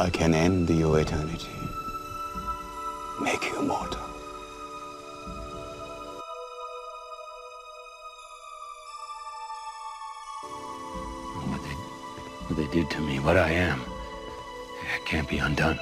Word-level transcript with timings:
I 0.00 0.10
can 0.10 0.32
end 0.32 0.70
your 0.70 1.00
eternity. 1.00 1.48
Make 3.20 3.42
you 3.50 3.60
mortal. 3.62 4.00
What 11.50 11.60
they, 11.64 11.74
what 12.46 12.56
they 12.56 12.68
did 12.68 12.88
to 12.90 13.00
me, 13.00 13.18
what 13.18 13.36
I 13.36 13.50
am, 13.50 13.80
it 14.94 15.04
can't 15.04 15.28
be 15.28 15.38
undone. 15.38 15.80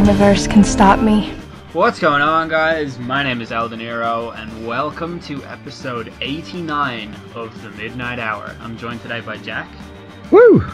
In 0.00 0.06
the 0.06 0.14
verse 0.14 0.46
can 0.46 0.64
stop 0.64 0.98
me. 0.98 1.28
What's 1.74 1.98
going 1.98 2.22
on, 2.22 2.48
guys? 2.48 2.98
My 2.98 3.22
name 3.22 3.42
is 3.42 3.50
Eldeniro, 3.50 4.34
and 4.34 4.66
welcome 4.66 5.20
to 5.20 5.44
episode 5.44 6.10
89 6.22 7.14
of 7.34 7.62
the 7.62 7.68
Midnight 7.72 8.18
Hour. 8.18 8.56
I'm 8.62 8.78
joined 8.78 9.02
today 9.02 9.20
by 9.20 9.36
Jack, 9.36 9.68
Woo! 10.30 10.64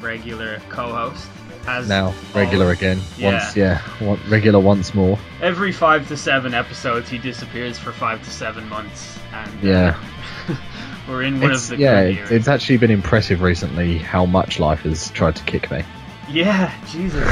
regular 0.00 0.60
co-host. 0.70 1.28
As 1.68 1.88
Now 1.88 2.12
regular 2.34 2.64
always. 2.64 2.78
again. 2.78 3.00
Yeah. 3.16 3.32
Once, 3.34 3.56
yeah, 3.56 3.78
one, 4.04 4.18
regular 4.28 4.58
once 4.58 4.92
more. 4.92 5.20
Every 5.40 5.70
five 5.70 6.08
to 6.08 6.16
seven 6.16 6.52
episodes, 6.52 7.08
he 7.08 7.18
disappears 7.18 7.78
for 7.78 7.92
five 7.92 8.24
to 8.24 8.30
seven 8.30 8.68
months, 8.68 9.16
and 9.32 9.50
uh, 9.64 9.68
Yeah, 9.68 10.58
we're 11.08 11.22
in 11.22 11.40
one 11.40 11.52
it's, 11.52 11.70
of 11.70 11.78
the 11.78 11.84
yeah. 11.84 12.00
It's, 12.00 12.30
it's 12.32 12.48
actually 12.48 12.78
been 12.78 12.90
impressive 12.90 13.40
recently 13.40 13.98
how 13.98 14.26
much 14.26 14.58
life 14.58 14.80
has 14.80 15.10
tried 15.12 15.36
to 15.36 15.44
kick 15.44 15.70
me. 15.70 15.84
Yeah, 16.28 16.74
Jesus, 16.90 17.24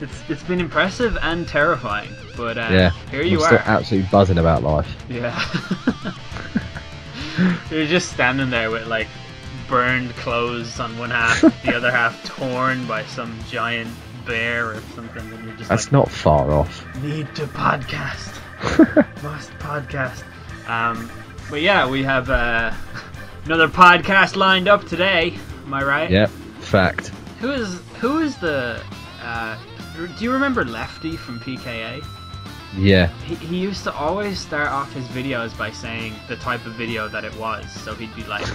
it's 0.00 0.22
it's 0.28 0.42
been 0.42 0.60
impressive 0.60 1.16
and 1.22 1.46
terrifying. 1.48 2.10
But 2.36 2.58
uh, 2.58 2.68
yeah, 2.70 2.90
here 3.10 3.22
you 3.22 3.38
I'm 3.40 3.46
still 3.46 3.58
are. 3.58 3.62
absolutely 3.78 4.08
buzzing 4.10 4.38
about 4.38 4.62
life. 4.62 4.94
Yeah. 5.08 5.40
You're 7.70 7.86
just 7.86 8.12
standing 8.12 8.50
there 8.50 8.70
with 8.70 8.86
like 8.86 9.08
burned 9.68 10.10
clothes 10.16 10.80
on 10.80 10.96
one 10.98 11.10
half, 11.10 11.40
the 11.64 11.74
other 11.74 11.90
half 11.90 12.22
torn 12.24 12.86
by 12.86 13.04
some 13.04 13.36
giant 13.48 13.90
bear 14.26 14.70
or 14.70 14.80
something, 14.94 15.22
and 15.32 15.44
you're 15.44 15.56
just 15.56 15.68
That's 15.68 15.86
like, 15.86 15.92
not 15.92 16.10
far 16.10 16.50
off. 16.50 16.84
need 17.02 17.32
to 17.36 17.46
podcast, 17.46 18.40
must 19.22 19.50
podcast. 19.58 20.22
Um, 20.68 21.10
but 21.50 21.60
yeah, 21.60 21.88
we 21.88 22.02
have 22.04 22.30
uh, 22.30 22.72
another 23.44 23.68
podcast 23.68 24.36
lined 24.36 24.66
up 24.68 24.86
today. 24.86 25.36
Am 25.66 25.74
I 25.74 25.84
right? 25.84 26.10
Yep, 26.10 26.30
fact. 26.60 27.08
Who 27.40 27.50
is 27.52 27.80
who 28.00 28.18
is 28.20 28.36
the? 28.38 28.80
Uh, 29.22 29.56
do 29.96 30.24
you 30.24 30.32
remember 30.32 30.64
Lefty 30.64 31.16
from 31.16 31.40
PKA? 31.40 32.04
Yeah, 32.76 33.06
He, 33.24 33.34
he 33.36 33.56
used 33.56 33.84
to 33.84 33.94
always 33.94 34.38
start 34.38 34.68
off 34.68 34.92
his 34.92 35.06
videos 35.08 35.56
by 35.56 35.70
saying 35.70 36.12
the 36.28 36.36
type 36.36 36.66
of 36.66 36.72
video 36.72 37.08
that 37.08 37.24
it 37.24 37.34
was. 37.36 37.70
So 37.72 37.94
he'd 37.94 38.14
be 38.14 38.24
like, 38.24 38.46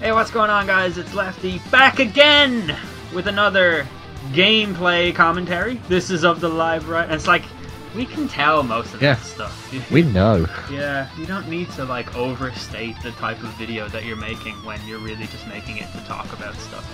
Hey, 0.00 0.12
what's 0.12 0.30
going 0.30 0.50
on, 0.50 0.66
guys? 0.66 0.98
It's 0.98 1.14
Lefty 1.14 1.60
back 1.70 2.00
again 2.00 2.76
with 3.14 3.26
another 3.28 3.86
gameplay 4.32 5.14
commentary. 5.14 5.74
This 5.88 6.10
is 6.10 6.24
of 6.24 6.40
the 6.40 6.48
live 6.48 6.88
right. 6.88 7.04
And 7.04 7.14
it's 7.14 7.26
like, 7.26 7.44
we 7.94 8.04
can 8.06 8.28
tell 8.28 8.62
most 8.62 8.92
of 8.94 9.00
Yeah. 9.02 9.14
that 9.14 9.22
stuff. 9.24 9.72
We 9.90 10.02
know. 10.02 10.46
yeah, 10.70 11.08
you 11.16 11.24
don't 11.26 11.48
need 11.48 11.70
to 11.72 11.84
like 11.84 12.14
overstate 12.16 12.96
the 13.02 13.12
type 13.12 13.42
of 13.42 13.50
video 13.54 13.88
that 13.88 14.04
you're 14.04 14.16
making 14.16 14.54
when 14.64 14.80
you're 14.86 14.98
really 15.00 15.26
just 15.26 15.46
making 15.48 15.78
it 15.78 15.90
to 15.92 15.98
talk 16.04 16.30
about 16.32 16.54
stuff. 16.56 16.84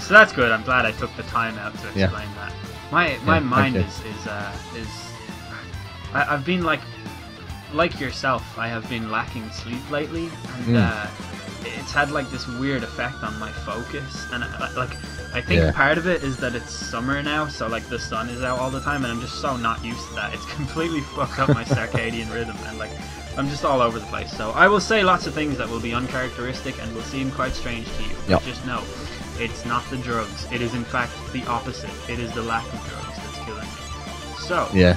So 0.00 0.14
that's 0.14 0.32
good. 0.32 0.50
I'm 0.50 0.62
glad 0.62 0.86
I 0.86 0.92
took 0.92 1.14
the 1.16 1.22
time 1.24 1.58
out 1.58 1.74
to 1.82 1.86
Yeah. 1.94 2.04
explain 2.06 2.28
that. 2.36 2.52
My 2.90 3.16
my 3.24 3.34
Yeah, 3.38 3.40
mind 3.40 3.76
is 3.76 4.00
is 4.04 4.26
uh, 4.26 4.52
is 4.76 4.88
I, 6.12 6.34
I've 6.34 6.44
been 6.44 6.64
like 6.64 6.80
like 7.72 8.00
yourself. 8.00 8.42
I 8.58 8.68
have 8.68 8.88
been 8.88 9.10
lacking 9.10 9.48
sleep 9.50 9.88
lately, 9.90 10.26
and 10.54 10.66
Mm. 10.66 10.76
uh, 10.76 11.06
it's 11.78 11.92
had 11.92 12.10
like 12.10 12.28
this 12.30 12.46
weird 12.48 12.82
effect 12.82 13.22
on 13.22 13.38
my 13.38 13.52
focus. 13.52 14.26
And 14.32 14.42
I, 14.42 14.72
like 14.74 14.96
I 15.32 15.40
think 15.40 15.60
Yeah. 15.60 15.70
part 15.72 15.98
of 15.98 16.06
it 16.08 16.24
is 16.24 16.36
that 16.38 16.56
it's 16.56 16.72
summer 16.72 17.22
now, 17.22 17.46
so 17.46 17.68
like 17.68 17.88
the 17.88 17.98
sun 17.98 18.28
is 18.28 18.42
out 18.42 18.58
all 18.58 18.70
the 18.70 18.80
time, 18.80 19.04
and 19.04 19.12
I'm 19.12 19.20
just 19.20 19.40
so 19.40 19.56
not 19.56 19.84
used 19.84 20.08
to 20.08 20.14
that. 20.14 20.34
It's 20.34 20.46
completely 20.56 21.02
fucked 21.02 21.38
up 21.38 21.50
my 21.50 21.62
circadian 21.64 22.32
rhythm, 22.36 22.56
and 22.66 22.78
like 22.78 22.90
I'm 23.38 23.48
just 23.48 23.64
all 23.64 23.80
over 23.80 24.00
the 24.00 24.06
place. 24.06 24.32
So 24.36 24.50
I 24.52 24.66
will 24.66 24.80
say 24.80 25.04
lots 25.04 25.28
of 25.28 25.34
things 25.34 25.56
that 25.58 25.68
will 25.68 25.78
be 25.80 25.92
uncharacteristic 25.94 26.82
and 26.82 26.92
will 26.94 27.02
seem 27.14 27.30
quite 27.30 27.52
strange 27.54 27.86
to 27.98 28.02
you. 28.02 28.08
Yep. 28.26 28.40
But 28.40 28.42
just 28.42 28.66
know, 28.66 28.82
it's 29.40 29.64
not 29.64 29.82
the 29.90 29.96
drugs. 29.98 30.46
It 30.52 30.60
is 30.62 30.74
in 30.74 30.84
fact 30.84 31.12
the 31.32 31.44
opposite. 31.46 31.90
It 32.08 32.18
is 32.18 32.32
the 32.34 32.42
lack 32.42 32.64
of 32.72 32.80
drugs 32.88 33.16
that's 33.16 33.38
killing 33.44 33.62
me. 33.62 33.68
So 34.38 34.68
Yeah, 34.74 34.96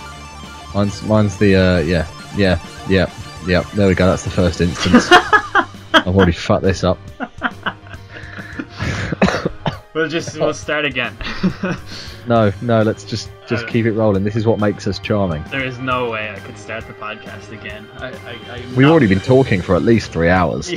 mine's 0.76 1.02
mine's 1.04 1.38
the 1.38 1.56
uh, 1.56 1.80
yeah, 1.80 2.08
yeah, 2.36 2.60
yeah, 2.90 3.10
yeah. 3.48 3.62
There 3.74 3.88
we 3.88 3.96
go. 3.96 4.06
That's 4.08 4.24
the 4.24 4.30
first 4.32 4.60
instance. 4.62 5.08
I've 5.94 6.08
already 6.16 6.32
fucked 6.34 6.64
this 6.64 6.84
up. 6.84 6.98
we'll 9.94 10.10
just 10.10 10.38
we'll 10.38 10.54
start 10.54 10.86
again. 10.86 11.16
No, 12.26 12.54
no. 12.62 12.84
Let's 12.84 13.04
just 13.04 13.30
just 13.50 13.66
Uh, 13.66 13.68
keep 13.68 13.86
it 13.86 13.92
rolling. 13.92 14.24
This 14.24 14.38
is 14.38 14.46
what 14.46 14.58
makes 14.58 14.88
us 14.88 14.98
charming. 14.98 15.44
there 15.52 15.66
is 15.66 15.78
no 15.80 16.10
way 16.10 16.30
I 16.32 16.40
could 16.40 16.58
start 16.58 16.88
the 16.88 16.94
podcast 16.94 17.52
again. 17.52 17.86
I, 17.98 18.14
I, 18.14 18.62
We've 18.78 18.80
not- 18.80 18.92
already 18.92 19.08
been 19.08 19.20
talking 19.20 19.62
for 19.62 19.76
at 19.76 19.82
least 19.82 20.14
three 20.14 20.30
hours. 20.30 20.72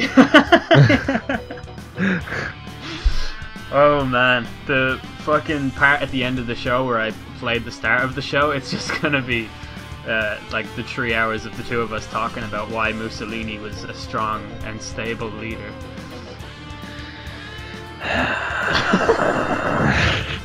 Oh 3.73 4.05
man, 4.05 4.47
the 4.67 5.01
fucking 5.19 5.71
part 5.73 6.01
at 6.03 6.11
the 6.11 6.23
end 6.25 6.39
of 6.39 6.47
the 6.47 6.55
show 6.55 6.87
where 6.87 7.01
I 7.01 7.11
played 7.39 7.65
the 7.65 7.73
start 7.73 8.03
of 8.05 8.15
the 8.15 8.23
show, 8.23 8.51
it's 8.53 8.71
just 8.71 9.01
gonna 9.03 9.23
be 9.23 9.49
uh, 10.07 10.39
like 10.53 10.73
the 10.77 10.83
three 10.85 11.15
hours 11.15 11.47
of 11.47 11.57
the 11.57 11.63
two 11.65 11.81
of 11.81 11.93
us 11.93 12.07
talking 12.09 12.45
about 12.45 12.71
why 12.71 12.93
Mussolini 12.93 13.59
was 13.59 13.83
a 13.85 13.95
strong 13.95 14.49
and 14.65 14.81
stable 14.81 15.29
leader. 15.29 15.73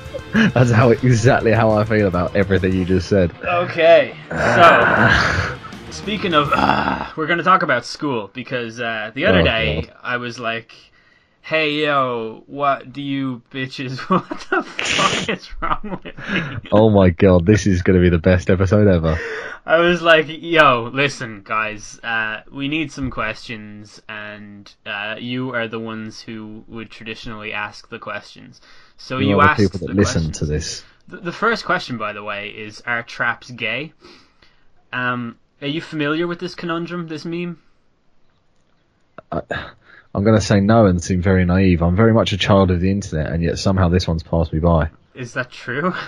That's 0.53 0.71
how 0.71 0.91
exactly 0.91 1.51
how 1.51 1.71
I 1.71 1.83
feel 1.83 2.07
about 2.07 2.35
everything 2.35 2.73
you 2.73 2.85
just 2.85 3.09
said. 3.09 3.31
Okay, 3.43 4.15
so 4.29 5.57
speaking 5.91 6.33
of, 6.33 6.49
uh, 6.53 7.11
we're 7.17 7.27
gonna 7.27 7.43
talk 7.43 7.63
about 7.63 7.85
school 7.85 8.29
because 8.33 8.79
uh, 8.79 9.11
the 9.13 9.25
other 9.25 9.41
Oh, 9.41 9.43
day 9.43 9.81
God. 9.81 9.95
I 10.01 10.17
was 10.17 10.39
like, 10.39 10.73
"Hey 11.41 11.83
yo, 11.83 12.43
what 12.47 12.93
do 12.93 13.01
you 13.01 13.41
bitches? 13.51 13.99
What 14.09 14.29
the 14.49 14.63
fuck 14.63 15.29
is 15.29 15.49
wrong 15.61 15.99
with 16.03 16.15
me?" 16.63 16.69
Oh 16.71 16.89
my 16.89 17.09
god, 17.09 17.45
this 17.45 17.67
is 17.67 17.81
going 17.81 17.97
to 17.97 18.01
be 18.01 18.09
the 18.09 18.19
best 18.19 18.49
episode 18.49 18.87
ever. 18.87 19.19
I 19.65 19.77
was 19.77 20.01
like, 20.01 20.25
"Yo, 20.27 20.89
listen, 20.93 21.41
guys, 21.43 21.99
uh, 22.03 22.41
we 22.51 22.67
need 22.67 22.91
some 22.91 23.11
questions, 23.11 24.01
and 24.09 24.73
uh, 24.85 25.15
you 25.19 25.53
are 25.53 25.67
the 25.67 25.79
ones 25.79 26.19
who 26.21 26.63
would 26.67 26.89
traditionally 26.89 27.53
ask 27.53 27.89
the 27.89 27.99
questions." 27.99 28.61
So 28.97 29.17
You 29.17 29.29
you, 29.29 29.41
the 29.41 29.55
people 29.55 29.79
that 29.79 29.87
the 29.87 29.93
listen 29.93 30.23
questions. 30.23 30.37
to 30.39 30.45
this. 30.45 30.83
The, 31.07 31.17
the 31.17 31.31
first 31.31 31.65
question, 31.65 31.97
by 31.97 32.13
the 32.13 32.23
way, 32.23 32.49
is 32.49 32.81
Are 32.85 33.03
traps 33.03 33.51
gay? 33.51 33.93
Um, 34.93 35.37
are 35.61 35.67
you 35.67 35.81
familiar 35.81 36.27
with 36.27 36.39
this 36.39 36.55
conundrum, 36.55 37.07
this 37.07 37.25
meme? 37.25 37.59
I'm 40.13 40.23
going 40.23 40.39
to 40.39 40.45
say 40.45 40.59
no 40.59 40.85
and 40.85 41.01
seem 41.01 41.21
very 41.21 41.45
naive. 41.45 41.81
I'm 41.81 41.95
very 41.95 42.13
much 42.13 42.33
a 42.33 42.37
child 42.37 42.71
of 42.71 42.81
the 42.81 42.91
internet, 42.91 43.31
and 43.31 43.41
yet 43.41 43.57
somehow 43.59 43.89
this 43.89 44.07
one's 44.07 44.23
passed 44.23 44.51
me 44.51 44.59
by. 44.59 44.89
Is 45.13 45.33
that 45.33 45.51
true? 45.51 45.93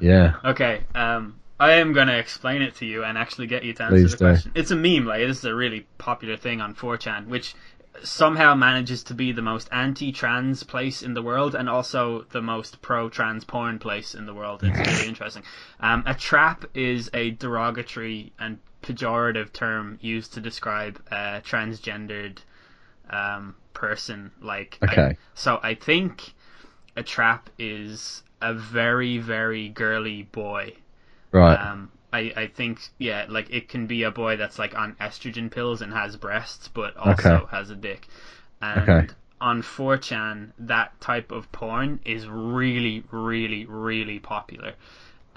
Yeah. 0.00 0.36
Okay, 0.42 0.80
um, 0.94 1.38
I 1.60 1.72
am 1.74 1.92
gonna 1.92 2.16
explain 2.16 2.62
it 2.62 2.74
to 2.76 2.86
you 2.86 3.04
and 3.04 3.16
actually 3.16 3.46
get 3.46 3.62
you 3.62 3.72
to 3.74 3.84
answer 3.84 3.94
Please 3.94 4.10
the 4.12 4.16
do. 4.16 4.24
question. 4.24 4.52
It's 4.54 4.70
a 4.70 4.76
meme, 4.76 5.06
like 5.06 5.20
this 5.20 5.38
is 5.38 5.44
a 5.44 5.54
really 5.54 5.86
popular 5.98 6.36
thing 6.36 6.60
on 6.60 6.74
4chan, 6.74 7.28
which 7.28 7.54
somehow 8.02 8.54
manages 8.54 9.04
to 9.04 9.14
be 9.14 9.32
the 9.32 9.42
most 9.42 9.68
anti-trans 9.70 10.64
place 10.64 11.02
in 11.02 11.14
the 11.14 11.22
world 11.22 11.54
and 11.54 11.68
also 11.68 12.24
the 12.30 12.42
most 12.42 12.82
pro-trans 12.82 13.44
porn 13.44 13.78
place 13.78 14.14
in 14.14 14.26
the 14.26 14.34
world. 14.34 14.62
It's 14.64 14.76
really 14.76 15.08
interesting. 15.08 15.42
Um, 15.78 16.02
a 16.06 16.14
trap 16.14 16.64
is 16.74 17.10
a 17.14 17.30
derogatory 17.32 18.32
and 18.38 18.58
pejorative 18.82 19.52
term 19.52 19.98
used 20.00 20.32
to 20.34 20.40
describe 20.40 21.00
a 21.12 21.42
transgendered 21.44 22.38
um, 23.12 23.54
person. 23.74 24.30
Like, 24.40 24.78
I- 24.88 24.92
Okay. 24.92 25.16
so 25.34 25.60
I 25.62 25.74
think 25.74 26.34
a 26.96 27.02
trap 27.02 27.50
is 27.58 28.22
a 28.40 28.54
very 28.54 29.18
very 29.18 29.68
girly 29.70 30.24
boy. 30.24 30.74
Right. 31.32 31.58
Um, 31.60 31.90
I, 32.12 32.32
I 32.36 32.46
think 32.48 32.80
yeah, 32.98 33.26
like 33.28 33.48
it 33.50 33.68
can 33.68 33.86
be 33.86 34.02
a 34.02 34.10
boy 34.10 34.36
that's 34.36 34.58
like 34.58 34.76
on 34.76 34.94
estrogen 35.00 35.50
pills 35.50 35.80
and 35.82 35.92
has 35.92 36.16
breasts, 36.16 36.68
but 36.68 36.96
also 36.96 37.12
Okay. 37.12 37.46
has 37.50 37.70
a 37.70 37.76
dick. 37.76 38.08
And 38.60 38.88
Okay. 38.88 39.08
on 39.40 39.62
4chan, 39.62 40.52
that 40.58 41.00
type 41.00 41.32
of 41.32 41.50
porn 41.52 42.00
is 42.04 42.26
really, 42.28 43.04
really, 43.10 43.64
really 43.66 44.18
popular. 44.20 44.74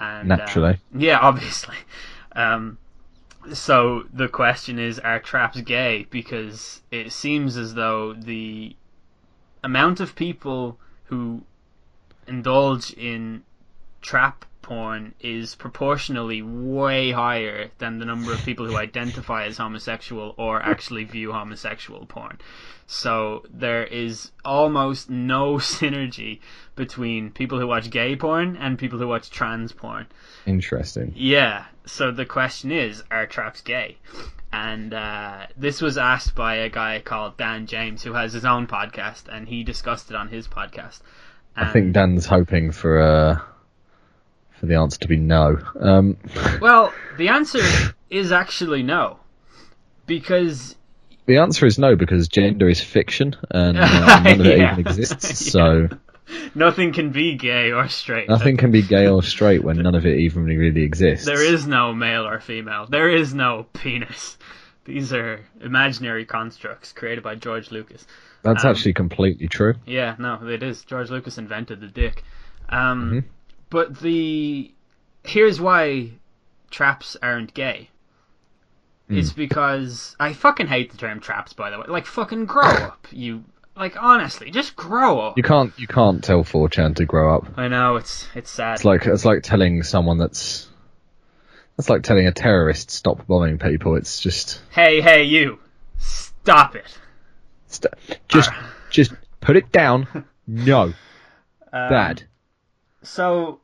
And, 0.00 0.30
uh, 0.30 0.36
Naturally. 0.36 0.78
yeah, 0.94 1.18
obviously. 1.22 1.76
Um, 2.32 2.78
so 3.52 4.04
the 4.12 4.28
question 4.28 4.78
is, 4.78 4.98
are 4.98 5.20
traps 5.20 5.60
gay? 5.60 6.06
Because 6.10 6.82
it 6.90 7.12
seems 7.12 7.56
as 7.56 7.74
though 7.74 8.12
the 8.14 8.76
amount 9.62 10.00
of 10.00 10.14
people 10.14 10.78
who 11.04 11.42
indulge 12.26 12.92
in 12.92 13.42
trap 14.00 14.44
porn 14.66 15.14
is 15.20 15.54
proportionally 15.54 16.42
way 16.42 17.12
higher 17.12 17.70
than 17.78 18.00
the 18.00 18.04
number 18.04 18.32
of 18.32 18.44
people 18.44 18.66
who 18.66 18.76
identify 18.88 19.44
as 19.44 19.56
homosexual 19.56 20.34
or 20.36 20.60
actually 20.60 21.04
view 21.04 21.30
homosexual 21.30 22.04
porn. 22.06 22.38
So 22.88 23.44
there 23.48 23.84
is 23.84 24.32
almost 24.44 25.08
no 25.08 25.54
synergy 25.74 26.40
between 26.74 27.30
people 27.30 27.60
who 27.60 27.68
watch 27.68 27.90
gay 27.90 28.16
porn 28.16 28.56
and 28.56 28.76
people 28.76 28.98
who 28.98 29.06
watch 29.06 29.30
trans 29.30 29.70
porn. 29.70 30.06
Interesting. 30.46 31.12
Yeah. 31.14 31.66
So 31.84 32.10
the 32.10 32.26
question 32.26 32.72
is, 32.72 33.04
are 33.08 33.26
traps 33.26 33.60
gay? 33.60 33.98
And 34.52 34.92
uh, 34.92 35.46
this 35.56 35.80
was 35.80 35.96
asked 35.96 36.34
by 36.34 36.56
a 36.56 36.68
guy 36.68 37.00
called 37.04 37.36
Dan 37.36 37.66
James, 37.66 38.02
who 38.02 38.14
has 38.14 38.32
his 38.32 38.44
own 38.44 38.66
podcast, 38.66 39.28
and 39.30 39.46
he 39.46 39.62
discussed 39.62 40.10
it 40.10 40.16
on 40.16 40.28
his 40.28 40.48
podcast. 40.48 41.02
I 41.56 41.72
think 41.72 41.92
Dan's 41.92 42.26
hoping 42.26 42.72
for 42.72 43.00
uh, 43.00 43.40
for 44.60 44.66
the 44.66 44.74
answer 44.76 44.98
to 45.00 45.08
be 45.08 45.16
no. 45.16 45.58
Um, 45.78 46.16
Well, 46.60 46.92
the 47.18 47.28
answer 47.28 47.60
is 48.10 48.32
actually 48.32 48.82
no, 48.82 49.18
because 50.06 50.76
the 51.26 51.38
answer 51.38 51.66
is 51.66 51.78
no 51.78 51.96
because 51.96 52.28
gender 52.28 52.68
is 52.68 52.80
fiction 52.80 53.34
and 53.50 53.78
uh, 53.78 54.20
none 54.22 54.40
of 54.40 54.46
it 54.46 54.58
even 54.58 54.78
exists. 54.80 55.50
So 55.56 55.88
nothing 56.54 56.92
can 56.92 57.10
be 57.10 57.34
gay 57.36 57.72
or 57.72 57.88
straight. 57.88 58.28
nothing 58.28 58.56
can 58.56 58.70
be 58.70 58.82
gay 58.82 59.06
or 59.08 59.22
straight 59.22 59.62
when 59.62 59.76
none 59.78 59.94
of 59.94 60.06
it 60.06 60.18
even 60.18 60.44
really 60.44 60.82
exists. 60.82 61.26
There 61.26 61.42
is 61.44 61.66
no 61.66 61.92
male 61.92 62.26
or 62.26 62.40
female. 62.40 62.86
There 62.88 63.08
is 63.08 63.34
no 63.34 63.66
penis. 63.72 64.36
These 64.84 65.12
are 65.12 65.40
imaginary 65.60 66.24
constructs 66.24 66.92
created 66.92 67.24
by 67.24 67.34
George 67.34 67.70
Lucas. 67.72 68.06
That's 68.42 68.64
um, 68.64 68.70
actually 68.70 68.92
completely 68.94 69.48
true. 69.48 69.74
Yeah, 69.84 70.14
no, 70.18 70.46
it 70.48 70.62
is. 70.62 70.84
George 70.84 71.10
Lucas 71.10 71.38
invented 71.38 71.80
the 71.80 71.88
dick. 71.88 72.22
Um, 72.68 73.10
Mhm. 73.12 73.24
But 73.70 73.98
the 74.00 74.72
here's 75.24 75.60
why 75.60 76.10
traps 76.70 77.16
aren't 77.22 77.52
gay. 77.54 77.90
It's 79.08 79.30
Hmm. 79.30 79.36
because 79.36 80.16
I 80.18 80.32
fucking 80.32 80.66
hate 80.66 80.90
the 80.90 80.96
term 80.96 81.20
traps. 81.20 81.52
By 81.52 81.70
the 81.70 81.78
way, 81.78 81.86
like 81.88 82.06
fucking 82.06 82.46
grow 82.46 82.62
up, 82.68 83.06
you. 83.10 83.44
Like 83.76 84.02
honestly, 84.02 84.50
just 84.50 84.74
grow 84.74 85.20
up. 85.20 85.36
You 85.36 85.42
can't 85.42 85.72
you 85.78 85.86
can't 85.86 86.24
tell 86.24 86.42
4chan 86.44 86.96
to 86.96 87.04
grow 87.04 87.36
up. 87.36 87.46
I 87.58 87.68
know 87.68 87.96
it's 87.96 88.26
it's 88.34 88.50
sad. 88.50 88.76
It's 88.76 88.84
like 88.84 89.06
it's 89.06 89.24
like 89.24 89.42
telling 89.42 89.82
someone 89.82 90.16
that's 90.18 90.66
that's 91.76 91.90
like 91.90 92.02
telling 92.02 92.26
a 92.26 92.32
terrorist 92.32 92.90
stop 92.90 93.26
bombing 93.26 93.58
people. 93.58 93.96
It's 93.96 94.18
just 94.18 94.62
hey, 94.70 95.00
hey, 95.02 95.24
you, 95.24 95.58
stop 95.98 96.74
it. 96.74 96.98
st- 97.66 97.92
just 98.28 98.50
just 98.90 99.12
put 99.40 99.56
it 99.56 99.70
down. 99.72 100.24
No, 100.48 100.82
Um, 100.84 100.94
bad. 101.72 102.22
So, 103.06 103.60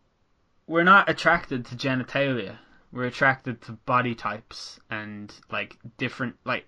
we're 0.69 0.85
not 0.85 1.09
attracted 1.11 1.67
to 1.67 1.75
genitalia. 1.75 2.59
We're 2.93 3.06
attracted 3.06 3.61
to 3.62 3.73
body 3.73 4.15
types 4.15 4.79
and 4.89 5.33
like 5.50 5.77
different 5.99 6.37
like 6.44 6.67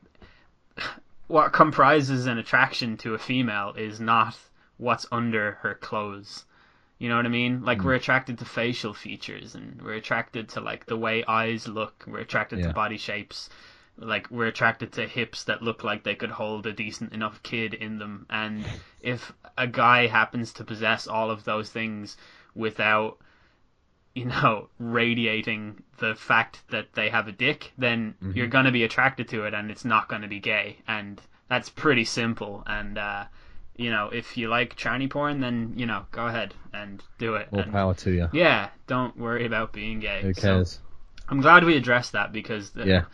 what 1.28 1.52
comprises 1.52 2.26
an 2.26 2.38
attraction 2.38 2.96
to 2.98 3.14
a 3.14 3.18
female 3.18 3.74
is 3.76 4.00
not 4.00 4.36
what's 4.76 5.06
under 5.12 5.52
her 5.62 5.74
clothes. 5.74 6.44
You 6.98 7.08
know 7.08 7.16
what 7.16 7.26
I 7.26 7.30
mean? 7.30 7.64
Like 7.64 7.78
mm. 7.78 7.84
we're 7.84 7.94
attracted 7.94 8.38
to 8.38 8.44
facial 8.44 8.92
features 8.92 9.54
and 9.54 9.80
we're 9.80 9.94
attracted 9.94 10.48
to 10.50 10.60
like 10.60 10.86
the 10.86 10.96
way 10.96 11.24
eyes 11.24 11.68
look. 11.68 12.04
We're 12.06 12.18
attracted 12.18 12.58
Yeah. 12.58 12.68
to 12.68 12.72
body 12.72 12.98
shapes. 12.98 13.50
Like 13.96 14.30
we're 14.30 14.46
attracted 14.46 14.92
to 14.94 15.06
hips 15.06 15.44
that 15.44 15.62
look 15.62 15.84
like 15.84 16.02
they 16.02 16.16
could 16.16 16.32
hold 16.32 16.66
a 16.66 16.72
decent 16.72 17.12
enough 17.12 17.42
kid 17.44 17.74
in 17.74 17.98
them. 17.98 18.26
And 18.28 18.64
if 19.00 19.32
a 19.56 19.68
guy 19.68 20.08
happens 20.08 20.52
to 20.54 20.64
possess 20.64 21.06
all 21.06 21.30
of 21.30 21.44
those 21.44 21.70
things 21.70 22.16
without 22.54 23.18
you 24.14 24.26
know, 24.26 24.68
radiating 24.78 25.82
the 25.98 26.14
fact 26.14 26.60
that 26.70 26.92
they 26.94 27.08
have 27.08 27.26
a 27.26 27.32
dick, 27.32 27.72
then 27.76 28.14
you're 28.32 28.46
going 28.46 28.64
to 28.64 28.70
be 28.70 28.84
attracted 28.84 29.28
to 29.28 29.44
it 29.44 29.54
and 29.54 29.70
it's 29.70 29.84
not 29.84 30.08
going 30.08 30.22
to 30.22 30.28
be 30.28 30.38
gay. 30.38 30.78
And 30.86 31.20
that's 31.48 31.68
pretty 31.68 32.04
simple. 32.04 32.62
And, 32.66 32.96
uh, 32.96 33.24
you 33.76 33.90
know, 33.90 34.10
if 34.12 34.36
you 34.36 34.48
like 34.48 34.76
tranny 34.76 35.10
porn, 35.10 35.40
then, 35.40 35.72
you 35.76 35.86
know, 35.86 36.06
go 36.12 36.26
ahead 36.26 36.54
and 36.72 37.02
do 37.18 37.34
it. 37.34 37.50
More 37.50 37.62
and, 37.62 37.72
power 37.72 37.94
to 37.94 38.12
you. 38.12 38.28
Yeah, 38.32 38.68
don't 38.86 39.16
worry 39.18 39.46
about 39.46 39.72
being 39.72 39.98
gay. 39.98 40.22
Who 40.22 40.32
So, 40.32 40.40
cares? 40.40 40.78
I'm 41.28 41.40
glad 41.40 41.64
we 41.64 41.76
addressed 41.76 42.12
that 42.12 42.32
because 42.32 42.70
the, 42.70 42.86
Yeah, 42.86 43.04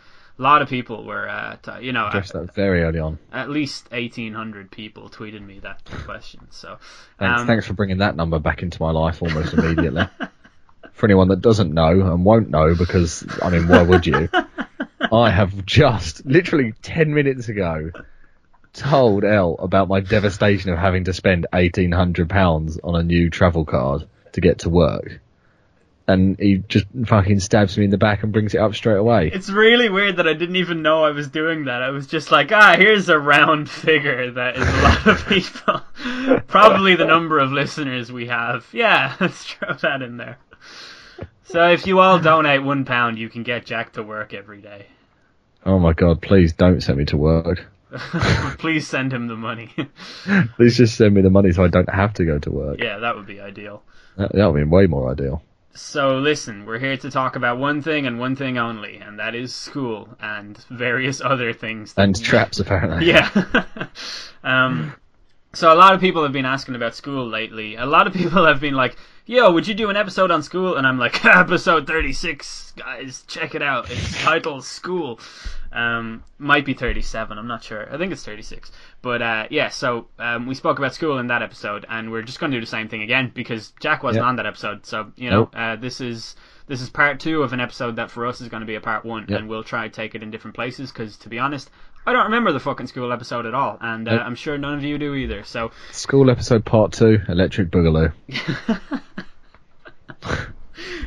a 0.40 0.42
lot 0.42 0.62
of 0.62 0.68
people 0.70 1.04
were, 1.04 1.28
uh, 1.28 1.56
t- 1.62 1.84
you 1.86 1.92
know, 1.92 2.08
addressed 2.08 2.32
that 2.32 2.54
very 2.54 2.82
early 2.82 2.98
on. 2.98 3.18
at 3.30 3.50
least 3.50 3.90
1,800 3.92 4.70
people 4.70 5.10
tweeted 5.10 5.44
me 5.44 5.58
that 5.58 5.84
question. 6.06 6.46
So, 6.50 6.78
Thanks, 7.18 7.42
um, 7.42 7.46
thanks 7.46 7.66
for 7.66 7.74
bringing 7.74 7.98
that 7.98 8.16
number 8.16 8.38
back 8.38 8.62
into 8.62 8.82
my 8.82 8.90
life 8.90 9.22
almost 9.22 9.52
immediately. 9.58 10.06
for 10.92 11.06
anyone 11.06 11.28
that 11.28 11.42
doesn't 11.42 11.74
know 11.74 11.90
and 11.90 12.24
won't 12.24 12.48
know, 12.48 12.74
because 12.74 13.24
I 13.42 13.50
mean, 13.50 13.68
why 13.68 13.82
would 13.82 14.06
you? 14.06 14.28
I 15.12 15.30
have 15.30 15.66
just 15.66 16.24
literally 16.24 16.72
ten 16.82 17.12
minutes 17.12 17.48
ago 17.48 17.90
told 18.72 19.24
Elle 19.24 19.56
about 19.58 19.88
my 19.88 20.00
devastation 20.00 20.70
of 20.70 20.78
having 20.78 21.04
to 21.04 21.12
spend 21.12 21.46
eighteen 21.54 21.92
hundred 21.92 22.30
pounds 22.30 22.78
on 22.82 22.96
a 22.96 23.02
new 23.02 23.28
travel 23.28 23.64
card 23.66 24.06
to 24.32 24.40
get 24.40 24.60
to 24.60 24.70
work, 24.70 25.20
and 26.10 26.38
he 26.38 26.58
just 26.68 26.86
fucking 27.06 27.40
stabs 27.40 27.76
me 27.78 27.84
in 27.84 27.90
the 27.90 27.98
back 27.98 28.22
and 28.22 28.32
brings 28.32 28.54
it 28.54 28.58
up 28.58 28.74
straight 28.74 28.96
away. 28.98 29.30
It's 29.32 29.50
really 29.50 29.88
weird 29.88 30.16
that 30.16 30.26
I 30.28 30.34
didn't 30.34 30.56
even 30.56 30.82
know 30.82 31.04
I 31.04 31.10
was 31.10 31.28
doing 31.28 31.64
that. 31.64 31.82
I 31.82 31.90
was 31.90 32.06
just 32.06 32.30
like, 32.30 32.52
ah, 32.52 32.74
here's 32.76 33.08
a 33.08 33.18
round 33.18 33.68
figure 33.70 34.30
that 34.32 34.56
is 34.56 34.68
a 34.68 34.82
lot 34.82 35.06
of 35.06 35.26
people. 35.28 36.40
Probably 36.46 36.94
the 36.96 37.04
number 37.06 37.38
of 37.38 37.52
listeners 37.52 38.12
we 38.12 38.26
have. 38.26 38.66
Yeah, 38.72 39.16
let's 39.20 39.44
throw 39.44 39.74
that 39.74 40.02
in 40.02 40.16
there. 40.16 40.38
So 41.44 41.70
if 41.70 41.86
you 41.86 41.98
all 42.00 42.18
donate 42.20 42.62
one 42.62 42.84
pound, 42.84 43.18
you 43.18 43.28
can 43.28 43.42
get 43.42 43.66
Jack 43.66 43.94
to 43.94 44.02
work 44.02 44.32
every 44.34 44.60
day. 44.60 44.86
Oh 45.66 45.78
my 45.78 45.92
god! 45.92 46.22
Please 46.22 46.52
don't 46.52 46.80
send 46.80 46.98
me 46.98 47.04
to 47.06 47.16
work. 47.16 47.66
Please 48.58 48.86
send 48.86 49.12
him 49.12 49.26
the 49.26 49.36
money. 49.36 49.74
Please 50.56 50.76
just 50.76 50.96
send 50.96 51.12
me 51.12 51.22
the 51.22 51.30
money 51.30 51.52
so 51.52 51.64
I 51.64 51.68
don't 51.68 51.92
have 51.92 52.14
to 52.14 52.24
go 52.24 52.38
to 52.38 52.50
work. 52.50 52.78
yeah, 52.80 52.98
that 53.00 53.16
would 53.16 53.26
be 53.26 53.40
ideal. 53.40 53.82
That, 54.16 54.32
that 54.32 54.46
would 54.52 54.58
be 54.58 54.64
way 54.64 54.86
more 54.86 55.10
ideal. 55.10 55.42
So 55.74 56.18
listen, 56.18 56.66
we're 56.66 56.78
here 56.80 56.96
to 56.96 57.10
talk 57.10 57.36
about 57.36 57.58
one 57.58 57.80
thing 57.80 58.06
and 58.06 58.18
one 58.18 58.34
thing 58.34 58.58
only, 58.58 58.96
and 58.96 59.18
that 59.18 59.34
is 59.34 59.54
school 59.54 60.08
and 60.20 60.56
various 60.68 61.20
other 61.24 61.52
things. 61.52 61.94
that- 61.94 62.02
And 62.02 62.22
traps, 62.22 62.58
apparently. 62.58 63.06
Yeah. 63.06 63.28
um, 64.44 64.94
so 65.52 65.72
a 65.72 65.74
lot 65.76 65.94
of 65.94 66.00
people 66.00 66.22
have 66.22 66.32
been 66.32 66.46
asking 66.46 66.74
about 66.74 66.94
school 66.94 67.28
lately. 67.28 67.76
A 67.76 67.86
lot 67.86 68.06
of 68.06 68.12
people 68.20 68.44
have 68.46 68.60
been 68.60 68.74
like, 68.74 68.96
"Yo, 69.30 69.52
would 69.52 69.68
you 69.68 69.74
do 69.74 69.90
an 69.90 69.96
episode 69.96 70.32
on 70.32 70.42
school?" 70.42 70.76
And 70.76 70.84
I'm 70.86 70.98
like, 70.98 71.24
"Episode 71.24 71.86
36, 71.86 72.72
guys, 72.76 73.22
check 73.28 73.54
it 73.54 73.62
out. 73.62 73.88
It's 73.90 74.22
titled 74.22 74.64
School." 74.64 75.20
Um, 75.72 76.24
might 76.38 76.64
be 76.64 76.74
37. 76.74 77.38
I'm 77.38 77.46
not 77.46 77.62
sure. 77.62 77.86
I 77.94 77.96
think 77.96 78.10
it's 78.12 78.24
36. 78.24 78.72
But 79.02 79.22
uh, 79.22 79.46
yeah, 79.50 79.68
so 79.68 80.08
um, 80.18 80.46
we 80.46 80.56
spoke 80.56 80.78
about 80.80 80.94
school 80.94 81.18
in 81.18 81.28
that 81.28 81.42
episode, 81.42 81.86
and 81.88 82.10
we're 82.10 82.22
just 82.22 82.40
going 82.40 82.50
to 82.50 82.56
do 82.56 82.60
the 82.60 82.66
same 82.66 82.88
thing 82.88 83.02
again 83.02 83.30
because 83.32 83.72
Jack 83.78 84.02
wasn't 84.02 84.24
Yep. 84.24 84.28
on 84.30 84.36
that 84.36 84.46
episode. 84.46 84.84
So 84.84 85.12
you 85.16 85.30
know, 85.30 85.40
Nope. 85.42 85.54
uh, 85.56 85.76
this 85.76 86.00
is 86.00 86.34
this 86.66 86.80
is 86.80 86.90
part 86.90 87.20
two 87.20 87.42
of 87.44 87.52
an 87.52 87.60
episode 87.60 87.96
that 87.96 88.10
for 88.10 88.26
us 88.26 88.40
is 88.40 88.48
going 88.48 88.62
to 88.62 88.66
be 88.66 88.74
a 88.74 88.80
part 88.80 89.04
one, 89.04 89.26
Yep. 89.28 89.38
and 89.38 89.48
we'll 89.48 89.62
try 89.64 89.84
to 89.86 89.94
take 89.94 90.14
it 90.16 90.22
in 90.24 90.30
different 90.32 90.56
places 90.56 90.90
because 90.90 91.16
to 91.18 91.28
be 91.28 91.38
honest, 91.38 91.70
I 92.06 92.12
don't 92.12 92.24
remember 92.24 92.52
the 92.52 92.60
fucking 92.60 92.86
school 92.86 93.12
episode 93.12 93.46
at 93.46 93.54
all, 93.54 93.76
and 93.80 94.08
uh, 94.08 94.12
I'm 94.12 94.34
sure 94.34 94.56
none 94.58 94.74
of 94.74 94.82
you 94.84 94.98
do 94.98 95.14
either. 95.14 95.44
So 95.44 95.70
School 95.92 96.30
episode 96.30 96.64
part 96.64 96.92
two, 96.92 97.20
Electric 97.28 97.70
Boogaloo. 97.70 98.12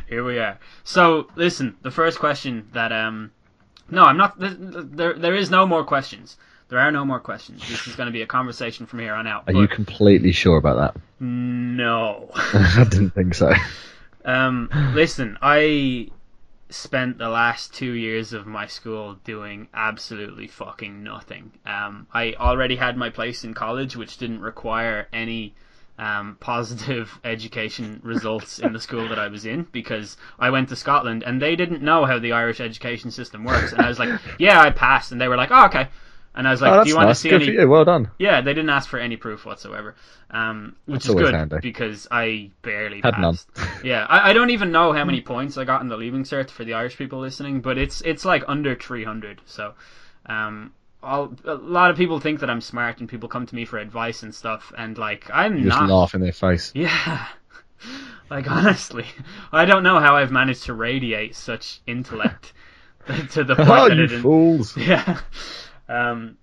Here 0.08 0.24
we 0.24 0.38
are. 0.40 0.60
So, 0.84 1.28
listen, 1.36 1.76
the 1.82 1.92
first 1.92 2.20
question 2.20 2.68
that 2.74 2.92
um, 2.92 3.32
no, 3.90 4.04
I'm 4.04 4.18
not. 4.18 4.40
th- 4.40 4.58
th- 4.58 4.86
There, 4.92 5.14
there 5.14 5.36
is 5.36 5.50
no 5.50 5.66
more 5.66 5.84
questions. 5.84 6.38
There 6.70 6.80
are 6.80 6.92
no 6.92 7.06
more 7.06 7.20
questions. 7.20 7.62
This 7.68 7.88
is 7.88 7.96
going 7.96 8.08
to 8.08 8.14
be 8.14 8.22
a 8.22 8.28
conversation 8.28 8.86
from 8.86 9.00
here 9.00 9.14
on 9.14 9.28
out. 9.28 9.44
Are 9.48 9.54
you 9.54 9.68
completely 9.68 10.32
sure 10.32 10.58
about 10.58 10.78
that? 10.96 11.02
no. 11.20 12.30
I 12.36 12.86
didn't 12.90 13.12
think 13.12 13.34
so. 13.36 13.52
Um, 14.26 14.70
listen, 14.96 15.38
I 15.42 16.08
spent 16.74 17.20
the 17.20 17.30
last 17.30 17.74
two 17.74 17.92
years 17.92 18.34
of 18.34 18.48
my 18.48 18.66
school 18.66 19.16
doing 19.24 19.68
absolutely 19.74 20.48
fucking 20.48 21.04
nothing. 21.04 21.52
Um, 21.66 22.08
I 22.14 22.34
already 22.34 22.76
had 22.76 22.98
my 22.98 23.10
place 23.10 23.44
in 23.44 23.54
college, 23.54 23.96
which 23.96 24.18
didn't 24.18 24.42
require 24.42 25.08
any 25.14 25.54
um, 26.00 26.38
positive 26.40 27.20
education 27.24 28.00
results 28.04 28.58
in 28.58 28.74
the 28.74 28.80
school 28.80 29.08
that 29.10 29.20
I 29.20 29.28
was 29.28 29.46
in 29.46 29.68
because 29.72 30.18
I 30.40 30.50
went 30.50 30.70
to 30.70 30.76
Scotland 30.76 31.24
and 31.24 31.42
they 31.42 31.56
didn't 31.56 31.84
know 31.84 32.06
how 32.06 32.18
the 32.18 32.32
Irish 32.32 32.60
education 32.60 33.12
system 33.12 33.44
works. 33.44 33.72
And 33.72 33.82
I 33.82 33.88
was 33.88 34.00
like, 34.00 34.20
yeah, 34.40 34.60
I 34.60 34.72
passed. 34.72 35.12
And 35.12 35.22
they 35.22 35.28
were 35.28 35.38
like, 35.38 35.52
oh, 35.52 35.66
okay. 35.66 35.90
And 36.36 36.48
I 36.48 36.52
was 36.52 36.62
like, 36.62 36.72
oh, 36.74 36.84
do 36.84 36.90
you 36.90 36.96
want 36.96 37.10
nice. 37.10 37.18
to 37.18 37.22
see 37.22 37.30
Good 37.30 37.44
any? 37.50 37.66
Well 37.66 37.86
done. 37.86 38.10
Yeah, 38.18 38.42
they 38.42 38.54
didn't 38.56 38.72
ask 38.72 38.90
for 38.90 38.98
any 39.00 39.18
proof 39.18 39.46
whatsoever, 39.46 39.96
um, 40.32 40.76
which 40.86 41.04
That's 41.04 41.10
is 41.10 41.16
good 41.16 41.34
handy. 41.36 41.58
because 41.62 42.08
I 42.10 42.50
barely 42.64 43.02
Had 43.02 43.20
none. 43.20 43.36
passed. 43.36 43.50
yeah, 43.84 44.06
I, 44.10 44.32
I 44.32 44.34
don't 44.34 44.50
even 44.50 44.72
know 44.72 44.94
how 44.94 45.06
many 45.06 45.22
points 45.34 45.58
I 45.60 45.64
got 45.64 45.82
in 45.82 45.90
the 45.90 45.98
leaving 45.98 46.24
cert 46.24 46.50
for 46.50 46.64
the 46.64 46.74
Irish 46.74 46.98
people 46.98 47.20
listening, 47.20 47.62
but 47.62 47.78
it's 47.78 48.02
it's 48.02 48.26
like 48.26 48.44
under 48.48 48.74
300. 48.76 49.42
So, 49.46 49.74
um, 50.26 50.74
all, 51.04 51.34
a 51.46 51.54
lot 51.54 51.92
of 51.92 51.98
people 51.98 52.20
think 52.20 52.40
that 52.40 52.50
I'm 52.50 52.62
smart, 52.62 53.00
and 53.00 53.08
people 53.08 53.30
come 53.30 53.46
to 53.46 53.54
me 53.56 53.66
for 53.66 53.78
advice 53.78 54.24
and 54.24 54.34
stuff, 54.34 54.74
and 54.76 54.98
like 54.98 55.30
I'm 55.32 55.58
You 55.58 55.66
just 55.66 55.80
not. 55.82 55.90
laugh 55.90 56.16
in 56.16 56.22
their 56.22 56.32
face. 56.32 56.72
Yeah. 56.76 57.28
Like 58.30 58.50
honestly, 58.50 59.06
I 59.52 59.66
don't 59.66 59.84
know 59.84 60.00
how 60.00 60.16
I've 60.16 60.32
managed 60.32 60.64
to 60.64 60.74
radiate 60.74 61.36
such 61.36 61.82
intellect 61.86 62.54
to 63.32 63.44
the 63.44 63.56
point 63.56 63.70
Oh, 63.70 63.90
that 63.90 63.98
you 63.98 64.04
it 64.06 64.22
fools! 64.22 64.76
yeah. 64.78 65.20
Um, 65.94 66.38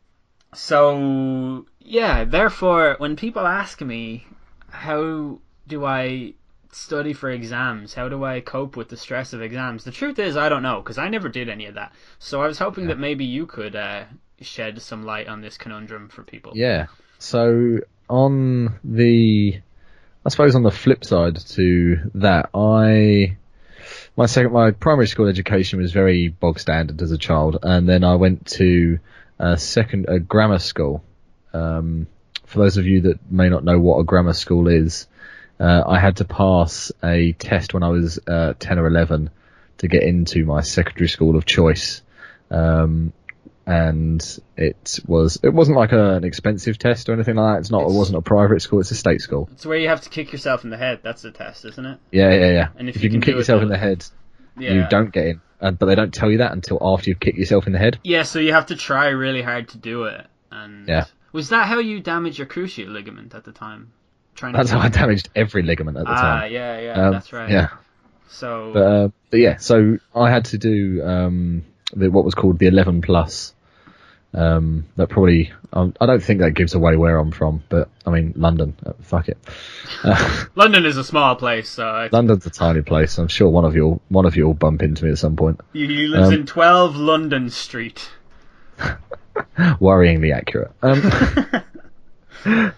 so 0.54 1.66
yeah, 1.80 2.24
therefore, 2.24 2.96
when 2.98 3.16
people 3.16 3.46
ask 3.46 3.80
me 3.80 4.26
how 4.68 5.40
do 5.66 5.84
I 5.84 6.34
study 6.72 7.12
for 7.12 7.30
exams, 7.30 7.94
how 7.94 8.08
do 8.08 8.24
I 8.24 8.40
cope 8.40 8.76
with 8.76 8.88
the 8.88 8.96
stress 8.96 9.32
of 9.32 9.42
exams, 9.42 9.84
the 9.84 9.90
truth 9.90 10.18
is 10.18 10.36
I 10.36 10.48
don't 10.48 10.62
know 10.62 10.80
because 10.80 10.98
I 10.98 11.08
never 11.08 11.28
did 11.28 11.48
any 11.48 11.66
of 11.66 11.74
that. 11.74 11.92
So 12.18 12.42
I 12.42 12.46
was 12.46 12.58
hoping 12.58 12.86
that 12.88 12.98
maybe 12.98 13.24
you 13.24 13.46
could 13.46 13.76
uh, 13.76 14.04
shed 14.40 14.80
some 14.82 15.04
light 15.04 15.28
on 15.28 15.40
this 15.40 15.56
conundrum 15.58 16.08
for 16.08 16.22
people. 16.22 16.52
Yeah. 16.54 16.86
So 17.18 17.80
on 18.08 18.78
the, 18.84 19.60
I 20.24 20.28
suppose 20.28 20.54
on 20.54 20.62
the 20.62 20.70
flip 20.70 21.04
side 21.04 21.36
to 21.36 22.10
that, 22.14 22.50
I 22.54 23.36
my 24.16 24.26
second 24.26 24.52
my 24.52 24.70
primary 24.72 25.06
school 25.06 25.28
education 25.28 25.80
was 25.80 25.92
very 25.92 26.28
bog 26.28 26.58
standard 26.58 27.00
as 27.02 27.10
a 27.10 27.18
child, 27.18 27.58
and 27.62 27.88
then 27.88 28.04
I 28.04 28.16
went 28.16 28.46
to 28.48 28.98
a 29.40 29.56
second 29.56 30.06
a 30.08 30.20
grammar 30.20 30.58
school. 30.58 31.02
Um, 31.52 32.06
for 32.44 32.58
those 32.58 32.76
of 32.76 32.86
you 32.86 33.00
that 33.02 33.32
may 33.32 33.48
not 33.48 33.64
know 33.64 33.80
what 33.80 33.98
a 33.98 34.04
grammar 34.04 34.34
school 34.34 34.68
is, 34.68 35.06
uh, 35.58 35.82
I 35.86 35.98
had 35.98 36.18
to 36.18 36.24
pass 36.24 36.92
a 37.02 37.32
test 37.32 37.74
when 37.74 37.82
I 37.82 37.88
was 37.88 38.20
uh, 38.28 38.54
ten 38.58 38.78
or 38.78 38.86
eleven 38.86 39.30
to 39.78 39.88
get 39.88 40.02
into 40.02 40.44
my 40.44 40.60
secondary 40.60 41.08
school 41.08 41.36
of 41.36 41.46
choice. 41.46 42.02
Um, 42.50 43.12
and 43.66 44.38
it 44.56 44.98
was 45.06 45.38
it 45.42 45.50
wasn't 45.50 45.76
like 45.76 45.92
a, 45.92 46.14
an 46.14 46.24
expensive 46.24 46.76
test 46.76 47.08
or 47.08 47.12
anything 47.12 47.36
like 47.36 47.54
that. 47.54 47.60
It's 47.60 47.70
not. 47.70 47.82
It 47.82 47.92
wasn't 47.92 48.18
a 48.18 48.22
private 48.22 48.60
school. 48.60 48.80
It's 48.80 48.90
a 48.90 48.96
state 48.96 49.20
school. 49.20 49.48
It's 49.52 49.64
where 49.64 49.78
you 49.78 49.88
have 49.88 50.00
to 50.02 50.10
kick 50.10 50.32
yourself 50.32 50.64
in 50.64 50.70
the 50.70 50.76
head. 50.76 51.00
That's 51.02 51.22
the 51.22 51.30
test, 51.30 51.64
isn't 51.64 51.86
it? 51.86 51.98
Yeah, 52.10 52.34
yeah, 52.34 52.50
yeah. 52.50 52.68
And 52.76 52.88
if 52.88 52.96
if, 52.96 53.02
you 53.02 53.06
you, 53.06 53.10
can, 53.12 53.20
can 53.20 53.32
kick 53.32 53.36
yourself 53.36 53.62
in 53.62 53.68
the 53.68 53.78
head, 53.78 54.04
Yeah. 54.60 54.72
you 54.74 54.86
don't 54.88 55.12
get 55.12 55.26
in. 55.26 55.40
Uh, 55.60 55.70
but 55.72 55.86
they 55.86 55.94
don't 55.94 56.12
tell 56.14 56.30
you 56.30 56.38
that 56.38 56.52
until 56.52 56.78
after 56.80 57.10
you've 57.10 57.20
kicked 57.20 57.36
yourself 57.36 57.66
in 57.66 57.72
the 57.74 57.78
head. 57.78 57.98
Yeah, 58.02 58.22
so 58.22 58.38
you 58.38 58.52
have 58.54 58.66
to 58.66 58.76
try 58.76 59.08
really 59.08 59.42
hard 59.42 59.68
to 59.70 59.78
do 59.78 60.04
it. 60.04 60.26
And 60.50 60.88
Yeah. 60.88 61.04
was 61.32 61.50
that 61.50 61.66
how 61.68 61.78
you 61.80 62.00
damaged 62.00 62.38
your 62.38 62.46
cruciate 62.46 62.88
ligament 62.90 63.34
at 63.34 63.44
the 63.44 63.52
time? 63.52 63.92
Trying 64.34 64.54
That's 64.54 64.70
how 64.70 64.78
I 64.78 64.88
damaged 64.88 65.28
every 65.36 65.62
ligament 65.62 65.98
at 65.98 66.06
the 66.06 66.12
Ah, 66.12 66.16
time. 66.40 66.52
yeah, 66.52 66.80
yeah, 66.80 66.92
Um, 66.94 67.12
that's 67.12 67.32
right. 67.32 67.50
Yeah, 67.50 67.68
So 68.28 68.70
but 68.72 68.82
uh, 68.82 69.08
but 69.30 69.40
yeah. 69.40 69.56
So 69.58 69.98
I 70.14 70.30
had 70.30 70.46
to 70.46 70.58
do 70.58 71.02
um, 71.04 71.64
the, 71.92 72.10
what 72.10 72.24
was 72.24 72.34
called 72.34 72.58
the 72.58 72.66
11 72.66 73.02
plus. 73.02 73.54
Um, 74.32 74.86
that 74.94 75.08
probably 75.08 75.52
um, 75.72 75.94
I 76.00 76.06
don't 76.06 76.22
think 76.22 76.40
that 76.40 76.52
gives 76.52 76.74
away 76.74 76.96
where 76.96 77.18
I'm 77.18 77.32
from, 77.32 77.64
but 77.68 77.88
I 78.06 78.10
mean 78.10 78.32
London. 78.36 78.76
Uh, 78.84 78.92
fuck 79.00 79.28
it. 79.28 79.38
Uh, 80.04 80.44
London 80.54 80.86
is 80.86 80.96
a 80.96 81.04
small 81.04 81.34
place, 81.36 81.68
so 81.68 82.08
London's 82.12 82.46
a 82.46 82.50
tiny 82.50 82.82
place. 82.82 83.18
I'm 83.18 83.28
sure 83.28 83.48
one 83.48 83.64
of 83.64 83.74
you 83.74 84.00
one 84.08 84.26
of 84.26 84.36
you 84.36 84.46
will 84.46 84.54
bump 84.54 84.82
into 84.82 85.04
me 85.04 85.10
at 85.10 85.18
some 85.18 85.36
point. 85.36 85.60
he 85.72 85.86
he 85.86 86.06
lives 86.06 86.28
um, 86.28 86.34
in 86.34 86.46
12 86.46 86.96
London 86.96 87.50
Street. 87.50 88.08
Worryingly 89.58 90.34
accurate. 90.34 90.72
Um, 90.82 91.02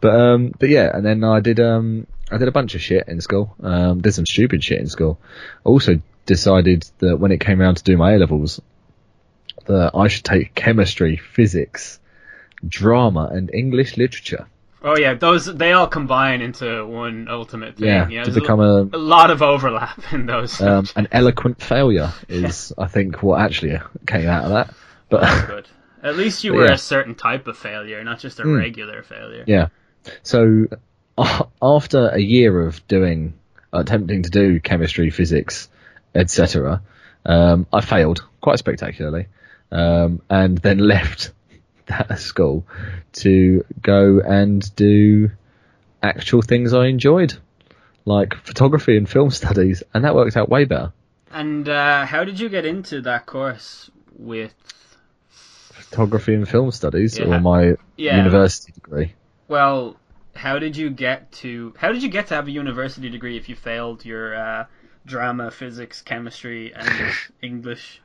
but 0.00 0.14
um, 0.14 0.54
but 0.58 0.68
yeah, 0.68 0.90
and 0.94 1.04
then 1.04 1.24
I 1.24 1.40
did 1.40 1.60
um, 1.60 2.06
I 2.30 2.38
did 2.38 2.48
a 2.48 2.52
bunch 2.52 2.74
of 2.74 2.82
shit 2.82 3.08
in 3.08 3.20
school. 3.20 3.54
Um, 3.62 4.00
did 4.00 4.12
some 4.12 4.26
stupid 4.26 4.62
shit 4.62 4.80
in 4.80 4.88
school. 4.88 5.18
Also 5.64 6.00
decided 6.26 6.88
that 6.98 7.18
when 7.18 7.32
it 7.32 7.40
came 7.40 7.60
around 7.60 7.76
to 7.76 7.84
do 7.84 7.96
my 7.96 8.12
A 8.12 8.18
levels, 8.18 8.60
that 9.66 9.92
I 9.94 10.08
should 10.08 10.24
take 10.24 10.54
chemistry, 10.54 11.16
physics, 11.16 11.98
drama, 12.66 13.30
and 13.32 13.52
English 13.54 13.96
literature. 13.96 14.46
Oh 14.84 14.96
yeah, 14.98 15.14
those 15.14 15.46
they 15.46 15.72
all 15.72 15.86
combine 15.86 16.40
into 16.42 16.84
one 16.84 17.28
ultimate 17.28 17.76
thing. 17.76 17.86
Yeah, 17.86 18.04
know, 18.06 18.24
to 18.24 18.30
there's 18.30 18.42
become 18.42 18.60
a, 18.60 18.82
a 18.82 18.98
lot 18.98 19.30
of 19.30 19.40
overlap 19.40 20.00
in 20.12 20.26
those. 20.26 20.60
um, 20.60 20.86
an 20.96 21.06
eloquent 21.12 21.62
failure 21.62 22.12
is, 22.28 22.72
I 22.78 22.88
think, 22.88 23.22
what 23.22 23.40
actually 23.40 23.78
came 24.06 24.28
out 24.28 24.44
of 24.44 24.50
that. 24.50 24.74
But 25.08 25.46
Good. 25.46 25.68
At 26.02 26.16
least 26.16 26.42
you 26.42 26.52
were 26.54 26.66
yeah. 26.66 26.72
a 26.72 26.78
certain 26.78 27.14
type 27.14 27.46
of 27.46 27.56
failure, 27.56 28.02
not 28.02 28.18
just 28.18 28.40
a 28.40 28.42
Hmm. 28.42 28.56
regular 28.56 29.04
failure. 29.04 29.44
Yeah. 29.46 29.68
So 30.24 30.66
uh, 31.16 31.44
after 31.62 32.08
a 32.08 32.18
year 32.18 32.66
of 32.66 32.84
doing, 32.88 33.34
attempting 33.72 34.24
to 34.24 34.30
do 34.30 34.58
chemistry, 34.58 35.10
physics, 35.10 35.68
etc., 36.12 36.82
um, 37.24 37.66
I 37.72 37.82
failed 37.82 38.24
quite 38.40 38.58
spectacularly, 38.58 39.26
um, 39.72 40.22
and 40.30 40.58
then 40.58 40.78
left 40.94 41.32
that 41.86 42.18
school 42.20 42.64
to 43.14 43.64
go 43.80 44.20
and 44.20 44.74
do 44.76 45.30
actual 46.02 46.42
things 46.42 46.72
I 46.72 46.86
enjoyed, 46.86 47.34
like 48.04 48.34
photography 48.34 48.96
and 48.96 49.08
film 49.08 49.30
studies, 49.42 49.82
and 49.92 50.04
that 50.04 50.14
worked 50.14 50.36
out 50.36 50.48
way 50.48 50.64
better. 50.64 50.92
And 51.30 51.68
uh, 51.68 52.04
how 52.06 52.24
did 52.24 52.38
you 52.38 52.48
get 52.48 52.64
into 52.66 53.00
that 53.02 53.26
course 53.26 53.90
with? 54.16 54.54
Photography 55.30 56.34
and 56.34 56.48
film 56.48 56.70
studies, 56.70 57.18
Yeah. 57.18 57.26
or 57.26 57.40
my 57.40 57.76
Yeah. 57.96 58.16
university 58.16 58.72
degree. 58.72 59.14
Well, 59.48 59.96
how 60.34 60.58
did 60.58 60.76
you 60.76 60.90
get 60.90 61.32
to? 61.42 61.74
How 61.76 61.92
did 61.92 62.02
you 62.02 62.08
get 62.08 62.28
to 62.28 62.34
have 62.34 62.48
a 62.48 62.50
university 62.50 63.08
degree 63.10 63.36
if 63.36 63.48
you 63.48 63.56
failed 63.56 64.04
your 64.04 64.34
uh, 64.34 64.66
drama, 65.04 65.50
physics, 65.50 66.00
chemistry, 66.02 66.72
and 66.74 66.88
English? 67.42 68.00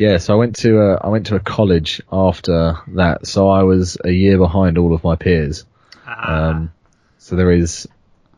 Yeah, 0.00 0.16
so 0.16 0.32
I 0.32 0.36
went 0.38 0.56
to 0.56 0.78
a, 0.80 0.94
I 0.94 1.08
went 1.08 1.26
to 1.26 1.34
a 1.34 1.40
college 1.40 2.00
after 2.10 2.78
that, 2.94 3.26
so 3.26 3.50
I 3.50 3.64
was 3.64 3.98
a 4.02 4.10
year 4.10 4.38
behind 4.38 4.78
all 4.78 4.94
of 4.94 5.04
my 5.04 5.14
peers. 5.14 5.66
Ah, 6.06 6.48
Um, 6.48 6.72
so 7.18 7.36
there 7.36 7.50
is 7.52 7.86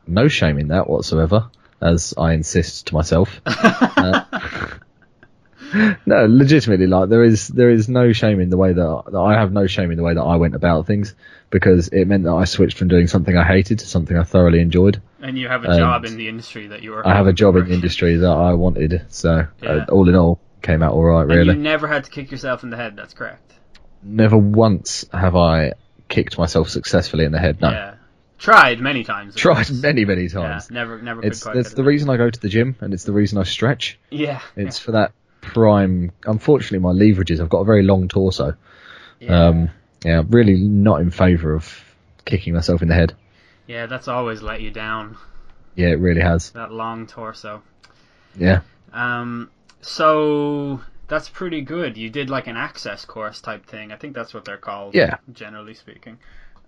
no 0.04 0.26
shame 0.26 0.59
in 0.59 0.69
that 0.69 0.90
whatsoever, 0.90 1.50
as 1.81 2.14
I 2.19 2.33
insist 2.33 2.88
to 2.88 2.95
myself. 2.95 3.40
Uh, 4.02 4.25
no, 6.07 6.26
legitimately, 6.28 6.88
like 6.88 7.09
there 7.09 7.23
is 7.23 7.47
there 7.47 7.71
is 7.71 7.88
no 7.88 8.12
shame 8.12 8.40
in 8.40 8.50
the 8.50 8.57
way 8.57 8.73
that, 8.73 9.02
that 9.12 9.19
I 9.19 9.35
have 9.35 9.52
no 9.52 9.69
shame 9.69 9.92
in 9.92 9.97
the 9.97 10.02
way 10.02 10.14
that 10.14 10.21
I 10.21 10.35
went 10.37 10.57
about 10.57 10.87
things 10.88 11.14
because 11.50 11.88
it 11.88 12.07
meant 12.09 12.25
that 12.25 12.33
I 12.33 12.45
switched 12.45 12.76
from 12.76 12.88
doing 12.88 13.07
something 13.07 13.37
I 13.37 13.45
hated 13.45 13.78
to 13.78 13.87
something 13.87 14.16
I 14.16 14.25
thoroughly 14.25 14.61
enjoyed. 14.61 15.00
and 15.21 15.38
you 15.38 15.47
have 15.47 15.64
a 15.64 15.69
and 15.69 15.78
job 15.78 16.04
in 16.04 16.16
the 16.16 16.26
industry 16.26 16.66
that 16.69 16.83
you 16.83 16.90
were. 16.90 17.07
I 17.07 17.14
have 17.14 17.28
a 17.28 17.33
job 17.33 17.54
in 17.54 17.66
the 17.66 17.75
industry 17.75 18.16
that 18.16 18.26
I 18.31 18.54
wanted, 18.54 19.02
so 19.11 19.47
Yeah. 19.62 19.69
uh, 19.71 19.85
all 19.92 20.09
in 20.09 20.16
all, 20.16 20.40
came 20.62 20.83
out 20.83 20.92
all 20.95 21.02
right. 21.04 21.26
really. 21.26 21.50
And 21.50 21.59
you 21.59 21.62
never 21.62 21.87
had 21.88 22.04
to 22.04 22.11
kick 22.11 22.31
yourself 22.31 22.62
in 22.62 22.71
the 22.71 22.76
head. 22.76 22.97
That's 22.97 23.14
correct. 23.14 23.52
never 24.02 24.37
once 24.37 25.04
have 25.12 25.37
I 25.37 25.73
kicked 26.09 26.38
myself 26.38 26.69
successfully 26.69 27.25
in 27.25 27.33
the 27.33 27.38
head. 27.38 27.61
No, 27.61 27.71
Yeah. 27.71 27.95
Tried 28.38 28.81
many 28.81 29.04
times. 29.04 29.37
tried 29.37 29.54
course. 29.69 29.71
many 29.71 30.04
many 30.04 30.23
Yeah, 30.25 30.28
times. 30.28 30.71
never, 30.71 31.00
never. 31.00 31.21
could 31.21 31.31
It's 31.33 31.45
that's 31.45 31.75
the 31.75 31.85
reason 31.85 32.11
I 32.11 32.16
go 32.16 32.28
to 32.28 32.40
the 32.40 32.49
gym, 32.49 32.75
and 32.81 32.92
it's 32.92 33.04
the 33.04 33.12
reason 33.12 33.38
I 33.38 33.45
stretch. 33.45 33.99
Yeah. 34.11 34.40
It's 34.57 34.78
for 34.81 34.92
that 34.92 35.12
prime. 35.40 36.11
Unfortunately, 36.26 36.81
my 36.81 36.90
leverages. 36.92 37.38
I've 37.40 37.49
got 37.49 37.61
a 37.61 37.64
very 37.64 37.85
long 37.85 38.09
torso. 38.09 38.54
Yeah. 39.21 39.47
Um, 39.47 39.71
yeah, 40.04 40.23
really 40.28 40.57
not 40.57 41.00
in 41.00 41.12
favour 41.12 41.54
of 41.54 41.85
kicking 42.25 42.54
myself 42.54 42.83
in 42.83 42.88
the 42.88 42.95
head. 42.95 43.14
yeah, 43.69 43.87
that's 43.87 44.09
always 44.09 44.42
let 44.42 44.61
you 44.61 44.73
down. 44.73 45.16
Yeah, 45.76 45.88
it 45.90 46.00
really 46.00 46.21
has. 46.21 46.50
That 46.50 46.73
long 46.73 47.07
torso. 47.07 47.62
Yeah. 48.37 48.62
Um, 48.92 49.50
so 49.83 50.81
that's 51.09 51.29
pretty 51.29 51.61
good. 51.61 51.97
You 51.97 52.09
did 52.09 52.31
like 52.31 52.47
an 52.47 52.57
access 52.57 53.05
course 53.05 53.41
type 53.41 53.67
thing. 53.67 53.93
I 53.93 53.97
think 53.97 54.15
that's 54.15 54.33
what 54.33 54.45
they're 54.45 54.57
called. 54.57 54.95
Yeah. 54.95 55.19
Generally 55.33 55.75
speaking. 55.75 56.19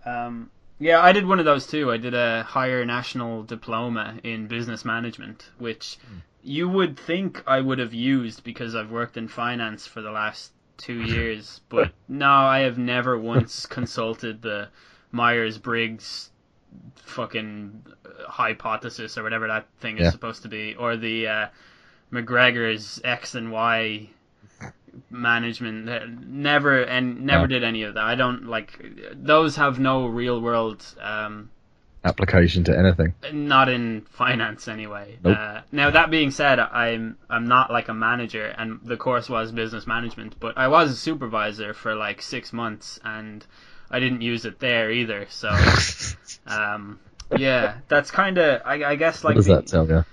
Um, 0.04 0.50
yeah, 0.78 1.00
I 1.00 1.12
did 1.12 1.26
one 1.26 1.38
of 1.38 1.44
those 1.44 1.66
too. 1.66 1.90
I 1.90 1.97
did 1.97 2.14
a 2.14 2.42
higher 2.42 2.85
national 2.85 3.44
diploma 3.44 4.16
in 4.23 4.49
business 4.49 4.85
management, 4.85 5.49
which 5.59 5.99
you 6.42 6.68
would 6.68 6.99
think 6.99 7.42
I 7.47 7.61
would 7.61 7.78
have 7.78 7.94
used 7.94 8.44
because 8.44 8.75
I've 8.75 8.90
worked 8.90 9.16
in 9.16 9.28
finance 9.28 9.87
for 9.87 10.02
the 10.02 10.11
last 10.11 10.52
two 10.76 11.00
years, 11.14 11.61
but 11.68 11.92
no, 12.09 12.28
I 12.30 12.61
have 12.61 12.76
never 12.76 13.18
once 13.35 13.64
consulted 13.66 14.42
the 14.42 14.68
Myers 15.12 15.56
Briggs 15.59 16.30
fucking 16.97 17.87
uh, 18.04 18.28
hypothesis 18.28 19.16
or 19.16 19.23
whatever 19.23 19.47
that 19.47 19.68
thing 19.78 19.97
is 19.99 20.04
Yeah. 20.06 20.11
supposed 20.11 20.42
to 20.42 20.49
be, 20.49 20.75
or 20.75 20.97
the 20.97 21.28
uh, 21.28 21.47
McGregor's 22.12 23.00
X 23.04 23.34
and 23.34 23.50
Y 23.52 24.11
management. 25.11 25.87
Never 26.28 26.82
and 26.82 27.23
never 27.26 27.42
No. 27.42 27.46
did 27.46 27.64
any 27.64 27.82
of 27.82 27.94
that. 27.94 28.04
I 28.04 28.14
don't 28.14 28.46
like 28.46 28.78
those. 29.14 29.56
Have 29.56 29.78
no 29.78 30.06
real 30.06 30.40
world. 30.40 30.84
Um, 31.00 31.50
Application 32.06 32.64
to 32.64 32.78
anything. 32.78 33.14
not 33.32 33.70
in 33.70 34.02
finance 34.11 34.68
anyway. 34.68 35.16
Nope. 35.25 35.38
Uh, 35.38 35.61
now 35.73 35.88
that 35.90 36.11
being 36.11 36.30
said, 36.30 36.58
I'm 36.61 37.16
I'm 37.30 37.46
not 37.46 37.70
like 37.70 37.88
a 37.88 37.94
manager, 37.94 38.46
and 38.58 38.78
the 38.84 38.99
course 38.99 39.30
was 39.30 39.52
business 39.52 39.87
management, 39.87 40.38
but 40.38 40.58
I 40.58 40.68
was 40.68 40.90
a 40.90 40.96
supervisor 40.96 41.73
for 41.73 41.94
like 41.94 42.20
six 42.20 42.52
months, 42.52 43.00
and 43.04 43.44
I 43.90 44.00
didn't 44.00 44.20
use 44.20 44.44
it 44.44 44.58
there 44.61 44.90
either. 44.90 45.26
So, 45.30 45.49
um, 46.46 47.00
yeah, 47.38 47.76
that's 47.88 48.11
kind 48.11 48.37
of 48.37 48.61
I, 48.66 48.84
I 48.84 48.96
guess 48.96 49.25
what 49.25 49.30
like 49.30 49.37
does 49.37 49.46
the- 49.46 49.56
that 49.56 49.66
tell 49.66 49.88
you? 49.88 50.04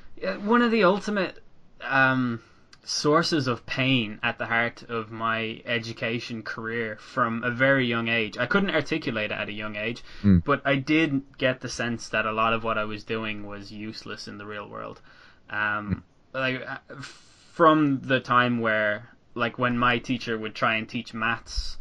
one 0.46 0.62
of 0.62 0.72
the 0.72 0.86
ultimate 0.86 1.41
um, 1.88 2.42
sources 2.84 3.48
of 3.48 3.66
pain 3.66 4.20
at 4.24 4.38
the 4.38 4.46
heart 4.48 4.84
of 4.84 5.12
my 5.12 5.62
education 5.66 6.42
career 6.42 6.98
from 7.00 7.44
a 7.44 7.52
very 7.52 7.86
young 7.86 8.08
age. 8.08 8.38
I 8.38 8.46
couldn't 8.48 8.72
articulate 8.72 9.32
it 9.32 9.36
at 9.36 9.50
a 9.50 9.54
young 9.54 9.76
age, 9.76 10.04
Mm. 10.24 10.44
but 10.44 10.62
I 10.66 10.76
did 10.76 11.22
get 11.38 11.62
the 11.62 11.70
sense 11.70 12.10
that 12.10 12.26
a 12.26 12.32
lot 12.32 12.54
of 12.54 12.64
what 12.64 12.78
I 12.78 12.86
was 12.86 13.04
doing 13.04 13.46
was 13.46 13.72
useless 13.72 14.28
in 14.28 14.38
the 14.38 14.46
real 14.46 14.68
world. 14.68 15.02
Um, 15.50 16.04
like 16.34 16.66
uh, 16.68 16.78
from 17.00 18.00
the 18.02 18.20
time 18.20 18.60
where, 18.60 19.10
like, 19.36 19.60
when 19.60 19.78
my 19.78 20.00
teacher 20.00 20.38
would 20.38 20.56
try 20.56 20.76
and 20.76 20.88
teach 20.88 21.14
maths 21.14 21.78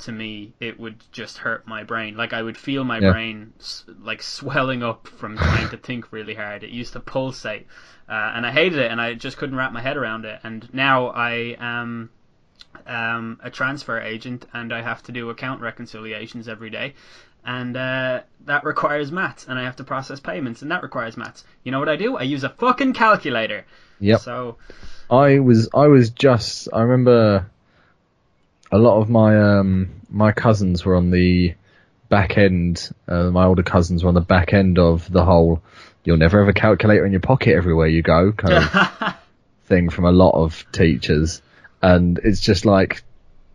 to 0.00 0.12
me, 0.12 0.52
it 0.60 0.78
would 0.80 0.96
just 1.12 1.38
hurt 1.38 1.66
my 1.66 1.84
brain. 1.84 2.16
Like 2.16 2.32
I 2.32 2.42
would 2.42 2.56
feel 2.56 2.84
my 2.84 2.98
Yeah. 3.00 3.12
brain 3.12 3.52
like 4.02 4.22
swelling 4.22 4.82
up 4.82 5.08
from 5.08 5.36
trying 5.36 5.68
to 5.70 5.76
think 5.76 6.12
really 6.12 6.34
hard. 6.34 6.62
It 6.64 6.70
used 6.70 6.92
to 6.94 7.00
pulsate, 7.00 7.66
uh, 8.08 8.32
and 8.34 8.46
I 8.46 8.50
hated 8.50 8.78
it, 8.78 8.90
and 8.90 9.00
I 9.00 9.14
just 9.14 9.36
couldn't 9.36 9.56
wrap 9.56 9.72
my 9.72 9.80
head 9.80 9.96
around 9.96 10.24
it. 10.24 10.40
And 10.44 10.68
now 10.72 11.08
I 11.08 11.56
am 11.58 12.10
um, 12.86 13.38
a 13.42 13.50
transfer 13.50 14.00
agent, 14.00 14.46
and 14.52 14.72
I 14.72 14.82
have 14.82 15.02
to 15.04 15.12
do 15.12 15.30
account 15.30 15.60
reconciliations 15.60 16.48
every 16.48 16.70
day. 16.70 16.94
And 17.44 17.76
uh, 17.76 18.20
that 18.44 18.64
requires 18.64 19.10
maths, 19.10 19.46
and 19.48 19.58
I 19.58 19.62
have 19.64 19.76
to 19.76 19.84
process 19.84 20.20
payments, 20.20 20.62
and 20.62 20.70
that 20.70 20.82
requires 20.82 21.16
maths. 21.16 21.44
You 21.64 21.72
know 21.72 21.78
what 21.78 21.88
I 21.88 21.96
do? 21.96 22.16
I 22.16 22.22
use 22.22 22.44
a 22.44 22.50
fucking 22.50 22.92
calculator. 22.92 23.64
yeah 23.98 24.16
So 24.18 24.56
I 25.10 25.38
was 25.38 25.68
I 25.74 25.86
was 25.86 26.10
just 26.10 26.68
I 26.72 26.82
remember 26.82 27.46
a 28.72 28.78
lot 28.78 29.00
of 29.00 29.08
my 29.10 29.38
um 29.58 29.90
my 30.08 30.32
cousins 30.32 30.84
were 30.84 30.96
on 30.96 31.10
the 31.10 31.54
back 32.08 32.36
end 32.38 32.90
uh, 33.08 33.30
my 33.30 33.44
older 33.44 33.62
cousins 33.62 34.02
were 34.02 34.08
on 34.08 34.14
the 34.14 34.20
back 34.20 34.52
end 34.52 34.78
of 34.78 35.10
the 35.12 35.24
whole 35.24 35.62
you'll 36.04 36.16
never 36.16 36.40
have 36.40 36.48
a 36.48 36.52
calculator 36.52 37.04
in 37.06 37.12
your 37.12 37.20
pocket 37.20 37.54
everywhere 37.54 37.86
you 37.86 38.02
go 38.02 38.32
kind 38.32 38.54
of 38.54 39.14
thing 39.66 39.88
from 39.90 40.04
a 40.04 40.10
lot 40.12 40.32
of 40.32 40.64
teachers 40.72 41.40
and 41.82 42.18
it's 42.24 42.40
just 42.40 42.64
like 42.64 43.02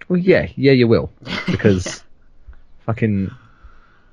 well 0.07 0.19
yeah 0.19 0.47
yeah 0.55 0.71
you 0.71 0.87
will 0.87 1.11
because 1.47 2.03
fucking 2.85 3.29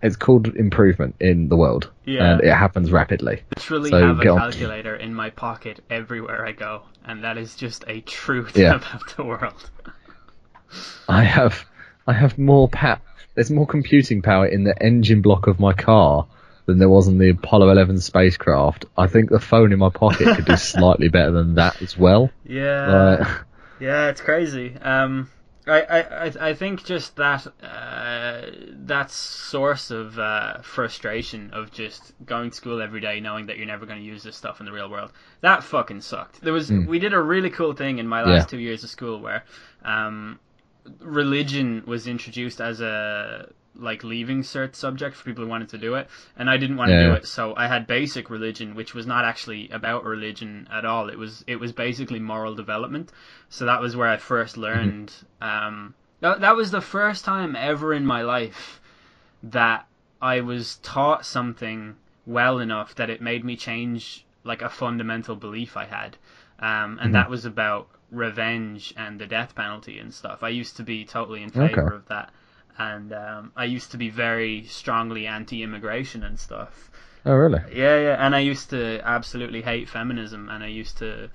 it's 0.03 0.17
called 0.17 0.49
improvement 0.57 1.15
in 1.21 1.49
the 1.49 1.57
world 1.57 1.89
Yeah. 2.05 2.33
and 2.33 2.41
it 2.43 2.53
happens 2.53 2.91
rapidly 2.91 3.43
literally 3.57 3.91
So 3.91 4.07
have 4.09 4.19
a 4.19 4.23
get 4.23 4.31
on. 4.31 4.39
calculator 4.39 4.97
in 4.97 5.15
my 5.15 5.31
pocket 5.31 5.79
everywhere 5.91 6.45
I 6.45 6.51
go, 6.51 6.83
and 7.05 7.23
that 7.23 7.39
is 7.39 7.55
just 7.55 7.85
a 7.87 8.01
truth 8.01 8.57
Yeah. 8.57 8.75
about 8.77 9.17
the 9.17 9.23
world. 9.25 9.71
I 11.09 11.25
have 11.25 11.65
I 12.07 12.13
have 12.13 12.39
more 12.39 12.69
pa- 12.69 13.01
there's 13.35 13.51
more 13.51 13.67
computing 13.67 14.23
power 14.23 14.47
in 14.47 14.65
the 14.65 14.81
engine 14.83 15.23
block 15.23 15.47
of 15.47 15.59
my 15.61 15.73
car 15.73 16.27
than 16.67 16.79
there 16.79 16.89
was 16.89 17.09
in 17.09 17.19
the 17.19 17.31
Apollo 17.31 17.71
11 17.71 18.01
spacecraft. 18.01 18.85
I 18.97 19.07
think 19.07 19.31
the 19.31 19.41
phone 19.41 19.73
in 19.73 19.79
my 19.79 19.89
pocket 19.91 20.37
could 20.37 20.45
do 20.45 20.57
slightly 20.57 21.09
better 21.09 21.33
than 21.33 21.55
that 21.57 21.81
as 21.83 21.97
well. 21.99 22.31
Yeah, 22.45 23.17
Like, 23.21 23.29
yeah, 23.81 24.09
it's 24.09 24.21
crazy. 24.21 24.77
Um, 24.81 25.29
I, 25.67 25.81
I, 25.83 26.33
I- 26.51 26.55
think 26.55 26.85
just 26.85 27.17
that 27.17 27.47
uh, 27.63 28.43
that 28.87 29.11
source 29.11 29.91
of 29.91 30.19
uh, 30.19 30.61
frustration 30.63 31.51
of 31.53 31.71
just 31.71 32.13
going 32.27 32.51
to 32.51 32.57
school 32.57 32.83
every 32.83 33.01
day 33.01 33.21
knowing 33.21 33.47
that 33.47 33.57
you're 33.59 33.67
never 33.67 33.87
going 33.87 33.99
to 34.01 34.05
use 34.05 34.23
this 34.25 34.37
stuff 34.37 34.59
in 34.61 34.67
the 34.67 34.73
real 34.73 34.91
world 34.91 35.13
that 35.41 35.63
fucking 35.63 36.01
sucked. 36.01 36.41
There 36.41 36.53
was 36.53 36.71
we 36.71 36.99
did 36.99 37.13
a 37.13 37.21
really 37.21 37.51
cool 37.51 37.75
thing 37.75 37.99
in 37.99 38.07
my 38.09 38.23
last. 38.23 38.29
Yeah. 38.33 38.45
two 38.47 38.59
years 38.59 38.83
of 38.85 38.91
school 38.91 39.21
where 39.21 39.45
um, 39.85 40.39
religion 41.01 41.83
was 41.87 42.07
introduced 42.07 42.61
as 42.61 42.81
a 42.81 43.49
like 43.75 44.05
leaving 44.05 44.43
cert 44.43 44.75
subject 44.75 45.17
for 45.17 45.25
people 45.25 45.45
who 45.45 45.49
wanted 45.51 45.71
to 45.71 45.79
do 45.79 45.95
it 45.95 46.07
and 46.37 46.51
I 46.51 46.59
didn't 46.59 46.77
want 46.77 46.91
to 46.91 47.03
do 47.03 47.13
it 47.15 47.27
so 47.27 47.55
I 47.57 47.69
had 47.69 47.87
basic 47.87 48.29
religion 48.29 48.75
which 48.75 48.93
was 48.93 49.07
not 49.07 49.25
actually 49.25 49.71
about 49.71 50.05
religion 50.05 50.69
at 50.71 50.85
all. 50.85 51.09
It 51.09 51.19
was 51.19 51.43
it 51.47 51.57
was 51.57 51.73
basically 51.73 52.19
moral 52.19 52.55
development. 52.55 53.13
So 53.49 53.65
that 53.65 53.81
was 53.81 53.97
where 53.97 54.09
I 54.09 54.19
first 54.19 54.59
learned 54.59 55.13
um 55.41 55.95
that, 56.21 56.41
that 56.41 56.57
was 56.57 56.71
the 56.71 56.81
first 56.81 57.25
time 57.25 57.57
ever 57.57 57.95
in 57.95 58.05
my 58.05 58.23
life 58.23 58.81
that 59.43 59.87
I 60.21 60.41
was 60.41 60.77
taught 60.77 61.27
something 61.27 61.97
well 62.27 62.59
enough 62.61 62.95
that 62.97 63.11
it 63.11 63.21
made 63.21 63.45
me 63.45 63.57
change 63.57 64.25
like 64.45 64.63
a 64.63 64.69
fundamental 64.69 65.35
belief 65.35 65.77
I 65.77 65.87
had. 65.87 66.17
Um, 66.59 66.99
and 67.01 67.15
that 67.15 67.29
was 67.29 67.45
about 67.45 67.89
revenge 68.13 68.95
and 68.97 69.19
the 69.19 69.27
death 69.27 69.55
penalty 69.57 69.99
and 69.99 70.15
stuff. 70.15 70.43
I 70.45 70.51
used 70.51 70.77
to 70.77 70.85
be 70.85 71.05
totally 71.05 71.43
in 71.43 71.51
favor 71.51 71.83
Okay. 71.87 71.97
of 71.97 72.07
that, 72.09 72.31
and 72.79 73.13
um, 73.13 73.53
I 73.57 73.65
used 73.65 73.91
to 73.93 73.97
be 73.97 74.11
very 74.11 74.65
strongly 74.67 75.27
anti-immigration 75.27 76.23
and 76.23 76.39
stuff. 76.39 76.91
oh 77.27 77.35
really? 77.35 77.61
Yeah, 77.75 77.99
yeah, 78.01 78.17
and 78.25 78.35
I 78.37 78.41
used 78.41 78.71
to 78.71 79.01
absolutely 79.05 79.63
hate 79.63 79.89
feminism, 79.89 80.49
and 80.49 80.63
I 80.63 80.69
used 80.69 80.99
to, 80.99 81.31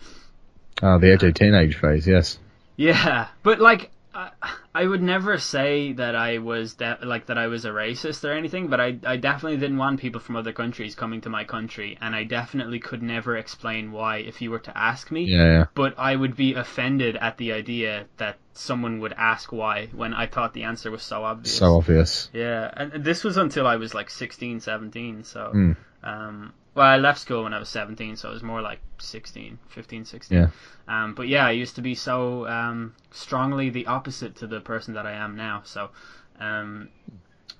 Oh, 0.82 1.00
the 1.00 1.12
edge 1.12 1.24
of 1.24 1.34
teenage 1.34 1.76
phase. 1.76 2.08
Yes. 2.08 2.40
yeah, 2.78 3.28
but 3.44 3.60
like. 3.60 3.92
I, 4.18 4.32
I 4.74 4.86
would 4.86 5.04
never 5.04 5.38
say 5.38 5.94
that 5.94 6.16
I 6.16 6.40
was 6.40 6.74
de- 6.74 6.98
like 7.04 7.28
that 7.28 7.38
I 7.38 7.48
was 7.48 7.66
a 7.66 7.70
racist 7.70 8.28
or 8.28 8.34
anything, 8.34 8.68
but 8.68 8.80
I 8.82 8.98
I 9.06 9.18
definitely 9.18 9.58
didn't 9.58 9.78
want 9.78 10.00
people 10.00 10.20
from 10.20 10.36
other 10.36 10.54
countries 10.54 10.96
coming 10.96 11.22
to 11.22 11.30
my 11.30 11.44
country, 11.44 11.98
and 12.02 12.16
I 12.16 12.24
definitely 12.24 12.80
could 12.80 13.04
never 13.04 13.38
explain 13.38 13.92
why 13.92 14.18
if 14.18 14.42
you 14.42 14.50
were 14.50 14.60
to 14.70 14.76
ask 14.78 15.12
me. 15.12 15.26
Yeah. 15.26 15.46
yeah. 15.46 15.66
but 15.76 15.94
I 16.00 16.16
would 16.16 16.36
be 16.36 16.56
offended 16.56 17.16
at 17.18 17.38
the 17.38 17.54
idea 17.54 18.06
that 18.18 18.38
someone 18.54 19.00
would 19.02 19.14
ask 19.14 19.52
why 19.52 19.88
when 19.94 20.14
I 20.16 20.26
thought 20.26 20.54
the 20.54 20.64
answer 20.64 20.90
was 20.90 21.04
so 21.04 21.24
obvious. 21.24 21.56
So 21.56 21.78
obvious. 21.78 22.30
yeah, 22.34 22.72
and 22.76 23.04
this 23.04 23.24
was 23.24 23.38
until 23.38 23.68
I 23.68 23.76
was 23.76 23.94
like 23.94 24.10
16, 24.10 24.62
17, 24.62 25.24
so 25.24 25.52
Hmm. 25.52 25.72
um 26.04 26.54
well, 26.78 26.86
I 26.86 26.98
left 26.98 27.20
school 27.20 27.44
when 27.44 27.54
I 27.56 27.60
was 27.60 27.70
17, 27.70 28.16
so 28.18 28.30
it 28.30 28.34
was 28.34 28.44
more 28.44 28.62
like 28.62 28.80
16, 29.00 29.58
15, 29.68 30.06
16. 30.06 30.38
Yeah. 30.38 30.48
Um, 30.88 31.16
but 31.16 31.28
yeah, 31.28 31.48
I 31.48 31.52
used 31.52 31.76
to 31.78 31.82
be 31.82 31.96
so 31.96 32.48
um, 32.48 32.94
strongly 33.10 33.72
the 33.72 33.88
opposite 33.88 34.36
to 34.36 34.48
the 34.48 34.62
person 34.62 34.94
that 34.94 35.08
I 35.08 35.14
am 35.14 35.36
now. 35.36 35.64
So 35.66 35.90
um, 36.40 36.90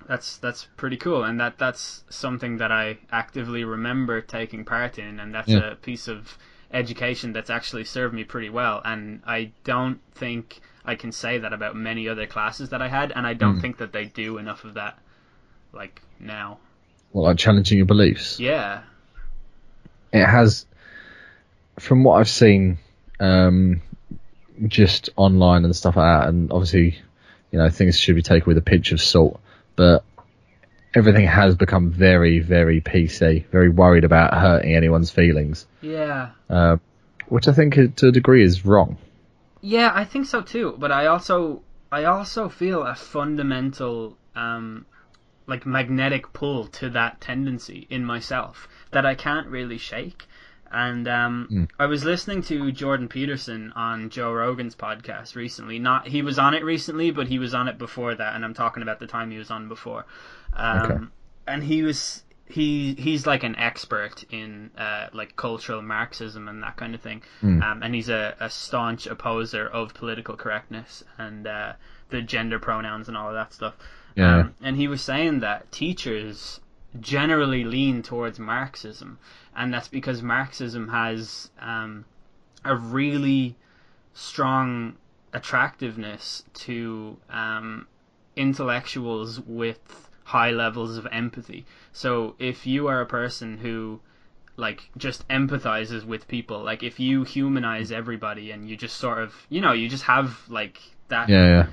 that's 0.06 0.36
that's 0.38 0.68
pretty 0.76 0.96
cool, 0.96 1.24
and 1.24 1.40
that 1.40 1.58
that's 1.58 2.04
something 2.08 2.58
that 2.58 2.70
I 2.70 2.98
actively 3.10 3.64
remember 3.64 4.20
taking 4.20 4.64
part 4.64 4.98
in, 5.00 5.18
and 5.18 5.34
that's 5.34 5.48
Yeah. 5.48 5.72
a 5.72 5.74
piece 5.74 6.06
of 6.06 6.38
education 6.70 7.32
that's 7.32 7.50
actually 7.50 7.84
served 7.84 8.14
me 8.14 8.22
pretty 8.22 8.50
well. 8.50 8.80
And 8.84 9.20
I 9.26 9.50
don't 9.64 9.98
think 10.14 10.60
I 10.84 10.94
can 10.94 11.10
say 11.10 11.38
that 11.38 11.52
about 11.52 11.74
many 11.74 12.08
other 12.08 12.26
classes 12.26 12.68
that 12.68 12.80
I 12.80 12.88
had, 12.88 13.10
and 13.16 13.26
I 13.26 13.34
don't 13.34 13.56
Mm. 13.56 13.60
think 13.62 13.78
that 13.78 13.92
they 13.92 14.04
do 14.04 14.38
enough 14.38 14.64
of 14.64 14.74
that, 14.74 14.96
like 15.72 16.02
now. 16.20 16.58
Well, 17.12 17.24
like 17.24 17.38
challenging 17.38 17.78
your 17.78 17.86
beliefs. 17.86 18.38
Yeah, 18.38 18.82
it 20.12 20.24
has, 20.24 20.66
from 21.78 22.04
what 22.04 22.14
I've 22.14 22.28
seen, 22.28 22.78
um, 23.20 23.82
just 24.66 25.10
online 25.16 25.64
and 25.64 25.74
stuff 25.74 25.96
like 25.96 26.22
that, 26.22 26.28
and 26.28 26.52
obviously, 26.52 26.98
you 27.50 27.58
know, 27.58 27.70
things 27.70 27.98
should 27.98 28.16
be 28.16 28.22
taken 28.22 28.46
with 28.46 28.58
a 28.58 28.62
pinch 28.62 28.92
of 28.92 29.00
salt, 29.00 29.40
but 29.76 30.04
everything 30.94 31.26
has 31.26 31.54
become 31.54 31.90
very, 31.90 32.40
very 32.40 32.80
PC, 32.80 33.46
very 33.46 33.68
worried 33.68 34.04
about 34.04 34.34
hurting 34.34 34.74
anyone's 34.74 35.10
feelings, 35.10 35.66
yeah, 35.80 36.30
uh, 36.50 36.76
which 37.28 37.48
I 37.48 37.52
think 37.52 37.78
uh, 37.78 37.86
to 37.96 38.08
a 38.08 38.12
degree 38.12 38.42
is 38.42 38.64
wrong. 38.64 38.96
Yeah, 39.60 39.90
I 39.94 40.04
think 40.04 40.26
so 40.26 40.42
too. 40.42 40.76
But 40.78 40.92
I 40.92 41.06
also 41.06 41.62
I 41.90 42.04
also 42.04 42.48
feel 42.48 42.82
a 42.82 42.94
fundamental 42.94 44.16
um, 44.34 44.86
like 45.48 45.66
magnetic 45.66 46.32
pull 46.32 46.66
to 46.68 46.90
that 46.90 47.20
tendency 47.20 47.86
in 47.90 48.04
myself 48.04 48.68
that 48.92 49.04
I 49.04 49.14
can't 49.16 49.48
really 49.48 49.78
shake. 49.78 50.28
And 50.70 51.08
um, 51.08 51.68
I 51.78 51.86
was 51.86 52.04
listening 52.04 52.42
to 52.42 52.70
Jordan 52.70 53.08
Peterson 53.08 53.72
on 53.74 54.10
Joe 54.10 54.32
Rogan's 54.32 54.76
podcast 54.76 55.34
recently. 55.34 55.78
Not 55.78 56.06
he 56.06 56.20
was 56.20 56.38
on 56.38 56.52
it 56.52 56.62
recently, 56.62 57.10
but 57.10 57.26
he 57.26 57.38
was 57.38 57.54
on 57.54 57.68
it 57.68 57.78
before 57.78 58.14
that, 58.14 58.34
and 58.34 58.44
I'm 58.44 58.52
talking 58.54 58.82
about 58.82 59.00
the 59.00 59.06
time 59.06 59.30
he 59.30 59.38
was 59.38 59.50
on 59.50 59.68
before. 59.68 60.04
Um, 60.54 60.80
Okay. 60.92 61.04
And 61.46 61.64
he 61.64 61.82
was 61.82 62.22
he 62.44 62.94
he's 62.98 63.26
like 63.26 63.42
an 63.44 63.56
expert 63.56 64.24
in 64.30 64.70
uh, 64.76 65.06
like 65.14 65.36
cultural 65.36 65.80
Marxism 65.80 66.48
and 66.48 66.62
that 66.62 66.76
kind 66.76 66.94
of 66.94 67.00
thing. 67.00 67.22
Um, 67.62 67.82
and 67.82 67.94
he's 67.94 68.10
a, 68.10 68.36
a 68.38 68.50
staunch 68.50 69.06
opposer 69.06 69.66
of 69.66 69.94
political 69.94 70.36
correctness 70.36 71.02
and 71.16 71.46
uh, 71.46 71.72
the 72.10 72.20
gender 72.20 72.58
pronouns 72.58 73.08
and 73.08 73.16
all 73.16 73.28
of 73.28 73.34
that 73.34 73.54
stuff. 73.54 73.74
Yeah. 74.18 74.38
Um, 74.38 74.54
and 74.60 74.76
he 74.76 74.88
was 74.88 75.00
saying 75.00 75.40
that 75.40 75.70
teachers 75.70 76.60
generally 77.00 77.62
lean 77.62 78.02
towards 78.02 78.40
Marxism, 78.40 79.18
and 79.54 79.72
that's 79.72 79.86
because 79.86 80.22
Marxism 80.22 80.88
has 80.88 81.50
um, 81.60 82.04
a 82.64 82.74
really 82.74 83.54
strong 84.14 84.96
attractiveness 85.32 86.42
to 86.54 87.16
um, 87.30 87.86
intellectuals 88.34 89.38
with 89.40 90.10
high 90.24 90.50
levels 90.50 90.98
of 90.98 91.06
empathy. 91.12 91.64
So 91.92 92.34
if 92.40 92.66
you 92.66 92.88
are 92.88 93.00
a 93.00 93.06
person 93.06 93.58
who 93.58 94.00
like 94.56 94.90
just 94.96 95.28
empathizes 95.28 96.04
with 96.04 96.26
people, 96.26 96.64
like 96.64 96.82
if 96.82 96.98
you 96.98 97.22
humanize 97.22 97.92
everybody 97.92 98.50
and 98.50 98.68
you 98.68 98.76
just 98.76 98.96
sort 98.96 99.18
of, 99.18 99.32
you 99.48 99.60
know, 99.60 99.72
you 99.72 99.88
just 99.88 100.04
have 100.04 100.40
like 100.48 100.80
that 101.06 101.28
Yeah, 101.28 101.46
yeah. 101.46 101.66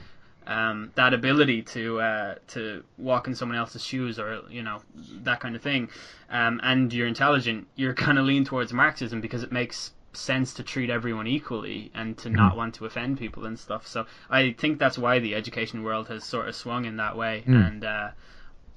Um, 0.47 0.91
that 0.95 1.13
ability 1.13 1.61
to 1.63 1.99
uh, 1.99 2.35
to 2.47 2.83
walk 2.97 3.27
in 3.27 3.35
someone 3.35 3.57
else's 3.57 3.83
shoes 3.83 4.19
or 4.19 4.41
you 4.49 4.63
know 4.63 4.81
that 5.23 5.39
kind 5.39 5.55
of 5.55 5.61
thing, 5.61 5.89
um, 6.29 6.59
and 6.63 6.93
you're 6.93 7.07
intelligent, 7.07 7.67
you're 7.75 7.93
kind 8.05 8.17
of 8.17 8.25
lean 8.25 8.45
towards 8.45 8.73
Marxism 8.73 9.21
because 9.21 9.43
it 9.43 9.51
makes 9.51 9.91
sense 10.13 10.53
to 10.53 10.63
treat 10.63 10.89
everyone 10.89 11.27
equally 11.27 11.91
and 11.93 12.17
to 12.17 12.29
not 12.29 12.55
want 12.55 12.75
to 12.75 12.85
offend 12.85 13.17
people 13.17 13.45
and 13.45 13.59
stuff. 13.59 13.85
So 13.85 14.05
I 14.29 14.51
think 14.57 14.79
that's 14.79 14.97
why 14.97 15.19
the 15.19 15.35
education 15.35 15.83
world 15.83 16.07
has 16.07 16.23
sort 16.23 16.47
of 16.47 16.55
swung 16.55 16.85
in 16.85 16.97
that 16.97 17.17
way. 17.17 17.43
And 17.65 17.83
uh, 17.83 18.09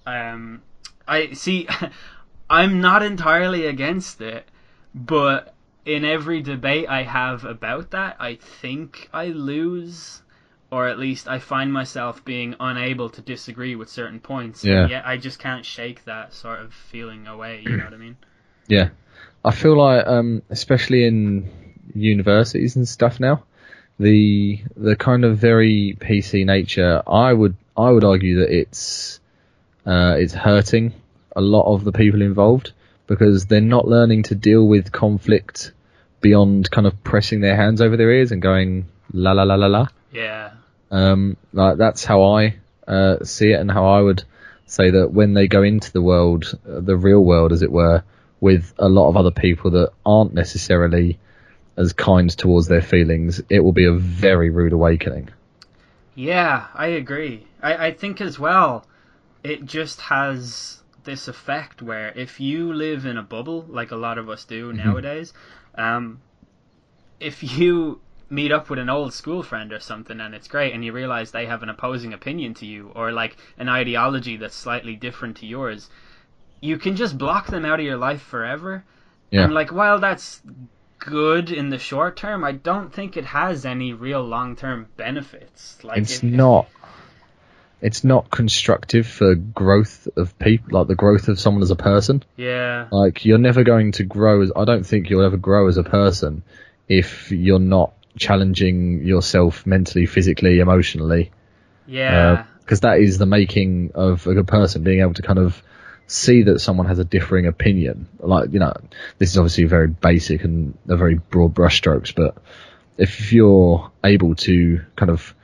um, 0.07 0.63
I 1.07 1.33
see, 1.35 1.69
I'm 2.51 2.81
not 2.81 3.03
entirely 3.03 3.67
against 3.67 4.21
it, 4.21 4.49
but 4.95 5.55
in 5.85 6.05
every 6.05 6.43
debate 6.43 6.89
I 6.89 7.03
have 7.05 7.45
about 7.45 7.93
that, 7.93 8.17
I 8.19 8.35
think 8.35 9.09
I 9.13 9.27
lose 9.27 10.23
or 10.71 10.89
at 10.89 10.99
least 10.99 11.29
I 11.29 11.39
find 11.39 11.73
myself 11.73 12.25
being 12.25 12.55
unable 12.61 13.09
to 13.11 13.23
disagree 13.23 13.75
with 13.75 13.89
certain 13.89 14.21
points. 14.21 14.65
Yeah. 14.65 14.89
Yet 14.89 15.07
I 15.07 15.17
just 15.17 15.39
can't 15.39 15.65
shake 15.65 16.05
that 16.05 16.35
sort 16.35 16.61
of 16.61 16.75
feeling 16.75 17.27
away. 17.27 17.63
You 17.65 17.77
know 17.77 17.85
what 17.85 17.95
I 17.95 17.99
mean? 17.99 18.17
Yeah, 18.71 18.91
I 19.43 19.53
feel 19.53 19.79
like, 19.79 20.07
um, 20.07 20.43
especially 20.51 21.07
in 21.07 21.49
universities 21.95 22.77
and 22.77 22.87
stuff 22.87 23.19
now, 23.19 23.45
the 23.99 24.61
the 24.77 24.95
kind 24.95 25.25
of 25.25 25.39
very 25.39 25.97
PC 25.99 26.45
nature, 26.45 27.03
I 27.07 27.33
would 27.33 27.57
I 27.77 27.91
would 27.91 28.05
argue 28.05 28.41
that 28.41 28.51
it's 28.51 29.21
uh, 29.87 30.17
it's 30.19 30.35
hurting 30.35 30.93
a 31.35 31.41
lot 31.41 31.73
of 31.73 31.85
the 31.85 31.93
people 31.93 32.21
involved 32.21 32.73
because 33.07 33.47
they're 33.47 33.61
not 33.63 33.89
learning 33.89 34.25
to 34.25 34.35
deal 34.35 34.69
with 34.69 34.93
conflict 34.93 35.73
beyond 36.21 36.71
kind 36.71 36.87
of 36.87 37.03
pressing 37.03 37.41
their 37.41 37.57
hands 37.57 37.81
over 37.81 37.97
their 37.97 38.11
ears 38.11 38.33
and 38.33 38.43
going 38.43 38.87
la 39.13 39.33
la 39.33 39.45
la 39.45 39.55
la 39.55 39.67
la. 39.67 39.89
Yeah. 40.13 40.51
Um, 40.91 41.37
like 41.53 41.77
that's 41.77 42.05
how 42.05 42.23
I 42.23 42.57
uh, 42.87 43.25
see 43.25 43.53
it, 43.53 43.61
and 43.61 43.71
how 43.71 43.87
I 43.87 44.01
would 44.01 44.25
say 44.67 44.91
that 44.91 45.13
when 45.13 45.35
they 45.35 45.49
go 45.49 45.63
into 45.63 45.93
the 45.93 46.03
world, 46.03 46.59
uh, 46.69 46.81
the 46.81 46.97
real 46.97 47.25
world, 47.25 47.53
as 47.53 47.63
it 47.63 47.73
were, 47.73 48.03
with 48.41 48.73
a 48.79 48.89
lot 48.89 49.09
of 49.09 49.17
other 49.17 49.31
people 49.31 49.71
that 49.73 49.91
aren't 50.07 50.35
necessarily 50.35 51.19
as 51.77 51.93
kind 51.93 52.31
towards 52.31 52.69
their 52.69 52.83
feelings, 52.83 53.41
it 53.49 53.61
will 53.61 53.73
be 53.73 53.87
a 53.87 53.93
very 53.93 54.51
rude 54.51 54.73
awakening. 54.73 55.29
Yeah, 56.15 56.67
I 56.75 56.89
agree. 56.89 57.47
I, 57.63 57.89
I 57.89 57.93
think 57.93 58.21
as 58.21 58.39
well, 58.39 58.85
it 59.45 59.65
just 59.65 60.01
has 60.01 60.83
this 61.05 61.29
effect 61.29 61.81
where 61.81 62.13
if 62.17 62.41
you 62.41 62.73
live 62.73 63.07
in 63.07 63.17
a 63.17 63.23
bubble, 63.23 63.65
like 63.69 63.93
a 63.93 63.97
lot 63.97 64.19
of 64.19 64.29
us 64.29 64.45
do 64.45 64.73
nowadays, 64.73 65.33
um, 65.77 66.21
if 67.21 67.59
you 67.59 68.01
meet 68.31 68.53
up 68.53 68.69
with 68.69 68.79
an 68.79 68.91
old 68.91 69.15
school 69.15 69.43
friend 69.43 69.73
or 69.73 69.81
something 69.81 70.21
and 70.21 70.35
it's 70.35 70.49
great 70.49 70.75
and 70.75 70.85
you 70.85 70.93
realize 70.93 71.31
they 71.31 71.47
have 71.47 71.63
an 71.63 71.69
opposing 71.69 72.13
opinion 72.13 72.55
to 72.55 72.67
you 72.67 72.91
or 72.95 73.11
like 73.11 73.37
an 73.57 73.69
ideology 73.69 74.37
that's 74.37 74.55
slightly 74.55 74.97
different 74.97 75.39
to 75.39 75.47
yours, 75.47 75.89
you 76.61 76.77
can 76.79 76.97
just 76.97 77.17
block 77.17 77.47
them 77.47 77.65
out 77.65 77.81
of 77.81 77.87
your 77.87 77.97
life 77.97 78.21
forever. 78.21 78.85
Yeah. 79.31 79.45
And 79.45 79.55
like 79.55 79.73
while 79.73 79.99
that's 79.99 80.43
good 80.99 81.51
in 81.51 81.71
the 81.71 81.79
short 81.79 82.17
term, 82.17 82.45
I 82.45 82.53
don't 82.53 82.93
think 82.93 83.17
it 83.17 83.25
has 83.25 83.65
any 83.65 83.93
real 83.93 84.23
long 84.23 84.57
term 84.57 84.89
benefits. 84.97 85.83
Like 85.83 85.99
it's 85.99 86.17
if- 86.17 86.23
not. 86.23 86.69
It's 87.81 88.03
not 88.03 88.29
constructive 88.29 89.07
for 89.07 89.37
growth 89.37 90.09
of 90.17 90.37
people, 90.41 90.81
like 90.81 90.89
the 90.89 90.97
growth 90.97 91.29
of 91.29 91.39
someone 91.39 91.63
as 91.63 91.71
a 91.71 91.77
person. 91.77 92.25
Yeah. 92.37 92.89
Like 92.91 93.25
you're 93.25 93.39
never 93.39 93.63
going 93.63 93.93
to 93.93 94.03
grow 94.03 94.43
as 94.43 94.51
I 94.57 94.65
don't 94.65 94.85
think 94.85 95.09
you'll 95.09 95.25
ever 95.25 95.37
grow 95.37 95.69
as 95.69 95.77
a 95.77 95.85
person 95.85 96.43
if 96.89 97.31
you're 97.31 97.61
not 97.61 97.93
challenging 98.19 99.05
yourself 99.05 99.67
mentally, 99.67 100.07
physically, 100.07 100.61
emotionally. 100.61 101.31
Yeah. 101.87 102.33
Uh, 102.33 102.45
because 102.61 102.81
that 102.81 103.01
is 103.01 103.17
the 103.17 103.25
making 103.25 103.93
of 103.95 104.27
a 104.27 104.35
good 104.35 104.47
person, 104.47 104.83
being 104.83 105.01
able 105.01 105.15
to 105.15 105.23
kind 105.23 105.39
of 105.39 105.63
see 106.07 106.43
that 106.43 106.59
someone 106.59 106.87
has 106.87 106.99
a 106.99 107.05
differing 107.05 107.47
opinion. 107.47 108.09
Like 108.19 108.53
you 108.53 108.59
know, 108.59 108.75
this 109.17 109.31
is 109.31 109.39
obviously 109.39 109.65
very 109.65 109.89
basic 109.89 110.45
and 110.45 110.77
a 110.87 110.97
very 110.97 111.15
broad 111.15 111.55
brushstrokes, 111.55 112.15
but 112.15 112.37
if 112.99 113.33
you're 113.33 113.91
able 114.05 114.35
to 114.35 114.85
kind 114.97 115.11
of 115.11 115.35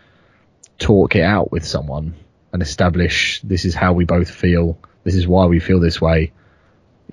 talk 0.79 1.15
it 1.15 1.23
out 1.23 1.53
with 1.53 1.65
someone 1.65 2.15
and 2.53 2.61
establish 2.61 3.41
this 3.43 3.65
is 3.65 3.75
how 3.75 3.93
we 3.93 4.05
both 4.05 4.31
feel, 4.31 4.77
this 5.05 5.15
is 5.15 5.27
why 5.27 5.47
we 5.47 5.61
feel 5.61 5.81
this 5.81 6.01
way, 6.01 6.33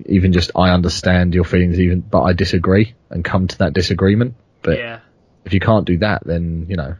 even 0.06 0.32
just 0.32 0.50
I 0.56 0.70
understand 0.70 1.34
your 1.34 1.44
feelings, 1.44 1.78
even 1.78 2.00
but 2.00 2.22
I 2.22 2.32
disagree, 2.32 2.94
and 3.08 3.24
come 3.24 3.46
to 3.48 3.58
that 3.58 3.72
disagreement. 3.72 4.34
But 4.62 4.78
yeah. 4.78 5.00
If 5.44 5.52
you 5.52 5.60
can't 5.60 5.84
do 5.86 5.98
that, 5.98 6.24
then 6.24 6.66
you 6.68 6.76
know 6.76 6.94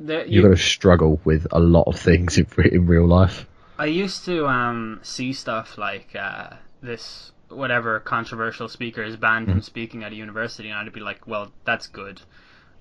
The, 0.00 0.24
you're 0.28 0.42
going 0.42 0.54
to 0.54 0.62
struggle 0.62 1.20
with 1.24 1.46
a 1.52 1.60
lot 1.60 1.84
of 1.86 1.98
things 1.98 2.38
in, 2.38 2.46
in 2.72 2.86
real 2.86 3.06
life. 3.06 3.46
I 3.78 3.86
used 3.86 4.24
to 4.26 4.46
um, 4.46 5.00
see 5.02 5.32
stuff 5.32 5.76
like 5.78 6.14
uh, 6.14 6.50
this 6.80 7.32
whatever 7.48 8.00
controversial 8.00 8.68
speaker 8.68 9.02
is 9.02 9.16
banned 9.16 9.48
from 9.48 9.62
speaking 9.62 10.04
at 10.04 10.12
a 10.12 10.14
university, 10.14 10.70
and 10.70 10.78
I'd 10.78 10.92
be 10.92 11.00
like, 11.00 11.26
well, 11.26 11.52
that's 11.64 11.86
good. 11.88 12.20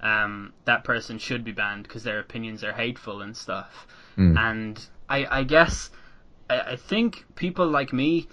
Um, 0.01 0.53
that 0.65 0.83
person 0.83 1.17
should 1.17 1.43
be 1.43 1.51
banned 1.51 1.83
because 1.83 2.03
their 2.03 2.19
opinions 2.19 2.63
are 2.63 2.73
hateful 2.73 3.21
and 3.21 3.35
stuff. 3.35 3.87
And 4.37 4.79
I, 5.09 5.39
I 5.39 5.43
guess 5.43 5.89
I, 6.49 6.59
I 6.59 6.75
think 6.75 7.25
people 7.35 7.67
like 7.67 7.93
me 7.93 8.27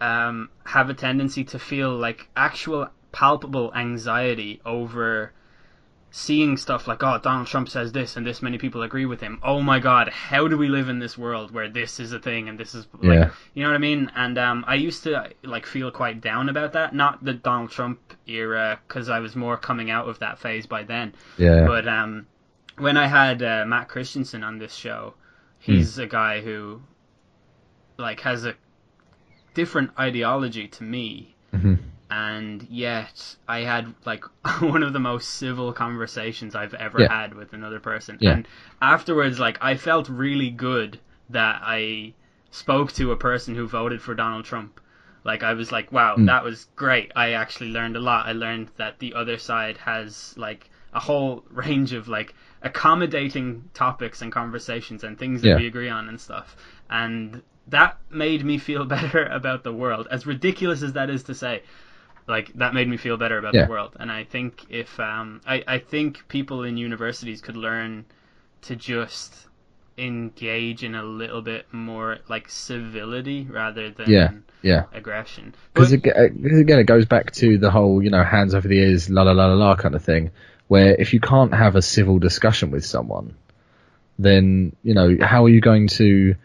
um, 0.00 0.48
have 0.64 0.90
a 0.90 0.94
tendency 0.94 1.44
to 1.44 1.58
feel 1.58 1.96
like 1.96 2.28
actual 2.36 2.88
palpable 3.12 3.72
anxiety 3.74 4.60
over 4.64 5.32
seeing 6.12 6.56
stuff 6.56 6.88
like, 6.88 7.02
oh, 7.04 7.18
Donald 7.22 7.46
Trump 7.46 7.68
says 7.68 7.92
this 7.92 8.16
and 8.16 8.26
this 8.26 8.42
many 8.42 8.58
people 8.58 8.82
agree 8.82 9.06
with 9.06 9.20
him. 9.20 9.38
Oh 9.44 9.60
my 9.62 9.78
God, 9.78 10.08
how 10.08 10.48
do 10.48 10.56
we 10.58 10.68
live 10.68 10.88
in 10.88 10.98
this 10.98 11.16
world 11.16 11.52
where 11.52 11.68
this 11.68 12.00
is 12.00 12.12
a 12.12 12.18
thing 12.18 12.48
and 12.48 12.58
this 12.58 12.74
is 12.74 12.88
like, 12.94 13.12
Yeah. 13.16 13.30
you 13.54 13.62
know 13.62 13.68
what 13.68 13.76
I 13.76 13.78
mean? 13.78 14.10
And 14.16 14.36
um, 14.36 14.64
I 14.66 14.74
used 14.74 15.04
to 15.04 15.30
like 15.44 15.66
feel 15.66 15.90
quite 15.92 16.20
down 16.20 16.48
about 16.48 16.72
that. 16.72 16.94
Not 16.96 17.24
the 17.24 17.32
Donald 17.34 17.70
Trump 17.70 18.00
era, 18.26 18.80
because 18.88 19.08
I 19.08 19.20
was 19.20 19.36
more 19.36 19.56
coming 19.56 19.88
out 19.88 20.08
of 20.08 20.18
that 20.18 20.40
phase 20.40 20.66
by 20.66 20.82
then. 20.82 21.14
Yeah, 21.38 21.64
But 21.64 21.86
um, 21.86 22.26
when 22.78 22.96
I 22.96 23.06
had 23.06 23.40
uh, 23.40 23.64
Matt 23.66 23.88
Christensen 23.88 24.42
on 24.42 24.58
this 24.58 24.74
show, 24.74 25.14
he's 25.60 25.96
a 25.98 26.06
guy 26.08 26.40
who 26.40 26.82
like 27.98 28.18
has 28.20 28.44
a 28.46 28.54
different 29.54 29.90
ideology 29.98 30.66
to 30.66 30.82
me, 30.82 31.36
Mhm. 31.54 31.78
And 32.10 32.66
yet 32.70 33.36
I 33.46 33.60
had 33.60 33.94
like 34.04 34.24
one 34.60 34.82
of 34.82 34.92
the 34.92 34.98
most 35.00 35.30
civil 35.30 35.72
conversations 35.72 36.54
I've 36.54 36.74
ever 36.74 37.02
Yeah. 37.02 37.12
had 37.20 37.34
with 37.34 37.52
another 37.52 37.80
person. 37.80 38.18
Yeah. 38.20 38.32
And 38.32 38.48
afterwards, 38.82 39.38
like 39.38 39.58
I 39.60 39.76
felt 39.76 40.08
really 40.08 40.50
good 40.50 40.98
that 41.30 41.60
I 41.64 42.14
spoke 42.50 42.92
to 42.94 43.12
a 43.12 43.16
person 43.16 43.54
who 43.54 43.66
voted 43.68 44.02
for 44.02 44.14
Donald 44.14 44.44
Trump. 44.44 44.80
Like 45.22 45.42
I 45.42 45.52
was 45.52 45.70
like, 45.70 45.92
wow, 45.92 46.16
hmm. 46.16 46.26
that 46.26 46.42
was 46.42 46.66
great. 46.76 47.12
I 47.14 47.32
actually 47.32 47.70
learned 47.70 47.96
a 47.96 48.00
lot. 48.00 48.26
I 48.26 48.32
learned 48.32 48.68
that 48.76 48.98
the 48.98 49.14
other 49.14 49.38
side 49.38 49.76
has 49.78 50.34
like 50.36 50.70
a 50.92 50.98
whole 51.00 51.44
range 51.50 51.92
of 51.92 52.08
like 52.08 52.34
accommodating 52.62 53.68
topics 53.74 54.22
and 54.22 54.32
conversations 54.32 55.04
and 55.04 55.18
things 55.18 55.42
that 55.42 55.48
Yeah. 55.48 55.56
we 55.56 55.66
agree 55.66 55.88
on 55.88 56.08
and 56.08 56.20
stuff. 56.20 56.56
And 56.88 57.42
that 57.68 57.98
made 58.10 58.44
me 58.44 58.58
feel 58.58 58.84
better 58.96 59.26
about 59.26 59.62
the 59.62 59.72
world. 59.72 60.08
As 60.10 60.26
ridiculous 60.26 60.82
as 60.82 60.94
that 60.94 61.08
is 61.10 61.22
to 61.24 61.34
say, 61.34 61.62
Like 62.30 62.52
that 62.54 62.72
made 62.74 62.88
me 62.88 62.96
feel 62.96 63.16
better 63.16 63.38
about 63.38 63.54
Yeah. 63.54 63.64
the 63.66 63.70
world. 63.70 63.92
And 64.00 64.10
I 64.10 64.24
think 64.24 64.64
if 64.70 64.98
um, 65.00 65.40
I 65.46 65.56
I 65.76 65.78
think 65.92 66.28
people 66.28 66.62
in 66.68 66.76
universities 66.76 67.40
could 67.40 67.56
learn 67.56 68.04
to 68.62 68.76
just 68.76 69.34
engage 69.98 70.82
in 70.82 70.94
a 70.94 71.02
little 71.02 71.42
bit 71.42 71.66
more 71.72 72.18
like 72.28 72.48
civility 72.48 73.46
rather 73.50 73.90
than 73.90 74.08
Yeah, 74.10 74.30
yeah. 74.62 74.84
aggression. 74.94 75.54
Because 75.74 75.92
again, 75.92 76.78
it 76.78 76.84
goes 76.86 77.04
back 77.06 77.32
to 77.32 77.58
the 77.58 77.70
whole, 77.70 78.02
you 78.02 78.10
know, 78.10 78.24
hands 78.24 78.54
over 78.54 78.66
the 78.66 78.78
ears, 78.78 79.10
la 79.10 79.22
la 79.22 79.32
la 79.32 79.46
la 79.46 79.54
la 79.54 79.76
kind 79.76 79.94
of 79.94 80.02
thing. 80.04 80.30
Where 80.68 80.94
if 80.94 81.12
you 81.12 81.20
can't 81.20 81.52
have 81.52 81.74
a 81.76 81.82
civil 81.82 82.18
discussion 82.18 82.70
with 82.70 82.84
someone, 82.84 83.34
then 84.18 84.74
you 84.82 84.94
know 84.94 85.16
how 85.20 85.44
are 85.44 85.48
you 85.48 85.60
going 85.60 85.88
to 85.88 86.36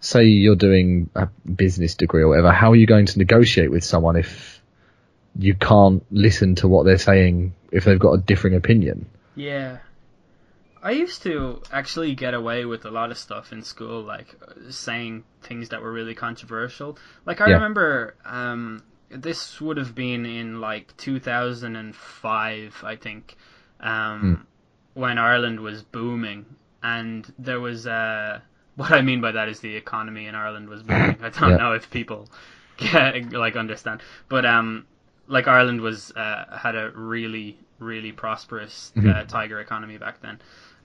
say 0.00 0.24
you're 0.24 0.56
doing 0.56 1.10
a 1.14 1.26
business 1.64 1.94
degree 1.94 2.22
or 2.22 2.28
whatever? 2.28 2.52
How 2.52 2.72
are 2.72 2.76
you 2.76 2.86
going 2.86 3.06
to 3.06 3.18
negotiate 3.18 3.70
with 3.70 3.84
someone 3.84 4.16
if 4.16 4.57
you 5.38 5.54
can't 5.54 6.04
listen 6.10 6.54
to 6.56 6.68
what 6.68 6.84
they're 6.84 6.98
saying 6.98 7.54
if 7.72 7.84
they've 7.84 7.98
got 7.98 8.12
a 8.12 8.18
differing 8.18 8.54
opinion? 8.54 9.06
Yeah. 9.34 9.78
I 10.82 10.92
used 10.92 11.22
to 11.24 11.60
actually 11.72 12.14
get 12.14 12.34
away 12.34 12.64
with 12.64 12.84
a 12.84 12.90
lot 12.90 13.10
of 13.10 13.18
stuff 13.18 13.52
in 13.52 13.62
school, 13.62 14.02
like 14.02 14.36
saying 14.70 15.24
things 15.42 15.70
that 15.70 15.82
were 15.82 15.92
really 15.92 16.14
controversial. 16.14 16.98
Like 17.26 17.40
I 17.40 17.48
Yeah. 17.48 17.54
remember, 17.54 18.14
um, 18.24 18.82
this 19.10 19.60
would 19.60 19.76
have 19.76 19.94
been 19.94 20.24
in 20.26 20.60
like 20.60 20.96
2005, 20.96 22.84
I 22.84 22.96
think, 22.96 23.36
um, 23.80 24.46
when 24.94 25.18
Ireland 25.18 25.60
was 25.60 25.82
booming, 25.82 26.46
and 26.82 27.32
there 27.38 27.60
was 27.60 27.86
uh, 27.86 28.40
what 28.76 28.92
I 28.92 29.00
mean 29.02 29.20
by 29.20 29.32
that 29.32 29.48
is 29.48 29.60
the 29.60 29.74
economy 29.76 30.26
in 30.26 30.34
Ireland 30.34 30.68
was 30.68 30.82
booming. 30.82 31.18
I 31.22 31.30
don't 31.30 31.50
Yeah. 31.50 31.56
know 31.56 31.72
if 31.72 31.90
people 31.90 32.28
get 32.76 33.32
like 33.32 33.56
understand, 33.56 34.02
but 34.28 34.44
um, 34.46 34.86
like 35.28 35.46
Ireland 35.46 35.80
was 35.80 36.10
uh, 36.12 36.56
had 36.56 36.74
a 36.74 36.90
really 36.94 37.58
really 37.78 38.12
prosperous 38.12 38.92
uh, 39.10 39.24
tiger 39.24 39.60
economy 39.60 39.98
back 39.98 40.20
then, 40.20 40.40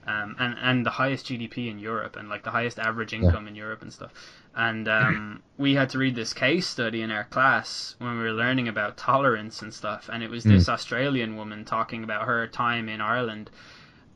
um, 0.06 0.36
and 0.38 0.56
and 0.60 0.86
the 0.86 0.90
highest 0.90 1.26
GDP 1.26 1.70
in 1.70 1.78
Europe 1.78 2.16
and 2.16 2.28
like 2.28 2.42
the 2.44 2.50
highest 2.50 2.78
average 2.78 3.12
income 3.12 3.48
in 3.48 3.54
Europe 3.56 3.82
and 3.82 3.92
stuff. 3.92 4.12
And 4.54 4.86
um, 4.88 5.42
we 5.58 5.74
had 5.74 5.88
to 5.90 5.98
read 5.98 6.14
this 6.14 6.32
case 6.32 6.66
study 6.66 7.02
in 7.02 7.10
our 7.10 7.24
class 7.24 7.96
when 7.98 8.16
we 8.16 8.22
were 8.22 8.32
learning 8.32 8.68
about 8.68 8.96
tolerance 8.96 9.62
and 9.62 9.74
stuff. 9.74 10.08
And 10.12 10.22
it 10.22 10.30
was 10.30 10.44
this 10.44 10.68
Australian 10.68 11.36
woman 11.36 11.64
talking 11.64 12.04
about 12.04 12.26
her 12.26 12.46
time 12.46 12.88
in 12.88 13.00
Ireland. 13.00 13.50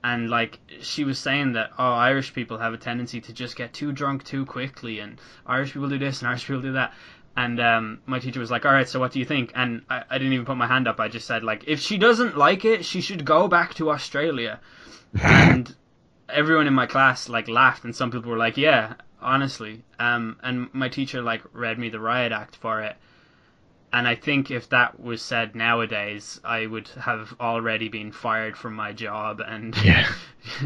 And 0.04 0.30
like 0.30 0.60
she 0.80 1.02
was 1.04 1.18
saying 1.18 1.54
that 1.54 1.72
oh 1.78 1.92
Irish 1.94 2.32
people 2.32 2.58
have 2.58 2.72
a 2.72 2.78
tendency 2.78 3.20
to 3.22 3.32
just 3.32 3.56
get 3.56 3.72
too 3.72 3.90
drunk 3.90 4.22
too 4.22 4.44
quickly, 4.46 5.00
and 5.00 5.20
Irish 5.46 5.72
people 5.72 5.88
do 5.88 5.98
this 5.98 6.20
and 6.20 6.28
Irish 6.28 6.46
people 6.46 6.62
do 6.62 6.72
that. 6.72 6.92
And 7.38 7.60
um, 7.60 8.00
my 8.04 8.18
teacher 8.18 8.40
was 8.40 8.50
like, 8.50 8.66
"All 8.66 8.72
right, 8.72 8.88
so 8.88 8.98
what 8.98 9.12
do 9.12 9.20
you 9.20 9.24
think?" 9.24 9.52
And 9.54 9.82
I, 9.88 10.02
I 10.10 10.18
didn't 10.18 10.32
even 10.32 10.44
put 10.44 10.56
my 10.56 10.66
hand 10.66 10.88
up. 10.88 10.98
I 10.98 11.06
just 11.06 11.24
said 11.24 11.44
like, 11.44 11.62
"If 11.68 11.78
she 11.78 11.96
doesn't 11.96 12.36
like 12.36 12.64
it, 12.64 12.84
she 12.84 13.00
should 13.00 13.24
go 13.24 13.46
back 13.46 13.74
to 13.74 13.90
Australia." 13.90 14.58
and 15.22 15.72
everyone 16.28 16.66
in 16.66 16.74
my 16.74 16.86
class 16.86 17.28
like 17.28 17.46
laughed, 17.46 17.84
and 17.84 17.94
some 17.94 18.10
people 18.10 18.32
were 18.32 18.36
like, 18.36 18.56
"Yeah, 18.56 18.94
honestly." 19.22 19.84
Um, 20.00 20.36
and 20.42 20.68
my 20.74 20.88
teacher 20.88 21.22
like 21.22 21.42
read 21.52 21.78
me 21.78 21.90
the 21.90 22.00
riot 22.00 22.32
act 22.32 22.56
for 22.56 22.80
it. 22.80 22.96
And 23.92 24.08
I 24.08 24.16
think 24.16 24.50
if 24.50 24.68
that 24.70 24.98
was 24.98 25.22
said 25.22 25.54
nowadays, 25.54 26.40
I 26.42 26.66
would 26.66 26.88
have 26.88 27.36
already 27.38 27.88
been 27.88 28.10
fired 28.10 28.56
from 28.56 28.74
my 28.74 28.92
job, 28.92 29.40
and 29.46 29.76
Yeah. 29.84 30.08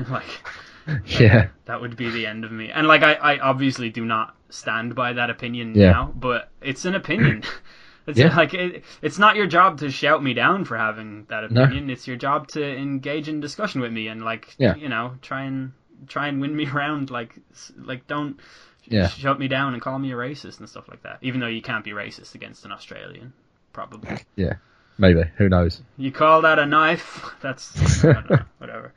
like 0.09 0.49
Yeah, 1.21 1.49
that 1.67 1.83
would 1.83 1.97
be 1.97 2.09
the 2.11 2.27
end 2.27 2.45
of 2.47 2.51
me. 2.51 2.71
And 2.71 2.87
like 2.87 3.03
I, 3.03 3.13
I 3.13 3.39
obviously 3.41 3.91
do 3.91 4.07
not 4.07 4.35
stand 4.53 4.95
by 4.95 5.15
that 5.15 5.31
opinion 5.31 5.75
Yeah. 5.75 5.91
now, 5.93 6.13
but 6.15 6.51
it's 6.61 6.85
an 6.85 6.95
opinion. 6.95 7.43
It's 8.05 8.19
Yeah. 8.19 8.37
like 8.37 8.53
it, 8.53 8.83
it's 9.01 9.17
not 9.21 9.37
your 9.37 9.47
job 9.47 9.79
to 9.79 9.89
shout 9.89 10.25
me 10.25 10.35
down 10.35 10.65
for 10.65 10.77
having 10.77 11.25
that 11.29 11.49
No. 11.53 11.63
opinion. 11.63 11.89
It's 11.89 12.09
your 12.09 12.17
job 12.17 12.49
to 12.49 12.61
engage 12.77 13.29
in 13.29 13.39
discussion 13.39 13.81
with 13.81 13.93
me 13.93 14.09
and 14.09 14.25
like 14.25 14.57
Yeah. 14.59 14.75
you 14.75 14.89
know 14.89 15.15
try 15.23 15.45
and 15.45 15.71
try 16.09 16.27
and 16.27 16.41
win 16.41 16.57
me 16.57 16.67
around. 16.75 17.11
Like 17.13 17.39
like 17.79 18.09
don't 18.09 18.41
Yeah. 18.87 19.07
shut 19.07 19.39
me 19.39 19.47
down 19.47 19.75
and 19.75 19.81
call 19.81 20.01
me 20.01 20.11
a 20.11 20.17
racist 20.17 20.59
and 20.59 20.69
stuff 20.69 20.89
like 20.89 21.05
that. 21.05 21.19
Even 21.23 21.39
though 21.39 21.47
you 21.47 21.63
can't 21.63 21.85
be 21.85 21.93
racist 21.93 22.35
against 22.35 22.65
an 22.65 22.73
Australian, 22.73 23.35
probably. 23.73 24.19
yeah, 24.35 24.55
maybe. 24.99 25.23
Who 25.37 25.49
knows? 25.49 25.81
You 25.97 26.11
call 26.11 26.43
that 26.43 26.59
a 26.59 26.67
knife? 26.67 27.25
That's 27.41 28.03
know, 28.03 28.41
whatever. 28.59 28.93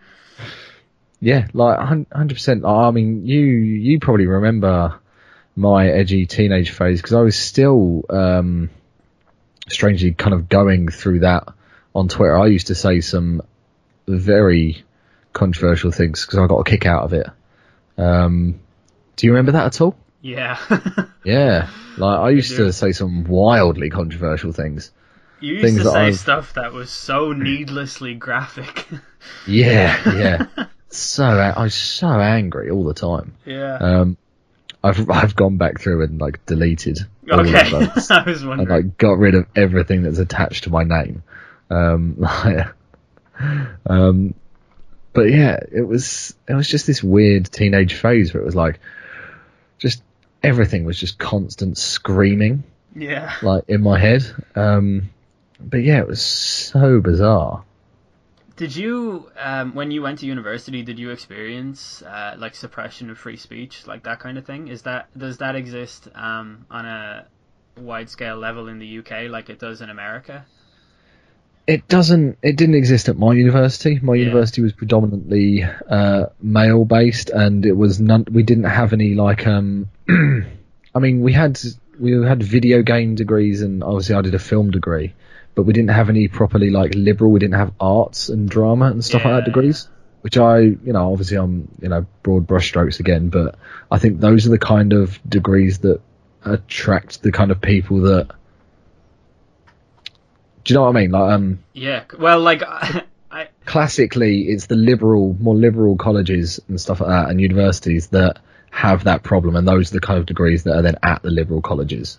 Yeah, 1.19 1.47
like 1.53 1.77
hundred 1.77 2.33
percent. 2.33 2.65
I 2.65 2.89
mean, 2.89 3.25
you 3.25 3.39
you 3.39 3.99
probably 3.99 4.25
remember 4.25 4.99
my 5.55 5.87
edgy 5.87 6.25
teenage 6.25 6.71
phase 6.71 7.01
because 7.01 7.13
I 7.13 7.21
was 7.21 7.37
still 7.37 8.03
um, 8.09 8.69
strangely 9.69 10.13
kind 10.13 10.33
of 10.33 10.49
going 10.49 10.89
through 10.89 11.19
that 11.19 11.47
on 11.93 12.07
Twitter. 12.07 12.37
I 12.37 12.47
used 12.47 12.67
to 12.67 12.75
say 12.75 13.01
some 13.01 13.41
very 14.07 14.83
controversial 15.33 15.91
things 15.91 16.25
because 16.25 16.39
I 16.39 16.47
got 16.47 16.59
a 16.59 16.63
kick 16.63 16.85
out 16.85 17.03
of 17.03 17.13
it. 17.13 17.27
Um, 17.97 18.59
do 19.15 19.27
you 19.27 19.33
remember 19.33 19.53
that 19.53 19.65
at 19.67 19.81
all? 19.81 19.95
Yeah. 20.21 20.57
Yeah, 21.25 21.69
like 21.97 22.19
I 22.19 22.29
used 22.29 22.55
to 22.57 22.71
say 22.71 22.91
some 22.91 23.23
wildly 23.23 23.89
controversial 23.89 24.51
things. 24.51 24.91
You 25.39 25.53
used 25.53 25.63
Things 25.65 25.77
to 25.81 25.89
say 25.89 25.99
I've- 26.09 26.15
stuff 26.15 26.53
that 26.53 26.71
was 26.71 26.91
so 26.91 27.31
needlessly 27.33 28.13
graphic. 28.13 28.87
Yeah, 29.47 29.97
yeah. 30.55 30.65
so 30.89 31.25
I 31.25 31.63
was 31.63 31.73
so 31.73 32.07
angry 32.07 32.69
all 32.69 32.83
the 32.83 32.93
time. 32.93 33.33
yeah. 33.43 33.77
Um, 33.77 34.17
I've 34.85 35.09
I've 35.09 35.35
gone 35.35 35.57
back 35.57 35.79
through 35.79 36.03
and 36.03 36.21
like 36.21 36.45
deleted 36.45 36.99
all 37.31 37.39
okay. 37.41 37.59
of 37.75 37.95
those 37.95 38.11
I 38.11 38.23
was 38.23 38.43
and 38.43 38.69
like 38.69 38.97
got 38.97 39.17
rid 39.17 39.33
of 39.33 39.47
everything 39.55 40.03
that's 40.03 40.19
attached 40.19 40.65
to 40.65 40.69
my 40.69 40.83
name. 40.83 41.23
Um, 41.71 42.23
um, 43.87 44.35
but 45.11 45.23
yeah, 45.23 45.59
it 45.71 45.87
was 45.87 46.35
it 46.47 46.53
was 46.53 46.67
just 46.67 46.85
this 46.85 47.03
weird 47.03 47.51
teenage 47.51 47.95
phase 47.95 48.33
where 48.33 48.43
it 48.43 48.45
was 48.45 48.55
like 48.55 48.79
just 49.79 50.03
everything 50.43 50.85
was 50.85 50.99
just 50.99 51.17
constant 51.17 51.79
screaming 51.79 52.63
yeah. 52.95 53.33
like 53.41 53.63
in 53.67 53.81
my 53.81 53.97
head. 53.97 54.23
Um, 54.55 55.09
but 55.59 55.77
yeah, 55.77 55.99
it 55.99 56.07
was 56.07 56.21
so 56.21 56.99
bizarre. 57.01 57.63
Did 58.55 58.73
you, 58.75 59.29
um, 59.37 59.75
when 59.75 59.91
you 59.91 60.01
went 60.01 60.19
to 60.19 60.25
university, 60.25 60.81
did 60.81 60.97
you 60.97 61.09
experience 61.11 62.01
uh, 62.01 62.35
like 62.37 62.55
suppression 62.55 63.09
of 63.09 63.17
free 63.17 63.35
speech, 63.35 63.85
like 63.85 64.03
that 64.03 64.19
kind 64.19 64.37
of 64.37 64.45
thing? 64.45 64.69
Is 64.69 64.83
that 64.83 65.09
does 65.17 65.39
that 65.39 65.55
exist 65.55 66.07
um, 66.15 66.65
on 66.71 66.85
a 66.85 67.25
wide 67.77 68.09
scale 68.09 68.37
level 68.37 68.69
in 68.69 68.79
the 68.79 68.99
UK, 68.99 69.29
like 69.29 69.49
it 69.49 69.59
does 69.59 69.81
in 69.81 69.89
America? 69.89 70.45
It 71.67 71.87
doesn't. 71.87 72.37
It 72.43 72.55
didn't 72.57 72.75
exist 72.75 73.09
at 73.09 73.17
my 73.17 73.33
university. 73.33 73.99
My 73.99 74.13
Yeah. 74.13 74.25
university 74.25 74.61
was 74.61 74.71
predominantly 74.71 75.63
uh, 75.89 76.27
male 76.41 76.85
based, 76.85 77.31
and 77.31 77.65
it 77.65 77.75
was 77.75 77.99
none. 77.99 78.25
We 78.31 78.43
didn't 78.43 78.65
have 78.65 78.93
any 78.93 79.15
like. 79.15 79.47
Um, 79.47 79.87
I 80.09 80.99
mean, 80.99 81.21
we 81.21 81.33
had 81.33 81.59
we 81.99 82.11
had 82.23 82.43
video 82.43 82.83
game 82.83 83.15
degrees, 83.15 83.63
and 83.63 83.83
obviously 83.83 84.15
I 84.15 84.21
did 84.21 84.35
a 84.35 84.39
film 84.39 84.69
degree, 84.71 85.13
but 85.55 85.63
we 85.63 85.73
didn't 85.73 85.91
have 85.91 86.09
any 86.09 86.27
properly 86.27 86.69
like 86.69 86.93
liberal. 86.93 87.31
We 87.31 87.39
didn't 87.39 87.55
have 87.55 87.71
arts 87.79 88.29
and 88.29 88.47
drama 88.49 88.87
and 88.87 89.03
stuff 89.03 89.23
like 89.23 89.33
that 89.33 89.45
degrees. 89.45 89.87
Which 90.21 90.37
I, 90.37 90.59
you 90.59 90.93
know, 90.93 91.11
obviously 91.11 91.37
I'm, 91.37 91.69
you 91.81 91.87
know, 91.87 92.05
broad 92.23 92.47
brushstrokes 92.47 92.99
again, 92.99 93.29
but 93.29 93.55
I 93.91 93.99
think 93.99 94.19
those 94.19 94.47
are 94.47 94.49
the 94.49 94.59
kind 94.59 94.91
of 94.91 95.19
degrees 95.27 95.79
that 95.79 96.01
attract 96.43 97.21
the 97.21 97.31
kind 97.31 97.51
of 97.51 97.61
people 97.61 98.01
that. 98.01 98.29
Do 100.63 100.73
you 100.73 100.75
know 100.75 100.83
what 100.83 100.97
I 100.97 100.99
mean? 100.99 101.11
Like, 101.11 101.31
um, 101.31 101.59
Yeah. 101.73 102.03
Well, 102.17 102.39
like 102.39 102.63
I, 102.63 103.03
I 103.31 103.47
classically 103.65 104.49
it's 104.49 104.65
the 104.65 104.75
liberal, 104.75 105.37
more 105.39 105.55
liberal 105.55 105.95
colleges 105.95 106.59
and 106.67 106.81
stuff 106.81 107.01
like 107.01 107.09
that, 107.09 107.29
and 107.29 107.39
universities 107.39 108.07
that 108.07 108.39
have 108.71 109.05
that 109.05 109.23
problem, 109.23 109.55
and 109.55 109.67
those 109.67 109.91
are 109.91 109.93
the 109.93 110.01
kind 110.01 110.19
of 110.19 110.25
degrees 110.25 110.63
that 110.63 110.75
are 110.75 110.81
then 110.81 110.97
at 111.03 111.21
the 111.21 111.29
liberal 111.29 111.61
colleges. 111.61 112.17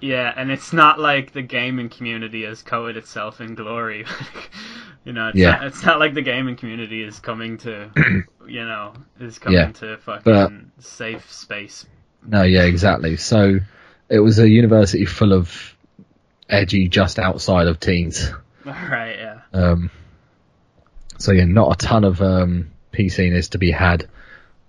Yeah, 0.00 0.32
and 0.36 0.50
it's 0.50 0.72
not 0.72 0.98
like 0.98 1.32
the 1.32 1.42
gaming 1.42 1.88
community 1.88 2.44
has 2.44 2.62
coated 2.62 2.96
itself 2.96 3.40
in 3.40 3.54
glory. 3.54 4.06
you 5.04 5.12
know, 5.12 5.28
it's, 5.28 5.38
Yeah. 5.38 5.52
not, 5.52 5.66
it's 5.66 5.84
not 5.84 5.98
like 5.98 6.14
the 6.14 6.22
gaming 6.22 6.56
community 6.56 7.02
is 7.02 7.18
coming 7.20 7.58
to, 7.58 7.90
you 8.46 8.64
know, 8.64 8.92
is 9.20 9.38
coming 9.38 9.58
Yeah. 9.58 9.72
to 9.72 9.96
fucking 9.98 10.22
But- 10.76 10.84
safe 10.84 11.30
space. 11.32 11.86
No, 12.26 12.42
yeah, 12.42 12.64
exactly. 12.64 13.16
So 13.16 13.60
it 14.08 14.18
was 14.20 14.38
a 14.38 14.48
university 14.48 15.06
full 15.06 15.32
of 15.32 15.76
edgy, 16.48 16.88
just 16.88 17.18
outside 17.18 17.66
of 17.66 17.80
teens. 17.80 18.30
Right. 18.62 19.16
Yeah. 19.18 19.38
Um, 19.54 19.90
so 21.18 21.32
yeah, 21.32 21.46
not 21.46 21.72
a 21.72 21.76
ton 21.86 22.04
of 22.04 22.20
um, 22.20 22.70
PC-ness 22.92 23.48
to 23.48 23.58
be 23.58 23.70
had, 23.70 24.06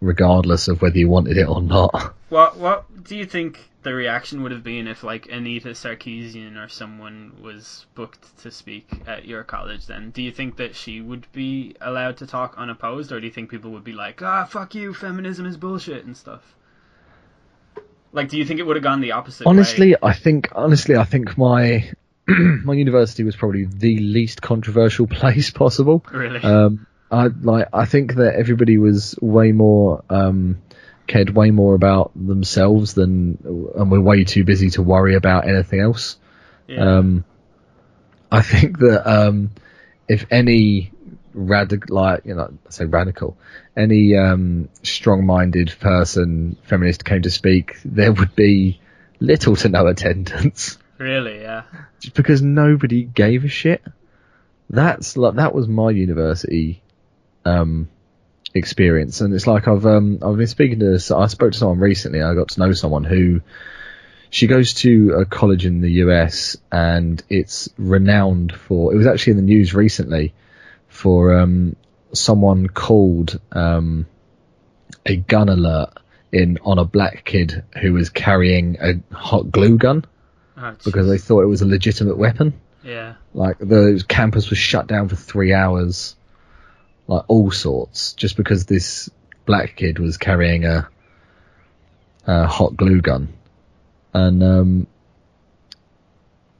regardless 0.01 0.67
of 0.67 0.81
whether 0.81 0.97
you 0.97 1.07
wanted 1.07 1.37
it 1.37 1.47
or 1.47 1.61
not. 1.61 2.15
What 2.29 2.57
What 2.57 3.03
do 3.03 3.15
you 3.15 3.25
think 3.25 3.69
the 3.83 3.93
reaction 3.93 4.43
would 4.43 4.51
have 4.51 4.63
been 4.63 4.87
if 4.87 5.03
like 5.03 5.27
Anita 5.31 5.69
Sarkeesian 5.69 6.57
or 6.57 6.67
someone 6.67 7.33
was 7.41 7.85
booked 7.95 8.37
to 8.39 8.51
speak 8.51 8.89
at 9.07 9.25
your 9.25 9.43
college? 9.43 9.85
Then 9.85 10.11
do 10.11 10.21
you 10.21 10.31
think 10.31 10.57
that 10.57 10.75
she 10.75 11.01
would 11.01 11.27
be 11.31 11.75
allowed 11.79 12.17
to 12.17 12.27
talk 12.27 12.55
unopposed, 12.57 13.11
or 13.11 13.19
do 13.19 13.27
you 13.27 13.31
think 13.31 13.49
people 13.49 13.71
would 13.71 13.83
be 13.83 13.93
like, 13.93 14.21
"Ah, 14.21 14.45
fuck 14.45 14.75
you, 14.75 14.93
feminism 14.93 15.45
is 15.45 15.57
bullshit" 15.57 16.05
and 16.05 16.17
stuff? 16.17 16.55
Like, 18.13 18.27
do 18.27 18.37
you 18.37 18.45
think 18.45 18.59
it 18.59 18.63
would 18.63 18.75
have 18.75 18.83
gone 18.83 18.99
the 18.99 19.13
opposite? 19.13 19.45
way? 19.45 19.51
honestly, 19.51 19.95
I 20.01 20.13
think 20.13 20.49
honestly, 20.53 20.97
I 20.97 21.05
think 21.05 21.37
my 21.37 21.91
my 22.27 22.73
university 22.73 23.23
was 23.23 23.35
probably 23.35 23.65
the 23.65 23.99
least 23.99 24.41
controversial 24.41 25.07
place 25.19 25.51
possible. 25.51 26.03
Really? 26.11 26.41
Um, 26.41 26.87
I 27.11 27.27
like. 27.27 27.67
I 27.73 27.85
think 27.85 28.15
that 28.15 28.35
everybody 28.35 28.77
was 28.77 29.15
way 29.21 29.51
more 29.51 30.03
um, 30.09 30.61
cared 31.07 31.29
way 31.35 31.51
more 31.51 31.75
about 31.75 32.11
themselves 32.15 32.93
than, 32.93 33.37
and 33.75 33.91
we're 33.91 33.99
way 33.99 34.23
too 34.23 34.45
busy 34.45 34.69
to 34.71 34.81
worry 34.81 35.15
about 35.15 35.47
anything 35.47 35.81
else. 35.81 36.17
yeah. 36.67 36.97
Um, 36.97 37.25
I 38.31 38.41
think 38.41 38.79
that 38.79 39.05
um, 39.05 39.51
if 40.07 40.25
any 40.31 40.93
radical, 41.33 41.97
like 41.97 42.25
you 42.25 42.33
know, 42.33 42.53
I 42.65 42.69
say 42.69 42.85
radical, 42.85 43.37
any 43.75 44.15
um, 44.15 44.69
strong-minded 44.83 45.75
person, 45.81 46.55
feminist 46.63 47.03
came 47.03 47.23
to 47.23 47.29
speak, 47.29 47.77
there 47.83 48.13
would 48.13 48.33
be 48.35 48.79
little 49.19 49.57
to 49.57 49.67
no 49.67 49.85
attendance, 49.93 50.77
really? 50.97 51.41
Yeah. 51.41 51.63
just 51.99 52.13
because 52.13 52.41
nobody 52.41 53.03
gave 53.03 53.43
a 53.43 53.49
shit. 53.49 53.83
That's 54.69 55.17
like 55.17 55.35
that 55.35 55.53
was 55.53 55.67
my 55.67 55.89
university 55.89 56.81
um, 57.45 57.89
experience, 58.53 59.21
and 59.21 59.33
it's 59.33 59.47
like 59.47 59.67
I've 59.67 59.85
um, 59.85 60.19
I've 60.21 60.37
been 60.37 60.47
speaking 60.47 60.79
to 60.79 60.99
so 60.99 61.17
I 61.19 61.27
spoke 61.27 61.53
to 61.53 61.57
someone 61.57 61.79
recently. 61.79 62.21
I 62.21 62.33
got 62.33 62.49
to 62.49 62.59
know 62.59 62.71
someone 62.73 63.03
who 63.03 63.41
she 64.29 64.47
goes 64.47 64.73
to 64.75 65.13
a 65.19 65.25
college 65.25 65.65
in 65.65 65.81
the 65.81 65.91
US, 66.05 66.57
and 66.71 67.21
it's 67.29 67.69
renowned 67.77 68.53
for. 68.53 68.93
It 68.93 68.97
was 68.97 69.07
actually 69.07 69.31
in 69.31 69.37
the 69.37 69.43
news 69.43 69.73
recently 69.73 70.33
for 70.87 71.39
um, 71.39 71.75
someone 72.13 72.67
called 72.67 73.39
um, 73.51 74.05
a 75.05 75.15
gun 75.15 75.49
alert 75.49 75.89
in 76.31 76.57
on 76.63 76.79
a 76.79 76.85
black 76.85 77.25
kid 77.25 77.63
who 77.81 77.93
was 77.93 78.09
carrying 78.09 78.77
a 78.79 79.15
hot 79.15 79.51
glue 79.51 79.77
gun 79.77 80.05
Oh, 80.57 80.75
because 80.85 81.07
they 81.07 81.17
thought 81.17 81.41
it 81.41 81.47
was 81.47 81.61
a 81.61 81.65
legitimate 81.65 82.17
weapon. 82.17 82.53
yeah. 82.83 83.15
Like 83.33 83.57
the 83.59 84.03
campus 84.07 84.49
was 84.49 84.59
shut 84.59 84.85
down 84.87 85.07
for 85.09 85.15
three 85.15 85.53
hours, 85.53 86.15
like 87.07 87.23
all 87.27 87.51
sorts, 87.51 88.13
just 88.13 88.37
because 88.37 88.65
this 88.65 89.09
black 89.45 89.75
kid 89.75 89.99
was 89.99 90.17
carrying 90.17 90.65
a, 90.65 90.87
a 92.25 92.47
hot 92.47 92.75
glue 92.75 93.01
gun, 93.01 93.33
and 94.13 94.43
um, 94.43 94.87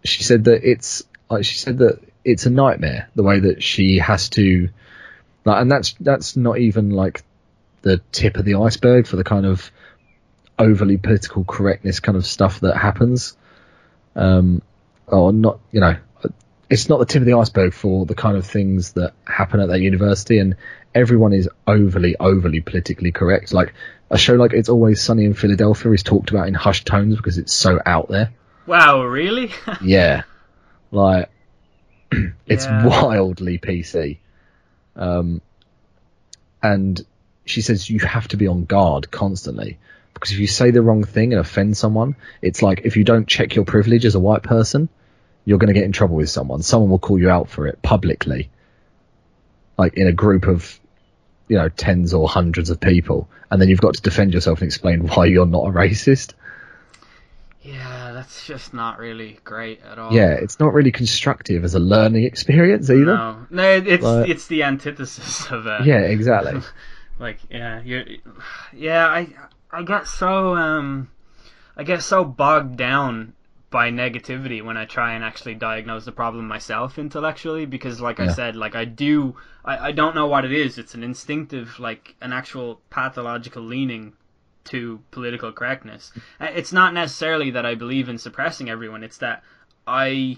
she 0.04 0.24
said 0.24 0.46
that 0.46 0.70
it's 0.70 1.04
like 1.30 1.46
she 1.46 1.58
said 1.58 1.80
that 1.80 2.00
it's 2.24 2.46
a 2.46 2.50
nightmare 2.50 3.10
the 3.16 3.24
way 3.24 3.40
that 3.40 3.64
she 3.64 3.98
has 4.00 4.30
to, 4.30 4.70
like, 5.46 5.62
and 5.62 5.72
that's 5.72 5.96
that's 6.00 6.36
not 6.36 6.58
even 6.58 6.92
like 6.92 7.24
the 7.82 8.02
tip 8.12 8.38
of 8.38 8.46
the 8.46 8.56
iceberg 8.56 9.08
for 9.08 9.16
the 9.16 9.24
kind 9.24 9.46
of 9.46 9.72
overly 10.60 10.98
political 10.98 11.44
correctness 11.44 12.00
kind 12.00 12.18
of 12.18 12.26
stuff 12.26 12.60
that 12.60 12.78
happens. 12.78 13.36
Um, 14.16 14.62
or 15.08 15.34
not, 15.34 15.60
you 15.72 15.82
know, 15.82 15.98
it's 16.72 16.90
not 16.90 16.98
the 17.00 17.06
tip 17.06 17.22
of 17.22 17.26
the 17.28 17.34
iceberg 17.34 17.74
for 17.74 18.06
the 18.06 18.16
kind 18.16 18.38
of 18.38 18.46
things 18.48 18.94
that 18.94 19.14
happen 19.26 19.60
at 19.60 19.68
that 19.68 19.82
university, 19.82 20.40
and 20.40 20.56
everyone 20.96 21.34
is 21.34 21.48
overly, 21.68 22.16
overly 22.20 22.62
politically 22.62 23.12
correct. 23.12 23.54
Like 23.54 23.74
a 24.10 24.18
show 24.18 24.36
like 24.36 24.54
It's 24.54 24.70
Always 24.70 25.02
Sunny 25.04 25.26
in 25.26 25.34
Philadelphia 25.34 25.92
is 25.92 26.02
talked 26.04 26.32
about 26.32 26.48
in 26.48 26.54
hushed 26.54 26.88
tones 26.88 27.18
because 27.18 27.38
it's 27.38 27.54
so 27.54 27.80
out 27.86 28.08
there. 28.08 28.32
Wow. 28.66 29.04
Really? 29.04 29.52
Yeah, 29.82 30.24
like 30.92 31.30
it's 32.48 32.66
Yeah. 32.66 32.86
wildly 32.88 33.58
PC. 33.60 34.18
Um, 34.96 35.42
and 36.64 37.02
she 37.46 37.62
says 37.62 37.90
you 37.90 38.00
have 38.00 38.28
to 38.30 38.38
be 38.38 38.48
on 38.48 38.66
guard 38.66 39.10
constantly 39.12 39.78
because 40.14 40.32
if 40.32 40.40
you 40.40 40.48
say 40.48 40.72
the 40.72 40.82
wrong 40.82 41.04
thing 41.04 41.34
and 41.34 41.40
offend 41.40 41.76
someone, 41.78 42.16
it's 42.42 42.62
like 42.62 42.82
if 42.86 42.98
you 42.98 43.04
don't 43.04 43.28
check 43.28 43.56
your 43.56 43.66
privilege 43.66 44.06
as 44.06 44.16
a 44.16 44.20
white 44.20 44.44
person, 44.44 44.90
you're 45.46 45.58
going 45.58 45.68
to 45.74 45.74
get 45.74 45.84
in 45.86 45.92
trouble 45.92 46.16
with 46.16 46.30
someone. 46.30 46.62
Someone 46.62 46.90
will 46.90 47.00
call 47.00 47.20
you 47.20 47.30
out 47.30 47.50
for 47.50 47.68
it 47.68 47.82
publicly, 47.82 48.50
like 49.78 49.96
in 49.96 50.08
a 50.08 50.12
group 50.12 50.48
of, 50.48 50.80
you 51.48 51.58
know, 51.58 51.70
tens 51.70 52.14
or 52.14 52.28
hundreds 52.30 52.70
of 52.70 52.80
people, 52.80 53.28
and 53.50 53.62
then 53.62 53.68
you've 53.70 53.82
got 53.82 53.96
to 53.96 54.02
defend 54.02 54.34
yourself 54.34 54.60
and 54.60 54.68
explain 54.68 55.08
why 55.08 55.26
you're 55.26 55.46
not 55.46 55.68
a 55.68 55.72
racist. 55.72 56.34
yeah. 57.62 58.00
That's 58.14 58.46
just 58.46 58.72
not 58.74 59.00
really 59.00 59.40
great 59.44 59.82
at 59.84 59.98
all. 59.98 60.14
Yeah, 60.14 60.34
it's 60.34 60.60
not 60.60 60.74
really 60.74 60.92
constructive 60.92 61.64
as 61.64 61.74
a 61.74 61.80
learning 61.80 62.24
experience 62.26 62.90
either. 62.90 63.06
No. 63.06 63.48
No. 63.50 63.64
It's 63.78 64.04
Like- 64.04 64.30
it's 64.30 64.46
the 64.48 64.64
antithesis 64.64 65.50
of 65.50 65.66
uh, 65.66 65.80
Yeah, 65.84 66.02
exactly. 66.02 66.62
like 67.20 67.38
yeah 67.52 67.82
you're 67.84 68.04
yeah 68.74 69.06
i 69.06 69.28
i 69.72 69.84
get 69.84 70.08
so 70.08 70.56
um 70.56 71.08
i 71.78 71.84
get 71.84 72.02
so 72.02 72.24
bogged 72.24 72.78
down 72.78 73.34
by 73.72 73.90
negativity 73.90 74.64
when 74.64 74.78
i 74.78 74.86
try 74.86 75.14
and 75.14 75.24
actually 75.24 75.56
diagnose 75.56 76.06
the 76.06 76.12
problem 76.12 76.48
myself 76.48 77.00
intellectually 77.00 77.66
because 77.66 78.00
like 78.00 78.20
i 78.20 78.28
said 78.28 78.56
like 78.56 78.76
i 78.76 78.86
do 78.86 79.36
I, 79.64 79.88
I 79.88 79.92
don't 79.92 80.16
know 80.16 80.28
what 80.28 80.46
it 80.46 80.52
is. 80.52 80.78
It's 80.78 80.96
an 80.96 81.04
instinctive 81.04 81.80
like 81.80 82.16
an 82.22 82.34
actual 82.34 82.82
pathological 82.90 83.64
leaning 83.64 84.14
to 84.66 85.02
political 85.12 85.52
correctness. 85.52 86.12
Uh, 86.40 86.48
it's 86.54 86.74
not 86.74 86.94
necessarily 86.94 87.52
that 87.52 87.66
i 87.66 87.76
believe 87.76 88.10
in 88.10 88.18
suppressing 88.18 88.70
everyone. 88.70 89.04
It's 89.04 89.18
that 89.20 89.44
i 89.88 90.38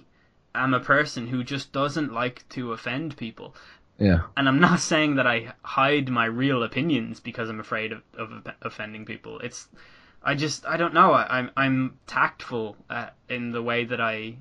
am 0.56 0.74
a 0.74 0.80
person 0.80 1.28
who 1.28 1.44
just 1.44 1.72
doesn't 1.72 2.14
like 2.14 2.48
to 2.50 2.74
offend 2.74 3.18
people. 3.18 3.56
Yeah. 4.00 4.22
and 4.36 4.48
I'm 4.48 4.60
not 4.60 4.80
saying 4.92 5.16
that 5.16 5.28
I 5.28 5.54
hide 5.64 6.10
my 6.10 6.26
real 6.26 6.64
opinions 6.64 7.20
because 7.20 7.50
I'm 7.50 7.60
afraid 7.60 7.92
of, 7.92 8.02
of 8.18 8.48
offending 8.62 9.06
people. 9.06 9.40
It's 9.40 9.68
I 10.24 10.36
just 10.36 10.66
I 10.66 10.78
don't 10.78 10.94
know. 10.94 11.12
I, 11.14 11.40
I'm 11.40 11.52
I'm 11.58 12.00
tactful 12.08 12.78
uh, 12.90 13.10
in 13.30 13.52
the 13.52 13.62
way 13.62 13.86
that 13.86 14.00
I 14.00 14.38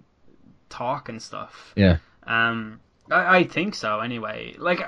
talk 0.69 1.09
and 1.09 1.21
stuff. 1.21 1.73
Yeah. 1.77 1.99
Um, 2.25 2.81
I, 3.11 3.39
I 3.39 3.45
think 3.45 3.75
so 3.75 4.01
anyway. 4.01 4.55
Like. 4.59 4.81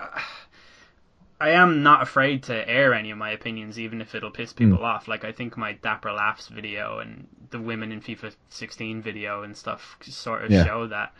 I 1.40 1.50
am 1.50 1.82
not 1.82 2.00
afraid 2.00 2.44
to 2.44 2.66
air 2.68 2.94
any 2.94 3.10
of 3.10 3.18
my 3.18 3.30
opinions, 3.32 3.78
even 3.78 4.00
if 4.00 4.14
it'll 4.14 4.30
piss 4.30 4.52
people 4.52 4.82
off. 4.84 5.08
Like 5.08 5.24
I 5.24 5.32
think 5.32 5.56
my 5.56 5.72
Dapper 5.72 6.12
Laughs 6.12 6.46
video 6.48 7.00
and 7.00 7.26
the 7.50 7.58
Women 7.60 7.90
in 7.92 8.00
FIFA 8.00 8.34
16 8.48 9.02
video 9.02 9.42
and 9.42 9.54
stuff 9.54 9.96
sort 10.02 10.44
of 10.44 10.52
Yeah. 10.52 10.64
show 10.64 10.86
that. 10.86 11.12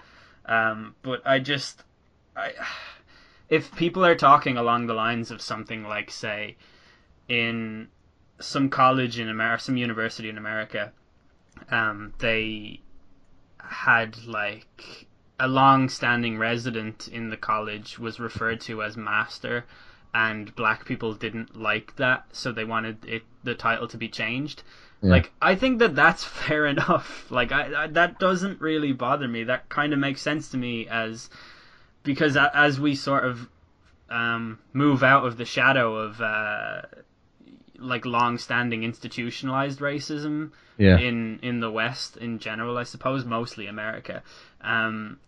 Um, 0.47 0.95
but 1.03 1.21
I 1.27 1.41
just, 1.41 1.83
I, 2.37 2.53
if 3.49 3.75
people 3.77 4.05
are 4.07 4.15
talking 4.15 4.57
along 4.57 4.87
the 4.87 4.95
lines 4.95 5.31
of 5.31 5.43
something 5.43 5.83
like, 5.83 6.11
say, 6.13 6.57
in 7.29 7.89
some 8.41 8.69
college 8.69 9.19
in 9.19 9.29
America, 9.29 9.65
some 9.65 9.77
university 9.77 10.29
in 10.29 10.39
America, 10.39 10.93
um, 11.71 12.13
they 12.19 12.81
had 13.59 14.25
like 14.27 15.07
a 15.39 15.49
long-standing 15.49 16.39
resident 16.39 17.09
in 17.09 17.31
the 17.31 17.37
college 17.37 17.99
was 17.99 18.21
referred 18.21 18.61
to 18.61 18.83
as 18.83 18.97
master, 18.97 19.65
and 20.15 20.55
black 20.55 20.85
people 20.85 21.15
didn't 21.15 21.57
like 21.57 21.97
that, 21.97 22.25
so 22.33 22.53
they 22.53 22.65
wanted 22.65 23.05
it 23.05 23.23
the 23.43 23.55
title 23.55 23.89
to 23.89 23.97
be 23.97 24.09
changed. 24.09 24.63
Yeah. 25.03 25.11
Like 25.11 25.33
I 25.43 25.55
think 25.55 25.81
that 25.81 25.95
that's 25.95 26.25
fair 26.47 26.67
enough. 26.67 27.31
Like 27.31 27.53
I, 27.53 27.85
I 27.85 27.87
that 27.89 28.19
doesn't 28.19 28.61
really 28.61 28.93
bother 28.93 29.29
me. 29.29 29.45
That 29.45 29.69
kind 29.69 29.93
of 29.93 29.99
makes 29.99 30.23
sense 30.23 30.51
to 30.51 30.57
me 30.57 30.87
as 30.89 31.31
because 32.03 32.37
as 32.37 32.79
we 32.79 32.95
sort 32.95 33.25
of 33.25 33.49
um, 34.11 34.59
move 34.73 35.03
out 35.03 35.27
of 35.27 35.37
the 35.37 35.45
shadow 35.45 35.97
of 35.97 36.21
uh, 36.21 36.83
like 37.79 38.07
long-standing 38.07 38.85
institutionalized 38.85 39.81
racism 39.81 40.53
Yeah. 40.79 40.99
in 40.99 41.39
in 41.43 41.61
the 41.61 41.71
West 41.71 42.17
in 42.17 42.39
general, 42.39 42.79
I 42.79 42.85
suppose, 42.85 43.25
mostly 43.25 43.67
America. 43.67 44.23
Um, 44.61 45.19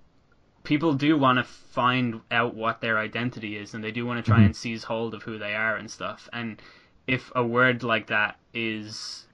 people 0.64 0.94
do 0.94 1.16
want 1.16 1.38
to 1.38 1.44
find 1.44 2.20
out 2.30 2.54
what 2.54 2.80
their 2.80 2.98
identity 2.98 3.56
is, 3.56 3.74
and 3.74 3.82
they 3.82 3.92
do 3.92 4.06
want 4.06 4.24
to 4.24 4.28
try 4.30 4.42
and 4.42 4.54
seize 4.56 4.84
hold 4.84 5.14
of 5.14 5.22
who 5.22 5.38
they 5.38 5.54
are 5.54 5.76
and 5.76 5.90
stuff. 5.90 6.28
And 6.32 6.60
if 7.06 7.30
a 7.34 7.44
word 7.44 7.82
like 7.82 8.08
that 8.08 8.38
is, 8.52 9.26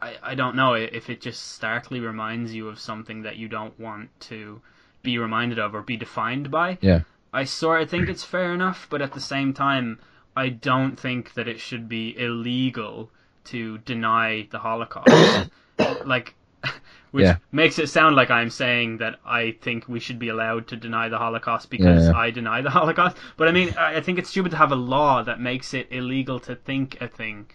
I 0.00 0.16
I 0.22 0.34
don't 0.34 0.56
know 0.56 0.74
if 0.74 1.10
it 1.10 1.20
just 1.20 1.52
starkly 1.52 2.00
reminds 2.00 2.54
you 2.54 2.68
of 2.68 2.78
something 2.80 3.22
that 3.22 3.36
you 3.36 3.48
don't 3.48 3.78
want 3.78 4.08
to 4.30 4.60
be 5.02 5.18
reminded 5.18 5.58
of 5.58 5.74
or 5.74 5.82
be 5.82 5.96
defined 5.96 6.50
by. 6.50 6.78
Yeah. 6.80 7.00
I 7.32 7.44
sort 7.44 7.82
of 7.82 7.90
think 7.90 8.08
it's 8.08 8.24
fair 8.24 8.52
enough, 8.52 8.86
but 8.90 9.00
at 9.02 9.12
the 9.12 9.20
same 9.20 9.54
time, 9.54 9.98
I 10.36 10.48
don't 10.48 10.98
think 10.98 11.34
that 11.34 11.48
it 11.48 11.60
should 11.60 11.88
be 11.88 12.16
illegal 12.18 13.10
to 13.44 13.78
deny 13.78 14.48
the 14.50 14.58
Holocaust. 14.58 15.50
like, 16.06 16.34
which 17.10 17.24
Yeah. 17.24 17.36
makes 17.50 17.78
it 17.78 17.88
sound 17.88 18.16
like 18.16 18.30
I'm 18.30 18.48
saying 18.50 18.98
that 18.98 19.16
I 19.26 19.56
think 19.60 19.88
we 19.88 20.00
should 20.00 20.18
be 20.18 20.28
allowed 20.28 20.68
to 20.68 20.76
deny 20.76 21.08
the 21.08 21.18
Holocaust 21.18 21.68
because 21.70 22.04
Yeah, 22.06 22.12
yeah. 22.12 22.18
I 22.18 22.30
deny 22.30 22.62
the 22.62 22.70
Holocaust. 22.78 23.16
But 23.36 23.48
I 23.48 23.52
mean, 23.52 23.74
I 23.78 24.00
think 24.00 24.18
it's 24.18 24.30
stupid 24.30 24.52
to 24.52 24.56
have 24.56 24.72
a 24.72 24.76
law 24.76 25.22
that 25.22 25.40
makes 25.40 25.74
it 25.74 25.88
illegal 25.90 26.40
to 26.40 26.54
think 26.54 27.00
a 27.00 27.08
thing. 27.08 27.46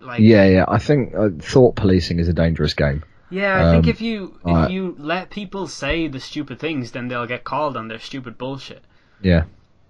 Like, 0.00 0.20
Yeah, 0.20 0.46
yeah. 0.46 0.64
I 0.68 0.78
think 0.78 1.14
uh, 1.14 1.30
thought 1.38 1.76
policing 1.76 2.18
is 2.18 2.28
a 2.28 2.32
dangerous 2.32 2.74
game. 2.74 3.02
yeah, 3.30 3.66
I 3.66 3.70
think 3.72 3.84
Um, 3.86 3.90
if 3.90 4.00
you 4.00 4.38
if 4.44 4.70
you 4.70 4.94
let 4.98 5.30
people 5.30 5.66
say 5.66 6.06
the 6.08 6.20
stupid 6.20 6.58
things, 6.58 6.90
then 6.92 7.08
they'll 7.08 7.26
get 7.26 7.44
called 7.44 7.76
on 7.76 7.88
their 7.88 7.98
stupid 8.00 8.36
bullshit. 8.36 8.82
Yeah. 9.22 9.44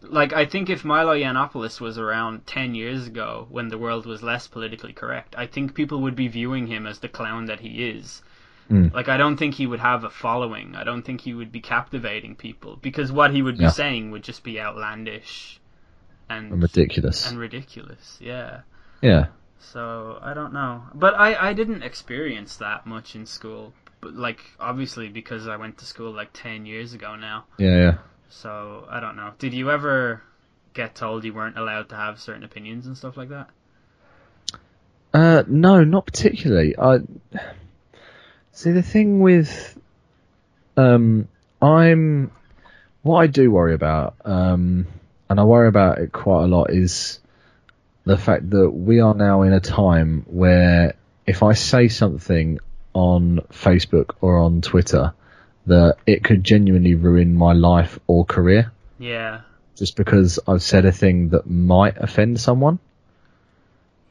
Like 0.09 0.32
I 0.32 0.46
think 0.46 0.68
if 0.70 0.84
Milo 0.84 1.14
Yiannopoulos 1.14 1.80
was 1.80 1.98
around 1.98 2.46
ten 2.46 2.74
years 2.74 3.07
ago 3.07 3.46
when 3.50 3.68
the 3.68 3.78
world 3.78 4.07
was 4.07 4.22
less 4.22 4.46
politically 4.48 4.92
correct, 4.92 5.34
I 5.38 5.46
think 5.46 5.74
people 5.74 6.00
would 6.03 6.16
be 6.16 6.28
viewing 6.28 6.66
him 6.66 6.86
as 6.86 6.98
the 6.98 7.09
clown 7.09 7.46
that 7.46 7.61
he 7.61 7.88
is. 7.90 8.22
Mm. 8.70 8.92
Like 8.92 9.09
I 9.09 9.16
don't 9.16 9.36
think 9.36 9.55
he 9.55 9.66
would 9.66 9.80
have 9.80 10.05
a 10.05 10.11
following. 10.11 10.74
I 10.76 10.84
don't 10.84 11.03
think 11.03 11.20
he 11.20 11.34
would 11.34 11.53
be 11.53 11.61
captivating 11.61 12.36
people 12.36 12.78
because 12.80 13.11
what 13.12 13.32
he 13.32 13.42
would 13.42 13.59
be 13.59 13.64
Yeah. 13.64 13.70
saying 13.70 14.11
would 14.12 14.22
just 14.22 14.42
be 14.44 14.61
outlandish 14.61 15.61
and 16.28 16.53
And 16.53 16.62
ridiculous. 16.62 17.28
and 17.28 17.38
ridiculous. 17.38 18.18
Yeah. 18.20 18.61
Yeah. 19.03 19.26
So 19.59 20.18
I 20.22 20.34
don't 20.34 20.53
know, 20.53 20.82
but 20.94 21.14
I 21.14 21.50
I 21.50 21.53
didn't 21.53 21.82
experience 21.82 22.57
that 22.57 22.86
much 22.86 23.14
in 23.14 23.26
school. 23.26 23.72
But 24.00 24.14
like 24.14 24.40
obviously 24.59 25.09
because 25.09 25.46
I 25.46 25.57
went 25.57 25.78
to 25.78 25.84
school 25.84 26.12
like 26.12 26.30
ten 26.32 26.66
years 26.66 26.92
ago 26.94 27.14
now. 27.14 27.44
Yeah, 27.59 27.76
yeah. 27.76 27.98
So 28.33 28.87
I 28.89 29.01
don't 29.01 29.16
know. 29.16 29.33
Did 29.39 29.55
you 29.55 29.70
ever 29.70 30.22
get 30.74 30.95
told 30.95 31.24
you 31.24 31.35
weren't 31.35 31.59
allowed 31.59 31.91
to 31.91 31.97
have 31.97 32.20
certain 32.20 32.45
opinions 32.45 32.87
and 32.87 32.97
stuff 32.97 33.16
like 33.16 33.28
that? 33.28 33.51
Uh, 35.12 35.43
no, 35.47 35.85
not 35.85 36.07
particularly. 36.07 36.74
I 36.78 37.01
see 38.53 38.72
the 38.72 38.83
thing 38.83 39.20
with 39.20 39.78
um, 40.76 41.28
I'm 41.61 42.30
what 43.03 43.18
I 43.18 43.26
do 43.26 43.51
worry 43.51 43.74
about, 43.74 44.14
um, 44.24 44.87
and 45.28 45.39
I 45.39 45.45
worry 45.45 45.68
about 45.68 45.99
it 45.99 46.12
quite 46.12 46.45
a 46.45 46.47
lot, 46.47 46.70
is 46.70 47.20
the 48.05 48.16
fact 48.16 48.51
that 48.51 48.70
we 48.70 49.01
are 49.01 49.14
now 49.14 49.43
in 49.43 49.53
a 49.53 49.61
time 49.61 50.24
where 50.26 50.95
if 51.26 51.43
I 51.43 51.53
say 51.53 51.89
something 51.89 52.61
on 52.95 53.41
Facebook 53.53 54.14
or 54.20 54.39
on 54.39 54.61
Twitter, 54.62 55.14
that 55.66 55.96
it 56.06 56.24
could 56.24 56.42
genuinely 56.44 56.94
ruin 56.94 57.34
my 57.34 57.52
life 57.52 57.98
or 58.06 58.24
career 58.24 58.72
Yeah. 58.98 59.40
just 59.76 59.96
because 59.96 60.38
I've 60.46 60.62
said 60.62 60.84
a 60.84 60.92
thing 60.92 61.30
that 61.30 61.48
might 61.48 61.96
offend 61.96 62.40
someone. 62.40 62.78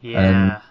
Yeah. 0.01 0.61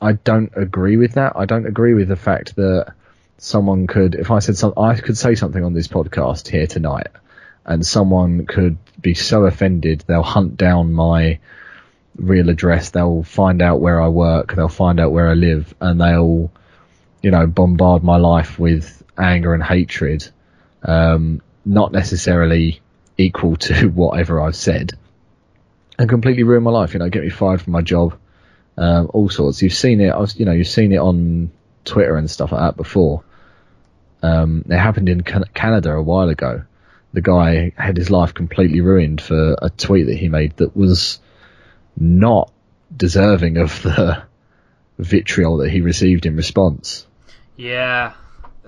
I 0.00 0.12
don't 0.12 0.52
agree 0.56 0.96
with 0.96 1.14
that. 1.14 1.32
I 1.36 1.44
don't 1.44 1.66
agree 1.66 1.94
with 1.94 2.08
the 2.08 2.16
fact 2.16 2.56
that 2.56 2.92
someone 3.38 3.86
could, 3.86 4.14
if 4.14 4.30
I 4.30 4.38
said 4.38 4.56
something, 4.56 4.82
I 4.82 4.94
could 4.96 5.16
say 5.18 5.34
something 5.34 5.64
on 5.64 5.74
this 5.74 5.88
podcast 5.88 6.48
here 6.48 6.66
tonight, 6.66 7.08
and 7.66 7.84
someone 7.84 8.46
could 8.46 8.78
be 9.00 9.14
so 9.14 9.44
offended 9.44 10.04
they'll 10.06 10.22
hunt 10.22 10.56
down 10.56 10.92
my 10.92 11.38
real 12.16 12.48
address, 12.48 12.90
they'll 12.90 13.22
find 13.22 13.60
out 13.60 13.80
where 13.80 14.00
I 14.00 14.08
work, 14.08 14.54
they'll 14.54 14.68
find 14.68 14.98
out 15.00 15.12
where 15.12 15.28
I 15.28 15.34
live, 15.34 15.74
and 15.80 16.00
they'll, 16.00 16.50
you 17.22 17.30
know, 17.30 17.46
bombard 17.46 18.02
my 18.02 18.16
life 18.16 18.58
with 18.58 18.97
anger 19.18 19.54
and 19.54 19.62
hatred, 19.62 20.28
um, 20.82 21.42
not 21.64 21.92
necessarily 21.92 22.80
equal 23.16 23.56
to 23.56 23.88
whatever 23.94 24.40
I've 24.40 24.56
said, 24.56 24.92
and 25.98 26.08
completely 26.08 26.44
ruin 26.44 26.62
my 26.62 26.70
life. 26.70 26.92
You 26.94 27.00
know, 27.00 27.08
get 27.08 27.22
me 27.22 27.30
fired 27.30 27.60
from 27.60 27.72
my 27.72 27.82
job 27.82 28.18
um, 28.78 29.10
all 29.12 29.28
sorts. 29.28 29.60
You've 29.60 29.74
seen 29.74 30.00
it, 30.00 30.14
you 30.36 30.44
know, 30.44 30.52
you've 30.52 30.68
seen 30.68 30.92
it 30.92 30.98
on 30.98 31.50
Twitter 31.84 32.16
and 32.16 32.30
stuff 32.30 32.52
like 32.52 32.60
that 32.60 32.76
before. 32.76 33.24
Um, 34.22 34.64
it 34.68 34.78
happened 34.78 35.08
in 35.08 35.22
Canada 35.22 35.92
a 35.92 36.02
while 36.02 36.28
ago. 36.28 36.62
The 37.12 37.20
guy 37.20 37.72
had 37.76 37.96
his 37.96 38.10
life 38.10 38.34
completely 38.34 38.80
ruined 38.80 39.20
for 39.20 39.56
a 39.60 39.70
tweet 39.70 40.06
that 40.06 40.16
he 40.16 40.28
made 40.28 40.56
that 40.58 40.76
was 40.76 41.18
not 41.96 42.52
deserving 42.94 43.56
of 43.56 43.82
the 43.82 44.22
vitriol 44.98 45.58
that 45.58 45.70
he 45.70 45.80
received 45.80 46.26
in 46.26 46.36
response. 46.36 47.06
Yeah. 47.56 48.14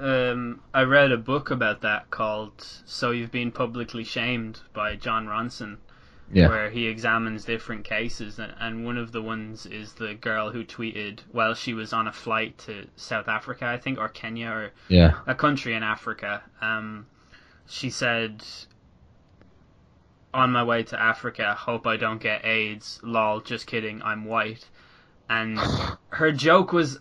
Um, 0.01 0.61
I 0.73 0.83
read 0.83 1.13
a 1.13 1.19
book 1.19 1.51
about 1.51 1.83
that 1.83 2.11
called 2.11 2.55
"So 2.87 3.11
You've 3.11 3.31
Been 3.31 3.53
Publicly 3.53 4.05
Shamed" 4.05 4.61
by 4.73 4.97
Jon 4.97 5.27
Ronson, 5.27 5.77
Yeah, 6.33 6.49
where 6.49 6.71
he 6.71 6.87
examines 6.87 7.45
different 7.45 7.85
cases, 7.85 8.39
and, 8.39 8.55
and 8.59 8.85
one 8.87 8.97
of 8.97 9.13
the 9.13 9.21
ones 9.21 9.67
is 9.67 9.93
the 9.93 10.15
girl 10.15 10.51
who 10.51 10.65
tweeted 10.65 11.21
while 11.33 11.55
she 11.55 11.75
was 11.75 11.93
on 11.93 12.07
a 12.07 12.13
flight 12.13 12.57
to 12.59 12.87
South 12.97 13.29
Africa, 13.29 13.67
I 13.67 13.77
think, 13.77 13.99
or 13.99 14.09
Kenya, 14.09 14.49
or 14.49 14.71
yeah, 14.89 15.21
a 15.27 15.35
country 15.35 15.75
in 15.75 15.83
Africa. 15.83 16.43
Um, 16.63 17.07
she 17.67 17.91
said, 17.91 18.43
"On 20.33 20.51
my 20.51 20.65
way 20.65 20.83
to 20.85 20.99
Africa, 20.99 21.55
hope 21.55 21.87
I 21.87 21.99
don't 21.99 22.23
get 22.23 22.47
AIDS. 22.47 23.01
Lol, 23.03 23.41
just 23.41 23.67
kidding. 23.67 24.03
I'm 24.03 24.25
white." 24.25 24.67
And 25.29 25.59
her 26.09 26.33
joke 26.33 26.73
was 26.73 27.01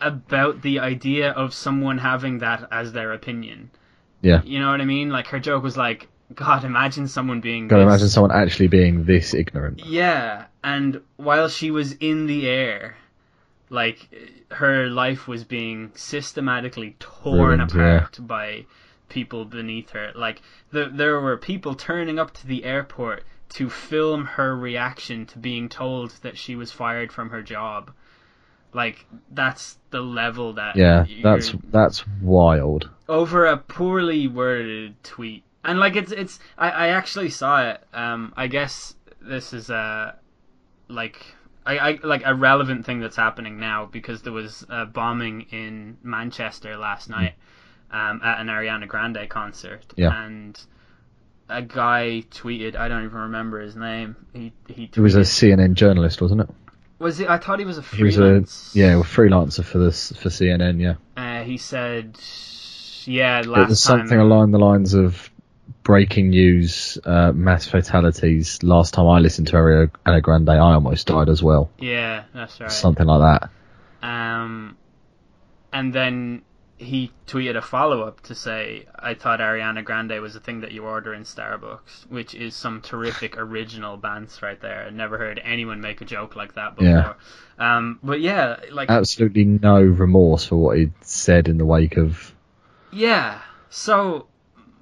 about 0.00 0.62
the 0.62 0.78
idea 0.78 1.30
of 1.32 1.52
someone 1.54 1.98
having 1.98 2.38
that 2.38 2.68
as 2.70 2.92
their 2.92 3.12
opinion. 3.12 3.70
yeah. 4.20 4.42
You 4.44 4.60
know 4.60 4.70
what 4.70 4.80
I 4.80 4.84
mean? 4.84 5.10
Like 5.10 5.28
her 5.28 5.38
joke 5.40 5.62
was 5.62 5.76
like, 5.76 6.08
"God, 6.34 6.64
imagine 6.64 7.08
someone 7.08 7.40
being." 7.40 7.68
Gotta 7.68 7.84
this- 7.84 7.88
imagine 7.88 8.08
someone 8.08 8.32
actually 8.32 8.68
being 8.68 9.04
this 9.04 9.34
ignorant. 9.34 9.84
yeah, 9.84 10.44
and 10.62 11.00
while 11.16 11.48
she 11.48 11.70
was 11.70 11.92
in 12.00 12.26
the 12.26 12.46
air, 12.48 12.96
like 13.70 14.08
her 14.50 14.88
life 14.88 15.28
was 15.28 15.44
being 15.44 15.90
systematically 15.94 16.96
torn 16.98 17.58
Ruined, 17.58 17.72
yeah. 17.74 17.96
apart 17.96 18.18
by 18.26 18.66
people 19.08 19.44
beneath 19.44 19.90
her. 19.90 20.12
Like 20.14 20.42
the, 20.70 20.90
there 20.92 21.20
were 21.20 21.36
people 21.36 21.74
turning 21.74 22.18
up 22.18 22.32
to 22.34 22.46
the 22.46 22.64
airport 22.64 23.24
to 23.50 23.70
film 23.70 24.24
her 24.24 24.54
reaction 24.56 25.26
to 25.26 25.38
being 25.38 25.68
told 25.68 26.10
that 26.22 26.36
she 26.36 26.54
was 26.54 26.70
fired 26.70 27.10
from 27.12 27.30
her 27.30 27.42
job. 27.42 27.90
Like 28.72 29.06
that's 29.30 29.78
the 29.90 30.00
level 30.00 30.52
that 30.54 30.76
Yeah, 30.76 31.06
that's 31.22 31.54
that's 31.70 32.04
wild. 32.22 32.90
over 33.08 33.46
a 33.46 33.56
poorly 33.56 34.28
worded 34.28 35.02
tweet. 35.02 35.42
And 35.64 35.78
like 35.78 35.96
it's 35.96 36.12
it's 36.12 36.38
I, 36.56 36.70
I 36.70 36.88
actually 36.88 37.30
saw 37.30 37.70
it. 37.70 37.82
Um 37.94 38.32
I 38.36 38.46
guess 38.46 38.94
this 39.20 39.52
is 39.52 39.70
a 39.70 40.16
like 40.88 41.24
I, 41.66 41.78
I 41.78 41.98
like 42.02 42.22
a 42.24 42.34
relevant 42.34 42.86
thing 42.86 43.00
that's 43.00 43.16
happening 43.16 43.58
now 43.58 43.86
because 43.86 44.22
there 44.22 44.32
was 44.32 44.64
a 44.70 44.86
bombing 44.86 45.42
in 45.50 45.98
Manchester 46.02 46.76
last 46.78 47.10
night 47.10 47.34
um, 47.90 48.20
at 48.24 48.40
an 48.40 48.46
Ariana 48.46 48.88
Grande 48.88 49.28
concert 49.28 49.84
Yeah. 49.96 50.24
and 50.24 50.58
a 51.50 51.60
guy 51.62 52.24
tweeted 52.30 52.74
I 52.76 52.88
don't 52.88 53.04
even 53.04 53.18
remember 53.18 53.60
his 53.60 53.76
name. 53.76 54.16
He 54.32 54.52
he 54.68 54.86
tweeted, 54.88 54.96
It 54.98 55.00
was 55.00 55.14
a 55.16 55.20
CNN 55.20 55.74
journalist, 55.74 56.22
wasn't 56.22 56.42
it? 56.42 56.50
Was 56.98 57.20
it 57.20 57.28
I 57.28 57.38
thought 57.38 57.58
he 57.58 57.64
was 57.64 57.78
a 57.78 57.82
He 57.82 58.04
was 58.04 58.18
a 58.18 58.44
yeah, 58.72 58.98
a 58.98 59.02
freelancer 59.02 59.64
for 59.64 59.78
this 59.78 60.12
for 60.12 60.28
CNN. 60.28 60.80
Yeah. 60.80 60.94
Uh, 61.16 61.44
he 61.44 61.56
said 61.56 62.18
yeah 63.04 63.42
last 63.46 63.46
it 63.46 63.68
was 63.68 63.82
time 63.82 64.00
something 64.00 64.18
along 64.18 64.50
the 64.50 64.58
lines 64.58 64.94
of 64.94 65.30
breaking 65.82 66.30
news, 66.30 66.98
uh, 67.04 67.32
mass 67.32 67.66
fatalities. 67.66 68.62
Last 68.62 68.92
time 68.92 69.06
I 69.06 69.20
listened 69.20 69.46
to 69.48 69.54
Ariana 69.54 70.22
Grande, 70.22 70.50
I 70.50 70.58
almost 70.58 71.06
died 71.06 71.30
as 71.30 71.42
well. 71.42 71.70
Yeah, 71.78 72.24
that's 72.34 72.60
right. 72.60 72.70
Something 72.70 73.06
like 73.06 73.20
that. 74.02 74.06
Um, 74.06 74.76
and 75.72 75.92
then 75.92 76.42
he 76.78 77.10
tweeted 77.26 77.56
a 77.56 77.62
follow 77.62 78.02
up 78.02 78.20
to 78.22 78.34
say, 78.34 78.86
"I 78.96 79.14
thought 79.14 79.40
Ariana 79.40 79.84
Grande 79.84 80.20
was 80.20 80.36
a 80.36 80.40
thing 80.40 80.60
that 80.60 80.72
you 80.72 80.84
order 80.84 81.12
in 81.12 81.24
Starbucks," 81.24 82.08
which 82.08 82.34
is 82.34 82.54
some 82.54 82.80
terrific 82.80 83.36
original 83.38 83.98
bants 83.98 84.40
right 84.42 84.60
there. 84.60 84.86
I 84.86 84.90
never 84.90 85.18
heard 85.18 85.40
anyone 85.44 85.80
make 85.80 86.00
a 86.00 86.04
joke 86.04 86.36
like 86.36 86.54
that 86.54 86.76
before. 86.76 86.88
Yeah. 86.88 87.14
Um, 87.58 87.98
but 88.02 88.20
yeah, 88.20 88.60
like 88.70 88.90
Absolutely 88.90 89.44
no 89.44 89.82
remorse 89.82 90.46
for 90.46 90.56
what 90.56 90.78
he'd 90.78 90.92
said 91.00 91.48
in 91.48 91.58
the 91.58 91.66
wake 91.66 91.96
of. 91.96 92.34
Yeah. 92.92 93.40
So 93.70 94.28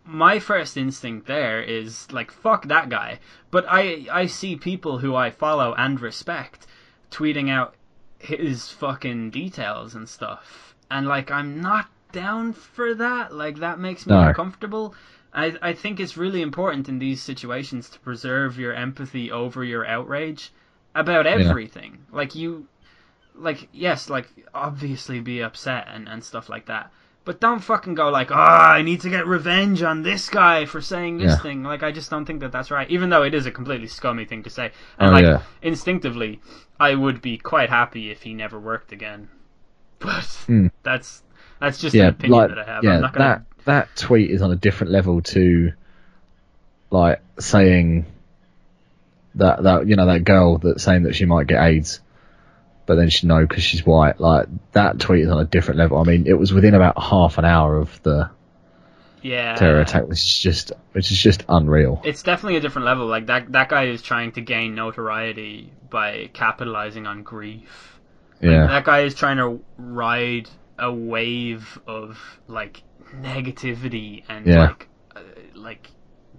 my 0.04 0.38
first 0.38 0.76
instinct 0.76 1.26
there 1.26 1.62
is 1.62 2.10
like 2.12 2.30
fuck 2.30 2.68
that 2.68 2.90
guy. 2.90 3.20
But 3.50 3.64
I 3.68 4.06
I 4.12 4.26
see 4.26 4.56
people 4.56 4.98
who 4.98 5.14
I 5.14 5.30
follow 5.30 5.74
and 5.74 5.98
respect 6.00 6.66
tweeting 7.10 7.50
out 7.50 7.74
his 8.18 8.70
fucking 8.70 9.30
details 9.30 9.94
and 9.94 10.08
stuff. 10.08 10.65
And 10.90 11.06
like 11.06 11.30
I'm 11.30 11.60
not 11.60 11.86
down 12.12 12.52
for 12.52 12.94
that. 12.94 13.32
Like 13.34 13.58
that 13.58 13.78
makes 13.78 14.06
me 14.06 14.14
No. 14.14 14.20
uncomfortable. 14.20 14.94
I 15.34 15.54
I 15.62 15.72
think 15.74 16.00
it's 16.00 16.16
really 16.16 16.42
important 16.42 16.88
in 16.88 16.98
these 16.98 17.22
situations 17.22 17.88
to 17.90 17.98
preserve 18.00 18.58
your 18.58 18.72
empathy 18.74 19.30
over 19.30 19.62
your 19.64 19.86
outrage 19.86 20.52
about 20.94 21.26
everything. 21.26 21.98
Like 22.10 22.34
you 22.34 22.66
like 23.34 23.68
yes, 23.72 24.08
like 24.10 24.28
obviously 24.54 25.20
be 25.20 25.40
upset 25.42 25.88
and, 25.92 26.08
and 26.08 26.24
stuff 26.24 26.48
like 26.48 26.66
that. 26.66 26.90
But 27.24 27.40
don't 27.40 27.58
fucking 27.58 27.94
go 27.96 28.08
like, 28.08 28.30
oh, 28.30 28.34
I 28.34 28.82
need 28.82 29.00
to 29.00 29.10
get 29.10 29.26
revenge 29.26 29.82
on 29.82 30.02
this 30.02 30.28
guy 30.30 30.64
for 30.64 30.80
saying 30.80 31.18
this 31.18 31.32
Yeah. 31.32 31.36
thing. 31.36 31.64
Like, 31.64 31.82
I 31.82 31.90
just 31.90 32.08
don't 32.08 32.24
think 32.24 32.40
that 32.40 32.52
that's 32.52 32.70
right. 32.70 32.88
Even 32.88 33.10
though 33.10 33.24
it 33.24 33.34
is 33.34 33.46
a 33.46 33.50
completely 33.50 33.88
scummy 33.88 34.24
thing 34.24 34.44
to 34.44 34.50
say. 34.50 34.70
Oh, 35.00 35.06
And 35.06 35.12
like, 35.12 35.24
yeah. 35.24 35.42
instinctively, 35.60 36.40
I 36.78 36.94
would 36.94 37.20
be 37.20 37.36
quite 37.36 37.68
happy 37.68 38.10
if 38.12 38.22
he 38.22 38.32
never 38.32 38.60
worked 38.60 38.92
again. 38.92 39.28
But 39.98 40.24
Hmm. 40.46 40.66
that's 40.82 41.22
that's 41.60 41.78
just 41.78 41.94
an 41.94 42.00
Yeah, 42.00 42.08
opinion 42.08 42.38
like 42.40 42.48
that 42.50 42.58
I 42.58 42.64
have. 42.64 42.84
yeah, 42.84 42.94
I'm 42.96 43.00
not 43.02 43.12
gonna. 43.14 43.44
that 43.56 43.64
that 43.64 43.96
tweet 43.96 44.30
is 44.30 44.42
on 44.42 44.52
a 44.52 44.56
different 44.56 44.92
level 44.92 45.22
to 45.22 45.72
like 46.90 47.20
saying 47.38 48.06
that 49.36 49.62
that 49.64 49.86
you 49.86 49.96
know 49.96 50.06
that 50.06 50.24
girl 50.24 50.58
that's 50.58 50.82
saying 50.82 51.04
that 51.04 51.14
she 51.14 51.24
might 51.24 51.46
get 51.46 51.62
AIDS, 51.62 52.00
but 52.86 52.94
then 52.96 53.10
she 53.10 53.26
know 53.26 53.46
because 53.46 53.62
she's 53.62 53.84
white. 53.84 54.20
Like 54.20 54.46
that 54.72 54.98
tweet 55.00 55.22
is 55.24 55.30
on 55.30 55.38
a 55.40 55.44
different 55.44 55.78
level. 55.78 55.98
I 55.98 56.04
mean, 56.04 56.26
it 56.26 56.34
was 56.38 56.52
within 56.52 56.74
about 56.74 57.00
half 57.02 57.38
an 57.38 57.44
hour 57.44 57.76
of 57.76 58.02
the 58.02 58.30
yeah. 59.22 59.54
terror 59.56 59.80
attack, 59.80 60.06
which 60.06 60.18
is 60.22 60.38
just 60.38 60.72
which 60.92 61.10
is 61.10 61.18
just 61.18 61.44
unreal. 61.48 62.00
It's 62.04 62.22
definitely 62.22 62.56
a 62.56 62.60
different 62.60 62.86
level. 62.86 63.06
Like 63.06 63.26
that 63.26 63.52
that 63.52 63.68
guy 63.68 63.86
is 63.86 64.02
trying 64.02 64.32
to 64.32 64.40
gain 64.40 64.74
notoriety 64.74 65.72
by 65.90 66.30
capitalizing 66.32 67.06
on 67.06 67.22
grief. 67.22 67.95
Yeah, 68.40 68.66
That 68.66 68.84
guy 68.84 69.00
is 69.00 69.14
trying 69.14 69.38
to 69.38 69.60
ride 69.78 70.48
a 70.78 70.92
wave 70.92 71.78
of 71.86 72.18
like 72.48 72.82
negativity 73.14 74.24
and 74.28 74.46
Yeah. 74.46 74.68
like 74.68 74.88
uh, 75.14 75.20
like 75.54 75.90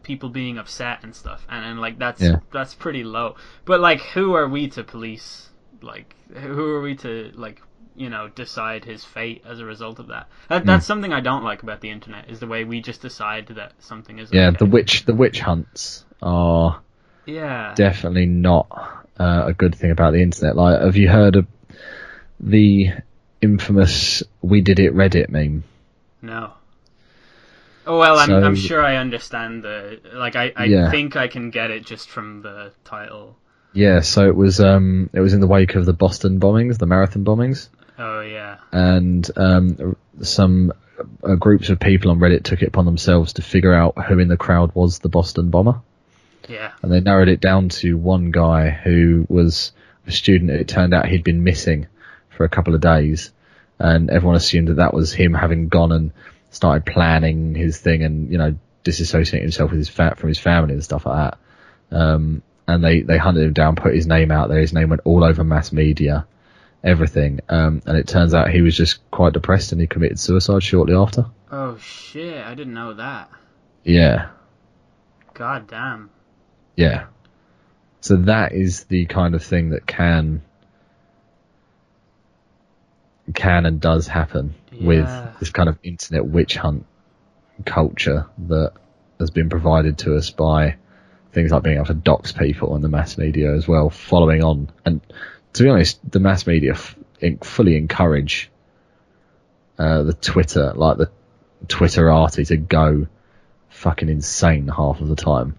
people 0.03 0.29
being 0.29 0.57
upset 0.57 0.99
and 1.03 1.15
stuff 1.15 1.45
and, 1.49 1.65
and 1.65 1.81
like 1.81 1.97
that's 1.97 2.21
Yeah. 2.21 2.37
that's 2.53 2.75
pretty 2.75 3.03
low 3.03 3.35
but 3.65 3.79
like 3.79 3.99
who 3.99 4.35
are 4.35 4.47
we 4.47 4.67
to 4.69 4.83
police 4.83 5.49
like 5.81 6.15
who 6.31 6.75
are 6.75 6.81
we 6.81 6.95
to 6.97 7.31
like 7.35 7.61
you 7.95 8.09
know 8.09 8.29
decide 8.29 8.85
his 8.85 9.03
fate 9.03 9.43
as 9.45 9.59
a 9.59 9.65
result 9.65 9.99
of 9.99 10.07
that, 10.07 10.27
that 10.49 10.65
that's 10.65 10.85
something 10.85 11.11
i 11.11 11.19
don't 11.19 11.43
like 11.43 11.63
about 11.63 11.81
the 11.81 11.89
internet 11.89 12.29
is 12.29 12.39
the 12.39 12.47
way 12.47 12.63
we 12.63 12.79
just 12.79 13.01
decide 13.01 13.47
that 13.47 13.73
something 13.79 14.19
is 14.19 14.31
Yeah, 14.31 14.49
okay. 14.49 14.57
the 14.57 14.65
witch 14.65 15.05
the 15.05 15.15
witch 15.15 15.39
hunts 15.39 16.05
are 16.21 16.79
yeah 17.25 17.73
definitely 17.75 18.27
not 18.27 18.67
uh, 19.19 19.45
a 19.47 19.53
good 19.53 19.73
thing 19.73 19.89
about 19.89 20.13
the 20.13 20.21
internet. 20.21 20.55
Like, 20.55 20.79
have 20.79 20.95
you 20.95 21.09
heard 21.09 21.35
of 21.35 21.47
the 22.39 22.89
infamous 23.41 24.23
"We 24.41 24.61
did 24.61 24.79
it" 24.79 24.93
Reddit 24.95 25.29
meme? 25.29 25.63
No. 26.21 26.51
Oh 27.85 27.97
well, 27.99 28.17
I'm, 28.19 28.27
So- 28.27 28.43
I'm 28.43 28.55
sure 28.55 28.83
I 28.83 28.97
understand 28.97 29.63
the 29.63 29.99
like. 30.13 30.35
I, 30.35 30.51
I 30.55 30.65
Yeah. 30.65 30.91
think 30.91 31.15
I 31.15 31.27
can 31.27 31.51
get 31.51 31.71
it 31.71 31.85
just 31.85 32.09
from 32.09 32.41
the 32.41 32.71
title. 32.83 33.37
Yeah, 33.73 34.01
so 34.01 34.27
it 34.27 34.35
was 34.35 34.59
um 34.59 35.09
it 35.13 35.19
was 35.19 35.33
in 35.33 35.39
the 35.39 35.47
wake 35.47 35.75
of 35.75 35.85
the 35.85 35.93
Boston 35.93 36.39
bombings, 36.39 36.77
the 36.79 36.85
marathon 36.85 37.23
bombings, 37.23 37.69
Oh 37.99 38.21
yeah. 38.21 38.57
and 38.71 39.29
um 39.37 39.95
some 40.21 40.73
uh, 41.23 41.35
groups 41.35 41.69
of 41.69 41.79
people 41.79 42.09
on 42.11 42.17
Reddit 42.19 42.43
took 42.43 42.61
it 42.63 42.69
upon 42.69 42.85
themselves 42.85 43.33
to 43.33 43.41
figure 43.43 43.73
out 43.73 44.03
who 44.05 44.17
in 44.19 44.29
the 44.29 44.37
crowd 44.37 44.71
was 44.73 44.99
the 44.99 45.09
Boston 45.09 45.49
bomber. 45.51 45.79
Yeah. 46.49 46.71
and 46.81 46.91
they 46.91 47.01
narrowed 47.01 47.27
it 47.27 47.41
down 47.41 47.67
to 47.69 47.97
one 47.97 48.31
guy 48.31 48.69
who 48.69 49.25
was 49.29 49.73
a 50.07 50.11
student. 50.11 50.49
It 50.49 50.67
turned 50.69 50.93
out 50.93 51.05
he'd 51.07 51.23
been 51.25 51.43
missing 51.43 51.87
for 52.37 52.45
a 52.45 52.49
couple 52.49 52.75
of 52.75 52.81
days, 52.81 53.31
and 53.79 54.09
everyone 54.09 54.37
assumed 54.37 54.69
that 54.69 54.75
that 54.75 54.93
was 54.93 55.11
him 55.11 55.33
having 55.33 55.67
gone 55.67 55.91
and 55.91 56.11
started 56.51 56.85
planning 56.85 57.55
his 57.55 57.79
thing 57.79 58.03
and 58.03 58.31
you 58.31 58.37
know 58.37 58.55
disassociating 58.85 59.41
himself 59.41 59.71
with 59.71 59.79
his 59.79 59.89
fa- 59.89 60.15
from 60.15 60.29
his 60.29 60.39
family 60.39 60.73
and 60.73 60.83
stuff 60.83 61.05
like 61.05 61.33
that. 61.91 61.97
Um, 61.97 62.41
and 62.67 62.83
they 62.83 63.01
they 63.01 63.17
hunted 63.17 63.43
him 63.43 63.53
down, 63.53 63.75
put 63.75 63.93
his 63.93 64.07
name 64.07 64.31
out 64.31 64.49
there. 64.49 64.59
His 64.59 64.73
name 64.73 64.89
went 64.89 65.01
all 65.03 65.23
over 65.23 65.43
mass 65.43 65.71
media, 65.71 66.25
everything. 66.83 67.39
Um, 67.49 67.81
and 67.85 67.97
it 67.97 68.07
turns 68.07 68.33
out 68.33 68.49
he 68.49 68.61
was 68.61 68.75
just 68.75 69.09
quite 69.11 69.33
depressed 69.33 69.71
and 69.71 69.81
he 69.81 69.87
committed 69.87 70.19
suicide 70.19 70.63
shortly 70.63 70.95
after. 70.95 71.25
Oh 71.51 71.77
shit! 71.77 72.43
I 72.45 72.55
didn't 72.55 72.73
know 72.73 72.93
that. 72.93 73.29
Yeah, 73.83 74.29
God 75.33 75.67
damn. 75.67 76.09
Yeah. 76.75 77.05
So 78.01 78.15
that 78.15 78.53
is 78.53 78.85
the 78.85 79.05
kind 79.05 79.33
of 79.33 79.43
thing 79.43 79.69
that 79.71 79.85
can 79.85 80.41
can 83.33 83.65
and 83.65 83.79
does 83.81 84.07
happen 84.07 84.55
Yeah. 84.71 84.87
with 84.87 85.39
this 85.39 85.49
kind 85.49 85.69
of 85.69 85.77
internet 85.83 86.25
witch 86.25 86.55
hunt 86.55 86.85
culture 87.65 88.27
that 88.47 88.73
has 89.19 89.31
been 89.31 89.49
provided 89.49 89.97
to 89.99 90.15
us 90.15 90.29
by 90.29 90.75
things 91.33 91.51
like 91.51 91.63
being 91.63 91.75
able 91.77 91.85
to 91.87 91.93
dox 91.93 92.31
people 92.31 92.75
and 92.75 92.83
the 92.83 92.89
mass 92.89 93.17
media 93.17 93.53
as 93.53 93.67
well, 93.67 93.89
following 93.89 94.43
on. 94.43 94.69
And 94.85 95.01
to 95.53 95.63
be 95.63 95.69
honest, 95.69 95.99
the 96.09 96.19
mass 96.19 96.47
media 96.47 96.71
f- 96.73 96.95
fully 97.41 97.75
encourage 97.77 98.49
uh, 99.77 100.03
the 100.03 100.13
Twitter, 100.13 100.73
like 100.75 100.97
the 100.97 101.09
Twitterati, 101.67 102.47
to 102.47 102.57
go 102.57 103.07
fucking 103.69 104.09
insane 104.09 104.67
half 104.67 105.01
of 105.01 105.07
the 105.07 105.15
time 105.15 105.55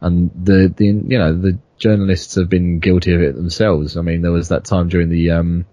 and 0.00 0.30
the 0.44 0.72
the 0.76 0.84
you 0.86 1.18
know 1.18 1.34
the 1.34 1.58
journalists 1.78 2.36
have 2.36 2.48
been 2.48 2.78
guilty 2.78 3.14
of 3.14 3.20
it 3.20 3.34
themselves. 3.34 3.96
I 3.96 4.02
mean, 4.02 4.22
there 4.22 4.32
was 4.32 4.48
that 4.48 4.64
time 4.64 4.88
during 4.88 5.08
the 5.08 5.32
um, 5.32 5.66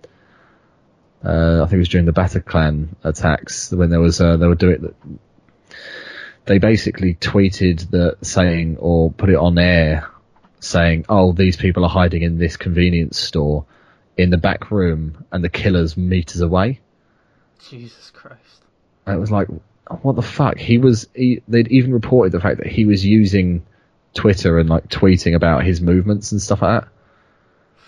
uh, 1.23 1.63
I 1.63 1.65
think 1.65 1.73
it 1.73 1.77
was 1.79 1.89
during 1.89 2.05
the 2.05 2.13
Bataclan 2.13 2.89
attacks 3.03 3.71
when 3.71 3.89
there 3.89 3.99
was 3.99 4.19
uh, 4.19 4.37
they 4.37 4.47
were 4.47 4.55
doing 4.55 4.85
it. 4.85 4.95
They 6.45 6.57
basically 6.57 7.13
tweeted 7.15 7.91
that 7.91 8.17
saying 8.25 8.77
or 8.79 9.11
put 9.11 9.29
it 9.29 9.35
on 9.35 9.57
air 9.57 10.09
saying, 10.59 11.05
"Oh, 11.07 11.31
these 11.31 11.57
people 11.57 11.83
are 11.85 11.89
hiding 11.89 12.23
in 12.23 12.37
this 12.37 12.57
convenience 12.57 13.17
store 13.17 13.65
in 14.17 14.29
the 14.29 14.37
back 14.37 14.71
room, 14.71 15.25
and 15.31 15.43
the 15.43 15.49
killer's 15.49 15.95
meters 15.95 16.41
away." 16.41 16.81
Jesus 17.69 18.11
Christ. 18.11 18.63
And 19.05 19.15
it 19.15 19.19
was 19.19 19.31
like, 19.31 19.47
what 20.01 20.15
the 20.15 20.21
fuck? 20.21 20.57
He 20.57 20.77
was. 20.77 21.07
He, 21.13 21.41
they'd 21.47 21.67
even 21.69 21.93
reported 21.93 22.31
the 22.31 22.39
fact 22.39 22.57
that 22.57 22.67
he 22.67 22.85
was 22.85 23.05
using 23.05 23.65
Twitter 24.13 24.59
and 24.59 24.69
like 24.69 24.87
tweeting 24.87 25.35
about 25.35 25.63
his 25.63 25.81
movements 25.81 26.31
and 26.31 26.41
stuff 26.41 26.61
like 26.61 26.81
that. 26.81 26.89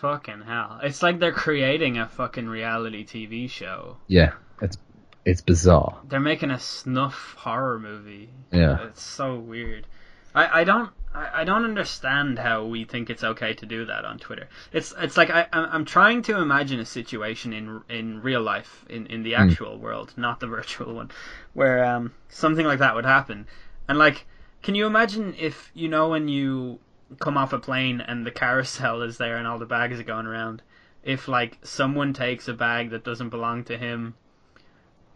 Fucking 0.05 0.41
hell. 0.41 0.79
It's 0.83 1.01
like 1.01 1.17
they're 1.17 1.31
creating 1.31 1.97
a 1.97 2.07
fucking 2.07 2.47
reality 2.47 3.03
TV 3.03 3.49
show. 3.49 3.97
Yeah, 4.05 4.33
it's 4.61 4.77
it's 5.25 5.41
bizarre. 5.41 5.97
They're 6.07 6.19
making 6.19 6.51
a 6.51 6.59
snuff 6.59 7.33
horror 7.39 7.79
movie. 7.79 8.29
Yeah. 8.51 8.83
It's 8.83 9.01
so 9.01 9.35
weird. 9.39 9.87
I, 10.35 10.61
I 10.61 10.63
don't 10.63 10.91
I, 11.15 11.41
I 11.41 11.43
don't 11.43 11.63
understand 11.63 12.37
how 12.37 12.65
we 12.65 12.85
think 12.85 13.09
it's 13.09 13.23
okay 13.23 13.55
to 13.55 13.65
do 13.65 13.85
that 13.85 14.05
on 14.05 14.19
Twitter. 14.19 14.47
It's 14.71 14.93
it's 14.99 15.17
like 15.17 15.31
I 15.31 15.47
I'm 15.51 15.69
I'm 15.71 15.85
trying 15.85 16.21
to 16.23 16.37
imagine 16.37 16.79
a 16.79 16.85
situation 16.85 17.51
in 17.51 17.81
in 17.89 18.21
real 18.21 18.43
life 18.43 18.85
in 18.87 19.07
in 19.07 19.23
the 19.23 19.33
actual 19.33 19.79
world, 19.79 20.13
not 20.17 20.39
the 20.39 20.47
virtual 20.59 20.93
one, 20.93 21.09
where 21.53 21.83
um 21.83 22.13
something 22.29 22.67
like 22.67 22.77
that 22.77 22.93
would 22.93 23.05
happen. 23.05 23.47
And 23.89 23.97
like 23.97 24.27
can 24.61 24.75
you 24.75 24.85
imagine 24.85 25.33
if 25.39 25.71
you 25.73 25.89
know 25.89 26.09
when 26.09 26.27
you 26.27 26.79
come 27.19 27.37
off 27.37 27.53
a 27.53 27.59
plane 27.59 28.01
and 28.01 28.25
the 28.25 28.31
carousel 28.31 29.01
is 29.01 29.17
there 29.17 29.37
and 29.37 29.47
all 29.47 29.59
the 29.59 29.65
bags 29.65 29.99
are 29.99 30.03
going 30.03 30.25
around 30.25 30.61
if 31.03 31.27
like 31.27 31.57
someone 31.63 32.13
takes 32.13 32.47
a 32.47 32.53
bag 32.53 32.89
that 32.89 33.03
doesn't 33.03 33.29
belong 33.29 33.63
to 33.63 33.77
him 33.77 34.15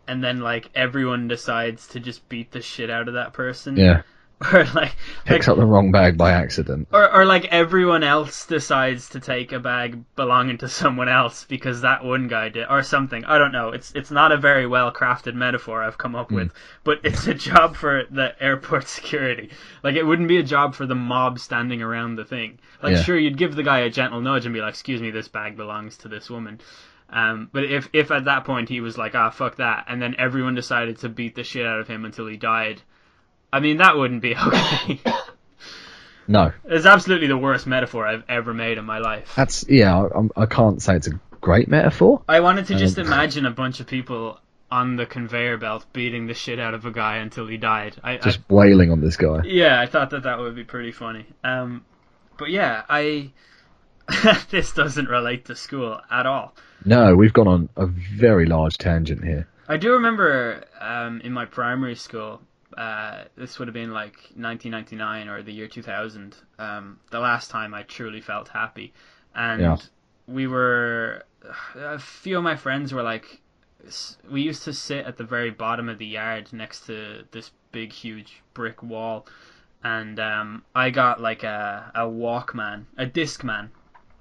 and 0.07 0.23
then 0.23 0.39
like 0.39 0.69
everyone 0.75 1.27
decides 1.27 1.87
to 1.87 1.99
just 1.99 2.27
beat 2.29 2.51
the 2.51 2.61
shit 2.61 2.89
out 2.89 3.07
of 3.07 3.15
that 3.15 3.33
person 3.33 3.75
Yeah, 3.75 4.03
or 4.53 4.63
like, 4.63 4.73
like 4.73 4.95
picks 5.25 5.49
up 5.49 5.57
the 5.57 5.65
wrong 5.65 5.91
bag 5.91 6.17
by 6.17 6.31
accident. 6.31 6.87
or, 6.93 7.11
or 7.13 7.25
like 7.25 7.45
everyone 7.45 8.03
else 8.03 8.45
decides 8.45 9.09
to 9.09 9.19
take 9.19 9.51
a 9.51 9.59
bag 9.59 10.01
belonging 10.15 10.57
to 10.57 10.69
someone 10.69 11.09
else 11.09 11.43
because 11.43 11.81
that 11.81 12.05
one 12.05 12.29
guy 12.29 12.47
did 12.47 12.65
or 12.69 12.81
something. 12.81 13.25
I 13.25 13.37
don't 13.37 13.51
know. 13.51 13.69
It's 13.69 13.91
it's 13.95 14.11
not 14.11 14.31
a 14.31 14.37
very 14.37 14.65
well 14.65 14.93
crafted 14.93 15.33
metaphor 15.35 15.83
i've 15.83 15.97
come 15.97 16.15
up 16.15 16.31
with 16.31 16.51
but 16.85 16.99
it's 17.03 17.27
a 17.27 17.33
job 17.49 17.75
for 17.75 18.03
the 18.09 18.33
airport 18.41 18.87
security. 18.87 19.49
Like 19.83 19.95
it 19.95 20.03
wouldn't 20.03 20.29
be 20.29 20.37
a 20.37 20.43
job 20.43 20.73
for 20.73 20.85
the 20.85 20.95
mob 20.95 21.39
standing 21.39 21.81
around 21.81 22.15
the 22.15 22.25
thing. 22.25 22.59
Like 22.81 22.93
Yeah. 22.95 23.03
sure 23.03 23.17
you'd 23.17 23.37
give 23.37 23.55
the 23.55 23.63
guy 23.63 23.79
a 23.79 23.89
gentle 23.89 24.21
nudge 24.21 24.45
and 24.45 24.53
be 24.53 24.61
like 24.61 24.69
excuse 24.69 25.01
me 25.01 25.11
this 25.11 25.27
bag 25.27 25.57
belongs 25.57 25.97
to 25.97 26.07
this 26.07 26.29
woman. 26.29 26.61
Um, 27.09 27.49
but 27.51 27.65
if 27.65 27.89
if 27.91 28.09
at 28.11 28.25
that 28.25 28.45
point 28.45 28.69
he 28.69 28.79
was 28.79 28.97
like 28.97 29.15
ah 29.15 29.31
fuck 29.31 29.57
that 29.57 29.85
and 29.89 30.01
then 30.01 30.15
everyone 30.17 30.55
decided 30.55 30.99
to 30.99 31.09
beat 31.09 31.35
the 31.35 31.43
shit 31.43 31.65
out 31.65 31.79
of 31.79 31.89
him 31.89 32.05
until 32.05 32.27
he 32.27 32.37
died 32.37 32.81
i 33.53 33.59
mean 33.59 33.77
that 33.77 33.97
wouldn't 33.97 34.21
be 34.21 34.35
okay 34.47 34.99
No, 36.27 36.51
It's 36.65 36.85
absolutely 36.85 37.25
the 37.27 37.37
worst 37.37 37.65
metaphor 37.65 38.05
I've 38.05 38.23
ever 38.29 38.53
made 38.53 38.77
in 38.77 38.85
my 38.85 38.99
life. 38.99 39.33
that's 39.35 39.65
yeah. 39.67 39.97
I, 39.97 40.01
I'm- 40.15 40.47
can't 40.47 40.79
say 40.79 40.95
it's 40.95 41.07
a 41.07 41.19
great 41.41 41.67
metaphor. 41.67 42.21
I 42.27 42.41
wanted 42.41 42.67
to 42.67 42.75
just 42.75 42.99
Um, 42.99 43.07
imagine 43.07 43.47
a 43.47 43.51
bunch 43.51 43.79
of 43.79 43.87
people 43.87 44.39
on 44.69 44.95
the 44.95 45.07
conveyor 45.07 45.57
belt 45.57 45.87
beating 45.91 46.27
the 46.27 46.35
shit 46.35 46.59
out 46.59 46.75
of 46.75 46.85
a 46.85 46.91
guy 46.91 47.15
until 47.17 47.47
he 47.47 47.57
died. 47.57 47.95
I, 48.03 48.17
Just 48.17 48.41
I 48.47 48.53
wailing 48.53 48.91
on 48.91 49.01
this 49.01 49.17
guy. 49.17 49.41
yeah, 49.45 49.81
I 49.81 49.87
thought 49.87 50.11
that 50.11 50.21
that 50.23 50.37
would 50.37 50.53
be 50.55 50.63
pretty 50.63 50.91
funny. 50.91 51.25
Um, 51.43 51.83
but 52.37 52.51
yeah, 52.51 52.83
I 52.87 53.31
this 54.51 54.71
doesn't 54.73 55.09
relate 55.09 55.45
to 55.45 55.55
school 55.55 55.99
at 56.11 56.27
all. 56.27 56.53
No, 56.85 57.15
we've 57.15 57.33
gone 57.33 57.47
on 57.47 57.69
a 57.75 57.87
very 57.87 58.45
large 58.45 58.77
tangent 58.77 59.23
here. 59.23 59.47
I 59.67 59.77
do 59.77 59.93
remember 59.93 60.63
um, 60.79 61.21
in 61.21 61.31
my 61.33 61.45
primary 61.45 61.95
school, 61.95 62.41
uh, 62.77 63.23
this 63.35 63.59
would 63.59 63.67
have 63.67 63.73
been 63.73 63.91
like 63.91 64.15
1999 64.35 65.27
or 65.27 65.43
the 65.43 65.51
year 65.51 65.67
2000, 65.67 66.35
um, 66.57 66.99
the 67.11 67.19
last 67.19 67.49
time 67.49 67.73
I 67.73 67.83
truly 67.83 68.21
felt 68.21 68.49
happy. 68.49 68.93
And 69.35 69.61
Yeah. 69.61 69.77
we 70.27 70.47
were, 70.47 71.23
a 71.75 71.99
few 71.99 72.37
of 72.37 72.43
my 72.43 72.55
friends 72.55 72.93
were 72.93 73.03
like, 73.03 73.41
we 74.29 74.41
used 74.41 74.63
to 74.63 74.73
sit 74.73 75.05
at 75.05 75.17
the 75.17 75.23
very 75.23 75.51
bottom 75.51 75.89
of 75.89 75.97
the 75.97 76.05
yard 76.05 76.51
next 76.51 76.85
to 76.87 77.23
this 77.31 77.51
big, 77.71 77.91
huge 77.91 78.41
brick 78.53 78.83
wall. 78.83 79.25
And 79.83 80.19
um, 80.19 80.63
I 80.75 80.89
got 80.89 81.21
like 81.21 81.43
a, 81.43 81.91
a 81.95 82.01
Walkman, 82.01 82.85
a 82.97 83.05
Discman, 83.05 83.69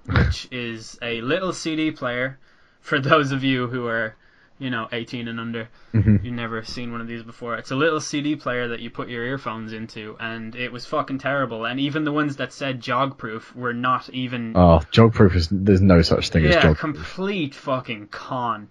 which 0.07 0.49
is 0.53 0.99
a 1.03 1.21
little 1.21 1.53
CD 1.53 1.91
player 1.91 2.39
for 2.81 3.01
those 3.01 3.33
of 3.33 3.43
you 3.45 3.67
who 3.67 3.87
are, 3.87 4.15
you 4.59 4.71
know, 4.71 4.89
18 4.93 5.29
and 5.29 5.39
under. 5.39 5.69
Mhm. 5.95 6.25
You've 6.25 6.35
never 6.35 6.63
seen 6.65 6.93
one 6.93 7.01
of 7.01 7.07
these 7.07 7.23
before. 7.23 7.57
It's 7.57 7.71
a 7.71 7.77
little 7.77 8.01
CD 8.01 8.37
player 8.37 8.69
that 8.69 8.81
you 8.81 8.91
put 8.91 9.09
your 9.09 9.25
earphones 9.25 9.73
into, 9.73 10.17
and 10.19 10.55
it 10.57 10.73
was 10.73 10.85
fucking 10.87 11.19
terrible. 11.19 11.65
And 11.65 11.79
even 11.79 12.05
the 12.05 12.13
ones 12.13 12.37
that 12.37 12.53
said 12.53 12.81
jog 12.81 13.19
proof 13.19 13.55
were 13.55 13.73
not 13.73 14.11
even. 14.11 14.53
Oh, 14.57 14.83
jog 14.91 15.15
proof 15.15 15.35
is 15.37 15.49
there's 15.51 15.81
no 15.81 16.03
such 16.03 16.31
thing 16.31 16.45
as 16.45 16.55
yeah, 16.57 16.63
jog. 16.63 16.79
complete 16.79 17.55
fucking 17.55 18.09
con 18.09 18.69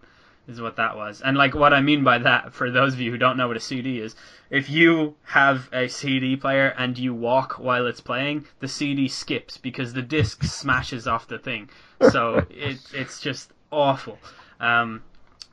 is 0.47 0.61
what 0.61 0.77
that 0.77 0.95
was. 0.95 1.21
And 1.21 1.37
like 1.37 1.53
what 1.55 1.73
I 1.73 1.81
mean 1.81 2.03
by 2.03 2.19
that, 2.19 2.53
for 2.53 2.71
those 2.71 2.93
of 2.93 3.01
you 3.01 3.11
who 3.11 3.17
don't 3.17 3.35
know 3.37 3.47
what 3.47 3.57
a 3.57 3.61
CD 3.61 3.99
is, 3.99 4.15
if 4.49 4.69
you 4.69 5.15
have 5.23 5.69
a 5.73 5.87
CD 5.89 6.37
player 6.37 6.73
and 6.77 6.97
you 6.97 7.13
walk 7.13 7.59
while 7.59 7.85
it's 7.85 7.99
playing, 7.99 8.45
the 8.59 8.67
CD 8.67 9.07
skips 9.09 9.57
because 9.57 9.93
the 9.93 10.01
disc 10.01 10.43
smashes 10.59 11.07
off 11.07 11.27
the 11.27 11.37
thing. 11.39 11.69
So 12.11 12.45
it 12.49 12.77
it's 12.93 13.19
just 13.19 13.51
awful. 13.71 14.17
Um, 14.59 15.03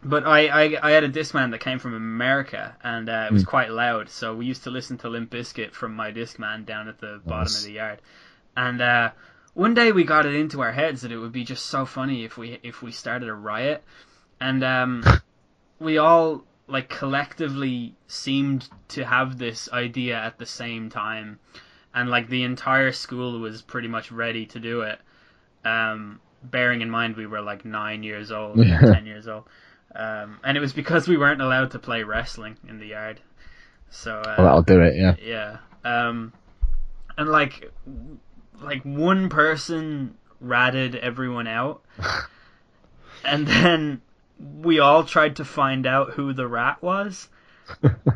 but 0.05 0.27
I, 0.27 0.47
I 0.47 0.79
I 0.83 0.91
had 0.93 1.05
a 1.05 1.09
Discman 1.09 1.51
that 1.53 1.61
came 1.61 1.79
from 1.79 1.95
America, 1.95 2.77
and 2.83 3.09
uh, 3.09 3.27
it 3.31 3.33
was 3.33 3.45
quite 3.45 3.71
loud. 3.71 4.11
So 4.11 4.35
we 4.35 4.47
used 4.47 4.65
to 4.65 4.71
listen 4.71 4.99
to 4.99 5.09
Limp 5.09 5.31
Bizkit 5.31 5.73
from 5.73 5.95
my 5.95 6.13
Discman 6.13 6.67
down 6.67 6.89
at 6.89 6.99
the 6.99 7.21
bottom 7.25 7.55
of 7.55 7.65
the 7.65 7.73
yard. 7.73 8.01
And 8.57 8.81
uh, 8.81 9.11
one 9.55 9.75
day 9.75 9.93
we 9.93 10.05
got 10.05 10.27
it 10.27 10.35
into 10.35 10.61
our 10.61 10.73
heads 10.73 11.03
that 11.03 11.13
it 11.13 11.19
would 11.19 11.33
be 11.33 11.45
just 11.45 11.67
so 11.67 11.87
funny 11.87 12.25
if 12.25 12.37
we 12.37 12.59
if 12.63 12.83
we 12.83 12.93
started 12.93 13.29
a 13.29 13.35
riot, 13.35 13.83
and 14.41 14.63
um, 14.63 15.05
we 15.79 15.99
all 15.99 16.45
like 16.67 16.89
collectively 16.89 17.95
seemed 18.07 18.69
to 18.89 19.05
have 19.05 19.39
this 19.39 19.69
idea 19.73 20.17
at 20.17 20.39
the 20.39 20.47
same 20.47 20.89
time, 20.91 21.39
and 21.95 22.11
like 22.11 22.29
the 22.29 22.43
entire 22.43 22.93
school 22.93 23.39
was 23.39 23.63
pretty 23.63 23.89
much 23.89 24.11
ready 24.11 24.47
to 24.47 24.61
do 24.61 24.83
it. 24.83 24.99
Um, 25.65 26.21
bearing 26.43 26.83
in 26.83 26.91
mind 26.91 27.17
we 27.17 27.27
were 27.27 27.41
like 27.41 27.65
nine 27.65 28.03
years 28.03 28.31
old, 28.31 28.59
Yeah. 28.65 28.81
ten 28.93 29.07
years 29.07 29.29
old, 29.29 29.45
um, 29.95 30.41
and 30.43 30.57
it 30.57 30.61
was 30.61 30.73
because 30.73 31.07
we 31.09 31.17
weren't 31.17 31.41
allowed 31.41 31.71
to 31.73 31.79
play 31.79 32.03
wrestling 32.03 32.57
in 32.69 32.79
the 32.79 32.87
yard. 32.87 33.21
So 33.91 34.19
uh, 34.19 34.35
Well, 34.39 34.47
that'll 34.47 34.63
do 34.63 34.81
it. 34.81 34.97
Yeah. 34.97 35.17
yeah. 35.23 35.59
Um, 35.85 36.33
and 37.17 37.29
like, 37.29 37.71
like 38.61 38.83
one 38.83 39.29
person 39.29 40.17
ratted 40.41 40.97
everyone 40.97 41.47
out, 41.47 41.83
and 43.25 43.47
then 43.47 44.03
we 44.39 44.81
all 44.81 45.05
tried 45.05 45.37
to 45.37 45.45
find 45.45 45.87
out 45.87 46.11
who 46.11 46.33
the 46.33 46.49
rat 46.49 46.83
was. 46.83 47.29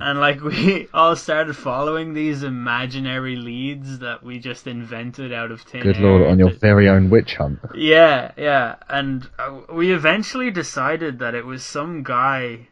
And 0.00 0.20
like 0.20 0.40
we 0.42 0.88
all 0.94 1.16
started 1.16 1.54
following 1.54 2.12
these 2.14 2.42
imaginary 2.42 3.36
leads 3.36 3.98
that 4.00 4.22
we 4.22 4.38
just 4.38 4.66
invented 4.66 5.32
out 5.32 5.50
of 5.50 5.60
thin 5.62 5.82
Good 5.82 5.98
lord, 5.98 6.22
on 6.26 6.38
your 6.38 6.50
to- 6.50 6.56
very 6.58 6.88
own 6.88 7.10
witch 7.10 7.36
hunt. 7.36 7.58
yeah, 7.74 8.32
yeah, 8.36 8.76
and 8.88 9.28
uh, 9.38 9.60
we 9.72 9.92
eventually 9.92 10.50
decided 10.50 11.18
that 11.20 11.34
it 11.34 11.44
was 11.46 11.64
some 11.64 12.02
guy 12.02 12.68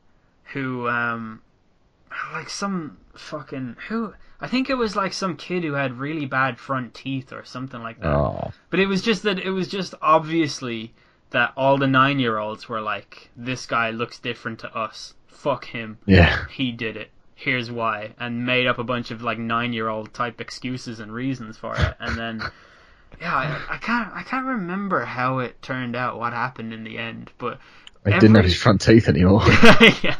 who, 0.52 0.88
um, 0.88 1.42
like 2.32 2.48
some 2.50 2.98
fucking 3.14 3.76
who. 3.88 4.14
I 4.38 4.48
think 4.48 4.68
it 4.68 4.74
was 4.74 4.94
like 4.94 5.14
some 5.14 5.36
kid 5.36 5.64
who 5.64 5.72
had 5.72 5.98
really 5.98 6.26
bad 6.26 6.58
front 6.58 6.92
teeth 6.92 7.32
or 7.32 7.42
something 7.44 7.82
like 7.82 7.98
that. 8.00 8.14
Oh, 8.14 8.52
But 8.68 8.80
it 8.80 8.86
was 8.86 9.00
just 9.00 9.22
that 9.22 9.38
it 9.38 9.50
was 9.50 9.66
just 9.66 9.94
obviously 10.02 10.92
that 11.30 11.52
all 11.56 11.78
the 11.78 11.86
nine-year-olds 11.86 12.68
were 12.68 12.82
like, 12.82 13.30
"This 13.34 13.64
guy 13.64 13.90
looks 13.90 14.18
different 14.18 14.58
to 14.60 14.76
us. 14.76 15.14
Fuck 15.36 15.64
him. 15.64 15.98
yeah. 16.06 16.44
He 16.50 16.72
did 16.72 16.96
it. 16.96 17.10
Here's 17.34 17.70
why," 17.70 18.14
and 18.18 18.46
made 18.46 18.66
up 18.66 18.78
a 18.78 18.84
bunch 18.84 19.10
of 19.10 19.22
like 19.22 19.38
nine-year-old 19.38 20.14
type 20.14 20.40
excuses 20.40 21.00
and 21.00 21.12
reasons 21.12 21.56
for 21.56 21.74
it, 21.76 21.94
and 22.00 22.16
then. 22.16 22.42
Yeah, 23.18 23.34
I, 23.34 23.74
I 23.76 23.78
can't. 23.78 24.12
I 24.12 24.22
can't 24.24 24.44
remember 24.44 25.02
how 25.04 25.38
it 25.38 25.62
turned 25.62 25.96
out. 25.96 26.18
What 26.18 26.34
happened 26.34 26.74
in 26.74 26.84
the 26.84 26.98
end, 26.98 27.30
but 27.38 27.58
He 28.04 28.12
didn't 28.12 28.34
have 28.34 28.44
his 28.44 28.56
front 28.56 28.82
teeth 28.82 29.08
anymore. 29.08 29.40
yeah. 30.02 30.16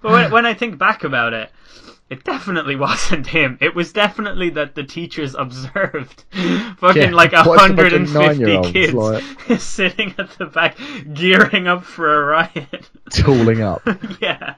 But 0.00 0.12
when, 0.12 0.30
when 0.30 0.46
I 0.46 0.54
think 0.54 0.78
back 0.78 1.02
about 1.02 1.32
it, 1.32 1.50
it 2.10 2.24
definitely 2.24 2.76
wasn't 2.76 3.26
him. 3.28 3.56
It 3.60 3.74
was 3.74 3.92
definitely 3.92 4.50
that 4.50 4.74
the 4.74 4.82
teachers 4.84 5.34
observed 5.38 6.24
fucking 6.78 7.02
Yeah, 7.02 7.10
like 7.14 7.32
a 7.32 7.44
what's 7.44 7.62
a 7.64 7.68
bunch 7.68 7.78
hundred 7.78 7.92
of 7.92 8.00
and 8.00 8.08
fifty 8.10 8.44
nine-year-olds 8.44 8.72
kids 8.72 8.94
like- 8.94 9.24
sitting 9.60 10.14
at 10.18 10.30
the 10.32 10.46
back, 10.46 10.76
gearing 11.14 11.68
up 11.68 11.84
for 11.84 12.22
a 12.22 12.26
riot. 12.26 12.90
Tooling 13.10 13.62
up. 13.62 13.82
yeah. 14.20 14.54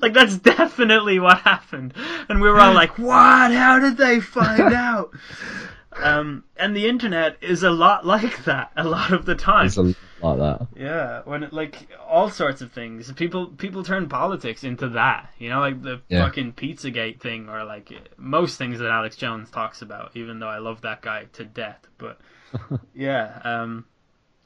like 0.00 0.12
that's 0.12 0.36
definitely 0.38 1.18
what 1.18 1.38
happened, 1.38 1.94
and 2.28 2.40
we 2.40 2.48
were 2.48 2.60
all 2.60 2.74
like, 2.74 2.98
"What? 2.98 3.52
How 3.52 3.78
did 3.78 3.96
they 3.96 4.20
find 4.20 4.74
out?" 4.74 5.10
Um, 6.02 6.44
and 6.56 6.76
the 6.76 6.86
internet 6.88 7.36
is 7.40 7.62
a 7.62 7.70
lot 7.70 8.04
like 8.04 8.44
that 8.44 8.70
a 8.76 8.84
lot 8.84 9.12
of 9.12 9.24
the 9.24 9.34
time. 9.34 9.66
It's 9.66 9.76
a, 9.78 9.82
like 9.82 10.38
that. 10.38 10.66
Yeah, 10.76 11.22
when 11.24 11.42
it, 11.42 11.52
like 11.52 11.88
all 12.06 12.28
sorts 12.30 12.60
of 12.60 12.72
things, 12.72 13.10
people 13.12 13.46
people 13.48 13.82
turn 13.82 14.08
politics 14.08 14.62
into 14.64 14.90
that. 14.90 15.30
You 15.38 15.48
know, 15.50 15.60
like 15.60 15.82
the 15.82 16.00
Yeah. 16.08 16.24
fucking 16.24 16.52
PizzaGate 16.52 17.20
thing, 17.20 17.48
or 17.48 17.64
like 17.64 17.92
most 18.16 18.58
things 18.58 18.78
that 18.78 18.90
Alex 18.90 19.16
Jones 19.16 19.50
talks 19.50 19.82
about. 19.82 20.12
Even 20.14 20.38
though 20.38 20.48
I 20.48 20.58
love 20.58 20.82
that 20.82 21.02
guy 21.02 21.24
to 21.34 21.44
death, 21.44 21.86
but 21.98 22.18
yeah, 22.94 23.40
um, 23.44 23.86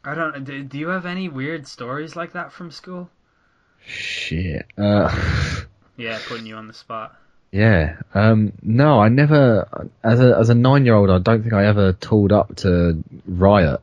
I 0.05 0.14
don't. 0.14 0.44
Do, 0.44 0.62
do 0.62 0.78
you 0.78 0.88
have 0.88 1.07
any 1.07 1.28
weird 1.28 1.66
stories 1.66 2.14
like 2.16 2.32
that 2.32 2.53
from 2.53 2.70
school? 2.70 3.11
Shit. 3.84 4.66
Uh, 4.78 5.14
Yeah, 5.96 6.18
putting 6.26 6.46
you 6.46 6.55
on 6.57 6.66
the 6.66 6.72
spot. 6.72 7.14
Yeah. 7.53 7.96
Um, 8.14 8.53
no, 8.62 9.01
I 9.01 9.09
never. 9.09 9.90
As 10.03 10.20
a 10.20 10.36
as 10.38 10.48
a 10.51 10.55
nine 10.55 10.84
year 10.84 10.94
old, 10.94 11.11
I 11.11 11.18
don't 11.18 11.42
think 11.42 11.53
I 11.55 11.66
ever 11.66 11.92
tooled 11.92 12.32
up 12.32 12.57
to 12.57 13.03
riot. 13.26 13.80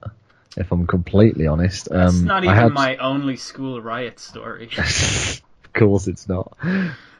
If 0.55 0.71
I'm 0.71 0.87
completely 0.87 1.45
honest, 1.45 1.87
It's 1.87 1.95
um, 1.95 2.25
not 2.25 2.43
I 2.43 2.47
even 2.47 2.55
had- 2.55 2.71
my 2.73 2.95
only 2.97 3.35
school 3.37 3.79
riot 3.81 4.19
story. 4.19 4.69
of 4.77 5.73
course, 5.73 6.07
it's 6.07 6.27
not. 6.27 6.57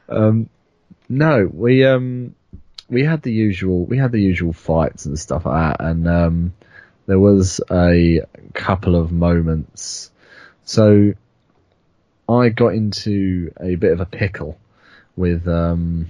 Um, 0.09 0.49
no, 1.09 1.49
we 1.51 1.85
um 1.85 2.33
we 2.89 3.03
had 3.03 3.21
the 3.21 3.31
usual 3.31 3.85
we 3.85 3.97
had 3.97 4.11
the 4.11 4.21
usual 4.21 4.53
fights 4.53 5.05
and 5.05 5.19
stuff 5.19 5.45
like 5.45 5.77
that, 5.77 5.85
and 5.85 6.07
um, 6.07 6.53
there 7.05 7.19
was 7.19 7.61
a 7.69 8.21
couple 8.53 8.95
of 8.95 9.11
moments. 9.11 10.09
So 10.63 11.13
I 12.27 12.49
got 12.49 12.69
into 12.73 13.53
a 13.59 13.75
bit 13.75 13.91
of 13.93 13.99
a 14.01 14.05
pickle 14.05 14.57
with 15.15 15.47
um 15.47 16.07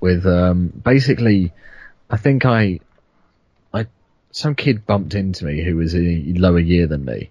with 0.00 0.26
um 0.26 0.68
basically 0.68 1.52
I 2.10 2.16
think 2.16 2.44
I 2.44 2.80
I 3.72 3.86
some 4.30 4.54
kid 4.54 4.86
bumped 4.86 5.14
into 5.14 5.44
me 5.44 5.62
who 5.62 5.76
was 5.76 5.94
a 5.94 6.22
lower 6.36 6.58
year 6.58 6.86
than 6.86 7.04
me 7.04 7.30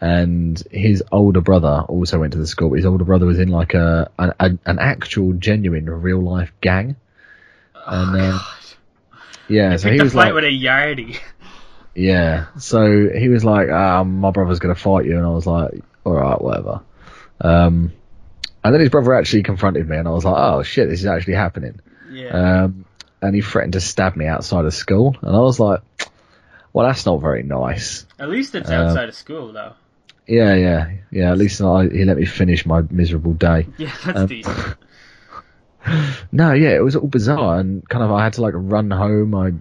and 0.00 0.62
his 0.70 1.02
older 1.10 1.40
brother 1.40 1.84
also 1.88 2.18
went 2.20 2.32
to 2.32 2.38
the 2.38 2.46
school 2.46 2.70
but 2.70 2.76
his 2.76 2.86
older 2.86 3.04
brother 3.04 3.26
was 3.26 3.38
in 3.38 3.48
like 3.48 3.74
a 3.74 4.10
an, 4.18 4.32
an, 4.38 4.58
an 4.66 4.78
actual 4.78 5.32
genuine 5.32 5.88
real 5.88 6.20
life 6.20 6.52
gang 6.60 6.96
and 7.86 8.20
uh, 8.20 8.38
yeah 9.48 9.76
so 9.76 9.90
he 9.90 10.00
was 10.00 10.12
fight 10.12 10.26
like 10.26 10.34
with 10.34 10.44
a 10.44 10.48
yardie. 10.48 11.18
yeah. 11.96 12.46
So 12.58 13.08
he 13.08 13.28
was 13.28 13.44
like, 13.44 13.68
ah, 13.70 14.04
my 14.04 14.30
brother's 14.30 14.58
going 14.58 14.74
to 14.74 14.80
fight 14.80 15.06
you. 15.06 15.16
And 15.16 15.26
I 15.26 15.30
was 15.30 15.46
like, 15.46 15.82
all 16.04 16.12
right, 16.12 16.40
whatever. 16.40 16.82
Um, 17.40 17.92
and 18.62 18.74
then 18.74 18.80
his 18.80 18.90
brother 18.90 19.14
actually 19.14 19.44
confronted 19.44 19.88
me 19.88 19.96
and 19.96 20.06
I 20.06 20.10
was 20.10 20.24
like, 20.24 20.36
oh 20.36 20.62
shit, 20.62 20.88
this 20.88 21.00
is 21.00 21.06
actually 21.06 21.34
happening. 21.34 21.80
Yeah. 22.16 22.64
Um, 22.64 22.84
and 23.20 23.34
he 23.34 23.42
threatened 23.42 23.74
to 23.74 23.80
stab 23.80 24.16
me 24.16 24.26
outside 24.26 24.64
of 24.64 24.74
school. 24.74 25.16
And 25.20 25.36
I 25.36 25.40
was 25.40 25.60
like, 25.60 25.82
well, 26.72 26.86
that's 26.86 27.06
not 27.06 27.20
very 27.20 27.42
nice. 27.42 28.06
At 28.18 28.28
least 28.28 28.54
it's 28.54 28.70
uh, 28.70 28.74
outside 28.74 29.08
of 29.08 29.14
school, 29.14 29.52
though. 29.52 29.74
Yeah, 30.26 30.54
yeah, 30.54 30.90
yeah. 31.10 31.30
At 31.30 31.38
least 31.38 31.60
I, 31.60 31.88
he 31.88 32.04
let 32.04 32.16
me 32.16 32.24
finish 32.24 32.66
my 32.66 32.82
miserable 32.90 33.34
day. 33.34 33.66
Yeah, 33.78 33.94
that's 34.04 34.18
um, 34.18 34.26
decent. 34.26 34.76
No, 36.32 36.52
yeah, 36.52 36.70
it 36.70 36.82
was 36.82 36.96
all 36.96 37.06
bizarre 37.06 37.60
and 37.60 37.88
kind 37.88 38.02
of 38.02 38.10
I 38.10 38.24
had 38.24 38.32
to 38.32 38.42
like 38.42 38.54
run 38.56 38.90
home. 38.90 39.36
I 39.36 39.52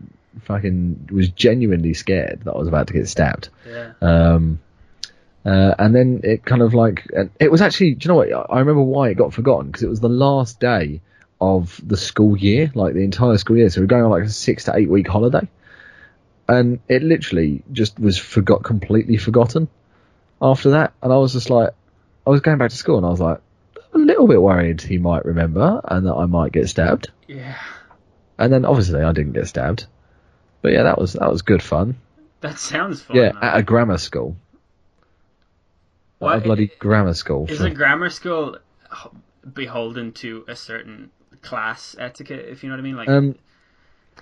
fucking 0.41 1.09
was 1.11 1.29
genuinely 1.29 1.93
scared 1.93 2.41
that 2.45 2.51
I 2.51 2.57
was 2.57 2.67
about 2.67 2.87
to 2.87 2.93
get 2.93 3.07
stabbed. 3.07 3.49
Yeah. 3.69 3.93
Um, 4.01 4.59
uh, 5.45 5.75
and 5.77 5.93
then 5.93 6.21
it 6.23 6.43
kind 6.43 6.63
of 6.63 6.73
like 6.73 7.05
and 7.15 7.29
it 7.39 7.51
was 7.51 7.61
actually. 7.61 7.93
Do 7.93 8.05
you 8.05 8.09
know 8.09 8.15
what? 8.15 8.49
I 8.49 8.57
remember 8.57 8.81
why 8.81 9.09
it 9.09 9.13
got 9.13 9.35
forgotten 9.35 9.67
because 9.67 9.83
it 9.83 9.87
was 9.87 9.99
the 9.99 10.09
last 10.09 10.59
day 10.59 11.01
of 11.41 11.79
the 11.85 11.97
school 11.97 12.37
year, 12.37 12.71
like 12.75 12.93
the 12.93 13.03
entire 13.03 13.37
school 13.37 13.57
year. 13.57 13.69
So 13.69 13.81
we're 13.81 13.87
going 13.87 14.03
on 14.03 14.11
like 14.11 14.23
a 14.23 14.29
six 14.29 14.65
to 14.65 14.75
eight 14.75 14.89
week 14.89 15.07
holiday, 15.07 15.47
and 16.47 16.79
it 16.87 17.03
literally 17.03 17.63
just 17.71 17.99
was 17.99 18.17
forgot 18.17 18.63
completely 18.63 19.17
forgotten 19.17 19.67
after 20.41 20.71
that. 20.71 20.93
And 21.01 21.11
I 21.11 21.17
was 21.17 21.33
just 21.33 21.49
like, 21.49 21.71
I 22.25 22.29
was 22.29 22.41
going 22.41 22.57
back 22.57 22.69
to 22.71 22.75
school 22.75 22.97
and 22.97 23.05
I 23.05 23.09
was 23.09 23.19
like 23.19 23.39
a 23.93 23.97
little 23.97 24.27
bit 24.27 24.41
worried 24.41 24.81
he 24.81 24.97
might 24.97 25.25
remember 25.25 25.81
and 25.85 26.05
that 26.07 26.13
I 26.13 26.25
might 26.25 26.51
get 26.51 26.67
stabbed. 26.69 27.11
Yeah. 27.27 27.55
And 28.37 28.51
then 28.51 28.65
obviously 28.65 29.01
I 29.01 29.11
didn't 29.13 29.33
get 29.33 29.47
stabbed. 29.47 29.85
But 30.61 30.73
yeah, 30.73 30.83
that 30.83 30.99
was 30.99 31.13
that 31.13 31.31
was 31.31 31.41
good 31.43 31.61
fun. 31.63 31.97
That 32.41 32.57
sounds 32.59 33.01
fun. 33.01 33.17
Yeah, 33.17 33.31
though. 33.31 33.39
at 33.47 33.57
a 33.57 33.63
grammar 33.63 33.97
school. 33.97 34.35
At 36.21 36.25
a 36.25 36.25
What- 36.25 36.43
bloody 36.43 36.67
grammar 36.79 37.13
school. 37.13 37.45
Is 37.49 37.59
for- 37.59 37.67
a 37.67 37.69
grammar 37.71 38.09
school 38.09 38.57
beholden 39.53 40.11
to 40.13 40.43
a 40.47 40.55
certain 40.55 41.11
class 41.45 41.95
etiquette, 41.99 42.45
if 42.49 42.63
you 42.63 42.69
know 42.69 42.75
what 42.75 42.79
I 42.79 42.83
mean? 42.83 42.95
Like, 42.97 43.09
Um, 43.09 43.35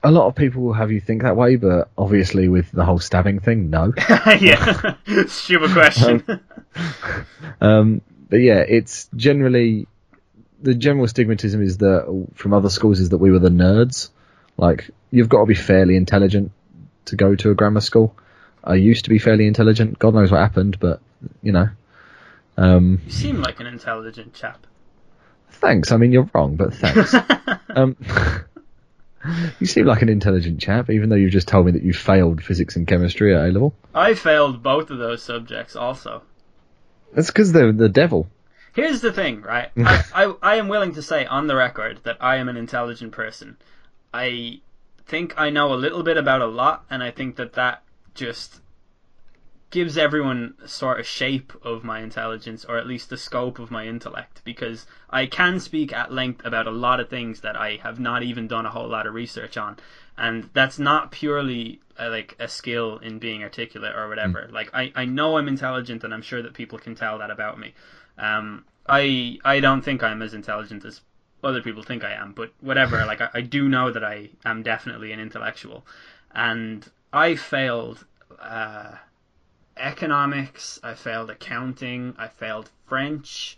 a 0.03 0.11
lot 0.11 0.28
of 0.28 0.36
people 0.36 0.63
will 0.63 0.74
have 0.74 0.91
you 0.91 0.99
think 0.99 1.21
that 1.21 1.36
way, 1.36 1.55
but 1.55 1.89
obviously 1.97 2.47
with 2.47 2.71
the 2.71 2.84
whole 2.84 2.99
stabbing 2.99 3.39
thing, 3.39 3.69
no. 3.69 3.93
yeah, 4.39 4.95
stupid 5.28 5.71
question. 5.71 6.41
Um, 7.61 8.01
but 8.30 8.38
yeah, 8.38 8.59
it's 8.67 9.09
generally 9.15 9.88
the 10.61 10.74
general 10.74 11.07
stigmatism 11.07 11.61
is 11.61 11.78
that 11.80 12.28
from 12.34 12.53
other 12.53 12.69
schools 12.69 12.99
is 12.99 13.09
that 13.09 13.17
we 13.17 13.32
were 13.32 13.39
the 13.39 13.49
nerds. 13.49 14.09
Like 14.57 14.89
you've 15.11 15.30
got 15.30 15.41
to 15.41 15.45
be 15.45 15.55
fairly 15.55 15.95
intelligent 15.95 16.51
to 17.05 17.15
go 17.15 17.36
to 17.36 17.51
a 17.51 17.55
grammar 17.55 17.82
school. 17.82 18.15
I 18.63 18.76
used 18.76 19.03
to 19.03 19.09
be 19.09 19.19
fairly 19.19 19.45
intelligent. 19.45 19.99
God 19.99 20.13
knows 20.13 20.32
what 20.32 20.39
happened, 20.39 20.80
but 20.80 21.01
you 21.41 21.51
know. 21.51 21.69
Um, 22.57 23.01
you 23.05 23.11
seem 23.11 23.41
like 23.41 23.59
an 23.59 23.67
intelligent 23.67 24.34
chap. 24.34 24.65
Thanks. 25.53 25.91
I 25.91 25.97
mean, 25.97 26.11
you're 26.11 26.29
wrong, 26.33 26.55
but 26.55 26.73
thanks. 26.73 27.15
um, 27.75 27.95
you 29.59 29.65
seem 29.65 29.85
like 29.85 30.01
an 30.01 30.09
intelligent 30.09 30.59
chap, 30.59 30.89
even 30.89 31.09
though 31.09 31.15
you've 31.15 31.31
just 31.31 31.47
told 31.47 31.65
me 31.65 31.71
that 31.73 31.83
you 31.83 31.93
failed 31.93 32.43
physics 32.43 32.75
and 32.75 32.87
chemistry 32.87 33.35
at 33.35 33.45
A 33.45 33.51
level. 33.51 33.73
I 33.93 34.13
failed 34.13 34.63
both 34.63 34.89
of 34.89 34.97
those 34.97 35.23
subjects 35.23 35.75
also. 35.75 36.23
That's 37.13 37.27
because 37.27 37.51
they're 37.51 37.71
the 37.71 37.89
devil. 37.89 38.27
Here's 38.73 39.01
the 39.01 39.13
thing, 39.13 39.41
right? 39.41 39.69
I, 39.77 40.03
I 40.13 40.33
I 40.41 40.55
am 40.55 40.67
willing 40.67 40.95
to 40.95 41.01
say 41.01 41.25
on 41.25 41.47
the 41.47 41.55
record 41.55 41.99
that 42.03 42.17
I 42.19 42.37
am 42.37 42.49
an 42.49 42.57
intelligent 42.57 43.11
person. 43.11 43.57
I 44.13 44.61
think 45.05 45.35
I 45.37 45.49
know 45.49 45.73
a 45.73 45.75
little 45.75 46.03
bit 46.03 46.17
about 46.17 46.41
a 46.41 46.47
lot, 46.47 46.85
and 46.89 47.03
I 47.03 47.11
think 47.11 47.35
that 47.35 47.53
that 47.53 47.83
just 48.15 48.61
gives 49.74 49.97
everyone 49.97 50.53
sort 50.67 50.99
of 50.99 51.07
shape 51.07 51.51
of 51.63 51.84
my 51.84 51.99
intelligence, 51.99 52.63
or 52.63 52.78
at 52.78 52.86
least 52.86 53.09
the 53.09 53.17
scope 53.17 53.57
of 53.57 53.71
my 53.71 53.88
intellect, 53.88 54.39
because 54.43 54.86
I 55.09 55.26
can 55.26 55.59
speak 55.59 55.91
at 55.91 56.13
length 56.13 56.45
about 56.45 56.67
a 56.67 56.71
lot 56.71 56.99
of 56.99 57.09
things 57.09 57.41
that 57.41 57.55
I 57.55 57.78
have 57.82 57.99
not 57.99 58.21
even 58.21 58.47
done 58.47 58.67
a 58.67 58.69
whole 58.69 58.88
lot 58.88 59.07
of 59.07 59.15
research 59.15 59.57
on, 59.57 59.78
and 60.15 60.47
that's 60.53 60.78
not 60.78 61.11
purely 61.11 61.82
uh, 61.99 62.11
like 62.11 62.36
a 62.38 62.47
skill 62.47 62.99
in 62.99 63.17
being 63.17 63.41
articulate 63.41 63.95
or 63.95 64.07
whatever. 64.07 64.47
Like 64.51 64.69
I, 64.76 64.91
I 64.95 65.05
know 65.05 65.39
I'm 65.39 65.47
intelligent, 65.47 66.03
and 66.03 66.13
I'm 66.13 66.21
sure 66.21 66.43
that 66.43 66.53
people 66.53 66.78
can 66.78 66.93
tell 66.93 67.17
that 67.17 67.32
about 67.32 67.59
me. 67.59 67.74
Um, 68.19 68.65
I 68.88 69.39
I 69.43 69.59
don't 69.59 69.82
think 69.82 70.03
I'm 70.03 70.21
as 70.21 70.36
intelligent 70.36 70.86
as 70.86 71.01
other 71.43 71.63
people 71.63 71.82
think 71.82 72.03
I 72.03 72.13
am, 72.13 72.34
but 72.34 72.53
whatever. 72.61 73.03
like 73.07 73.21
I, 73.21 73.30
I 73.34 73.41
do 73.41 73.67
know 73.67 73.89
that 73.89 74.03
I 74.03 74.30
am 74.45 74.61
definitely 74.61 75.11
an 75.13 75.19
intellectual, 75.19 75.84
and 76.32 76.88
I 77.11 77.36
failed 77.36 78.05
uh, 78.39 78.97
economics. 79.78 80.80
I 80.84 80.93
failed 80.93 81.30
accounting. 81.30 82.15
I 82.17 82.28
failed 82.28 82.69
French. 82.88 83.57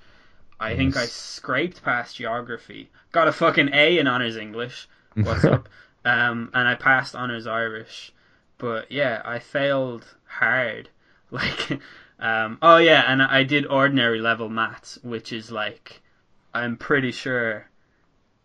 I 0.59 0.75
think 0.75 0.95
I 0.95 1.05
scraped 1.05 1.83
past 1.83 2.15
geography. 2.15 2.89
Got 3.11 3.27
a 3.27 3.31
fucking 3.31 3.69
A 3.73 3.97
in 3.97 4.07
honors 4.07 4.37
English. 4.37 4.87
What's 5.15 5.45
up? 5.45 5.69
Um, 6.05 6.51
and 6.53 6.67
I 6.67 6.75
passed 6.75 7.15
honors 7.15 7.47
Irish. 7.47 8.13
But 8.59 8.91
yeah, 8.91 9.23
I 9.25 9.39
failed 9.39 10.05
hard. 10.25 10.89
Like, 11.31 11.79
um, 12.19 12.59
oh 12.61 12.77
yeah, 12.77 13.03
and 13.07 13.19
I 13.21 13.43
did 13.43 13.65
ordinary 13.65 14.21
level 14.21 14.47
maths, 14.47 14.99
which 15.01 15.33
is 15.33 15.51
like, 15.51 16.01
I'm 16.53 16.77
pretty 16.77 17.11
sure 17.11 17.67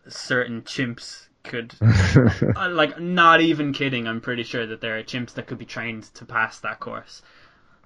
certain 0.09 0.63
chimps 0.63 1.27
could 1.43 1.75
uh, 2.57 2.69
like 2.71 3.01
not 3.01 3.41
even 3.41 3.73
kidding 3.73 4.07
i'm 4.07 4.21
pretty 4.21 4.43
sure 4.43 4.67
that 4.67 4.81
there 4.81 4.99
are 4.99 5.03
chimps 5.03 5.35
that 5.35 5.47
could 5.47 5.59
be 5.59 5.65
trained 5.65 6.03
to 6.15 6.25
pass 6.25 6.61
that 6.61 6.81
course 6.81 7.23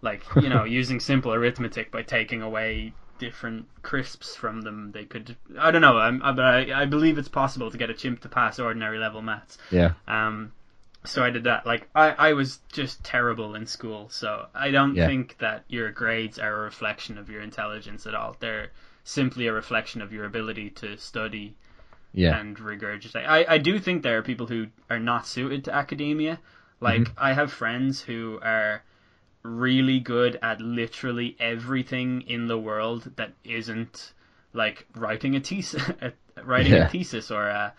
like 0.05 0.23
you 0.37 0.49
know 0.49 0.65
using 0.81 1.01
simple 1.01 1.33
arithmetic 1.33 1.91
by 1.91 2.03
taking 2.03 2.43
away 2.43 2.93
different 3.19 3.67
crisps 3.83 4.35
from 4.37 4.61
them 4.63 4.91
they 4.93 5.05
could 5.05 5.37
i 5.59 5.71
don't 5.71 5.81
know 5.81 5.97
I'm, 5.97 6.23
I- 6.23 6.33
but 6.33 6.45
I, 6.45 6.83
I 6.83 6.85
believe 6.85 7.17
it's 7.19 7.29
possible 7.29 7.71
to 7.71 7.79
get 7.79 7.91
a 7.91 7.95
chimp 7.95 8.21
to 8.21 8.29
pass 8.29 8.59
ordinary 8.59 8.99
level 8.99 9.23
maths 9.23 9.57
yeah. 9.71 9.93
um 10.09 10.53
so 11.05 11.23
i 11.25 11.31
did 11.31 11.45
that 11.45 11.65
like 11.67 11.89
i 11.95 12.11
i 12.29 12.33
was 12.33 12.59
just 12.73 13.03
terrible 13.05 13.55
in 13.55 13.67
school 13.67 14.09
so 14.11 14.47
i 14.55 14.71
don't 14.71 14.95
Yeah. 14.97 15.07
think 15.07 15.39
that 15.39 15.65
your 15.69 15.91
grades 15.93 16.39
are 16.39 16.55
a 16.55 16.61
reflection 16.65 17.19
of 17.19 17.29
your 17.31 17.41
intelligence 17.41 18.07
at 18.07 18.15
all 18.15 18.37
they're 18.41 18.69
simply 19.05 19.47
a 19.47 19.53
reflection 19.53 20.03
of 20.03 20.13
your 20.13 20.25
ability 20.25 20.71
to 20.71 20.97
study 20.97 21.55
Yeah. 22.15 22.39
and 22.41 22.57
regurgitate. 22.57 23.27
I, 23.27 23.45
I 23.57 23.59
do 23.59 23.79
think 23.79 24.03
there 24.03 24.17
are 24.19 24.23
people 24.23 24.47
who 24.47 24.69
are 24.89 24.99
not 25.01 25.27
suited 25.27 25.65
to 25.65 25.75
academia. 25.75 26.39
Like 26.81 27.03
Mm-hmm. 27.03 27.19
I 27.29 27.33
have 27.35 27.53
friends 27.53 28.01
who 28.01 28.39
are 28.43 28.83
really 29.45 30.01
good 30.01 30.39
at 30.43 30.61
literally 30.61 31.37
everything 31.39 32.23
in 32.23 32.49
the 32.49 32.59
world 32.59 33.13
that 33.17 33.33
isn't 33.45 34.13
like 34.53 34.87
writing 34.97 35.37
a 35.37 35.41
thesis, 35.41 35.83
writing 36.45 36.73
Yeah. 36.73 36.85
a 36.87 36.89
thesis 36.89 37.31
or 37.31 37.49
uh, 37.51 37.71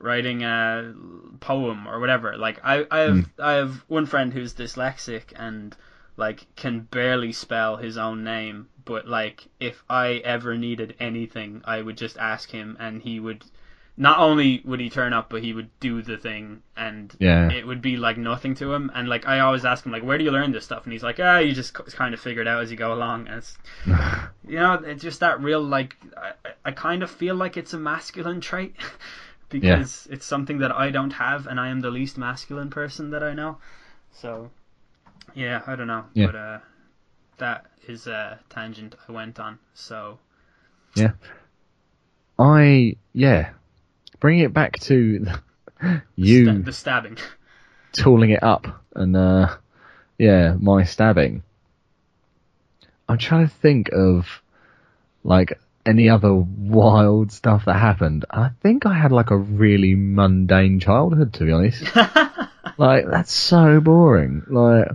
writing 0.00 0.42
a 0.42 0.94
poem 1.40 1.86
or 1.88 1.98
whatever. 2.00 2.36
Like 2.36 2.60
I, 2.62 2.86
I 2.90 2.98
have 3.00 3.24
Mm. 3.24 3.26
I 3.38 3.52
have 3.52 3.84
one 3.88 4.06
friend 4.06 4.32
who's 4.32 4.54
dyslexic 4.54 5.32
and 5.36 5.76
like 6.16 6.46
can 6.56 6.80
barely 6.80 7.32
spell 7.32 7.76
his 7.76 7.96
own 7.96 8.24
name, 8.24 8.68
but 8.84 9.06
like 9.06 9.46
if 9.60 9.82
I 9.88 10.20
ever 10.24 10.56
needed 10.56 10.94
anything, 11.00 11.62
I 11.64 11.82
would 11.82 11.96
just 11.96 12.18
ask 12.18 12.50
him 12.50 12.76
and 12.78 13.02
he 13.02 13.20
would 13.20 13.44
not 13.98 14.18
only 14.18 14.60
would 14.64 14.78
he 14.80 14.90
turn 14.90 15.12
up, 15.14 15.30
but 15.30 15.42
he 15.42 15.52
would 15.54 15.70
do 15.80 16.02
the 16.02 16.18
thing, 16.18 16.62
and 16.76 17.14
Yeah. 17.18 17.50
it 17.50 17.66
would 17.66 17.80
be 17.80 17.96
like 17.96 18.18
nothing 18.18 18.54
to 18.56 18.72
him. 18.74 18.90
And 18.94 19.08
like 19.08 19.26
I 19.26 19.40
always 19.40 19.64
ask 19.64 19.86
him, 19.86 19.92
like, 19.92 20.02
where 20.02 20.18
do 20.18 20.24
you 20.24 20.30
learn 20.30 20.52
this 20.52 20.64
stuff? 20.66 20.84
And 20.84 20.92
he's 20.92 21.02
like, 21.02 21.18
ah, 21.18 21.38
you 21.38 21.52
just 21.54 21.72
kind 21.74 22.12
of 22.12 22.20
figure 22.20 22.42
it 22.42 22.48
out 22.48 22.62
as 22.62 22.70
you 22.70 22.76
go 22.76 22.92
along. 22.92 23.28
And 23.28 23.38
it's, 23.38 23.56
you 24.46 24.58
know, 24.58 24.74
it's 24.74 25.02
just 25.02 25.20
that 25.20 25.40
real 25.40 25.62
like 25.62 25.96
I, 26.16 26.32
I 26.66 26.70
kind 26.72 27.02
of 27.02 27.10
feel 27.10 27.34
like 27.36 27.56
it's 27.56 27.72
a 27.72 27.78
masculine 27.78 28.40
trait 28.42 28.76
because 29.48 30.06
it's 30.10 30.26
something 30.26 30.58
that 30.58 30.72
I 30.72 30.90
don't 30.90 31.12
have, 31.12 31.46
and 31.46 31.58
I 31.58 31.68
am 31.68 31.80
the 31.80 31.90
least 31.90 32.18
masculine 32.18 32.68
person 32.68 33.10
that 33.10 33.22
I 33.22 33.32
know. 33.32 33.58
So, 34.12 34.50
yeah, 35.34 35.62
I 35.66 35.74
don't 35.76 35.86
know, 35.86 36.04
Yeah. 36.12 36.26
but 36.26 36.34
uh, 36.36 36.58
that 37.38 37.66
is 37.86 38.06
a 38.06 38.40
tangent 38.50 38.94
I 39.08 39.12
went 39.12 39.38
on. 39.40 39.58
So 39.72 40.18
yeah. 40.94 41.12
I 42.38 42.96
yeah. 43.12 43.50
Bring 44.20 44.38
it 44.40 44.52
back 44.52 44.78
to 44.80 45.26
you 46.16 46.44
sta- 46.44 46.62
the 46.64 46.72
stabbing. 46.72 47.18
tooling 47.92 48.30
it 48.30 48.42
up 48.42 48.84
and 48.94 49.16
uh 49.16 49.56
yeah, 50.18 50.56
my 50.58 50.84
stabbing. 50.84 51.42
I'm 53.08 53.18
trying 53.18 53.46
to 53.46 53.54
think 53.54 53.90
of 53.92 54.26
like 55.22 55.60
any 55.84 56.08
other 56.08 56.34
wild 56.34 57.30
stuff 57.30 57.66
that 57.66 57.76
happened. 57.76 58.24
I 58.30 58.50
think 58.62 58.86
I 58.86 58.94
had 58.94 59.12
like 59.12 59.30
a 59.30 59.36
really 59.36 59.94
mundane 59.94 60.80
childhood 60.80 61.34
to 61.34 61.44
be 61.44 61.52
honest. 61.52 61.84
like 62.78 63.06
that's 63.08 63.32
so 63.32 63.80
boring. 63.80 64.42
Like 64.48 64.88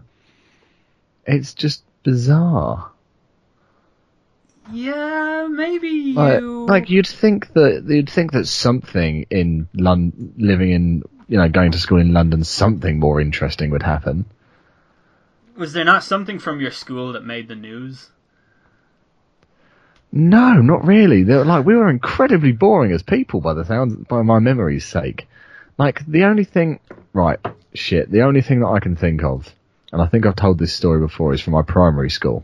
it's 1.25 1.53
just 1.53 1.83
bizarre. 2.03 2.90
Yeah, 4.71 5.47
maybe 5.49 6.13
Like, 6.13 6.39
you. 6.39 6.65
like 6.65 6.89
you'd 6.89 7.07
think 7.07 7.53
that 7.53 7.85
you'd 7.87 8.09
think 8.09 8.31
that 8.33 8.47
something 8.47 9.25
in 9.29 9.67
London, 9.73 10.33
living 10.37 10.71
in 10.71 11.03
you 11.27 11.37
know 11.37 11.49
going 11.49 11.71
to 11.71 11.79
school 11.79 11.99
in 11.99 12.13
London, 12.13 12.43
something 12.43 12.99
more 12.99 13.19
interesting 13.21 13.71
would 13.71 13.83
happen. 13.83 14.25
Was 15.57 15.73
there 15.73 15.85
not 15.85 16.03
something 16.03 16.39
from 16.39 16.59
your 16.61 16.71
school 16.71 17.13
that 17.13 17.25
made 17.25 17.47
the 17.47 17.55
news? 17.55 18.09
No, 20.11 20.53
not 20.55 20.85
really. 20.85 21.23
They 21.23 21.35
were 21.35 21.45
like 21.45 21.65
we 21.65 21.75
were 21.75 21.89
incredibly 21.89 22.51
boring 22.51 22.91
as 22.91 23.03
people 23.03 23.41
by 23.41 23.53
the 23.53 23.65
sound 23.65 24.07
by 24.07 24.21
my 24.21 24.39
memory's 24.39 24.85
sake. 24.85 25.27
Like 25.77 26.05
the 26.05 26.25
only 26.25 26.43
thing, 26.43 26.79
right? 27.13 27.39
Shit. 27.73 28.11
The 28.11 28.21
only 28.21 28.41
thing 28.41 28.59
that 28.59 28.67
I 28.67 28.79
can 28.79 28.95
think 28.95 29.23
of, 29.23 29.47
and 29.93 30.01
I 30.01 30.07
think 30.07 30.25
I've 30.25 30.35
told 30.35 30.59
this 30.59 30.73
story 30.73 30.99
before, 30.99 31.33
is 31.33 31.41
from 31.41 31.53
my 31.53 31.61
primary 31.61 32.09
school. 32.09 32.43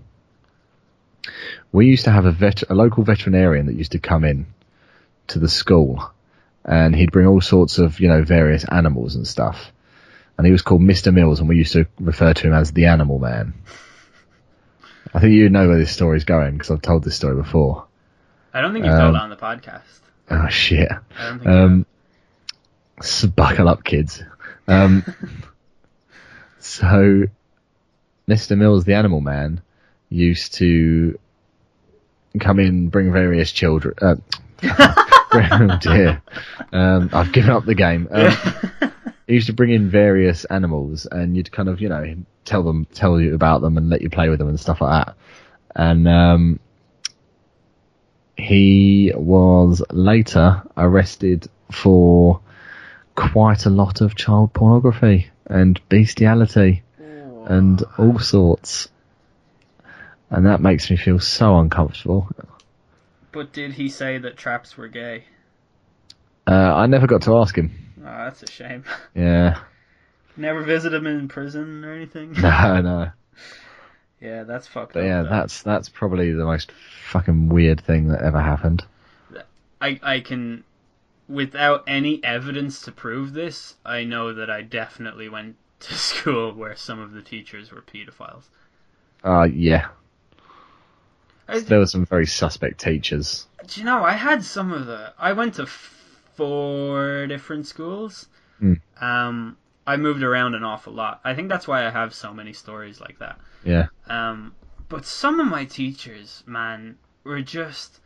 We 1.71 1.87
used 1.87 2.05
to 2.05 2.11
have 2.11 2.25
a 2.25 2.31
vet, 2.31 2.63
a 2.69 2.75
local 2.75 3.03
veterinarian 3.03 3.65
that 3.67 3.75
used 3.75 3.91
to 3.91 3.99
come 3.99 4.23
in 4.23 4.45
to 5.27 5.39
the 5.39 5.49
school, 5.49 6.11
and 6.65 6.95
he'd 6.95 7.11
bring 7.11 7.27
all 7.27 7.41
sorts 7.41 7.77
of 7.77 7.99
you 7.99 8.07
know 8.07 8.23
various 8.23 8.63
animals 8.65 9.15
and 9.15 9.27
stuff. 9.27 9.71
And 10.37 10.45
he 10.45 10.51
was 10.51 10.61
called 10.61 10.81
Mr. 10.81 11.11
Mills, 11.13 11.39
and 11.39 11.49
we 11.49 11.57
used 11.57 11.73
to 11.73 11.85
refer 11.99 12.31
to 12.33 12.47
him 12.47 12.53
as 12.53 12.71
the 12.71 12.85
Animal 12.85 13.17
Man. 13.19 13.53
I 15.13 15.19
think 15.19 15.33
you 15.33 15.49
know 15.49 15.67
where 15.67 15.77
this 15.79 15.91
story's 15.91 16.25
going 16.25 16.53
because 16.53 16.69
I've 16.69 16.81
told 16.81 17.03
this 17.03 17.15
story 17.15 17.35
before. 17.35 17.85
I 18.53 18.61
don't 18.61 18.71
think 18.73 18.85
you've 18.85 18.93
told 18.93 19.15
Um, 19.15 19.15
it 19.15 19.19
on 19.19 19.29
the 19.31 19.35
podcast. 19.35 19.81
Oh 20.29 20.47
shit. 20.47 20.91
I 21.19 21.27
don't 21.29 21.39
think. 21.39 21.49
Um, 21.49 21.85
so 23.01 23.27
buckle 23.29 23.67
up, 23.67 23.83
kids. 23.83 24.23
Um, 24.67 25.03
so, 26.59 27.23
Mr. 28.27 28.57
Mills, 28.57 28.85
the 28.85 28.93
Animal 28.95 29.21
Man, 29.21 29.61
used 30.09 30.55
to 30.55 31.17
come 32.39 32.59
in, 32.59 32.89
bring 32.89 33.11
various 33.11 33.51
children. 33.51 33.95
Uh, 34.01 34.15
oh 34.63 35.77
dear, 35.81 36.21
um, 36.71 37.09
I've 37.13 37.31
given 37.31 37.51
up 37.51 37.65
the 37.65 37.75
game. 37.75 38.07
Um, 38.09 38.91
he 39.27 39.33
used 39.35 39.47
to 39.47 39.53
bring 39.53 39.71
in 39.71 39.89
various 39.89 40.45
animals, 40.45 41.05
and 41.05 41.35
you'd 41.35 41.51
kind 41.51 41.69
of, 41.69 41.81
you 41.81 41.89
know, 41.89 42.15
tell 42.45 42.63
them, 42.63 42.85
tell 42.93 43.19
you 43.19 43.35
about 43.35 43.61
them, 43.61 43.77
and 43.77 43.89
let 43.89 44.01
you 44.01 44.09
play 44.09 44.29
with 44.29 44.39
them 44.39 44.49
and 44.49 44.59
stuff 44.59 44.81
like 44.81 45.05
that. 45.05 45.15
And 45.75 46.07
um, 46.07 46.59
he 48.35 49.11
was 49.15 49.83
later 49.91 50.63
arrested 50.75 51.47
for 51.71 52.41
quite 53.15 53.65
a 53.65 53.69
lot 53.69 54.01
of 54.01 54.15
child 54.15 54.53
pornography 54.53 55.29
and 55.45 55.79
bestiality 55.89 56.83
and 57.47 57.83
all 57.97 58.19
sorts. 58.19 58.89
And 60.29 60.45
that 60.45 60.61
makes 60.61 60.89
me 60.89 60.97
feel 60.97 61.19
so 61.19 61.57
uncomfortable. 61.59 62.29
But 63.31 63.53
did 63.53 63.73
he 63.73 63.87
say 63.89 64.17
that 64.17 64.35
traps 64.37 64.75
were 64.77 64.87
gay? 64.87 65.25
Uh, 66.45 66.51
I 66.75 66.85
never 66.87 67.07
got 67.07 67.21
to 67.23 67.37
ask 67.37 67.57
him. 67.57 67.71
Oh, 67.99 68.03
that's 68.03 68.43
a 68.43 68.51
shame. 68.51 68.83
Yeah. 69.15 69.59
Never 70.39 70.61
visit 70.63 70.93
him 70.93 71.07
in 71.07 71.27
prison 71.27 71.83
or 71.83 71.93
anything. 71.93 72.33
No, 72.41 72.81
no. 72.81 73.11
yeah, 74.21 74.43
that's 74.43 74.67
fucked 74.67 74.93
But 74.93 74.99
up. 74.99 75.05
yeah, 75.05 75.23
though. 75.23 75.29
that's 75.29 75.63
that's 75.63 75.89
probably 75.89 76.31
the 76.31 76.45
most 76.45 76.71
fucking 77.09 77.49
weird 77.49 77.81
thing 77.81 78.09
that 78.09 78.21
ever 78.21 78.39
happened. 78.41 78.85
I 79.81 79.99
I 80.03 80.19
can, 80.19 80.63
without 81.27 81.83
any 81.87 82.23
evidence 82.23 82.81
to 82.83 82.91
prove 82.91 83.33
this, 83.33 83.75
I 83.85 84.03
know 84.03 84.33
that 84.35 84.49
I 84.51 84.61
definitely 84.61 85.27
went 85.29 85.55
to 85.81 85.93
school 85.95 86.53
where 86.53 86.75
some 86.75 86.99
of 86.99 87.13
the 87.13 87.21
teachers 87.23 87.71
were 87.71 87.81
pedophiles. 87.81 88.43
Uh, 89.23 89.43
yeah. 89.51 89.87
There 91.47 91.79
were 91.79 91.85
some 91.85 92.05
very 92.05 92.25
suspect 92.25 92.79
teachers. 92.79 93.47
Do 93.67 93.79
you 93.79 93.85
know, 93.85 94.03
I 94.03 94.13
had 94.13 94.43
some 94.43 94.71
of 94.73 94.85
the. 94.85 95.13
I 95.17 95.33
went 95.33 95.55
to 95.55 95.65
four 95.65 97.27
different 97.27 97.67
schools. 97.67 98.27
Mm. 98.61 98.79
Um, 98.99 99.57
I 99.85 99.97
moved 99.97 100.23
around 100.23 100.55
an 100.55 100.63
awful 100.63 100.93
lot. 100.93 101.21
I 101.23 101.33
think 101.33 101.49
that's 101.49 101.67
why 101.67 101.85
I 101.85 101.89
have 101.89 102.13
so 102.13 102.33
many 102.33 102.53
stories 102.53 102.99
like 102.99 103.19
that. 103.19 103.39
Yeah. 103.63 103.87
Um, 104.07 104.53
but 104.89 105.05
some 105.05 105.39
of 105.39 105.47
my 105.47 105.65
teachers, 105.65 106.43
man, 106.45 106.97
were 107.23 107.41
just 107.41 107.99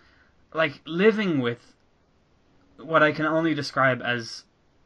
like 0.54 0.82
living 0.86 1.40
with 1.40 1.74
what 2.78 3.04
I 3.04 3.12
can 3.12 3.26
only 3.26 3.54
describe 3.54 4.02
as 4.04 4.44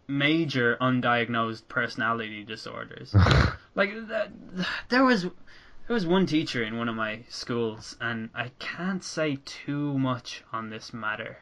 major 0.07 0.77
undiagnosed 0.79 1.67
personality 1.67 2.43
disorders. 2.43 3.13
like 3.75 3.91
th- 3.91 4.07
th- 4.55 4.67
there 4.89 5.03
was 5.03 5.27
there 5.88 5.93
was 5.93 6.07
one 6.07 6.25
teacher 6.25 6.63
in 6.63 6.77
one 6.77 6.89
of 6.89 6.95
my 6.95 7.19
schools, 7.29 7.95
and 8.01 8.29
I 8.33 8.51
can't 8.59 9.03
say 9.03 9.38
too 9.45 9.97
much 9.99 10.43
on 10.51 10.69
this 10.69 10.93
matter 10.93 11.38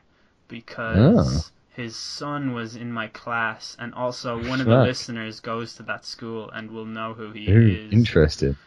because 0.50 1.52
oh. 1.52 1.82
his 1.82 1.96
son 1.96 2.54
was 2.54 2.76
in 2.76 2.92
my 2.92 3.08
class, 3.08 3.78
and 3.80 3.94
also 3.94 4.36
one 4.36 4.60
of 4.60 4.68
the 4.68 4.74
Fuck. 4.74 4.88
listeners 4.88 5.40
goes 5.40 5.76
to 5.76 5.84
that 5.84 6.06
school 6.06 6.50
and 6.50 6.72
will 6.72 6.86
know 6.86 7.14
who 7.14 7.32
he 7.32 7.50
Ooh, 7.50 7.86
is. 7.86 7.94
interesting. 7.94 8.58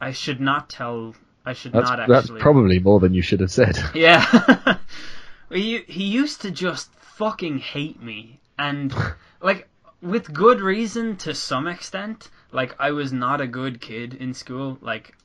I 0.00 0.10
should 0.12 0.40
not 0.40 0.68
tell. 0.68 1.14
I 1.46 1.52
should 1.52 1.72
That's 1.72 1.88
not 1.88 2.08
that's 2.08 2.24
actually. 2.24 2.40
probably 2.40 2.78
more 2.80 2.98
than 2.98 3.14
you 3.14 3.22
should 3.22 3.40
have 3.40 3.52
said. 3.52 3.78
Yeah. 3.94 4.78
he 5.52 5.82
he 5.86 6.04
used 6.04 6.42
to 6.42 6.50
just 6.50 6.92
fucking 6.94 7.58
hate 7.58 8.02
me, 8.02 8.40
and 8.58 8.92
like 9.40 9.68
with 10.02 10.32
good 10.32 10.60
reason 10.60 11.16
to 11.18 11.34
some 11.34 11.68
extent. 11.68 12.28
Like 12.54 12.74
I 12.78 12.92
was 12.92 13.12
not 13.12 13.40
a 13.40 13.46
good 13.46 13.80
kid 13.80 14.14
in 14.14 14.32
school. 14.32 14.78
Like 14.80 15.16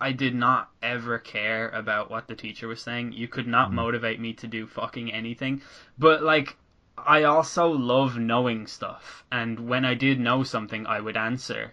I 0.00 0.12
did 0.12 0.34
not 0.34 0.70
ever 0.82 1.18
care 1.18 1.68
about 1.70 2.10
what 2.10 2.26
the 2.26 2.34
teacher 2.34 2.68
was 2.68 2.82
saying. 2.82 3.12
You 3.12 3.28
could 3.28 3.46
not 3.46 3.68
mm-hmm. 3.68 3.76
motivate 3.76 4.20
me 4.20 4.32
to 4.34 4.46
do 4.46 4.66
fucking 4.66 5.12
anything. 5.12 5.62
But 5.98 6.22
like 6.22 6.56
I 7.06 7.22
also 7.22 7.68
love 7.68 8.18
knowing 8.18 8.66
stuff, 8.66 9.24
and 9.30 9.68
when 9.68 9.84
I 9.84 9.94
did 9.94 10.18
know 10.18 10.42
something, 10.42 10.84
I 10.86 11.00
would 11.00 11.16
answer. 11.16 11.72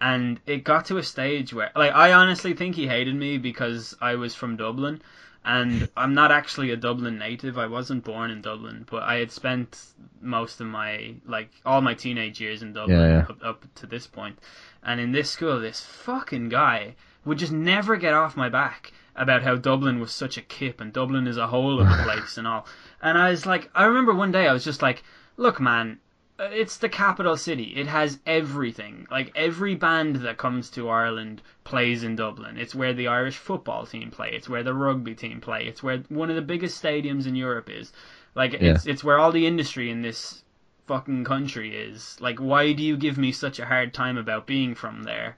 And 0.00 0.40
it 0.46 0.64
got 0.64 0.86
to 0.86 0.98
a 0.98 1.02
stage 1.02 1.52
where, 1.52 1.70
like, 1.76 1.92
I 1.92 2.12
honestly 2.12 2.54
think 2.54 2.74
he 2.74 2.88
hated 2.88 3.14
me 3.14 3.38
because 3.38 3.96
I 4.00 4.16
was 4.16 4.34
from 4.34 4.56
Dublin, 4.56 5.00
and 5.44 5.88
I'm 5.96 6.14
not 6.14 6.30
actually 6.30 6.70
a 6.70 6.76
Dublin 6.76 7.18
native. 7.18 7.58
I 7.58 7.66
wasn't 7.66 8.04
born 8.04 8.30
in 8.30 8.42
Dublin, 8.42 8.86
but 8.90 9.02
I 9.02 9.16
had 9.16 9.30
spent 9.30 9.82
most 10.20 10.60
of 10.60 10.66
my, 10.66 11.14
like, 11.26 11.50
all 11.64 11.80
my 11.80 11.94
teenage 11.94 12.40
years 12.40 12.62
in 12.62 12.72
Dublin 12.72 12.98
Yeah, 12.98 13.08
yeah. 13.08 13.26
Up, 13.28 13.38
up 13.44 13.74
to 13.76 13.86
this 13.86 14.06
point. 14.06 14.38
And 14.82 15.00
in 15.00 15.12
this 15.12 15.30
school, 15.30 15.60
this 15.60 15.80
fucking 15.80 16.48
guy 16.48 16.96
would 17.24 17.38
just 17.38 17.52
never 17.52 17.96
get 17.96 18.14
off 18.14 18.36
my 18.36 18.48
back 18.48 18.92
about 19.16 19.42
how 19.42 19.56
Dublin 19.56 20.00
was 20.00 20.12
such 20.12 20.36
a 20.36 20.42
kip 20.42 20.80
and 20.80 20.92
Dublin 20.92 21.26
is 21.26 21.36
a 21.36 21.48
hole 21.48 21.80
of 21.80 21.88
a 21.88 22.02
place 22.04 22.38
and 22.38 22.46
all. 22.46 22.66
And 23.02 23.18
I 23.18 23.30
was 23.30 23.46
like, 23.46 23.70
I 23.74 23.84
remember 23.84 24.14
one 24.14 24.32
day 24.32 24.46
I 24.46 24.52
was 24.52 24.64
just 24.64 24.82
like, 24.82 25.02
look, 25.36 25.60
man, 25.60 25.98
Uh, 26.38 26.48
it's 26.52 26.76
the 26.76 26.88
capital 26.88 27.36
city. 27.36 27.72
It 27.74 27.88
has 27.88 28.20
everything. 28.24 29.06
Like 29.10 29.32
every 29.34 29.74
band 29.74 30.16
that 30.16 30.38
comes 30.38 30.70
to 30.70 30.88
Ireland 30.88 31.42
plays 31.64 32.04
in 32.04 32.14
Dublin. 32.14 32.56
It's 32.56 32.74
where 32.74 32.94
the 32.94 33.08
Irish 33.08 33.36
football 33.36 33.86
team 33.86 34.10
play. 34.10 34.30
It's 34.32 34.48
where 34.48 34.62
the 34.62 34.74
rugby 34.74 35.14
team 35.14 35.40
play. 35.40 35.66
It's 35.66 35.82
where 35.82 35.98
one 36.08 36.30
of 36.30 36.36
the 36.36 36.42
biggest 36.42 36.82
stadiums 36.82 37.26
in 37.26 37.34
Europe 37.34 37.68
is. 37.68 37.92
Like 38.36 38.54
it's 38.54 38.86
it's 38.86 39.02
where 39.02 39.18
all 39.18 39.32
the 39.32 39.46
industry 39.46 39.90
in 39.90 40.02
this 40.02 40.44
fucking 40.86 41.24
country 41.24 41.76
is. 41.76 42.16
Like 42.20 42.38
why 42.38 42.72
do 42.72 42.84
you 42.84 42.96
give 42.96 43.18
me 43.18 43.32
such 43.32 43.58
a 43.58 43.66
hard 43.66 43.92
time 43.92 44.16
about 44.16 44.46
being 44.46 44.76
from 44.76 45.02
there? 45.02 45.36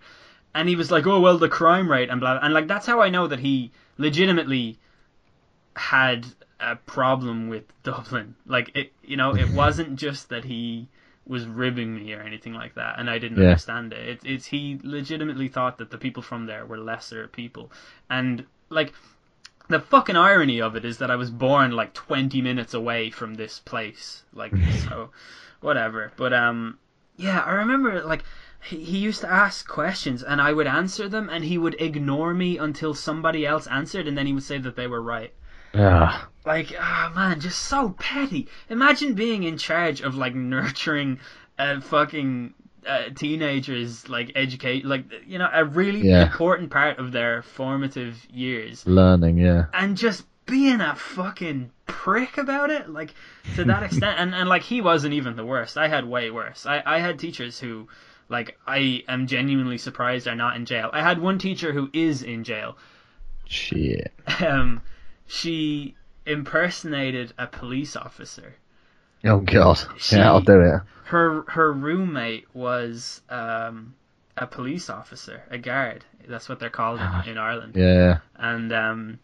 And 0.54 0.68
he 0.68 0.76
was 0.76 0.90
like, 0.90 1.06
"Oh 1.06 1.20
well, 1.20 1.38
the 1.38 1.48
crime 1.48 1.90
rate 1.90 2.10
and 2.10 2.20
blah." 2.20 2.34
blah. 2.34 2.44
And 2.44 2.52
like 2.52 2.68
that's 2.68 2.86
how 2.86 3.00
I 3.00 3.08
know 3.08 3.26
that 3.26 3.40
he 3.40 3.72
legitimately 3.96 4.78
had 5.76 6.26
a 6.60 6.76
problem 6.76 7.48
with 7.48 7.64
Dublin. 7.82 8.34
Like 8.46 8.70
it, 8.74 8.92
you 9.02 9.16
know, 9.16 9.36
it 9.36 9.50
wasn't 9.62 9.96
just 9.96 10.28
that 10.30 10.44
he 10.44 10.88
was 11.26 11.46
ribbing 11.46 11.94
me 11.94 12.12
or 12.14 12.20
anything 12.20 12.54
like 12.54 12.74
that, 12.74 12.98
and 12.98 13.08
I 13.10 13.18
didn't 13.18 13.38
Yeah. 13.38 13.48
understand 13.50 13.92
it. 13.92 14.08
it. 14.08 14.20
It's 14.24 14.46
he 14.46 14.78
legitimately 14.82 15.48
thought 15.48 15.78
that 15.78 15.90
the 15.90 15.98
people 15.98 16.22
from 16.22 16.46
there 16.46 16.66
were 16.66 16.78
lesser 16.78 17.28
people, 17.28 17.70
and 18.08 18.44
like 18.68 18.92
the 19.68 19.78
fucking 19.78 20.16
irony 20.16 20.60
of 20.60 20.74
it 20.76 20.84
is 20.84 20.98
that 20.98 21.10
I 21.10 21.16
was 21.16 21.30
born 21.30 21.70
like 21.72 21.92
20 21.94 22.42
minutes 22.42 22.74
away 22.74 23.10
from 23.10 23.34
this 23.34 23.60
place. 23.60 24.24
Like 24.34 24.52
so, 24.88 25.10
whatever. 25.60 26.12
But 26.16 26.32
um, 26.32 26.78
yeah, 27.16 27.40
I 27.40 27.52
remember 27.52 28.02
like 28.02 28.24
he, 28.62 28.82
he 28.82 28.98
used 28.98 29.20
to 29.20 29.30
ask 29.30 29.66
questions 29.68 30.22
and 30.22 30.40
I 30.40 30.52
would 30.52 30.66
answer 30.66 31.08
them, 31.08 31.28
and 31.30 31.44
he 31.44 31.58
would 31.58 31.76
ignore 31.80 32.34
me 32.34 32.58
until 32.58 32.94
somebody 32.94 33.46
else 33.46 33.66
answered, 33.68 34.08
and 34.08 34.18
then 34.18 34.26
he 34.26 34.32
would 34.32 34.42
say 34.42 34.58
that 34.58 34.74
they 34.76 34.86
were 34.88 35.02
right. 35.02 35.32
Ah, 35.74 36.28
Like, 36.44 36.74
ah, 36.78 37.12
man, 37.14 37.40
just 37.40 37.60
so 37.62 37.90
petty. 37.98 38.48
Imagine 38.68 39.14
being 39.14 39.42
in 39.44 39.56
charge 39.58 40.00
of 40.00 40.14
like 40.16 40.34
nurturing 40.34 41.20
a 41.58 41.80
fucking 41.80 42.54
uh, 42.86 43.10
teenagers, 43.14 44.08
like 44.08 44.32
educate, 44.34 44.84
like 44.84 45.04
you 45.26 45.38
know, 45.38 45.48
a 45.52 45.64
really 45.64 46.08
Yeah. 46.08 46.22
important 46.24 46.70
part 46.70 46.98
of 46.98 47.12
their 47.12 47.42
formative 47.42 48.26
years, 48.32 48.86
learning, 48.86 49.38
yeah. 49.38 49.66
and 49.74 49.96
just 49.96 50.24
being 50.46 50.80
a 50.80 50.96
fucking 50.96 51.70
prick 51.86 52.38
about 52.38 52.70
it, 52.70 52.88
like 52.88 53.14
to 53.56 53.64
that 53.64 53.82
extent. 53.88 54.18
And 54.18 54.34
and 54.34 54.48
like 54.48 54.62
he 54.62 54.80
wasn't 54.80 55.12
even 55.14 55.36
the 55.36 55.44
worst. 55.44 55.76
I 55.76 55.88
had 55.88 56.04
way 56.06 56.30
worse. 56.30 56.64
I 56.66 56.82
I 56.84 56.98
had 57.00 57.18
teachers 57.18 57.58
who. 57.60 57.88
Like 58.30 58.56
I 58.64 59.02
am 59.08 59.26
genuinely 59.26 59.76
surprised 59.76 60.28
are 60.28 60.36
not 60.36 60.54
in 60.54 60.64
jail. 60.64 60.88
I 60.92 61.02
had 61.02 61.20
one 61.20 61.38
teacher 61.38 61.72
who 61.72 61.90
is 61.92 62.22
in 62.22 62.44
jail, 62.44 62.76
Shit. 63.48 64.12
um, 64.40 64.82
she 65.30 65.94
impersonated 66.26 67.32
a 67.38 67.46
police 67.46 67.94
officer. 67.94 68.54
Oh 69.24 69.38
god. 69.38 69.78
She- 69.96 70.16
Yeah, 70.16 70.26
I'll 70.32 70.40
do 70.40 70.60
it. 70.60 70.80
Her 71.04 71.42
her 71.48 71.72
roommate 71.72 72.46
was 72.54 73.22
um, 73.30 73.94
a 74.36 74.46
police 74.46 74.90
officer, 74.90 75.42
a 75.50 75.58
guard. 75.58 76.04
That's 76.28 76.48
what 76.48 76.58
they're 76.58 76.68
called 76.70 77.00
in, 77.00 77.30
in 77.32 77.38
Ireland. 77.38 77.74
Yeah. 77.76 78.18
And 78.36 78.72
um, 78.72 79.18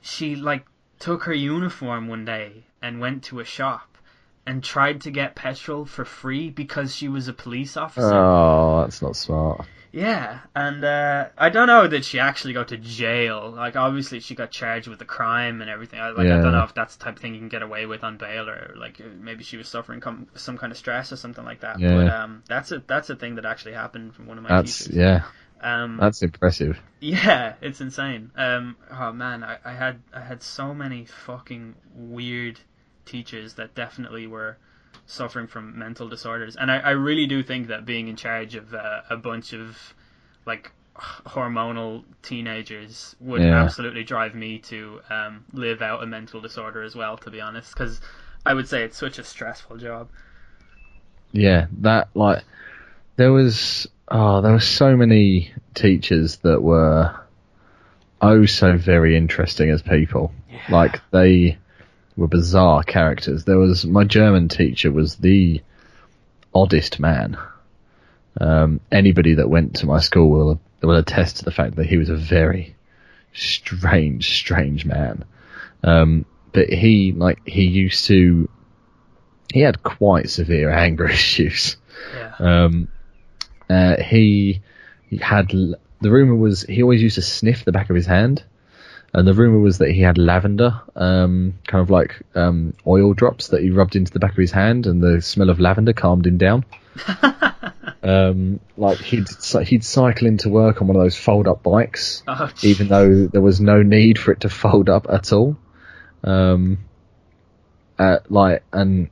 she 0.00 0.34
like 0.36 0.64
took 0.98 1.22
her 1.24 1.34
uniform 1.34 2.08
one 2.08 2.24
day 2.24 2.64
and 2.82 3.00
went 3.00 3.22
to 3.24 3.38
a 3.40 3.44
shop 3.44 3.96
and 4.46 4.62
tried 4.62 5.00
to 5.02 5.10
get 5.10 5.34
petrol 5.36 5.84
for 5.84 6.04
free 6.04 6.50
because 6.50 6.94
she 6.94 7.08
was 7.08 7.28
a 7.28 7.32
police 7.32 7.76
officer. 7.76 8.12
Oh, 8.14 8.80
that's 8.82 9.02
not 9.02 9.14
smart. 9.16 9.66
Yeah, 9.90 10.40
and 10.54 10.84
uh, 10.84 11.28
I 11.38 11.48
don't 11.48 11.66
know 11.66 11.88
that 11.88 12.04
she 12.04 12.18
actually 12.18 12.52
got 12.52 12.68
to 12.68 12.76
jail. 12.76 13.50
Like, 13.56 13.74
obviously, 13.76 14.20
she 14.20 14.34
got 14.34 14.50
charged 14.50 14.86
with 14.86 15.00
a 15.00 15.04
crime 15.06 15.60
and 15.62 15.70
everything. 15.70 15.98
I- 15.98 16.10
Like, 16.10 16.26
I 16.26 16.40
don't 16.42 16.52
know 16.52 16.62
if 16.64 16.74
that's 16.74 16.96
the 16.96 17.04
type 17.04 17.16
of 17.16 17.22
thing 17.22 17.32
you 17.34 17.40
can 17.40 17.48
get 17.48 17.62
away 17.62 17.86
with 17.86 18.04
on 18.04 18.16
bail, 18.18 18.48
or 18.48 18.74
like 18.76 19.00
maybe 19.00 19.44
she 19.44 19.56
was 19.56 19.66
suffering 19.68 20.00
com- 20.00 20.26
some 20.34 20.58
kind 20.58 20.70
of 20.72 20.76
stress 20.76 21.10
or 21.12 21.16
something 21.16 21.44
like 21.44 21.60
that. 21.60 21.80
Yeah. 21.80 21.94
But 21.94 22.08
um, 22.12 22.42
that's 22.48 22.70
a 22.72 22.82
that's 22.86 23.08
a 23.10 23.16
thing 23.16 23.36
that 23.36 23.46
actually 23.46 23.72
happened 23.74 24.14
from 24.14 24.26
one 24.26 24.36
of 24.38 24.44
my 24.44 24.50
That's 24.50 24.78
teachers. 24.84 24.96
yeah. 24.96 25.22
Um, 25.60 25.96
That's 25.96 26.22
impressive. 26.22 26.78
yeah, 27.00 27.54
it's 27.60 27.80
insane. 27.80 28.30
Um, 28.36 28.76
oh 28.92 29.12
man, 29.12 29.42
I, 29.42 29.58
I 29.64 29.72
had 29.72 30.00
I 30.14 30.20
had 30.20 30.40
so 30.42 30.72
many 30.72 31.04
fucking 31.06 31.74
weird 31.96 32.60
teachers 33.06 33.54
that 33.54 33.74
definitely 33.74 34.26
were 34.28 34.56
suffering 35.08 35.48
from 35.48 35.76
mental 35.76 36.08
disorders, 36.08 36.54
and 36.54 36.70
I, 36.70 36.78
I 36.78 36.90
really 36.90 37.26
do 37.26 37.42
think 37.42 37.66
that 37.68 37.84
being 37.84 38.06
in 38.08 38.14
charge 38.16 38.54
of 38.54 38.72
uh, 38.72 39.00
a 39.10 39.16
bunch 39.16 39.52
of 39.52 39.76
like 40.46 40.70
hormonal 41.26 42.04
teenagers 42.22 43.16
would 43.20 43.40
Yeah. 43.40 43.62
absolutely 43.62 44.04
drive 44.04 44.34
me 44.34 44.58
to 44.60 45.00
um, 45.10 45.44
live 45.52 45.80
out 45.82 46.02
a 46.02 46.06
mental 46.06 46.40
disorder 46.40 46.82
as 46.82 46.94
well. 46.94 47.16
To 47.18 47.30
be 47.30 47.40
honest, 47.40 47.72
because 47.74 48.00
I 48.46 48.54
would 48.54 48.68
say 48.68 48.84
it's 48.84 48.96
such 48.96 49.18
a 49.18 49.24
stressful 49.24 49.78
job. 49.78 50.08
Yeah, 51.32 51.66
that 51.80 52.08
like 52.14 52.44
there 53.16 53.32
was 53.32 53.88
oh 54.08 54.40
there 54.40 54.52
were 54.52 54.60
so 54.60 54.96
many 54.96 55.52
teachers 55.74 56.36
that 56.38 56.62
were 56.62 57.14
oh 58.20 58.46
so 58.46 58.76
very 58.76 59.16
interesting 59.16 59.70
as 59.70 59.82
people. 59.82 60.32
Like 60.70 61.00
they 61.12 61.58
were 62.18 62.28
bizarre 62.28 62.82
characters. 62.82 63.44
There 63.44 63.58
was 63.58 63.86
my 63.86 64.04
German 64.04 64.48
teacher 64.48 64.90
was 64.90 65.16
the 65.16 65.62
oddest 66.54 66.98
man. 66.98 67.38
Um, 68.40 68.80
anybody 68.92 69.34
that 69.34 69.48
went 69.48 69.76
to 69.76 69.86
my 69.86 70.00
school 70.00 70.28
will 70.28 70.60
will 70.82 70.96
attest 70.96 71.38
to 71.38 71.44
the 71.44 71.50
fact 71.50 71.76
that 71.76 71.86
he 71.86 71.96
was 71.96 72.08
a 72.08 72.16
very 72.16 72.74
strange, 73.32 74.36
strange 74.36 74.84
man. 74.84 75.24
Um, 75.82 76.26
but 76.52 76.68
he 76.68 77.12
like 77.12 77.46
he 77.46 77.64
used 77.64 78.06
to 78.06 78.48
he 79.52 79.60
had 79.60 79.82
quite 79.82 80.28
severe 80.28 80.70
anger 80.84 81.08
issues. 81.08 81.76
Yeah. 82.14 82.34
Um, 82.38 82.88
uh, 83.70 84.02
he, 84.02 84.62
he 85.08 85.18
had 85.18 85.48
the 85.48 86.10
rumor 86.10 86.34
was 86.34 86.62
he 86.62 86.82
always 86.82 87.02
used 87.02 87.16
to 87.16 87.22
sniff 87.22 87.64
the 87.64 87.72
back 87.72 87.90
of 87.90 87.96
his 87.96 88.06
hand, 88.06 88.42
and 89.14 89.26
the 89.26 89.34
rumor 89.34 89.58
was 89.58 89.78
that 89.78 89.90
he 89.90 90.02
had 90.02 90.18
lavender, 90.18 90.80
um, 90.96 91.54
kind 91.66 91.82
of 91.82 91.90
like 91.90 92.22
um, 92.34 92.74
oil 92.86 93.14
drops 93.14 93.48
that 93.48 93.62
he 93.62 93.70
rubbed 93.70 93.96
into 93.96 94.12
the 94.12 94.18
back 94.18 94.32
of 94.32 94.36
his 94.38 94.52
hand, 94.52 94.86
and 94.86 95.02
the 95.02 95.22
smell 95.22 95.50
of 95.50 95.60
lavender 95.60 95.92
calmed 95.92 96.26
him 96.26 96.38
down. 96.38 96.64
Um, 98.00 98.60
like 98.76 98.98
he'd 98.98 99.26
he'd 99.66 99.84
cycle 99.84 100.28
into 100.28 100.48
work 100.48 100.80
on 100.80 100.86
one 100.86 100.96
of 100.96 101.02
those 101.02 101.16
fold 101.16 101.48
up 101.48 101.62
bikes, 101.62 102.22
Oh, 102.28 102.50
even 102.62 102.88
though 102.88 103.26
there 103.26 103.40
was 103.40 103.60
no 103.60 103.82
need 103.82 104.18
for 104.18 104.30
it 104.30 104.40
to 104.40 104.48
fold 104.48 104.88
up 104.88 105.06
at 105.10 105.32
all. 105.32 105.56
Um, 106.22 106.78
uh, 107.98 108.18
like 108.28 108.62
and 108.72 109.10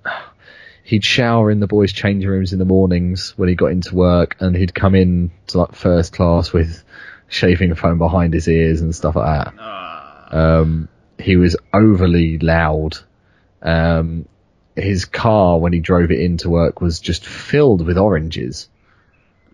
he'd 0.85 1.05
shower 1.05 1.51
in 1.51 1.59
the 1.59 1.67
boys' 1.67 1.93
changing 1.93 2.31
rooms 2.31 2.53
in 2.53 2.59
the 2.61 2.65
mornings 2.65 3.35
when 3.37 3.49
he 3.49 3.55
got 3.57 3.73
into 3.73 3.95
work, 3.95 4.37
and 4.41 4.57
he'd 4.57 4.75
come 4.75 4.95
in 4.95 5.33
to 5.49 5.59
like 5.59 5.75
first 5.75 6.13
class 6.13 6.53
with 6.53 6.85
shaving 7.29 7.75
foam 7.75 7.99
behind 7.99 8.35
his 8.35 8.47
ears 8.47 8.81
and 8.83 8.95
stuff 8.95 9.17
like 9.17 9.27
that. 9.27 9.55
Ah. 9.59 9.86
Um, 10.31 10.89
he 11.19 11.37
was 11.37 11.57
overly 11.73 12.39
loud. 12.39 12.99
Um, 13.63 14.27
his 14.75 15.05
car, 15.07 15.59
when 15.59 15.73
he 15.73 15.81
drove 15.81 16.11
it 16.11 16.21
into 16.21 16.51
work, 16.51 16.81
was 16.81 17.01
just 17.01 17.25
filled 17.25 17.85
with 17.85 17.99
oranges. 17.99 18.69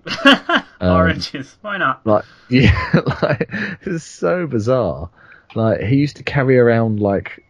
Oranges. 0.80 1.54
Why 1.60 1.78
not? 1.78 2.04
Like, 2.04 2.24
yeah, 2.48 3.00
like 3.22 3.48
it's 3.82 4.04
so 4.04 4.46
bizarre. 4.46 5.10
Like 5.54 5.80
he 5.80 5.96
used 5.96 6.16
to 6.16 6.24
carry 6.24 6.58
around 6.58 7.00
like 7.00 7.44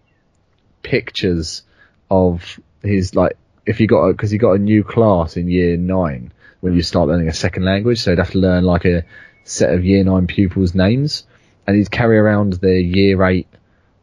pictures 0.83 1.63
of 2.11 2.61
his 2.83 3.15
like 3.15 3.37
if 3.65 3.79
he 3.79 3.87
got 3.87 4.13
because 4.13 4.31
he 4.31 4.39
got 4.39 4.53
a 4.53 4.59
new 4.59 4.85
class 4.85 5.37
in 5.37 5.49
year 5.49 5.77
nine 5.77 6.33
when 6.61 6.75
you 6.75 6.83
start 6.83 7.09
learning 7.09 7.29
a 7.29 7.35
second 7.35 7.65
language, 7.65 8.01
so 8.01 8.11
he'd 8.11 8.19
have 8.19 8.31
to 8.33 8.39
learn 8.39 8.65
like 8.65 8.85
a 8.85 9.05
set 9.45 9.73
of 9.73 9.85
year 9.85 10.05
nine 10.05 10.27
pupils' 10.27 10.75
names, 10.75 11.25
and 11.67 11.77
he'd 11.77 11.91
carry 11.91 12.19
around 12.19 12.55
their 12.55 12.79
year 12.79 13.23
eight 13.25 13.49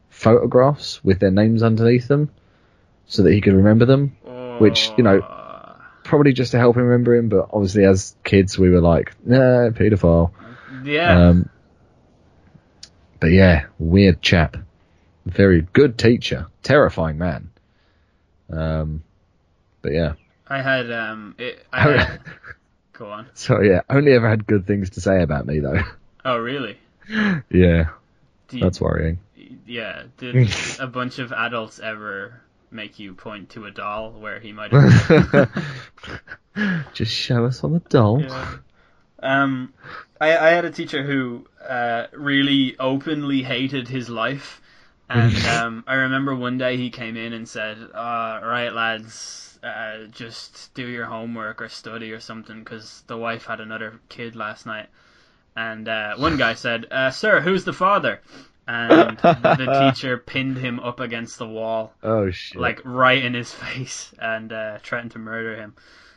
photographs 0.08 1.02
with 1.04 1.18
their 1.20 1.30
names 1.30 1.62
underneath 1.62 2.08
them, 2.08 2.30
so 3.06 3.22
that 3.22 3.32
he 3.32 3.40
could 3.40 3.54
remember 3.54 3.84
them. 3.84 4.16
Which, 4.58 4.92
you 4.98 5.04
know, 5.04 5.22
Probably 6.10 6.32
just 6.32 6.50
to 6.52 6.58
help 6.58 6.76
him 6.76 6.82
remember 6.82 7.14
him, 7.14 7.28
but 7.28 7.50
obviously 7.52 7.84
as 7.84 8.16
kids 8.24 8.58
we 8.58 8.68
were 8.68 8.80
like, 8.80 9.14
nah, 9.24 9.70
paedophile. 9.70 10.32
Yeah. 10.82 11.28
Um, 11.28 11.48
but 13.20 13.28
yeah, 13.28 13.66
weird 13.78 14.20
chap. 14.20 14.56
Very 15.24 15.60
good 15.60 15.98
teacher. 15.98 16.48
Terrifying 16.64 17.16
man. 17.16 17.50
Um, 18.52 19.04
but 19.82 19.92
yeah. 19.92 20.14
I 20.48 20.62
had 20.62 20.90
um. 20.90 21.36
It, 21.38 21.64
I 21.72 21.80
had, 21.96 22.20
go 22.92 23.06
on. 23.10 23.28
So 23.34 23.60
yeah, 23.60 23.82
only 23.88 24.12
ever 24.12 24.28
had 24.28 24.46
good 24.46 24.66
things 24.66 24.90
to 24.90 25.00
say 25.00 25.22
about 25.22 25.46
me 25.46 25.60
though. 25.60 25.82
Oh 26.24 26.38
really? 26.38 26.76
Yeah, 27.50 27.88
you- 28.50 28.60
that's 28.60 28.80
worrying. 28.80 29.18
Yeah. 29.66 30.04
Did 30.18 30.48
a 30.80 30.86
bunch 30.86 31.18
of 31.18 31.32
adults 31.32 31.80
ever 31.80 32.40
make 32.70 32.98
you 32.98 33.14
point 33.14 33.50
to 33.50 33.66
a 33.66 33.70
doll 33.70 34.12
where 34.12 34.38
he 34.38 34.52
might 34.52 34.70
have? 34.72 35.50
Just 36.94 37.12
show 37.12 37.44
us 37.46 37.64
on 37.64 37.72
the 37.72 37.80
doll. 37.80 38.20
Yeah. 38.20 38.48
Um, 39.22 39.72
I, 40.20 40.36
I 40.36 40.50
had 40.50 40.64
a 40.64 40.70
teacher 40.70 41.02
who 41.02 41.46
uh, 41.66 42.06
really 42.12 42.76
openly 42.78 43.42
hated 43.42 43.88
his 43.88 44.08
life, 44.08 44.60
and 45.08 45.36
um, 45.46 45.84
I 45.86 45.94
remember 45.94 46.34
one 46.34 46.58
day 46.58 46.76
he 46.76 46.90
came 46.90 47.16
in 47.16 47.32
and 47.32 47.48
said, 47.48 47.76
uh, 47.94 48.40
"Right, 48.42 48.72
lads, 48.72 49.58
uh, 49.62 50.06
just 50.10 50.72
do 50.74 50.86
your 50.86 51.06
homework 51.06 51.60
or 51.60 51.68
study 51.68 52.12
or 52.12 52.20
something, 52.20 52.60
because 52.60 53.02
the 53.08 53.16
wife 53.16 53.44
had 53.46 53.60
another 53.60 54.00
kid 54.08 54.36
last 54.36 54.64
night." 54.66 54.88
And 55.56 55.88
uh, 55.88 56.14
one 56.16 56.36
guy 56.36 56.54
said, 56.54 56.86
uh, 56.90 57.10
"Sir, 57.10 57.40
who's 57.40 57.64
the 57.64 57.72
father?" 57.72 58.20
And 58.66 59.18
the 59.18 59.92
teacher 59.94 60.16
pinned 60.16 60.58
him 60.58 60.78
up 60.80 61.00
against 61.00 61.38
the 61.38 61.46
wall 61.48 61.92
Oh 62.02 62.30
shit. 62.30 62.60
like 62.60 62.80
right 62.84 63.22
in 63.24 63.34
his 63.34 63.52
face 63.64 64.12
and 64.18 64.52
uh, 64.52 64.78
threatened 64.78 65.10
to 65.12 65.18
murder 65.18 65.56
him. 65.56 65.74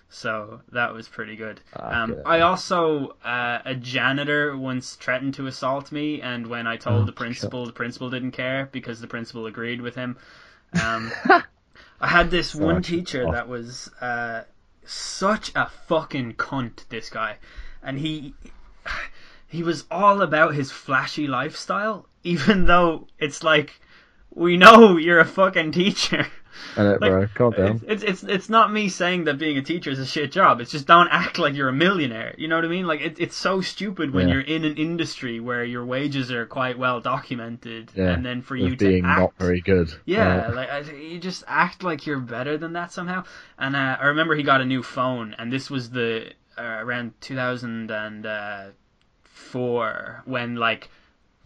So 0.09 0.61
that 0.71 0.93
was 0.93 1.07
pretty 1.07 1.35
good. 1.35 1.59
Ah, 1.75 2.03
Um, 2.03 2.09
good. 2.13 2.21
I 2.27 2.41
also 2.41 3.15
uh, 3.25 3.59
a 3.65 3.73
janitor 3.73 4.55
once 4.55 4.93
threatened 4.95 5.33
to 5.35 5.47
assault 5.47 5.91
me, 5.91 6.21
and 6.21 6.45
when 6.45 6.67
I 6.67 6.77
told 6.77 7.01
Oh, 7.01 7.05
the 7.05 7.11
principal, 7.11 7.65
the 7.65 7.71
principal 7.73 8.11
didn't 8.11 8.31
care 8.33 8.69
because 8.71 9.01
the 9.01 9.07
principal 9.07 9.47
agreed 9.47 9.81
with 9.81 9.95
him. 9.95 10.17
Um, 10.79 11.11
I 11.99 12.07
had 12.07 12.29
this 12.29 12.53
one 12.53 12.83
teacher 12.83 13.23
a- 13.27 13.31
that 13.31 13.47
was 13.47 13.89
uh, 13.99 14.43
such 14.85 15.51
a 15.55 15.71
fucking 15.87 16.33
cunt. 16.35 16.87
This 16.89 17.09
guy, 17.09 17.37
and 17.81 17.97
he 17.97 18.35
he 19.53 19.63
was 19.63 19.85
all 19.91 20.21
about 20.21 20.55
his 20.55 20.71
flashy 20.71 21.27
lifestyle, 21.27 22.07
even 22.23 22.65
though 22.65 23.07
it's 23.19 23.43
like 23.43 23.79
we 24.31 24.57
know 24.57 24.97
you're 24.97 25.19
a 25.19 25.25
fucking 25.25 25.71
teacher. 25.71 26.25
And 26.77 26.87
it, 26.87 27.01
Like, 27.01 27.11
bro, 27.11 27.27
calm 27.33 27.51
down. 27.53 27.81
It's, 27.87 28.03
it's 28.03 28.23
it's 28.23 28.47
not 28.49 28.71
me 28.71 28.87
saying 28.87 29.23
that 29.25 29.39
being 29.39 29.57
a 29.57 29.61
teacher 29.63 29.89
is 29.89 29.99
a 29.99 30.05
shit 30.05 30.31
job. 30.31 30.61
It's 30.61 30.71
just 30.71 30.85
don't 30.87 31.07
act 31.09 31.39
like 31.39 31.55
you're 31.55 31.69
a 31.69 31.73
millionaire. 31.73 32.33
You 32.37 32.47
know 32.47 32.55
what 32.55 32.63
I 32.65 32.67
mean? 32.67 32.85
Like 32.85 33.01
it, 33.01 33.19
it's 33.19 33.35
so 33.35 33.59
stupid 33.61 34.11
when 34.13 34.27
Yeah. 34.27 34.35
you're 34.35 34.43
in 34.43 34.63
an 34.63 34.77
industry 34.77 35.39
where 35.39 35.63
your 35.65 35.83
wages 35.85 36.31
are 36.31 36.45
quite 36.45 36.77
well 36.77 36.99
documented, 37.01 37.91
Yeah, 37.95 38.11
and 38.13 38.23
then 38.25 38.41
for 38.43 38.55
you 38.55 38.75
being 38.75 39.03
to 39.03 39.09
act, 39.09 39.19
not 39.19 39.33
very 39.39 39.61
good. 39.61 39.89
yeah, 40.05 40.47
Uh, 40.49 40.55
like 40.55 40.69
I- 40.69 40.91
you 40.91 41.19
just 41.19 41.43
act 41.47 41.83
like 41.83 42.05
you're 42.07 42.19
better 42.19 42.55
than 42.57 42.73
that 42.73 42.91
somehow. 42.91 43.23
And 43.57 43.75
uh, 43.75 43.97
I 43.99 44.05
remember 44.07 44.35
he 44.35 44.43
got 44.43 44.61
a 44.61 44.65
new 44.65 44.83
phone, 44.83 45.35
and 45.39 45.51
this 45.51 45.69
was 45.71 45.89
the 45.89 46.33
uh, 46.57 46.77
around 46.85 47.13
2004 49.53 50.23
when 50.25 50.55
like 50.55 50.89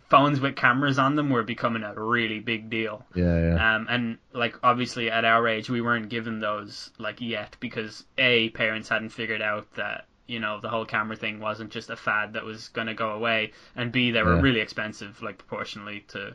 phones 0.10 0.40
with 0.40 0.56
cameras 0.56 0.98
on 0.98 1.16
them 1.16 1.30
were 1.30 1.44
becoming 1.44 1.84
a 1.84 1.94
really 1.96 2.40
big 2.40 2.70
deal. 2.70 3.06
yeah, 3.14 3.40
yeah. 3.56 3.76
Um, 3.76 3.88
and 3.90 4.18
like 4.34 4.56
obviously 4.64 5.12
at 5.12 5.26
our 5.26 5.48
age, 5.48 5.70
we 5.70 5.82
weren't 5.82 6.10
given 6.10 6.40
those 6.40 6.92
like 6.98 7.20
yet 7.20 7.58
because 7.60 8.06
a 8.18 8.50
parents 8.52 8.90
hadn't 8.90 9.10
figured 9.10 9.42
out 9.42 9.68
that 9.76 10.06
you 10.26 10.40
know 10.40 10.60
the 10.62 10.70
whole 10.70 10.86
camera 10.86 11.16
thing 11.16 11.40
wasn't 11.40 11.72
just 11.72 11.90
a 11.90 11.96
fad 11.96 12.34
that 12.34 12.44
was 12.46 12.70
gonna 12.70 12.94
go 12.94 13.12
away, 13.12 13.52
and 13.76 13.92
b 13.92 14.12
they 14.12 14.24
were 14.24 14.36
Yeah. 14.36 14.42
really 14.42 14.60
expensive 14.62 15.22
like 15.22 15.38
proportionally 15.38 16.06
to. 16.10 16.34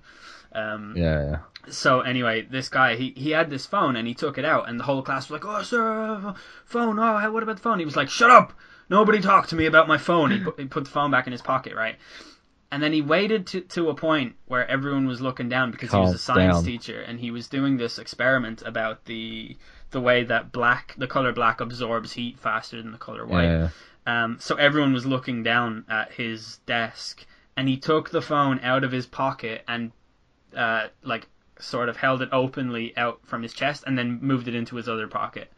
Um, 0.55 0.93
yeah, 0.95 1.25
yeah. 1.25 1.39
so 1.73 2.01
anyway, 2.03 2.43
this 2.43 2.69
guy 2.69 2.97
he, 2.97 3.15
he 3.17 3.31
had 3.31 3.49
this 3.49 3.65
phone 3.65 3.97
and 3.97 4.07
he 4.07 4.13
took 4.13 4.37
it 4.37 4.45
out 4.45 4.69
and 4.69 4.79
the 4.79 4.85
whole 4.85 5.03
class 5.03 5.31
was 5.31 5.41
like, 5.43 5.47
"Oh, 5.51 5.63
sir, 5.63 6.35
phone. 6.67 6.99
Oh, 6.99 7.31
what 7.33 7.43
about 7.43 7.57
the 7.57 7.63
phone?" 7.63 7.79
He 7.79 7.87
was 7.87 7.97
like, 7.97 8.11
"Shut 8.11 8.31
up! 8.31 8.53
Nobody 8.93 9.21
talk 9.21 9.49
to 9.49 9.57
me 9.57 9.67
about 9.67 9.89
my 9.89 9.99
phone." 9.99 10.31
He 10.31 10.39
put, 10.39 10.61
he 10.61 10.67
put 10.67 10.85
the 10.85 10.91
phone 10.91 11.11
back 11.11 11.27
in 11.27 11.33
his 11.33 11.43
pocket, 11.43 11.75
right? 11.75 11.97
And 12.71 12.83
then 12.83 12.93
he 12.93 13.03
waited 13.03 13.47
to, 13.49 13.61
to 13.77 13.91
a 13.91 13.95
point 13.95 14.37
where 14.47 14.67
everyone 14.67 15.07
was 15.07 15.21
looking 15.21 15.49
down 15.49 15.73
because 15.73 15.91
he 15.91 15.99
was 15.99 16.15
a 16.15 16.19
science 16.19 16.57
down. 16.57 16.65
teacher 16.65 17.01
and 17.01 17.21
he 17.21 17.31
was 17.31 17.49
doing 17.49 17.77
this 17.77 17.99
experiment 17.99 18.63
about 18.65 19.05
the 19.05 19.59
the 19.91 20.01
way 20.01 20.25
that 20.25 20.53
black 20.53 20.95
the 20.97 21.07
color 21.07 21.33
black 21.33 21.61
absorbs 21.61 22.13
heat 22.13 22.39
faster 22.39 22.81
than 22.81 22.93
the 22.93 22.99
color 22.99 23.27
white. 23.27 23.45
yeah. 23.45 23.69
Um, 24.07 24.39
so 24.41 24.57
everyone 24.57 24.93
was 24.93 25.07
looking 25.07 25.43
down 25.43 25.85
at 25.89 26.13
his 26.13 26.59
desk, 26.67 27.25
and 27.57 27.69
he 27.69 27.77
took 27.77 28.11
the 28.11 28.23
phone 28.23 28.61
out 28.61 28.85
of 28.85 28.91
his 28.91 29.07
pocket 29.07 29.63
and, 29.69 29.93
uh, 30.57 30.89
like, 31.03 31.29
sort 31.61 31.89
of 31.89 31.97
held 31.97 32.23
it 32.23 32.29
openly 32.33 32.97
out 32.97 33.21
from 33.25 33.43
his 33.43 33.53
chest, 33.53 33.85
and 33.87 33.97
then 33.97 34.19
moved 34.21 34.49
it 34.49 34.55
into 34.55 34.77
his 34.77 34.89
other 34.89 35.07
pocket. 35.07 35.53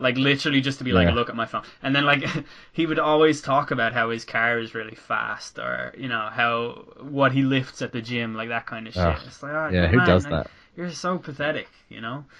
Like 0.00 0.16
literally 0.16 0.60
just 0.62 0.78
to 0.78 0.84
be 0.84 0.92
like, 0.92 1.08
Yeah. 1.08 1.14
look 1.14 1.28
at 1.28 1.36
my 1.36 1.46
phone. 1.46 1.62
And 1.82 1.94
then 1.94 2.04
like 2.04 2.24
he 2.72 2.86
would 2.86 2.98
always 2.98 3.40
talk 3.42 3.70
about 3.70 3.92
how 3.92 4.10
his 4.10 4.24
car 4.24 4.58
is 4.58 4.74
really 4.74 4.96
fast, 4.96 5.58
or 5.58 5.94
you 5.96 6.08
know 6.08 6.28
how 6.32 6.84
what 7.00 7.32
he 7.32 7.42
lifts 7.42 7.82
at 7.82 7.92
the 7.92 8.00
gym, 8.02 8.34
like 8.34 8.48
that 8.48 8.66
kind 8.66 8.88
of 8.88 8.94
shit. 8.94 9.02
Ugh. 9.04 9.20
It's 9.26 9.42
like, 9.42 9.52
oh, 9.52 9.68
Yeah, 9.72 9.86
who 9.88 9.98
man, 9.98 10.06
does 10.06 10.24
like, 10.24 10.32
that? 10.44 10.50
You're 10.76 10.90
so 10.90 11.18
pathetic, 11.18 11.68
you 11.88 12.00
know. 12.00 12.24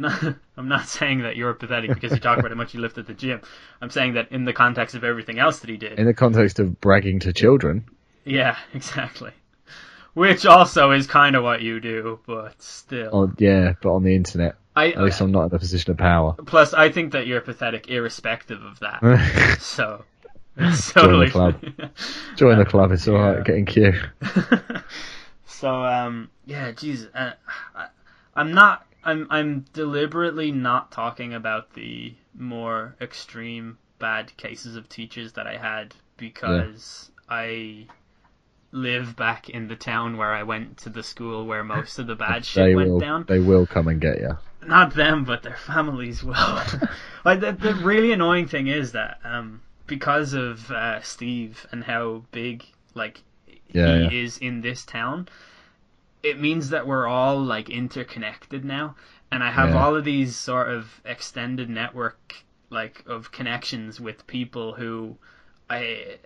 No, 0.00 0.10
I'm 0.56 0.68
not 0.68 0.86
saying 0.86 1.22
that 1.22 1.34
you're 1.36 1.52
pathetic 1.54 1.92
because 1.92 2.12
you 2.12 2.20
talk 2.20 2.38
about 2.38 2.52
how 2.52 2.56
much 2.56 2.72
you 2.72 2.80
lift 2.80 2.98
at 2.98 3.08
the 3.08 3.14
gym. 3.14 3.40
I'm 3.82 3.90
saying 3.90 4.14
that 4.14 4.30
in 4.30 4.44
the 4.44 4.52
context 4.52 4.94
of 4.94 5.02
everything 5.02 5.40
else 5.40 5.58
that 5.58 5.68
he 5.68 5.76
did. 5.76 5.98
In 5.98 6.06
the 6.06 6.14
context 6.14 6.60
of 6.60 6.80
bragging 6.80 7.18
to 7.20 7.32
children, 7.32 7.84
Yeah, 8.24 8.56
exactly. 8.74 9.32
Which 10.14 10.46
also 10.46 10.92
is 10.92 11.08
kind 11.08 11.34
of 11.34 11.42
what 11.42 11.62
you 11.62 11.80
do, 11.80 12.20
but 12.26 12.62
still. 12.62 13.10
on, 13.12 13.34
yeah, 13.38 13.72
but 13.82 13.90
on 13.92 14.04
the 14.04 14.14
internet, 14.14 14.54
I, 14.78 14.88
at 14.90 15.02
least 15.02 15.20
I'm 15.20 15.32
not 15.32 15.50
in 15.50 15.54
a 15.54 15.58
position 15.58 15.90
of 15.90 15.96
power. 15.98 16.34
plus, 16.46 16.72
I 16.74 16.90
think 16.90 17.12
that 17.12 17.26
you're 17.26 17.40
pathetic 17.40 17.88
irrespective 17.88 18.62
of 18.64 18.80
that. 18.80 19.00
So, 19.60 20.04
join 20.56 21.20
the 21.20 21.28
club. 21.30 21.62
Join 22.36 22.58
the 22.58 22.64
club, 22.64 22.90
it's 22.92 23.06
alright, 23.06 23.38
Yeah. 23.38 23.42
get 23.44 23.56
in 23.56 23.66
queue. 23.66 23.94
so 25.46 25.82
um 25.84 26.30
yeah 26.46 26.70
jesus 26.70 27.08
uh, 27.14 27.32
I, 27.74 27.86
i'm 28.36 28.52
not 28.52 28.86
i'm 29.02 29.26
i'm 29.30 29.64
deliberately 29.72 30.52
not 30.52 30.92
talking 30.92 31.34
about 31.34 31.74
the 31.74 32.14
more 32.34 32.94
extreme 33.00 33.78
bad 33.98 34.36
cases 34.36 34.76
of 34.76 34.88
teachers 34.88 35.32
that 35.32 35.46
i 35.46 35.56
had 35.56 35.94
because 36.16 37.10
i 37.28 37.86
live 38.70 39.16
back 39.16 39.48
in 39.48 39.66
the 39.66 39.74
town 39.74 40.16
where 40.16 40.32
i 40.32 40.42
went 40.42 40.76
to 40.76 40.90
the 40.90 41.02
school 41.02 41.46
where 41.46 41.64
most 41.64 41.98
of 41.98 42.06
the 42.06 42.14
bad 42.14 42.44
shit 42.44 42.76
went 42.76 43.00
down 43.00 43.24
they 43.26 43.40
will 43.40 43.66
come 43.66 43.88
and 43.88 44.00
get 44.00 44.20
you. 44.20 44.36
Not 44.68 44.94
them, 44.94 45.24
but 45.24 45.42
their 45.42 45.56
families 45.56 46.22
will. 46.24 46.62
like 47.24 47.40
the, 47.40 47.52
the 47.52 47.74
really 47.74 48.12
annoying 48.12 48.46
thing 48.46 48.68
is 48.68 48.92
that 48.92 49.18
um, 49.24 49.62
because 49.86 50.34
of 50.34 50.70
uh, 50.70 51.00
Steve 51.02 51.66
and 51.72 51.84
how 51.84 52.24
big 52.32 52.66
like 52.94 53.22
Yeah, 53.72 53.96
he 53.96 53.98
yeah. 53.98 54.10
is 54.22 54.38
in 54.38 54.60
this 54.62 54.84
town, 54.84 55.28
it 56.22 56.38
means 56.38 56.70
that 56.70 56.86
we're 56.86 57.06
all 57.06 57.42
like 57.42 57.68
interconnected 57.70 58.64
now, 58.64 58.94
and 59.30 59.42
I 59.44 59.50
have 59.50 59.74
Yeah. 59.74 59.74
all 59.74 59.94
of 59.96 60.04
these 60.04 60.36
sort 60.36 60.68
of 60.68 61.00
extended 61.04 61.68
network 61.68 62.44
like 62.70 63.02
of 63.06 63.32
connections 63.32 64.00
with 64.00 64.26
people 64.26 64.74
who 64.74 65.16
I 65.70 66.18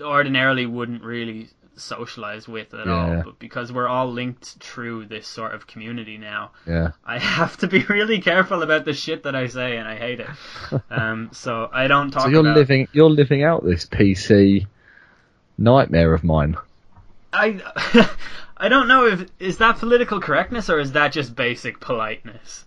ordinarily 0.00 0.66
wouldn't 0.66 1.02
really 1.02 1.48
socialize 1.80 2.46
with 2.48 2.74
at 2.74 2.88
all, 2.88 3.08
Yeah. 3.08 3.22
but 3.24 3.38
because 3.38 3.72
we're 3.72 3.88
all 3.88 4.10
linked 4.12 4.56
through 4.60 5.06
this 5.06 5.26
sort 5.26 5.54
of 5.54 5.66
community 5.66 6.18
now, 6.18 6.50
Yeah. 6.66 6.90
I 7.04 7.18
have 7.36 7.56
to 7.58 7.66
be 7.68 7.84
really 7.84 8.20
careful 8.20 8.62
about 8.62 8.84
the 8.84 8.92
shit 8.92 9.22
that 9.24 9.34
I 9.36 9.46
say, 9.48 9.76
and 9.76 9.86
I 9.88 9.96
hate 9.96 10.20
it. 10.20 10.28
Um, 10.90 11.30
so 11.32 11.68
I 11.72 11.86
don't 11.88 12.10
talk 12.10 12.24
So 12.24 12.28
you're 12.28 12.40
about. 12.40 12.56
living 12.56 12.88
you're 12.92 13.10
living 13.10 13.42
out 13.44 13.64
this 13.64 13.84
PC 13.86 14.66
nightmare 15.56 16.14
of 16.14 16.24
mine. 16.24 16.56
I 17.32 17.60
I 18.56 18.68
don't 18.68 18.88
know 18.88 19.06
if 19.06 19.26
is 19.38 19.58
that 19.58 19.78
political 19.78 20.20
correctness 20.20 20.68
or 20.70 20.78
is 20.80 20.92
that 20.92 21.12
just 21.12 21.34
basic 21.36 21.80
politeness. 21.80 22.64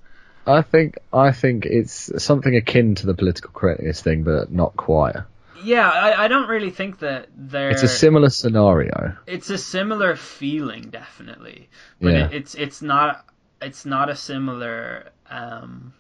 I 0.47 0.61
think 0.61 0.97
I 1.13 1.31
think 1.31 1.65
it's 1.65 2.23
something 2.23 2.55
akin 2.55 2.95
to 2.95 3.05
the 3.05 3.13
political 3.13 3.51
correctness 3.51 4.01
thing, 4.01 4.23
but 4.23 4.51
not 4.51 4.75
quite. 4.75 5.15
Yeah, 5.63 5.89
I, 5.89 6.25
I 6.25 6.27
don't 6.27 6.47
really 6.49 6.71
think 6.71 6.99
that 6.99 7.27
there. 7.35 7.69
It's 7.69 7.83
a 7.83 7.87
similar 7.87 8.29
scenario. 8.29 9.15
it's 9.27 9.49
a 9.49 9.57
similar 9.57 10.15
feeling, 10.15 10.89
definitely, 10.89 11.69
but 12.01 12.13
Yeah. 12.13 12.25
it, 12.27 12.33
it's 12.33 12.55
it's 12.55 12.81
not 12.81 13.25
it's 13.61 13.85
not 13.85 14.09
a 14.09 14.15
similar 14.15 15.09
um. 15.29 15.93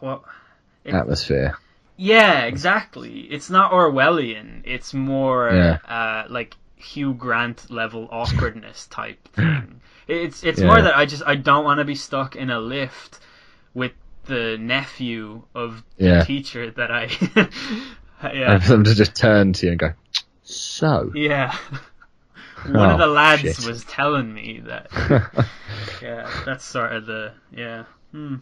What? 0.00 0.22
It- 0.84 0.94
Atmosphere. 0.94 1.56
Yeah, 1.98 2.42
exactly. 2.44 3.20
It's 3.20 3.48
not 3.48 3.72
Orwellian. 3.72 4.62
It's 4.64 4.92
more 4.92 5.50
Yeah. 5.50 5.78
uh, 5.88 6.26
like 6.28 6.54
Hugh 6.76 7.14
Grant 7.14 7.70
level 7.70 8.06
awkwardness 8.12 8.86
type 8.88 9.26
thing. 9.28 9.80
It's 10.06 10.44
it's 10.44 10.60
Yeah. 10.60 10.66
more 10.66 10.82
that 10.82 10.96
I 10.96 11.06
just 11.06 11.22
I 11.26 11.36
don't 11.36 11.64
want 11.64 11.78
to 11.78 11.84
be 11.84 11.94
stuck 11.94 12.36
in 12.36 12.50
a 12.50 12.60
lift 12.60 13.18
with 13.72 13.92
the 14.26 14.58
nephew 14.60 15.42
of 15.54 15.82
the 15.96 16.04
Yeah. 16.04 16.24
teacher 16.24 16.70
that 16.72 16.90
I. 16.90 17.08
And 18.22 18.38
yeah, 18.38 18.58
for 18.58 18.68
them 18.72 18.84
to 18.84 18.94
just 18.94 19.14
turn 19.14 19.52
to 19.54 19.66
you 19.66 19.72
and 19.72 19.78
go, 19.80 19.92
so. 20.42 21.12
yeah. 21.14 21.54
One 22.66 22.90
of 22.90 22.94
Oh, 22.96 22.98
the 22.98 23.06
lads 23.06 23.42
shit. 23.42 23.66
was 23.66 23.84
telling 23.84 24.32
me 24.32 24.60
that. 24.66 24.88
Yeah, 26.02 26.28
that's 26.44 26.64
sort 26.64 26.92
of 26.92 27.06
the 27.06 27.32
yeah. 27.52 27.84
Hmm. 28.12 28.36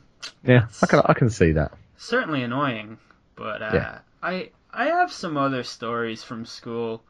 yeah, 0.45 0.67
I 0.83 0.87
can 0.87 1.03
I 1.05 1.13
can 1.15 1.31
see 1.31 1.53
that. 1.53 1.73
certainly 1.97 2.43
annoying, 2.43 2.99
but 3.37 3.63
uh, 3.63 3.71
Yeah. 3.75 3.99
I 4.23 4.51
I 4.73 4.87
have 4.87 5.13
some 5.13 5.37
other 5.37 5.63
stories 5.63 6.23
from 6.25 6.47
school. 6.47 7.03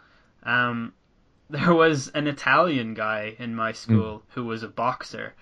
Um, 0.43 0.93
there 1.51 1.73
was 1.75 2.09
an 2.09 2.27
Italian 2.27 2.95
guy 2.95 3.37
in 3.39 3.55
my 3.55 3.73
school 3.73 4.23
who 4.35 4.45
was 4.45 4.63
a 4.63 4.69
boxer, 4.69 5.35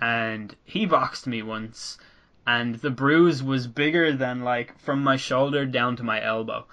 and 0.00 0.54
he 0.64 0.86
boxed 0.86 1.26
me 1.26 1.42
once, 1.42 1.98
and 2.48 2.76
the 2.76 2.90
bruise 2.90 3.42
was 3.42 3.66
bigger 3.66 4.10
than 4.14 4.42
like 4.42 4.76
from 4.78 5.04
my 5.04 5.16
shoulder 5.16 5.66
down 5.66 5.96
to 5.96 6.02
my 6.02 6.24
elbow. 6.24 6.64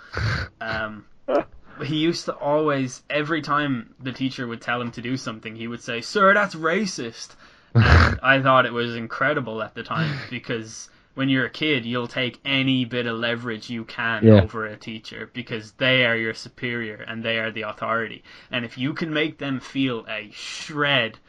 Um, 0.62 1.06
he 1.84 1.98
used 1.98 2.24
to 2.26 2.34
always, 2.34 3.04
every 3.10 3.42
time 3.42 3.94
the 4.00 4.14
teacher 4.14 4.48
would 4.48 4.62
tell 4.62 4.82
him 4.82 4.92
to 4.92 5.02
do 5.02 5.18
something, 5.18 5.54
he 5.54 5.68
would 5.68 5.82
say, 5.82 6.00
"Sir, 6.00 6.34
that's 6.34 6.56
racist." 6.56 7.36
And 7.74 8.20
I 8.24 8.42
thought 8.42 8.66
it 8.66 8.72
was 8.72 8.96
incredible 8.96 9.62
at 9.62 9.76
the 9.76 9.84
time 9.84 10.18
because 10.30 10.90
when 11.16 11.28
you're 11.28 11.46
a 11.46 11.50
kid, 11.50 11.86
you'll 11.86 12.08
take 12.08 12.40
any 12.46 12.86
bit 12.86 13.06
of 13.06 13.18
leverage 13.18 13.70
you 13.70 13.84
can 13.84 14.26
Yeah. 14.26 14.42
over 14.44 14.66
a 14.66 14.78
teacher 14.78 15.30
because 15.34 15.74
they 15.74 16.06
are 16.06 16.16
your 16.16 16.34
superior 16.34 17.04
and 17.06 17.22
they 17.22 17.38
are 17.38 17.52
the 17.52 17.64
authority. 17.64 18.24
And 18.50 18.64
if 18.64 18.78
you 18.78 18.94
can 18.94 19.14
make 19.14 19.40
them 19.40 19.60
feel 19.60 20.06
a 20.08 20.32
shred 20.32 21.20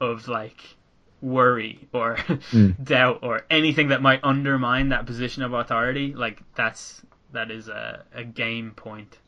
of 0.00 0.26
like 0.26 0.76
worry 1.22 1.88
or 1.92 2.18
doubt 2.82 3.20
or 3.22 3.42
anything 3.50 3.88
that 3.88 4.02
might 4.02 4.20
undermine 4.24 4.90
that 4.90 5.06
position 5.06 5.42
of 5.42 5.52
authority, 5.52 6.14
like 6.14 6.42
that's 6.54 7.00
that 7.32 7.50
is 7.50 7.68
a, 7.68 8.04
a 8.14 8.24
game 8.24 8.72
point. 8.72 9.18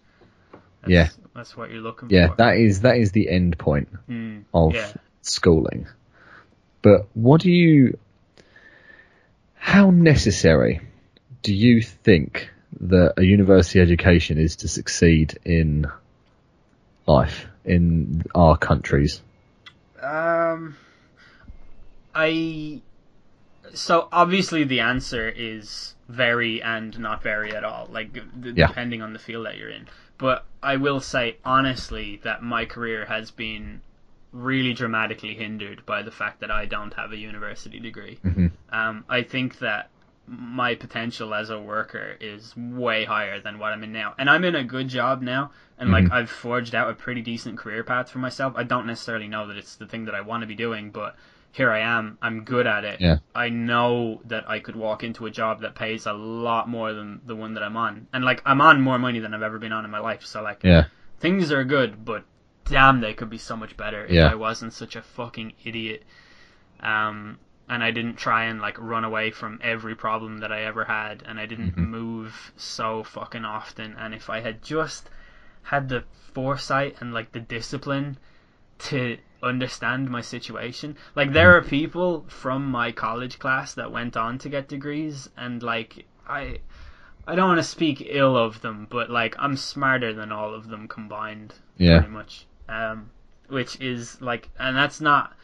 That's, 0.83 0.91
Yeah. 0.93 1.09
that's 1.35 1.57
what 1.57 1.71
you're 1.71 1.81
looking 1.81 2.11
Yeah, 2.11 2.27
for. 2.29 2.33
Yeah, 2.33 2.37
that 2.51 2.57
is 2.59 2.81
that 2.83 2.97
is 2.99 3.13
the 3.13 3.29
end 3.31 3.57
point 3.59 3.89
Mm, 4.11 4.45
of 4.53 4.75
yeah. 4.75 4.93
schooling. 5.23 5.87
But 6.83 7.07
what 7.15 7.41
do 7.41 7.51
you 7.51 7.99
how 9.55 9.91
necessary 9.91 10.81
do 11.43 11.55
you 11.55 11.81
think 11.81 12.51
that 12.81 13.15
a 13.17 13.25
university 13.25 13.81
education 13.81 14.37
is 14.39 14.57
to 14.57 14.69
succeed 14.69 15.39
in 15.45 15.87
life 17.07 17.47
in 17.65 18.25
our 18.35 18.57
countries? 18.59 19.23
Um, 20.03 20.77
I. 22.15 22.83
So 23.73 24.09
obviously 24.13 24.65
the 24.65 24.81
answer 24.81 25.29
is 25.29 25.95
vary 26.09 26.63
and 26.63 26.99
not 26.99 27.23
vary 27.23 27.55
at 27.57 27.65
all, 27.65 27.89
like 27.91 28.13
d- 28.13 28.53
Yeah. 28.55 28.67
depending 28.67 29.01
on 29.03 29.13
the 29.13 29.19
field 29.19 29.47
that 29.47 29.57
you're 29.57 29.71
in. 29.71 29.89
But 30.19 30.45
I 30.63 30.77
will 30.77 31.01
say 31.01 31.39
honestly 31.45 32.21
that 32.25 32.43
my 32.43 32.67
career 32.67 33.07
has 33.07 33.31
been 33.31 33.81
really 34.33 34.75
dramatically 34.75 35.35
hindered 35.35 35.85
by 35.87 36.03
the 36.03 36.11
fact 36.11 36.41
that 36.41 36.51
I 36.51 36.67
don't 36.67 36.93
have 36.95 37.13
a 37.13 37.17
university 37.17 37.81
degree. 37.81 38.19
Mhm. 38.25 38.51
Um, 38.71 39.05
I 39.09 39.23
think 39.23 39.59
that 39.61 39.91
my 40.27 40.75
potential 40.75 41.35
as 41.35 41.51
a 41.51 41.59
worker 41.59 42.17
is 42.21 42.57
way 42.57 43.05
higher 43.05 43.41
than 43.41 43.59
what 43.59 43.73
I'm 43.73 43.85
in 43.85 43.93
now. 43.93 44.15
And 44.19 44.29
I'm 44.29 44.45
in 44.45 44.55
a 44.55 44.65
good 44.65 44.89
job 44.89 45.21
now, 45.23 45.51
and 45.79 45.91
like 45.91 46.11
I've 46.11 46.31
forged 46.31 46.75
out 46.75 46.91
a 46.91 46.95
pretty 46.95 47.21
decent 47.23 47.59
career 47.59 47.85
path 47.85 48.11
for 48.11 48.19
myself. 48.19 48.55
I 48.57 48.63
don't 48.63 48.87
necessarily 48.87 49.29
know 49.29 49.47
that 49.49 49.57
it's 49.57 49.77
the 49.77 49.87
thing 49.87 50.07
that 50.07 50.15
I 50.15 50.23
want 50.23 50.41
to 50.43 50.47
be 50.47 50.55
doing, 50.55 50.91
but 50.91 51.17
here 51.55 51.71
I 51.71 51.79
am. 51.79 52.19
I'm 52.21 52.43
good 52.43 52.67
at 52.67 52.85
it. 52.85 53.01
Yeah. 53.01 53.19
I 53.33 53.49
know 53.49 54.21
that 54.25 54.51
I 54.51 54.59
could 54.59 54.75
walk 54.75 55.05
into 55.05 55.27
a 55.27 55.31
job 55.31 55.61
that 55.61 55.77
pays 55.77 56.05
a 56.05 56.13
lot 56.13 56.69
more 56.69 56.93
than 56.93 57.21
the 57.25 57.37
one 57.37 57.55
that 57.55 57.63
I'm 57.63 57.77
on. 57.77 58.09
And 58.13 58.25
like 58.25 58.43
I'm 58.45 58.61
on 58.61 58.81
more 58.81 58.99
money 58.99 59.21
than 59.21 59.33
I've 59.33 59.43
ever 59.43 59.61
been 59.61 59.71
on 59.73 59.85
in 59.85 59.91
my 59.93 60.01
life. 60.01 60.27
So 60.27 60.43
like 60.43 60.65
Yeah. 60.65 60.87
things 61.21 61.53
are 61.53 61.63
good, 61.63 62.05
but 62.05 62.25
damn, 62.65 63.01
they 63.01 63.15
could 63.15 63.31
be 63.31 63.39
so 63.39 63.57
much 63.57 63.77
better 63.77 64.05
if 64.05 64.11
I 64.33 64.35
wasn't 64.35 64.73
such 64.73 64.97
a 64.97 65.03
fucking 65.03 65.53
idiot. 65.65 66.03
Um, 66.81 67.39
and 67.69 67.85
I 67.85 67.93
didn't 67.93 68.17
try 68.17 68.47
and 68.47 68.61
like 68.61 68.77
run 68.81 69.05
away 69.05 69.31
from 69.31 69.61
every 69.63 69.95
problem 69.95 70.39
that 70.39 70.51
I 70.51 70.63
ever 70.63 70.85
had, 70.85 71.23
and 71.25 71.39
I 71.39 71.47
didn't 71.47 71.77
move 71.79 72.53
so 72.57 73.05
fucking 73.05 73.45
often. 73.45 73.95
And 73.97 74.13
if 74.13 74.29
I 74.29 74.41
had 74.41 74.61
just 74.61 75.09
had 75.63 75.89
the 75.89 76.03
foresight 76.33 76.97
and 77.01 77.15
like 77.15 77.31
the 77.31 77.41
discipline 77.41 78.19
to 78.81 79.19
understand 79.45 80.11
my 80.11 80.21
situation, 80.21 80.97
like 81.15 81.33
there 81.33 81.57
are 81.57 81.63
people 81.63 82.25
from 82.29 82.67
my 82.67 82.93
college 82.93 83.39
class 83.39 83.75
that 83.75 83.93
went 83.93 84.17
on 84.17 84.39
to 84.39 84.49
get 84.49 84.69
degrees, 84.69 85.29
and 85.37 85.63
like 85.63 86.07
I. 86.29 86.59
I 87.27 87.37
don't 87.37 87.49
want 87.49 87.59
to 87.59 87.63
speak 87.79 88.03
ill 88.07 88.37
of 88.37 88.61
them, 88.61 88.87
but 88.91 89.09
like 89.09 89.35
I'm 89.39 89.57
smarter 89.57 90.13
than 90.13 90.31
all 90.31 90.53
of 90.55 90.69
them 90.69 90.89
combined 90.89 91.55
Yeah. 91.79 92.01
pretty 92.01 92.13
much. 92.13 92.45
Um, 92.69 93.09
which 93.49 93.81
is 93.81 94.21
like, 94.21 94.51
and 94.59 94.77
that's 94.77 95.01
not 95.01 95.35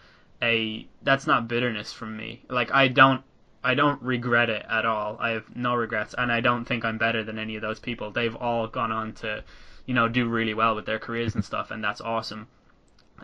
a 0.42 0.86
that's 1.02 1.26
not 1.26 1.48
bitterness 1.48 1.90
from 1.92 2.16
me. 2.16 2.42
Like 2.50 2.70
I 2.74 2.88
don't 2.88 3.22
I 3.62 3.74
don't 3.74 4.00
regret 4.02 4.50
it 4.50 4.64
at 4.68 4.84
all. 4.86 5.16
I 5.20 5.30
have 5.30 5.54
no 5.54 5.74
regrets, 5.74 6.14
and 6.16 6.32
I 6.32 6.40
don't 6.40 6.64
think 6.64 6.84
I'm 6.84 6.98
better 6.98 7.22
than 7.24 7.38
any 7.38 7.56
of 7.56 7.62
those 7.62 7.78
people. 7.80 8.10
They've 8.10 8.36
all 8.36 8.66
gone 8.66 8.92
on 8.92 9.12
to, 9.14 9.44
you 9.86 9.94
know, 9.94 10.08
do 10.08 10.26
really 10.28 10.54
well 10.54 10.74
with 10.74 10.86
their 10.86 10.98
careers 10.98 11.34
and 11.34 11.44
stuff, 11.44 11.70
and 11.70 11.82
that's 11.84 12.00
awesome. 12.00 12.48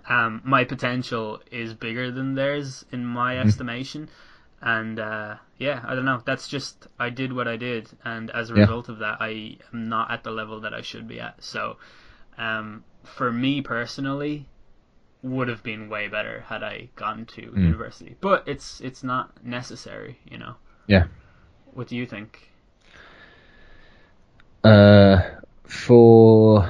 Um, 0.09 0.41
my 0.45 0.65
potential 0.65 1.41
is 1.51 1.75
bigger 1.75 2.11
than 2.11 2.35
theirs 2.35 2.85
in 2.93 3.05
my 3.07 3.39
estimation, 3.39 4.09
and 4.61 4.99
uh, 4.99 5.37
yeah, 5.59 5.83
I 5.87 5.95
don't 5.95 6.05
know. 6.05 6.23
That's 6.25 6.49
just 6.49 6.87
I 6.99 7.11
did 7.11 7.33
what 7.33 7.49
I 7.49 7.57
did, 7.57 7.89
and 8.05 8.31
as 8.31 8.51
a 8.51 8.55
Yeah. 8.55 8.61
result 8.61 8.89
of 8.89 8.99
that, 8.99 9.19
I 9.21 9.59
am 9.73 9.89
not 9.89 10.11
at 10.11 10.23
the 10.25 10.31
level 10.31 10.61
that 10.61 10.75
I 10.75 10.83
should 10.83 11.07
be 11.09 11.21
at. 11.21 11.43
So, 11.43 11.77
um, 12.39 12.85
for 13.05 13.33
me 13.33 13.61
personally, 13.63 14.47
would 15.23 15.49
have 15.49 15.63
been 15.63 15.89
way 15.89 16.09
better 16.09 16.41
had 16.41 16.63
I 16.63 16.89
gone 16.97 17.27
to 17.27 17.43
university. 17.57 18.17
But 18.21 18.47
it's 18.47 18.81
it's 18.81 19.03
not 19.03 19.45
necessary, 19.45 20.19
you 20.31 20.39
know. 20.39 20.55
Yeah. 20.87 21.07
What 21.73 21.89
do 21.89 21.97
you 21.97 22.07
think? 22.07 22.51
Uh, 24.65 25.21
for 25.65 26.69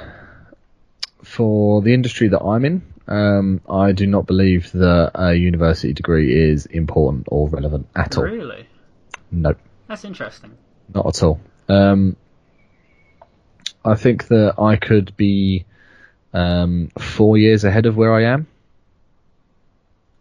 for 1.22 1.82
the 1.82 1.92
industry 1.94 2.28
that 2.28 2.40
I'm 2.40 2.64
in, 2.64 2.82
um, 3.08 3.60
I 3.68 3.92
do 3.92 4.06
not 4.06 4.26
believe 4.26 4.72
that 4.72 5.12
a 5.14 5.34
university 5.34 5.92
degree 5.92 6.50
is 6.50 6.66
important 6.66 7.28
or 7.30 7.48
relevant 7.48 7.86
at 7.94 8.16
all. 8.16 8.24
Really? 8.24 8.66
No, 9.30 9.54
That's 9.88 10.04
interesting. 10.04 10.56
not 10.94 11.06
at 11.06 11.22
all. 11.22 11.40
Um, 11.68 12.16
I 13.84 13.94
think 13.94 14.28
that 14.28 14.54
I 14.58 14.76
could 14.76 15.16
be 15.16 15.64
um, 16.32 16.90
four 16.98 17.38
years 17.38 17.64
ahead 17.64 17.86
of 17.86 17.96
where 17.96 18.12
I 18.14 18.24
am 18.24 18.46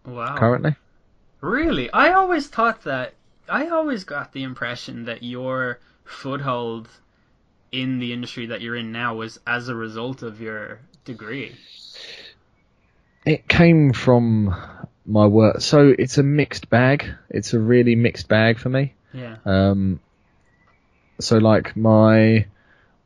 Wow. 0.05 0.37
currently. 0.37 0.75
Really? 1.41 1.91
I 1.91 2.13
always 2.13 2.47
thought 2.47 2.83
that 2.83 3.13
I 3.49 3.67
always 3.69 4.03
got 4.03 4.31
the 4.33 4.43
impression 4.43 5.05
that 5.05 5.23
your 5.23 5.79
foothold 6.03 6.87
in 7.71 7.99
the 7.99 8.13
industry 8.13 8.47
that 8.47 8.61
you're 8.61 8.75
in 8.75 8.91
now 8.91 9.15
was 9.15 9.39
as 9.45 9.67
a 9.67 9.75
result 9.75 10.23
of 10.23 10.41
your 10.41 10.79
degree. 11.03 11.55
It 13.25 13.47
came 13.47 13.93
from 13.93 14.55
my 15.05 15.25
work, 15.25 15.61
so 15.61 15.93
it's 15.97 16.17
a 16.17 16.23
mixed 16.23 16.69
bag. 16.69 17.05
It's 17.29 17.53
a 17.53 17.59
really 17.59 17.95
mixed 17.95 18.27
bag 18.27 18.59
for 18.59 18.69
me. 18.69 18.93
Yeah. 19.13 19.37
Um, 19.45 19.99
so 21.19 21.37
like 21.37 21.75
my 21.75 22.45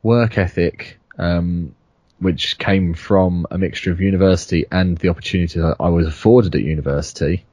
work 0.02 0.38
ethic, 0.38 0.98
um, 1.18 1.74
which 2.18 2.58
came 2.58 2.94
from 2.94 3.46
a 3.50 3.58
mixture 3.58 3.92
of 3.92 4.00
university 4.00 4.66
and 4.70 4.98
the 4.98 5.08
opportunity 5.08 5.60
that 5.60 5.76
I 5.80 5.88
was 5.88 6.06
afforded 6.06 6.54
at 6.54 6.62
university, 6.62 7.44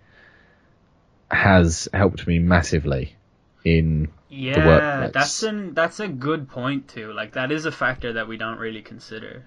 has 1.29 1.87
helped 1.93 2.25
me 2.27 2.39
massively 2.39 3.15
in 3.63 4.09
Yeah, 4.29 4.65
workplace. 4.65 5.13
that's 5.13 5.43
an 5.43 5.73
that's 5.73 5.99
a 5.99 6.07
good 6.07 6.49
point 6.49 6.87
too. 6.87 7.13
Like 7.13 7.33
that 7.33 7.51
is 7.51 7.65
a 7.65 7.71
factor 7.71 8.13
that 8.13 8.27
we 8.27 8.37
don't 8.37 8.59
really 8.59 8.81
consider. 8.81 9.45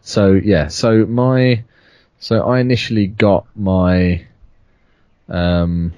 So 0.00 0.32
yeah, 0.32 0.68
so 0.68 1.06
my 1.06 1.64
so 2.22 2.40
I 2.40 2.60
initially 2.60 3.08
got 3.08 3.46
my 3.56 4.24
um 5.28 5.92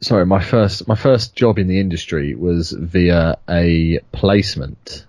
sorry, 0.00 0.24
my 0.24 0.40
first 0.40 0.86
my 0.86 0.94
first 0.94 1.34
job 1.34 1.58
in 1.58 1.66
the 1.66 1.80
industry 1.80 2.36
was 2.36 2.70
via 2.70 3.36
a 3.48 3.98
placement 4.12 5.04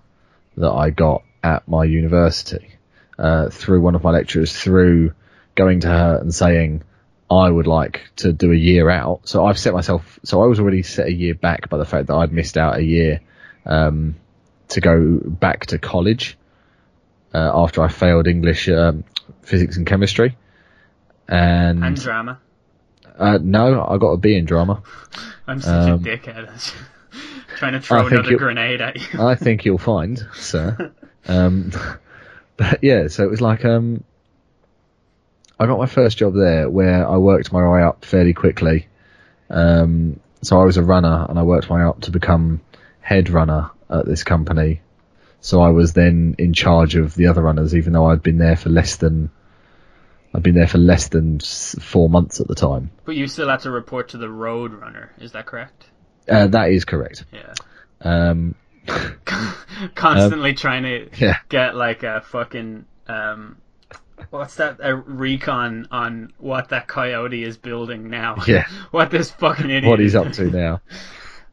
that 0.56 0.72
I 0.72 0.90
got 0.90 1.22
at 1.44 1.68
my 1.68 1.84
university 1.84 2.70
uh, 3.16 3.48
through 3.48 3.80
one 3.80 3.94
of 3.94 4.02
my 4.02 4.10
lecturers 4.10 4.52
through 4.60 5.14
going 5.54 5.78
to 5.80 5.88
her 5.88 6.18
and 6.20 6.34
saying 6.34 6.82
I 7.30 7.48
would 7.48 7.68
like 7.68 8.10
to 8.16 8.32
do 8.32 8.50
a 8.50 8.56
year 8.56 8.90
out. 8.90 9.28
So 9.28 9.46
I've 9.46 9.58
set 9.58 9.72
myself 9.72 10.18
so 10.24 10.42
I 10.42 10.46
was 10.46 10.58
already 10.58 10.82
set 10.82 11.06
a 11.06 11.12
year 11.12 11.36
back 11.36 11.68
by 11.68 11.78
the 11.78 11.84
fact 11.84 12.08
that 12.08 12.14
I'd 12.14 12.32
missed 12.32 12.56
out 12.56 12.76
a 12.76 12.82
year 12.82 13.20
um, 13.64 14.16
to 14.70 14.80
go 14.80 15.20
back 15.24 15.66
to 15.66 15.78
college 15.78 16.36
uh, 17.34 17.50
after 17.54 17.82
I 17.82 17.88
failed 17.88 18.26
English, 18.26 18.68
um, 18.68 19.04
physics, 19.42 19.76
and 19.76 19.86
chemistry. 19.86 20.36
And, 21.28 21.84
And 21.84 21.96
drama. 22.00 22.38
uh, 23.18 23.38
no, 23.40 23.84
I 23.84 23.98
got 23.98 24.10
a 24.12 24.16
B 24.16 24.34
in 24.36 24.44
drama. 24.44 24.82
I'm 25.46 25.60
such 25.60 25.88
Um, 25.90 26.04
a 26.04 26.08
dickhead. 26.08 26.72
Trying 27.56 27.72
to 27.74 27.80
throw 27.80 28.06
another 28.06 28.36
grenade 28.36 28.80
at 28.80 28.96
you. 28.96 29.20
I 29.22 29.34
think 29.34 29.64
you'll 29.64 29.78
find, 29.78 30.18
sir. 30.34 30.92
Um, 31.28 31.70
but 32.56 32.82
yeah, 32.82 33.08
so 33.08 33.24
it 33.24 33.30
was 33.30 33.42
like 33.42 33.62
um, 33.66 34.02
I 35.60 35.66
got 35.66 35.78
my 35.78 35.84
first 35.86 36.16
job 36.16 36.32
there 36.34 36.68
where 36.68 37.06
I 37.06 37.18
worked 37.18 37.52
my 37.52 37.68
way 37.70 37.82
up 37.82 38.06
fairly 38.06 38.32
quickly. 38.32 38.88
Um, 39.50 40.18
so 40.42 40.58
I 40.58 40.64
was 40.64 40.78
a 40.78 40.82
runner 40.82 41.26
and 41.28 41.38
I 41.38 41.42
worked 41.42 41.68
my 41.68 41.76
way 41.76 41.82
up 41.84 42.00
to 42.02 42.10
become 42.10 42.62
head 43.00 43.28
runner 43.28 43.70
at 43.90 44.06
this 44.06 44.24
company. 44.24 44.80
So 45.40 45.60
I 45.60 45.70
was 45.70 45.92
then 45.92 46.34
in 46.38 46.52
charge 46.52 46.96
of 46.96 47.14
the 47.14 47.28
other 47.28 47.42
runners, 47.42 47.74
even 47.74 47.92
though 47.92 48.06
I'd 48.06 48.22
been 48.22 48.38
there 48.38 48.56
for 48.56 48.68
less 48.68 48.96
than 48.96 49.30
I'd 50.34 50.42
been 50.42 50.54
there 50.54 50.68
for 50.68 50.78
less 50.78 51.08
than 51.08 51.40
four 51.40 52.08
months 52.08 52.40
at 52.40 52.46
the 52.46 52.54
time. 52.54 52.90
But 53.04 53.16
you 53.16 53.26
still 53.26 53.48
had 53.48 53.60
to 53.60 53.70
report 53.70 54.10
to 54.10 54.18
the 54.18 54.28
road 54.28 54.72
runner. 54.72 55.12
Is 55.18 55.32
that 55.32 55.46
correct? 55.46 55.86
Uh, 56.28 56.46
that 56.48 56.70
is 56.70 56.84
correct. 56.84 57.24
Yeah. 57.32 57.54
Um, 58.00 58.54
Constantly 59.94 60.54
trying 60.54 60.82
to 60.84 61.08
yeah. 61.16 61.38
get 61.48 61.74
like 61.74 62.02
a 62.02 62.20
fucking 62.20 62.84
um, 63.08 63.56
what's 64.30 64.56
that? 64.56 64.78
A 64.80 64.94
recon 64.94 65.88
on 65.90 66.32
what 66.38 66.68
that 66.68 66.86
coyote 66.86 67.42
is 67.42 67.56
building 67.56 68.10
now. 68.10 68.36
Yeah. 68.46 68.66
what 68.90 69.10
this 69.10 69.30
fucking 69.30 69.70
idiot. 69.70 69.90
what 69.90 70.00
he's 70.00 70.14
up 70.14 70.32
to 70.32 70.44
now. 70.50 70.80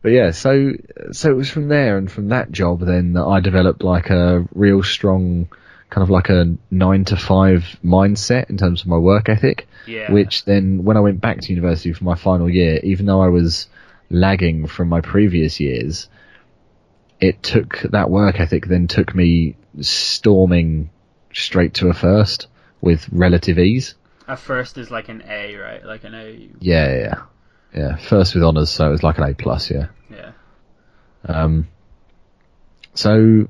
But 0.01 0.11
yeah, 0.11 0.31
so 0.31 0.73
so 1.11 1.31
it 1.31 1.35
was 1.35 1.49
from 1.49 1.67
there 1.67 1.97
and 1.97 2.11
from 2.11 2.29
that 2.29 2.51
job 2.51 2.81
then 2.81 3.13
that 3.13 3.25
I 3.25 3.39
developed 3.39 3.83
like 3.83 4.09
a 4.09 4.47
real 4.53 4.83
strong 4.83 5.49
kind 5.89 6.03
of 6.03 6.09
like 6.09 6.29
a 6.29 6.55
nine 6.69 7.05
to 7.05 7.15
five 7.15 7.79
mindset 7.83 8.49
in 8.49 8.57
terms 8.57 8.81
of 8.81 8.87
my 8.87 8.97
work 8.97 9.29
ethic. 9.29 9.67
Yeah. 9.85 10.11
Which 10.11 10.45
then 10.45 10.83
when 10.83 10.97
I 10.97 11.01
went 11.01 11.21
back 11.21 11.41
to 11.41 11.49
university 11.49 11.93
for 11.93 12.03
my 12.03 12.15
final 12.15 12.49
year, 12.49 12.79
even 12.83 13.05
though 13.05 13.21
I 13.21 13.29
was 13.29 13.67
lagging 14.09 14.67
from 14.67 14.89
my 14.89 15.01
previous 15.01 15.59
years, 15.59 16.09
it 17.19 17.41
took 17.41 17.79
that 17.91 18.09
work 18.09 18.39
ethic 18.39 18.67
then 18.67 18.87
took 18.87 19.15
me 19.15 19.55
storming 19.81 20.89
straight 21.33 21.73
to 21.75 21.89
a 21.89 21.93
first 21.93 22.47
with 22.81 23.07
relative 23.11 23.57
ease. 23.57 23.95
A 24.27 24.35
first 24.35 24.77
is 24.77 24.91
like 24.91 25.09
an 25.09 25.23
A, 25.27 25.55
right? 25.55 25.85
Like 25.85 26.03
an 26.03 26.13
A. 26.13 26.49
Yeah, 26.59 26.97
yeah, 26.97 27.21
yeah. 27.73 27.95
First 27.97 28.35
with 28.35 28.43
honours, 28.43 28.69
so 28.69 28.87
it 28.87 28.91
was 28.91 29.03
like 29.03 29.17
an 29.17 29.23
A 29.23 29.33
plus, 29.33 29.69
yeah. 29.69 29.87
Yeah. 30.09 30.31
Um, 31.25 31.67
so, 32.93 33.47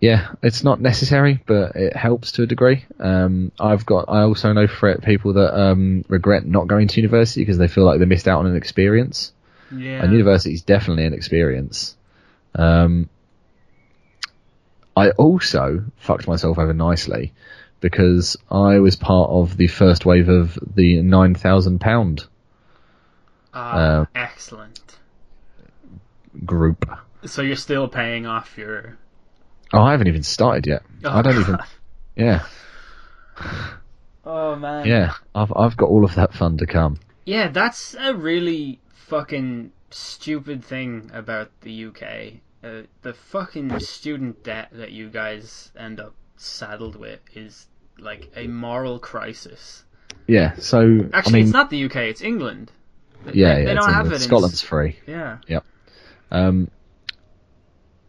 yeah, 0.00 0.34
it's 0.42 0.64
not 0.64 0.80
necessary, 0.80 1.42
but 1.46 1.76
it 1.76 1.94
helps 1.94 2.32
to 2.32 2.42
a 2.42 2.46
degree. 2.46 2.84
Um, 2.98 3.52
I've 3.60 3.84
got, 3.86 4.06
I 4.08 4.22
also 4.22 4.52
know 4.52 4.66
for 4.66 4.96
people 4.98 5.34
that 5.34 5.58
um, 5.58 6.04
regret 6.08 6.46
not 6.46 6.66
going 6.66 6.88
to 6.88 7.00
university 7.00 7.42
because 7.42 7.58
they 7.58 7.68
feel 7.68 7.84
like 7.84 7.98
they 7.98 8.06
missed 8.06 8.28
out 8.28 8.40
on 8.40 8.46
an 8.46 8.56
experience. 8.56 9.32
Yeah. 9.70 10.02
And 10.02 10.12
university 10.12 10.54
is 10.54 10.62
definitely 10.62 11.06
an 11.06 11.14
experience. 11.14 11.96
Um, 12.54 13.08
I 14.96 15.10
also 15.10 15.84
fucked 15.96 16.28
myself 16.28 16.58
over 16.58 16.74
nicely 16.74 17.32
because 17.82 18.38
I 18.50 18.78
was 18.78 18.96
part 18.96 19.28
of 19.28 19.58
the 19.58 19.66
first 19.66 20.06
wave 20.06 20.30
of 20.30 20.58
the 20.74 21.02
nine 21.02 21.34
thousand 21.34 21.80
pound 21.80 22.24
Ah, 23.52 23.72
uh, 23.74 24.04
excellent. 24.14 24.80
group. 26.46 26.88
So 27.26 27.42
you're 27.42 27.56
still 27.56 27.88
paying 27.88 28.24
off 28.24 28.56
your. 28.56 28.96
Oh, 29.74 29.82
I 29.82 29.90
haven't 29.90 30.08
even 30.08 30.22
started 30.22 30.66
yet. 30.66 30.82
Oh, 31.04 31.10
I 31.10 31.20
don't 31.22 31.38
even. 31.38 31.58
Yeah, 32.14 32.44
Oh 34.24 34.54
man. 34.56 34.86
yeah. 34.86 35.12
I've 35.34 35.50
I've 35.56 35.76
got 35.78 35.88
all 35.88 36.04
of 36.04 36.14
that 36.16 36.34
fun 36.34 36.58
to 36.58 36.66
come. 36.66 36.98
Yeah, 37.24 37.48
that's 37.48 37.94
a 37.98 38.14
really 38.14 38.80
fucking 39.08 39.72
stupid 39.90 40.62
thing 40.64 41.10
about 41.14 41.50
the 41.62 41.86
UK. 41.86 42.34
Uh, 42.62 42.82
the 43.00 43.14
fucking 43.14 43.78
student 43.80 44.44
debt 44.44 44.68
that 44.72 44.92
you 44.92 45.08
guys 45.08 45.72
end 45.76 46.00
up 46.00 46.14
saddled 46.36 46.96
with 46.96 47.20
is 47.34 47.66
like 48.02 48.30
a 48.36 48.46
moral 48.46 48.98
crisis. 48.98 49.84
Yeah. 50.26 50.54
So 50.56 51.08
Actually, 51.12 51.30
I 51.30 51.32
mean, 51.32 51.44
it's 51.44 51.52
not 51.52 51.70
the 51.70 51.84
UK; 51.84 51.96
it's 51.96 52.22
England. 52.22 52.70
They- 53.24 53.32
yeah, 53.34 53.54
they, 53.54 53.60
yeah. 53.60 53.64
they 53.66 53.72
it's 53.72 53.80
don't 53.84 53.94
have 53.94 54.06
England. 54.06 54.22
it. 54.22 54.24
Scotland's 54.24 54.62
s- 54.62 54.68
free. 54.68 54.96
Yeah. 55.06 55.38
Um, 56.30 56.70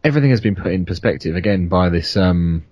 everything 0.02 0.30
has 0.30 0.40
been 0.40 0.54
put 0.56 0.72
in 0.72 0.84
perspective 0.86 1.36
again 1.36 1.68
by 1.68 1.88
this 1.90 2.16
um, 2.16 2.64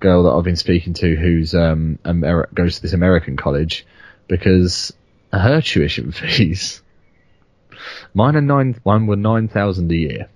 girl 0.00 0.24
that 0.24 0.30
I've 0.30 0.44
been 0.44 0.56
speaking 0.56 0.94
to, 0.94 1.14
who's 1.16 1.54
um, 1.54 1.98
Amer- 2.06 2.48
goes 2.54 2.76
to 2.76 2.82
this 2.82 2.92
American 2.92 3.36
college, 3.36 3.86
because 4.28 4.92
her 5.32 5.60
tuition 5.60 6.12
fees, 6.12 6.82
mine 8.14 8.36
and 8.36 8.46
nine, 8.46 8.78
one 8.82 9.06
were 9.06 9.16
nine 9.16 9.48
thousand 9.48 9.90
a 9.92 9.96
year. 9.96 10.28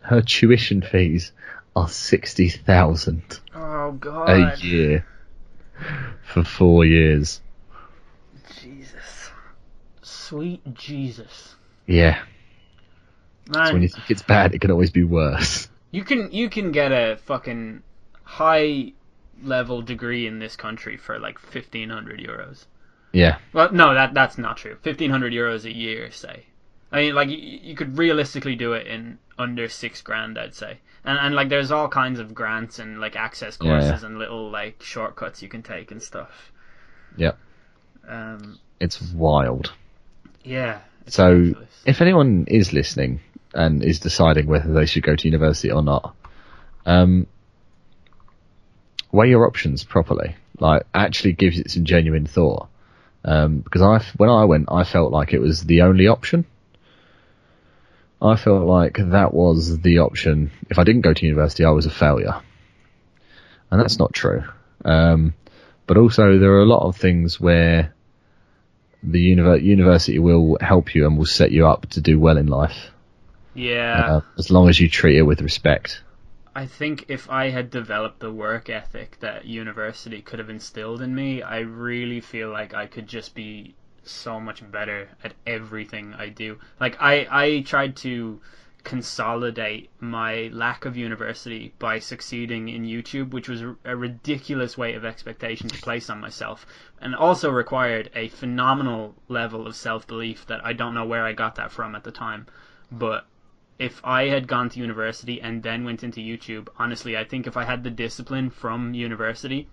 Her 0.00 0.20
tuition 0.20 0.82
fees 0.82 1.32
are 1.74 1.88
sixty 1.88 2.48
thousand 2.48 3.40
Oh 3.54 3.98
a 4.04 4.56
year 4.58 5.06
for 6.22 6.44
four 6.44 6.84
years. 6.84 7.40
Jesus. 8.60 9.30
Sweet 10.02 10.74
Jesus. 10.74 11.54
Yeah, 11.86 12.22
Man, 13.48 13.72
when 13.72 13.82
you 13.82 13.88
think 13.88 14.10
it's 14.10 14.22
bad, 14.22 14.54
it 14.54 14.60
can 14.60 14.70
always 14.70 14.90
be 14.90 15.04
worse. 15.04 15.68
You 15.90 16.04
can 16.04 16.30
you 16.32 16.48
can 16.48 16.72
get 16.72 16.92
a 16.92 17.18
fucking 17.24 17.82
high 18.22 18.92
level 19.42 19.82
degree 19.82 20.26
in 20.26 20.38
this 20.38 20.56
country 20.56 20.96
for 20.96 21.18
like 21.18 21.38
fifteen 21.38 21.90
hundred 21.90 22.20
euros. 22.20 22.64
Yeah, 23.12 23.38
Well, 23.52 23.72
no, 23.72 23.92
that 23.92 24.14
that's 24.14 24.38
not 24.38 24.56
true. 24.56 24.78
Fifteen 24.80 25.10
hundred 25.10 25.34
euros 25.34 25.64
a 25.64 25.74
year, 25.74 26.10
say. 26.10 26.46
I 26.92 26.96
mean, 27.00 27.14
like 27.14 27.28
you, 27.30 27.36
you 27.38 27.74
could 27.74 27.96
realistically 27.98 28.54
do 28.54 28.74
it 28.74 28.86
in 28.86 29.18
under 29.38 29.68
six 29.68 30.02
grand, 30.02 30.38
I'd 30.38 30.54
say. 30.54 30.78
And 31.04 31.18
and 31.18 31.34
like 31.34 31.48
there's 31.48 31.70
all 31.72 31.88
kinds 31.88 32.20
of 32.20 32.34
grants 32.34 32.78
and 32.78 33.00
like 33.00 33.16
access 33.16 33.58
Yeah, 33.60 33.72
yeah. 33.72 33.80
courses 33.80 34.04
and 34.04 34.18
little 34.18 34.50
like 34.50 34.82
shortcuts 34.82 35.42
you 35.42 35.48
can 35.48 35.62
take 35.62 35.90
and 35.90 36.02
stuff. 36.02 36.52
Yep. 37.16 37.38
Um. 38.08 38.58
it's 38.80 39.00
wild. 39.12 39.72
Yeah. 40.44 40.80
It's 41.06 41.16
So, 41.16 41.30
ridiculous. 41.30 41.68
if 41.86 42.00
anyone 42.00 42.44
is 42.48 42.72
listening 42.72 43.20
and 43.54 43.82
is 43.84 43.98
deciding 44.00 44.46
whether 44.46 44.72
they 44.72 44.86
should 44.86 45.02
go 45.02 45.14
to 45.16 45.28
university 45.28 45.70
or 45.70 45.82
not, 45.82 46.14
um, 46.86 47.26
weigh 49.12 49.28
your 49.30 49.46
options 49.46 49.84
properly. 49.84 50.34
Like, 50.58 50.82
actually 50.94 51.32
give 51.32 51.54
it 51.54 51.70
some 51.70 51.84
genuine 51.84 52.26
thought. 52.26 52.68
Um, 53.24 53.58
because 53.60 53.82
I, 53.82 54.04
when 54.16 54.30
I 54.30 54.44
went, 54.44 54.68
I 54.70 54.84
felt 54.84 55.12
like 55.12 55.32
it 55.32 55.40
was 55.40 55.64
the 55.64 55.82
only 55.82 56.06
option. 56.08 56.44
I 58.22 58.36
felt 58.36 58.66
like 58.66 58.98
that 58.98 59.34
was 59.34 59.80
the 59.80 59.98
option. 59.98 60.52
If 60.70 60.78
I 60.78 60.84
didn't 60.84 61.00
go 61.00 61.12
to 61.12 61.26
university, 61.26 61.64
I 61.64 61.70
was 61.70 61.86
a 61.86 61.90
failure. 61.90 62.40
And 63.70 63.80
that's 63.80 63.98
not 63.98 64.12
true. 64.12 64.44
Um, 64.84 65.34
but 65.86 65.96
also 65.96 66.38
there 66.38 66.52
are 66.52 66.62
a 66.62 66.66
lot 66.66 66.86
of 66.86 66.96
things 66.96 67.40
where 67.40 67.92
the 69.02 69.34
univer- 69.34 69.60
university 69.60 70.18
will 70.20 70.56
help 70.60 70.94
you 70.94 71.06
and 71.06 71.18
will 71.18 71.26
set 71.26 71.50
you 71.50 71.66
up 71.66 71.86
to 71.90 72.00
do 72.00 72.20
well 72.20 72.38
in 72.38 72.46
life, 72.46 72.90
yeah. 73.54 74.06
uh, 74.06 74.20
as 74.38 74.50
long 74.50 74.68
as 74.68 74.78
you 74.78 74.88
treat 74.88 75.16
it 75.16 75.22
with 75.22 75.40
respect. 75.40 76.02
I 76.54 76.66
think 76.66 77.06
if 77.08 77.30
I 77.30 77.50
had 77.50 77.70
developed 77.70 78.20
the 78.20 78.30
work 78.30 78.68
ethic 78.68 79.18
that 79.20 79.46
university 79.46 80.20
could 80.20 80.38
have 80.38 80.50
instilled 80.50 81.00
in 81.00 81.14
me, 81.14 81.42
I 81.42 81.60
really 81.60 82.20
feel 82.20 82.50
like 82.50 82.74
I 82.74 82.86
could 82.86 83.08
just 83.08 83.34
be 83.34 83.74
so 84.04 84.40
much 84.40 84.68
better 84.70 85.08
at 85.22 85.34
everything 85.46 86.14
I 86.14 86.28
do. 86.28 86.58
Like 86.80 86.96
I 87.00 87.26
I 87.30 87.60
tried 87.62 87.96
to 87.96 88.40
consolidate 88.84 89.90
my 90.00 90.50
lack 90.52 90.84
of 90.84 90.96
university 90.96 91.72
by 91.78 91.98
succeeding 91.98 92.68
in 92.68 92.84
YouTube, 92.84 93.30
which 93.30 93.48
was 93.48 93.62
a, 93.84 93.96
ridiculous 93.96 94.76
weight 94.76 94.96
of 94.96 95.04
expectation 95.04 95.68
to 95.68 95.80
place 95.80 96.10
on 96.10 96.20
myself, 96.20 96.66
and 97.00 97.14
also 97.14 97.50
required 97.50 98.10
a 98.14 98.28
phenomenal 98.28 99.14
level 99.28 99.66
of 99.66 99.76
self 99.76 100.06
belief 100.06 100.46
that 100.46 100.64
I 100.64 100.72
don't 100.72 100.94
know 100.94 101.04
where 101.04 101.24
I 101.24 101.32
got 101.32 101.54
that 101.56 101.70
from 101.70 101.94
at 101.94 102.04
the 102.04 102.10
time. 102.10 102.46
But 102.90 103.26
if 103.78 104.00
I 104.04 104.24
had 104.28 104.48
gone 104.48 104.68
to 104.70 104.80
university 104.80 105.40
and 105.40 105.62
then 105.62 105.84
went 105.84 106.02
into 106.02 106.20
YouTube, 106.20 106.68
honestly, 106.76 107.16
I 107.16 107.24
think 107.24 107.46
if 107.46 107.56
I 107.56 107.64
had 107.64 107.84
the 107.84 107.90
discipline 107.90 108.50
from 108.50 108.94
university 108.94 109.68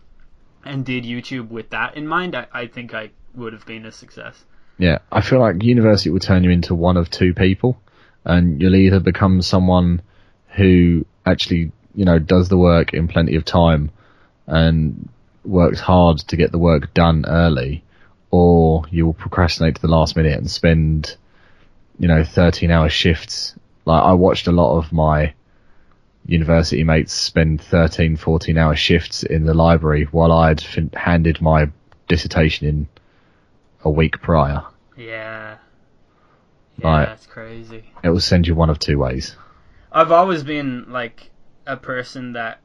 and 0.64 0.85
did 0.85 1.03
YouTube 1.03 1.49
with 1.49 1.72
that 1.72 1.95
in 1.95 2.07
mind, 2.07 2.35
I, 2.35 2.47
I 2.53 2.68
think 2.68 2.93
I 2.93 3.11
would 3.35 3.53
have 3.53 3.65
been 3.65 3.85
a 3.85 3.91
success. 3.91 4.43
Yeah, 4.77 4.99
I 5.11 5.22
feel 5.22 5.39
like 5.39 5.64
university 5.64 6.10
will 6.10 6.19
turn 6.19 6.43
you 6.43 6.51
into 6.51 6.73
one 6.73 6.97
of 6.97 7.10
two 7.10 7.34
people, 7.34 7.81
and 8.23 8.61
you'll 8.61 8.76
either 8.76 8.99
become 8.99 9.41
someone 9.41 10.01
who 10.56 11.06
actually, 11.26 11.72
you 11.95 12.06
know, 12.06 12.19
does 12.19 12.49
the 12.49 12.57
work 12.57 12.93
in 12.93 13.07
plenty 13.07 13.35
of 13.35 13.45
time 13.45 13.91
and 14.47 15.10
works 15.43 15.80
hard 15.80 16.19
to 16.19 16.38
get 16.38 16.51
the 16.51 16.57
work 16.57 16.93
done 16.93 17.26
early, 17.27 17.84
or 18.31 18.85
you 18.89 19.06
will 19.06 19.14
procrastinate 19.14 19.76
to 19.76 19.81
the 19.81 19.88
last 19.88 20.15
minute 20.15 20.38
and 20.38 20.49
spend, 20.49 21.15
you 21.97 22.07
know, 22.07 22.23
13 22.23 22.72
hour 22.72 22.89
shifts. 22.89 23.56
Like, 23.85 24.03
I 24.03 24.14
watched 24.14 24.47
a 24.47 24.51
lot 24.51 24.77
of 24.77 24.93
my 24.93 25.34
university 26.26 26.84
mates 26.84 27.14
spend 27.14 27.61
13, 27.61 28.15
14 28.15 28.57
hour 28.57 28.76
shifts 28.76 29.23
in 29.23 29.45
the 29.45 29.53
library 29.53 30.07
while 30.11 30.31
I'd 30.31 30.61
fin- 30.61 30.91
handed 30.93 31.41
my 31.41 31.69
dissertation 32.07 32.68
in 32.68 32.88
a 33.84 33.89
week 33.89 34.22
prior. 34.22 34.64
Yeah. 34.97 35.57
Yeah, 36.77 36.88
Right. 36.88 37.06
that's 37.06 37.26
crazy. 37.26 37.84
It 38.03 38.10
will 38.10 38.19
send 38.19 38.47
you 38.47 38.56
one 38.56 38.69
of 38.69 38.80
two 38.80 38.97
ways. 38.97 39.35
I've 39.91 40.11
always 40.11 40.43
been 40.43 40.85
like 40.91 41.31
a 41.65 41.77
person 41.77 42.34
that 42.34 42.60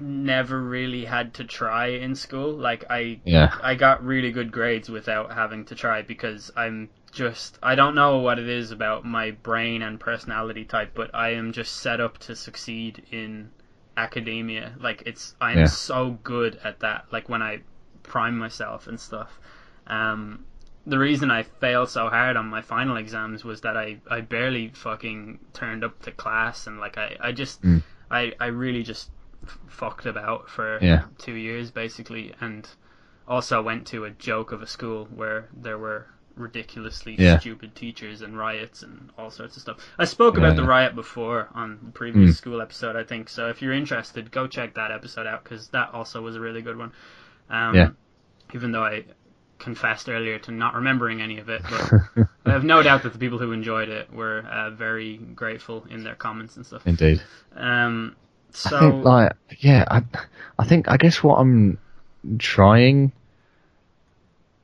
never 0.00 0.60
really 0.62 1.04
had 1.04 1.34
to 1.34 1.44
try 1.44 1.86
in 1.88 2.14
school. 2.14 2.52
Like 2.52 2.84
I 2.90 3.20
Yeah. 3.24 3.52
I 3.62 3.74
got 3.74 4.04
really 4.04 4.30
good 4.30 4.52
grades 4.52 4.88
without 4.88 5.32
having 5.32 5.64
to 5.66 5.74
try 5.74 6.02
because 6.02 6.52
I'm 6.56 6.90
just 7.12 7.58
I 7.62 7.74
don't 7.74 7.94
know 7.94 8.18
what 8.18 8.38
it 8.38 8.48
is 8.48 8.70
about 8.70 9.04
my 9.04 9.32
brain 9.32 9.82
and 9.82 9.98
personality 9.98 10.64
type, 10.64 10.92
but 10.94 11.10
I 11.14 11.30
am 11.30 11.52
just 11.52 11.76
set 11.76 12.00
up 12.00 12.18
to 12.18 12.36
succeed 12.36 13.02
in 13.10 13.50
academia. 13.96 14.74
Like 14.78 15.02
it's 15.06 15.34
I'm 15.40 15.58
Yeah. 15.58 15.64
so 15.66 16.18
good 16.22 16.58
at 16.62 16.80
that. 16.80 17.06
Like 17.10 17.28
when 17.28 17.42
I 17.42 17.60
prime 18.02 18.38
myself 18.38 18.86
and 18.86 18.98
stuff. 19.00 19.38
Um 19.88 20.44
the 20.86 20.98
reason 20.98 21.30
I 21.30 21.42
failed 21.42 21.90
so 21.90 22.08
hard 22.08 22.36
on 22.38 22.46
my 22.46 22.62
final 22.62 22.96
exams 22.96 23.44
was 23.44 23.60
that 23.60 23.76
I, 23.76 23.98
I 24.10 24.22
barely 24.22 24.68
fucking 24.68 25.38
turned 25.52 25.84
up 25.84 26.00
to 26.02 26.12
class 26.12 26.66
and 26.66 26.80
like 26.80 26.96
I, 26.96 27.16
I 27.20 27.32
just 27.32 27.60
Mm. 27.62 27.82
I, 28.10 28.32
I 28.40 28.46
really 28.46 28.82
just 28.82 29.10
f- 29.44 29.58
fucked 29.68 30.06
about 30.06 30.48
for 30.48 30.78
Yeah. 30.80 31.04
two 31.18 31.34
years 31.34 31.70
basically 31.70 32.32
and 32.40 32.66
also 33.26 33.60
went 33.60 33.86
to 33.88 34.04
a 34.06 34.10
joke 34.10 34.50
of 34.52 34.62
a 34.62 34.66
school 34.66 35.06
where 35.14 35.50
there 35.52 35.76
were 35.76 36.06
ridiculously 36.36 37.16
Yeah. 37.18 37.38
stupid 37.38 37.74
teachers 37.74 38.22
and 38.22 38.38
riots 38.38 38.82
and 38.82 39.10
all 39.18 39.30
sorts 39.30 39.56
of 39.56 39.62
stuff. 39.62 39.76
I 39.98 40.06
spoke 40.06 40.36
Yeah, 40.38 40.44
about 40.44 40.56
the 40.56 40.62
riot 40.64 40.94
before 40.94 41.48
on 41.52 41.78
the 41.82 41.92
previous 41.92 42.30
Mm. 42.30 42.34
school 42.36 42.62
episode 42.62 42.96
I 42.96 43.04
think 43.04 43.28
so 43.28 43.48
if 43.50 43.60
you're 43.60 43.74
interested 43.74 44.30
go 44.30 44.46
check 44.46 44.72
that 44.74 44.90
episode 44.90 45.26
out 45.26 45.44
because 45.44 45.68
that 45.68 45.92
also 45.92 46.22
was 46.22 46.34
a 46.36 46.40
really 46.40 46.62
good 46.62 46.78
one. 46.78 46.92
Um, 47.50 47.74
Yeah. 47.74 47.90
Even 48.54 48.72
though 48.72 48.84
I 48.84 49.04
confessed 49.58 50.08
earlier 50.08 50.38
to 50.38 50.52
not 50.52 50.74
remembering 50.74 51.20
any 51.20 51.38
of 51.38 51.48
it, 51.48 51.62
but 51.68 52.28
I 52.46 52.52
have 52.52 52.64
no 52.64 52.82
doubt 52.82 53.02
that 53.02 53.12
the 53.12 53.18
people 53.18 53.38
who 53.38 53.52
enjoyed 53.52 53.88
it 53.88 54.12
were 54.12 54.40
uh, 54.40 54.70
very 54.70 55.16
grateful 55.16 55.86
in 55.90 56.04
their 56.04 56.14
comments 56.14 56.56
and 56.56 56.64
stuff. 56.64 56.86
Indeed. 56.86 57.22
Um, 57.54 58.16
so 58.50 58.76
I 58.76 58.80
think 58.80 59.04
like 59.04 59.32
yeah, 59.58 59.84
I 59.90 60.02
I 60.58 60.64
think 60.64 60.88
I 60.88 60.96
guess 60.96 61.22
what 61.22 61.36
I'm 61.36 61.78
trying 62.38 63.12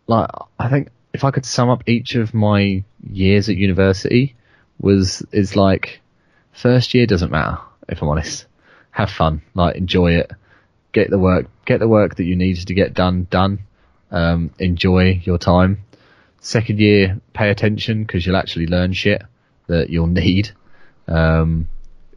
like 0.06 0.30
I 0.58 0.68
think 0.68 0.88
if 1.12 1.24
I 1.24 1.30
could 1.30 1.46
sum 1.46 1.70
up 1.70 1.84
each 1.86 2.14
of 2.14 2.34
my 2.34 2.84
years 3.02 3.48
at 3.48 3.56
university 3.56 4.34
was 4.80 5.24
is 5.32 5.56
like 5.56 6.00
first 6.52 6.94
year 6.94 7.06
doesn't 7.06 7.30
matter 7.30 7.58
if 7.88 8.02
I'm 8.02 8.08
honest. 8.08 8.46
Have 8.90 9.10
fun, 9.10 9.42
like 9.54 9.76
enjoy 9.76 10.14
it. 10.14 10.30
Get 10.92 11.10
the 11.10 11.18
work 11.18 11.46
get 11.64 11.80
the 11.80 11.88
work 11.88 12.16
that 12.16 12.24
you 12.24 12.36
need 12.36 12.56
to 12.66 12.74
get 12.74 12.94
done 12.94 13.26
done. 13.30 13.60
Um, 14.10 14.50
enjoy 14.58 15.20
your 15.24 15.38
time. 15.38 15.84
Second 16.40 16.78
year, 16.78 17.20
pay 17.32 17.50
attention 17.50 18.04
because 18.04 18.24
you'll 18.24 18.36
actually 18.36 18.66
learn 18.66 18.92
shit 18.92 19.22
that 19.66 19.90
you'll 19.90 20.06
need. 20.06 20.50
Um, 21.08 21.68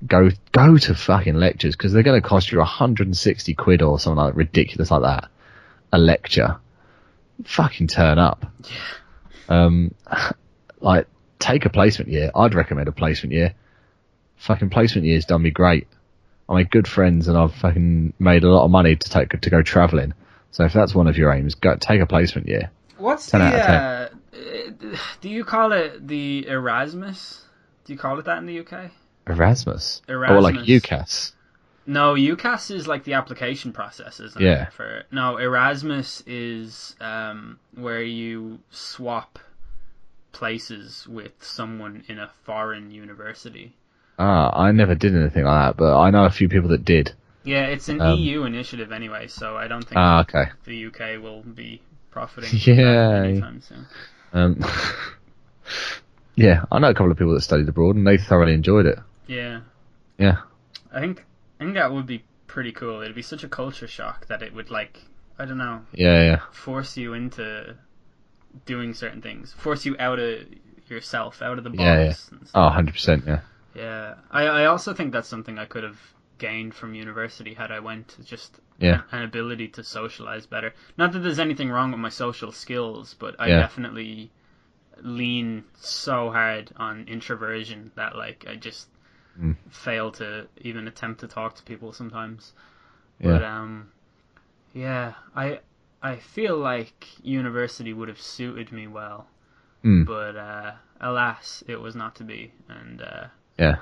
go 0.06 0.30
go 0.52 0.78
to 0.78 0.94
fucking 0.96 1.36
lectures 1.36 1.76
because 1.76 1.94
they're 1.94 2.04
going 2.04 2.22
to 2.22 2.28
cost 2.28 2.52
you 2.52 2.58
160 2.60 3.54
quid 3.56 3.82
or 3.82 4.00
something 4.00 4.24
like 4.24 4.36
ridiculous 4.36 4.92
like 4.92 5.02
that. 5.02 5.30
A 5.92 5.98
lecture, 5.98 6.58
fucking 7.46 7.88
turn 7.88 8.20
up. 8.20 8.46
Um, 9.50 9.94
like 10.82 11.08
take 11.40 11.66
a 11.66 11.70
placement 11.70 12.12
year. 12.12 12.32
I'd 12.36 12.54
recommend 12.54 12.88
a 12.88 12.92
placement 12.92 13.34
year. 13.34 13.54
Fucking 14.38 14.70
placement 14.70 15.08
year's 15.08 15.26
done 15.26 15.42
me 15.42 15.52
great. 15.52 15.88
I 16.50 16.56
made 16.56 16.72
good 16.72 16.88
friends 16.88 17.28
and 17.28 17.38
I've 17.38 17.56
fucking 17.56 18.14
made 18.20 18.44
a 18.44 18.50
lot 18.50 18.66
of 18.66 18.72
money 18.72 18.96
to 18.96 19.10
take 19.10 19.30
to 19.30 19.50
go 19.50 19.62
travelling. 19.62 20.14
So 20.58 20.64
if 20.64 20.74
that's 20.74 20.96
one 20.96 21.06
of 21.06 21.20
your 21.20 21.32
aims, 21.32 21.54
go 21.54 21.76
take 21.76 22.02
a 22.02 22.08
placement 22.08 22.48
year. 22.48 22.72
what's 22.98 23.30
10 23.30 23.42
the? 23.42 23.46
out 23.46 24.10
of 24.10 24.12
Uh, 24.34 24.98
do 25.22 25.30
you 25.30 25.46
call 25.46 25.72
it 25.72 26.08
the 26.08 26.48
Erasmus? 26.48 27.44
Do 27.86 27.94
you 27.94 28.00
call 28.00 28.18
it 28.18 28.26
that 28.26 28.40
in 28.40 28.48
the 28.48 28.62
UK? 28.62 28.90
Erasmus, 29.28 30.02
or 30.10 30.18
like 30.42 30.56
Erasmus. 30.56 30.68
UCAS. 30.68 31.32
No, 31.86 32.16
UCAS 32.16 32.72
is 32.72 32.88
like 32.88 33.04
the 33.04 33.14
application 33.14 33.72
process, 33.72 34.20
isn't 34.20 34.42
Yeah. 34.42 34.64
it? 34.64 34.74
For 34.74 35.04
no, 35.12 35.38
Erasmus 35.38 36.24
is 36.26 36.96
um, 37.00 37.60
where 37.76 38.02
you 38.02 38.58
swap 38.72 39.38
places 40.32 41.06
with 41.08 41.34
someone 41.40 42.04
in 42.08 42.18
a 42.18 42.32
foreign 42.46 42.90
university. 42.90 43.76
Ah, 44.18 44.60
I 44.60 44.72
never 44.72 44.96
did 44.96 45.16
anything 45.16 45.44
like 45.44 45.68
that, 45.68 45.78
but 45.78 45.96
I 46.00 46.10
know 46.10 46.26
a 46.26 46.32
few 46.32 46.50
people 46.50 46.70
that 46.70 46.84
did. 46.84 47.14
Yeah, 47.48 47.66
it's 47.68 47.88
an 47.90 48.02
Um, 48.02 48.20
EU 48.20 48.44
initiative 48.44 48.92
anyway, 48.92 49.28
so 49.28 49.56
I 49.56 49.68
don't 49.68 49.82
think 49.84 49.96
Ah, 49.98 50.22
okay. 50.22 50.46
the 50.66 50.88
UK 50.88 51.22
will 51.22 51.42
be 51.44 51.82
profiting 52.12 52.50
Yeah. 52.66 53.24
anytime 53.24 53.62
soon. 53.62 53.86
Um, 54.34 54.60
yeah, 56.36 56.66
I 56.72 56.80
know 56.80 56.90
a 56.90 56.94
couple 56.94 57.12
of 57.12 57.18
people 57.18 57.34
that 57.34 57.42
studied 57.42 57.70
abroad 57.70 57.96
and 57.96 58.06
they 58.06 58.18
thoroughly 58.18 58.54
enjoyed 58.54 58.86
it. 58.86 59.00
Yeah, 59.28 59.62
Yeah, 60.18 60.38
I 60.94 61.00
think 61.00 61.26
I 61.60 61.64
think 61.64 61.76
that 61.76 61.92
would 61.92 62.06
be 62.06 62.24
pretty 62.48 62.72
cool. 62.72 63.02
It'd 63.02 63.16
be 63.16 63.22
such 63.22 63.44
a 63.44 63.50
culture 63.50 63.88
shock 63.88 64.28
that 64.28 64.42
it 64.42 64.54
would 64.54 64.70
like 64.70 65.02
I 65.40 65.46
don't 65.46 65.58
know 65.58 65.82
yeah, 65.94 66.24
yeah. 66.24 66.40
force 66.52 66.98
you 66.98 67.14
into 67.14 67.76
doing 68.66 68.94
certain 68.94 69.22
things, 69.22 69.54
force 69.54 69.86
you 69.86 69.96
out 70.00 70.20
of 70.20 70.46
yourself, 70.90 71.42
out 71.42 71.58
of 71.58 71.64
the 71.64 71.70
box. 71.70 71.80
Yeah, 71.82 72.00
yeah. 72.00 72.14
and 72.32 72.48
stuff. 72.48 72.52
Oh, 72.56 72.70
100%, 72.82 73.28
yeah. 73.28 73.40
Yeah, 73.76 74.16
I, 74.32 74.44
I 74.46 74.66
also 74.66 74.94
think 74.94 75.12
that's 75.14 75.28
something 75.28 75.60
I 75.60 75.66
could 75.66 75.84
have 75.84 76.00
gained 76.38 76.74
from 76.74 76.94
university 76.94 77.54
had 77.54 77.72
I 77.72 77.80
went. 77.80 78.18
Just 78.24 78.60
Yeah. 78.80 79.02
an 79.12 79.24
ability 79.24 79.68
to 79.70 79.84
socialize 79.84 80.46
better. 80.46 80.74
Not 80.98 81.12
that 81.14 81.20
there's 81.20 81.40
anything 81.40 81.70
wrong 81.72 81.92
with 81.92 82.00
my 82.00 82.10
social 82.10 82.52
skills, 82.52 83.16
but 83.16 83.36
I 83.40 83.48
Yeah. 83.50 83.60
definitely 83.60 84.32
lean 85.02 85.64
so 85.76 86.32
hard 86.32 86.72
on 86.78 87.08
introversion 87.08 87.92
that 87.96 88.16
like 88.16 88.46
I 88.48 88.56
just 88.56 88.90
Mm. 89.40 89.56
fail 89.70 90.12
to 90.14 90.48
even 90.62 90.88
attempt 90.88 91.20
to 91.22 91.28
talk 91.28 91.56
to 91.56 91.64
people 91.64 91.92
sometimes. 91.94 92.54
Yeah. 93.20 93.28
But 93.34 93.44
um, 93.44 93.92
yeah, 94.74 95.14
I 95.36 95.60
I 96.02 96.18
feel 96.18 96.58
like 96.58 97.24
university 97.24 97.94
would 97.94 98.08
have 98.08 98.22
suited 98.22 98.72
me 98.72 98.88
well, 98.88 99.28
Mm. 99.84 100.06
but 100.06 100.36
uh, 100.36 100.74
alas, 101.02 101.64
it 101.68 101.80
was 101.82 101.96
not 101.96 102.16
to 102.16 102.24
be, 102.24 102.52
and 102.70 103.02
uh, 103.02 103.28
Yeah. 103.58 103.78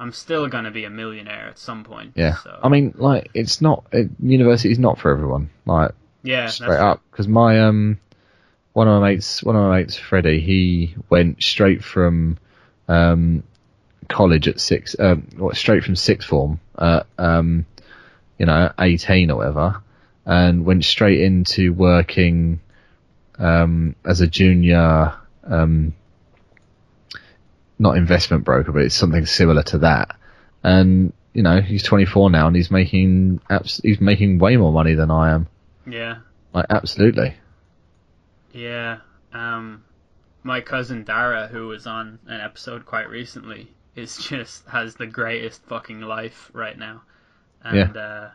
I'm 0.00 0.12
still 0.12 0.48
gonna 0.48 0.70
be 0.70 0.84
a 0.84 0.90
millionaire 0.90 1.46
at 1.48 1.58
some 1.58 1.84
point. 1.84 2.12
Yeah. 2.14 2.36
So, 2.36 2.58
I 2.62 2.70
mean, 2.70 2.94
like, 2.96 3.30
it's 3.34 3.60
not, 3.60 3.84
it, 3.92 4.08
university's 4.18 4.78
not 4.78 4.98
for 4.98 5.10
everyone. 5.10 5.50
Like, 5.66 5.92
yeah, 6.22 6.46
straight 6.46 6.80
up. 6.80 7.02
Because 7.10 7.28
my, 7.28 7.60
um, 7.60 8.00
one 8.72 8.88
of 8.88 8.98
my 8.98 9.10
mates, 9.10 9.42
one 9.42 9.56
of 9.56 9.62
my 9.62 9.76
mates, 9.76 9.96
Freddie, 9.96 10.40
he 10.40 10.94
went 11.10 11.42
straight 11.42 11.84
from, 11.84 12.38
um, 12.88 13.42
college 14.08 14.48
at 14.48 14.58
six, 14.58 14.96
um, 14.98 15.28
what, 15.36 15.54
straight 15.54 15.84
from 15.84 15.96
sixth 15.96 16.26
form, 16.26 16.58
uh, 16.76 17.02
um, 17.18 17.66
you 18.38 18.46
know, 18.46 18.72
18 18.78 19.30
or 19.30 19.36
whatever, 19.36 19.82
and 20.24 20.64
went 20.64 20.82
straight 20.82 21.20
into 21.20 21.74
working, 21.74 22.58
um, 23.38 23.94
as 24.06 24.22
a 24.22 24.26
junior, 24.26 25.12
um, 25.44 25.92
not 27.80 27.96
investment 27.96 28.44
broker, 28.44 28.70
but 28.72 28.82
it's 28.82 28.94
something 28.94 29.24
similar 29.26 29.62
to 29.64 29.78
that. 29.78 30.14
And, 30.62 31.12
you 31.32 31.42
know, 31.42 31.60
he's 31.62 31.82
24 31.82 32.30
now 32.30 32.46
and 32.46 32.54
he's 32.54 32.70
making, 32.70 33.40
abs- 33.48 33.80
he's 33.82 34.00
making 34.00 34.38
way 34.38 34.56
more 34.56 34.70
money 34.70 34.94
than 34.94 35.10
I 35.10 35.30
am. 35.32 35.48
Yeah, 35.86 36.18
Like, 36.52 36.66
absolutely. 36.70 37.34
yeah. 38.52 38.98
um, 39.32 39.82
my 40.42 40.60
cousin 40.60 41.04
Dara, 41.04 41.48
who 41.48 41.68
was 41.68 41.86
on 41.86 42.18
an 42.26 42.40
episode 42.40 42.84
quite 42.86 43.08
recently, 43.08 43.68
is 43.96 44.16
just 44.28 44.66
has 44.68 44.94
the 44.96 45.06
greatest 45.06 45.62
fucking 45.64 46.00
life 46.00 46.50
right 46.52 46.78
now, 46.78 47.02
and 47.62 47.96
uh, 47.96 48.28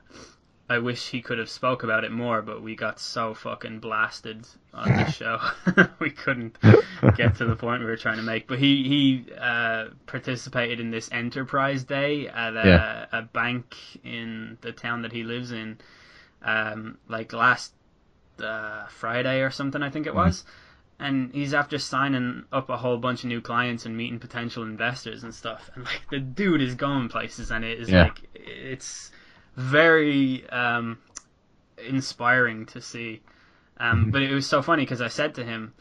I 0.67 0.79
wish 0.79 1.09
he 1.09 1.21
could 1.21 1.37
have 1.37 1.49
spoke 1.49 1.83
about 1.83 2.03
it 2.03 2.11
more, 2.11 2.41
but 2.41 2.61
we 2.61 2.75
got 2.75 2.99
so 2.99 3.35
fucking 3.35 3.79
blasted 3.79 4.47
on 4.73 4.87
the 4.95 5.11
show, 5.11 5.39
we 5.99 6.09
couldn't 6.09 6.57
get 7.15 7.35
to 7.35 7.45
the 7.45 7.55
point 7.55 7.81
we 7.81 7.85
were 7.85 7.97
trying 7.97 8.17
to 8.17 8.23
make. 8.23 8.47
But 8.47 8.57
he 8.59 8.83
he 8.87 9.33
uh, 9.39 9.85
participated 10.07 10.79
in 10.79 10.89
this 10.89 11.09
enterprise 11.11 11.83
day 11.83 12.27
at 12.27 12.55
a, 12.55 12.65
Yeah. 12.67 13.05
a 13.11 13.21
bank 13.21 13.75
in 14.03 14.57
the 14.61 14.71
town 14.71 15.03
that 15.03 15.11
he 15.11 15.23
lives 15.23 15.51
in, 15.51 15.77
um, 16.41 16.97
like 17.07 17.31
last 17.31 17.73
uh, 18.43 18.87
Friday 18.87 19.41
or 19.41 19.51
something, 19.51 19.83
I 19.83 19.89
think 19.89 20.07
it 20.07 20.15
was. 20.15 20.45
And 20.97 21.31
he's 21.33 21.53
after 21.53 21.77
signing 21.77 22.45
up 22.51 22.69
a 22.69 22.77
whole 22.77 22.97
bunch 22.97 23.23
of 23.23 23.27
new 23.27 23.41
clients 23.41 23.85
and 23.85 23.95
meeting 23.97 24.17
potential 24.17 24.63
investors 24.63 25.23
and 25.23 25.33
stuff. 25.35 25.69
And 25.75 25.83
like 25.83 26.01
the 26.09 26.19
dude 26.19 26.61
is 26.61 26.73
going 26.75 27.09
places, 27.09 27.51
and 27.51 27.63
it 27.65 27.79
is 27.79 27.89
Yeah. 27.91 28.05
like 28.05 28.21
it's 28.33 29.11
very 29.55 30.47
um, 30.49 30.97
inspiring 31.77 32.65
to 32.67 32.81
see. 32.81 33.21
Um, 33.77 34.11
But 34.11 34.21
it 34.21 34.33
was 34.33 34.47
so 34.47 34.61
funny 34.61 34.83
because 34.83 35.01
I 35.01 35.07
said 35.09 35.35
to 35.35 35.43
him 35.43 35.73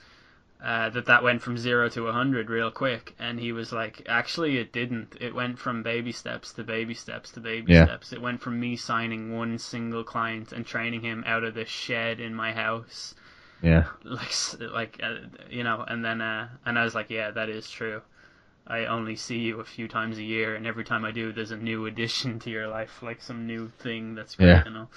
uh, 0.63 0.89
that 0.91 1.07
that 1.07 1.23
went 1.23 1.43
from 1.43 1.59
zero 1.59 1.89
to 1.91 2.09
a 2.09 2.13
hundred 2.13 2.51
real 2.51 2.71
quick, 2.71 3.15
and 3.19 3.39
he 3.39 3.53
was 3.53 3.73
like, 3.73 4.03
"Actually, 4.09 4.59
it 4.59 4.73
didn't. 4.73 5.17
It 5.21 5.35
went 5.35 5.59
from 5.59 5.83
baby 5.83 6.13
steps 6.13 6.53
to 6.55 6.65
baby 6.65 6.95
steps 6.95 7.31
to 7.33 7.41
baby 7.41 7.73
Yeah. 7.73 7.85
steps. 7.85 8.13
It 8.13 8.21
went 8.23 8.41
from 8.41 8.59
me 8.59 8.77
signing 8.77 9.33
one 9.37 9.59
single 9.59 10.05
client 10.05 10.53
and 10.53 10.67
training 10.67 11.03
him 11.03 11.23
out 11.27 11.45
of 11.45 11.55
the 11.55 11.65
shed 11.67 12.21
in 12.21 12.35
my 12.35 12.53
house." 12.53 13.15
Yeah. 13.63 13.85
like 14.05 14.33
like 14.61 15.01
uh, 15.03 15.15
you 15.49 15.65
know 15.65 15.85
and 15.89 16.05
then 16.05 16.21
uh 16.21 16.49
and 16.67 16.79
i 16.79 16.85
was 16.85 16.95
like 16.95 17.09
yeah 17.09 17.31
that 17.31 17.49
is 17.49 17.71
true 17.71 18.03
i 18.67 18.87
only 18.87 19.17
see 19.17 19.39
you 19.39 19.61
a 19.61 19.65
few 19.65 19.89
times 19.89 20.19
a 20.19 20.23
year 20.23 20.55
and 20.55 20.67
every 20.67 20.85
time 20.85 21.05
i 21.05 21.11
do 21.11 21.33
there's 21.33 21.51
a 21.51 21.57
new 21.57 21.87
addition 21.87 22.39
to 22.39 22.51
your 22.51 22.67
life 22.69 23.03
like 23.03 23.21
some 23.23 23.47
new 23.47 23.69
thing 23.81 24.15
that's 24.15 24.35
great 24.37 24.49
Yeah. 24.49 24.63
you 24.65 24.71
know 24.73 24.89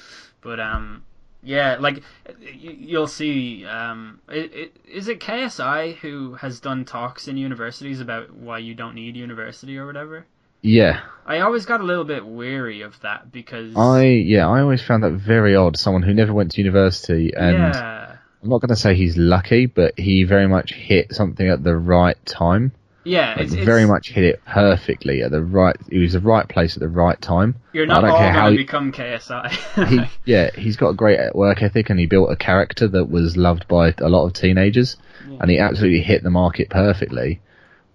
but 0.42 0.60
um 0.60 1.04
yeah 1.44 1.78
like 1.80 2.02
y- 2.28 2.36
you'll 2.52 3.08
see 3.08 3.66
um 3.66 4.20
it, 4.30 4.54
it, 4.54 4.78
is 4.88 5.08
it 5.08 5.20
ksi 5.20 5.96
who 5.98 6.34
has 6.36 6.60
done 6.60 6.86
talks 6.86 7.28
in 7.28 7.38
universities 7.38 8.00
about 8.00 8.34
why 8.34 8.60
you 8.60 8.74
don't 8.74 8.96
need 8.96 9.16
university 9.16 9.78
or 9.78 9.86
whatever 9.86 10.26
Yeah. 10.62 11.02
i 11.26 11.40
always 11.40 11.66
got 11.66 11.82
a 11.82 11.84
little 11.84 12.06
bit 12.06 12.26
weary 12.26 12.82
of 12.82 13.00
that 13.02 13.32
because 13.32 13.76
I 13.76 14.04
yeah, 14.06 14.48
I 14.48 14.62
always 14.62 14.82
found 14.82 15.04
that 15.04 15.12
very 15.14 15.56
odd. 15.56 15.78
Someone 15.78 16.02
who 16.04 16.14
never 16.14 16.34
went 16.34 16.52
to 16.52 16.62
university, 16.62 17.34
and 17.36 17.54
yeah 17.58 18.16
I'm 18.42 18.50
not 18.50 18.62
going 18.62 18.70
to 18.70 18.76
say 18.76 18.96
he's 18.96 19.18
lucky, 19.18 19.66
but 19.66 19.98
he 19.98 20.24
very 20.24 20.48
much 20.48 20.72
hit 20.74 21.14
something 21.14 21.48
at 21.48 21.64
the 21.64 21.76
right 21.76 22.18
time. 22.26 22.72
Yeah 23.08 23.32
Like, 23.36 23.46
it's, 23.46 23.54
it's, 23.54 23.66
very 23.66 23.86
much 23.86 24.10
hit 24.10 24.24
it 24.24 24.42
perfectly 24.46 25.22
at 25.22 25.32
the 25.32 25.42
right. 25.42 25.76
He 25.90 26.00
was 26.00 26.14
the 26.14 26.20
right 26.20 26.48
place 26.48 26.76
at 26.76 26.82
the 26.82 26.88
right 26.90 27.20
time. 27.22 27.56
you're 27.74 27.86
I 27.86 27.88
not 27.88 28.02
don't 28.02 28.10
all 28.12 28.18
care 28.18 28.32
how 28.32 28.42
going 28.42 28.54
to 28.54 28.58
he- 28.60 28.64
become 28.66 28.92
ksi 28.92 29.88
He, 29.88 30.00
yeah, 30.32 30.50
he's 30.56 30.76
got 30.78 30.90
a 30.90 30.94
great 30.94 31.20
work 31.36 31.62
ethic, 31.62 31.90
and 31.90 32.00
he 32.00 32.06
built 32.06 32.32
a 32.32 32.36
character 32.36 32.88
that 32.88 33.10
was 33.10 33.38
loved 33.38 33.68
by 33.68 33.94
a 34.00 34.10
lot 34.10 34.26
of 34.26 34.34
teenagers, 34.34 34.98
and 35.40 35.50
he 35.50 35.60
absolutely 35.60 36.02
hit 36.02 36.24
the 36.24 36.30
market 36.30 36.70
perfectly. 36.70 37.42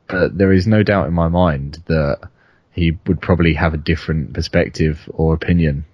But 0.08 0.36
there 0.36 0.52
is 0.52 0.66
no 0.66 0.82
doubt 0.82 1.06
in 1.06 1.14
my 1.14 1.28
mind 1.28 1.82
that 1.86 2.28
he 2.72 2.98
would 3.06 3.20
probably 3.20 3.54
have 3.54 3.74
a 3.74 3.78
different 3.78 4.32
perspective 4.34 5.08
or 5.12 5.34
opinion 5.34 5.84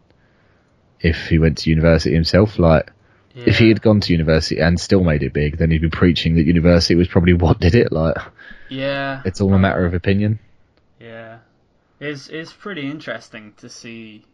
if 1.01 1.29
he 1.29 1.39
went 1.39 1.59
to 1.59 1.71
university 1.71 2.15
himself. 2.15 2.59
Like, 2.59 2.91
if 3.35 3.59
he 3.59 3.69
had 3.69 3.81
gone 3.83 4.01
to 4.01 4.13
university 4.13 4.61
and 4.61 4.81
still 4.81 5.05
made 5.05 5.23
it 5.23 5.33
big, 5.33 5.59
then 5.59 5.71
he'd 5.71 5.83
be 5.83 5.91
preaching 5.91 6.35
that 6.37 6.47
university 6.47 6.97
was 6.97 7.07
probably 7.09 7.33
what 7.45 7.61
did 7.61 7.75
it. 7.75 7.93
Like, 7.93 8.17
Yeah. 8.69 9.23
it's 9.25 9.41
all 9.41 9.53
a 9.55 9.59
matter 9.59 9.85
of 9.85 9.95
opinion. 9.95 10.39
Yeah. 11.01 11.39
It's 12.01 12.29
it's 12.29 12.53
pretty 12.53 12.89
interesting 12.89 13.55
to 13.59 13.69
see 13.69 14.25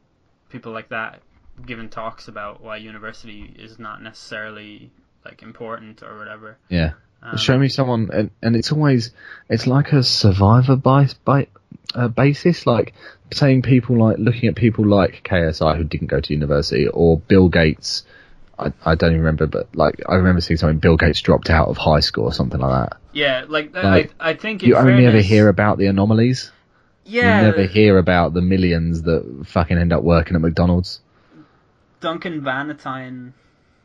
people 0.51 0.73
like 0.73 0.91
that 0.91 1.21
giving 1.65 1.89
talks 1.89 2.29
about 2.29 2.63
why 2.63 2.77
university 2.77 3.55
is 3.59 3.79
not 3.79 4.03
necessarily 4.03 4.91
like 5.25 5.43
important 5.43 6.03
or 6.03 6.19
whatever. 6.19 6.59
Yeah. 6.69 6.93
Um, 7.23 7.39
Show 7.39 7.59
me 7.59 7.69
someone, 7.69 8.11
and, 8.13 8.31
and 8.43 8.55
it's 8.55 8.71
always 8.71 9.11
it's 9.49 9.67
like 9.67 9.93
a 9.93 10.03
survivor 10.03 10.77
by 10.77 11.09
by 11.25 11.47
uh, 11.95 12.09
basis, 12.09 12.67
like 12.67 12.93
saying 13.33 13.63
people 13.63 13.97
like 13.97 14.19
looking 14.19 14.49
at 14.49 14.57
people 14.57 14.87
like 14.87 15.23
KSI 15.25 15.77
who 15.77 15.85
didn't 15.85 16.09
go 16.09 16.21
to 16.21 16.33
university 16.33 16.87
or 16.87 17.19
Bill 17.19 17.49
Gates. 17.49 18.05
I, 18.59 18.73
I 18.85 18.95
don't 18.95 19.11
even 19.11 19.21
remember, 19.21 19.47
but 19.47 19.75
like 19.75 20.03
I 20.07 20.17
remember 20.17 20.43
seeing 20.43 20.59
something. 20.59 20.79
Bill 20.79 20.97
Gates 20.97 21.21
dropped 21.23 21.49
out 21.49 21.69
of 21.69 21.79
high 21.79 22.01
school 22.01 22.25
or 22.25 22.33
something 22.33 22.61
like 22.61 22.91
that. 22.91 22.99
Yeah, 23.15 23.45
like, 23.49 23.75
Like, 23.75 24.13
I 24.21 24.31
I 24.31 24.35
think 24.35 24.63
in 24.63 24.69
You 24.69 24.77
only 24.77 25.07
ever 25.07 25.21
hear 25.21 25.49
about 25.49 25.79
the 25.79 25.87
anomalies. 25.87 26.51
Yeah, 27.05 27.41
You 27.41 27.47
never 27.47 27.63
hear 27.63 27.99
about 27.99 28.35
the 28.35 28.41
millions 28.43 29.03
that 29.03 29.45
fucking 29.47 29.79
end 29.79 29.93
up 29.93 30.03
working 30.03 30.35
at 30.35 30.41
McDonald's. 30.43 31.01
Duncan 32.01 32.43
Bannatyne. 32.43 33.33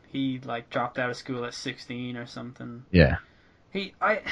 He 0.08 0.40
like 0.44 0.68
dropped 0.70 0.98
out 0.98 1.08
of 1.10 1.16
school 1.16 1.44
at 1.44 1.54
sixteen 1.54 2.16
or 2.16 2.26
something. 2.26 2.84
Yeah, 2.90 3.16
He, 3.72 3.94
I, 4.00 4.22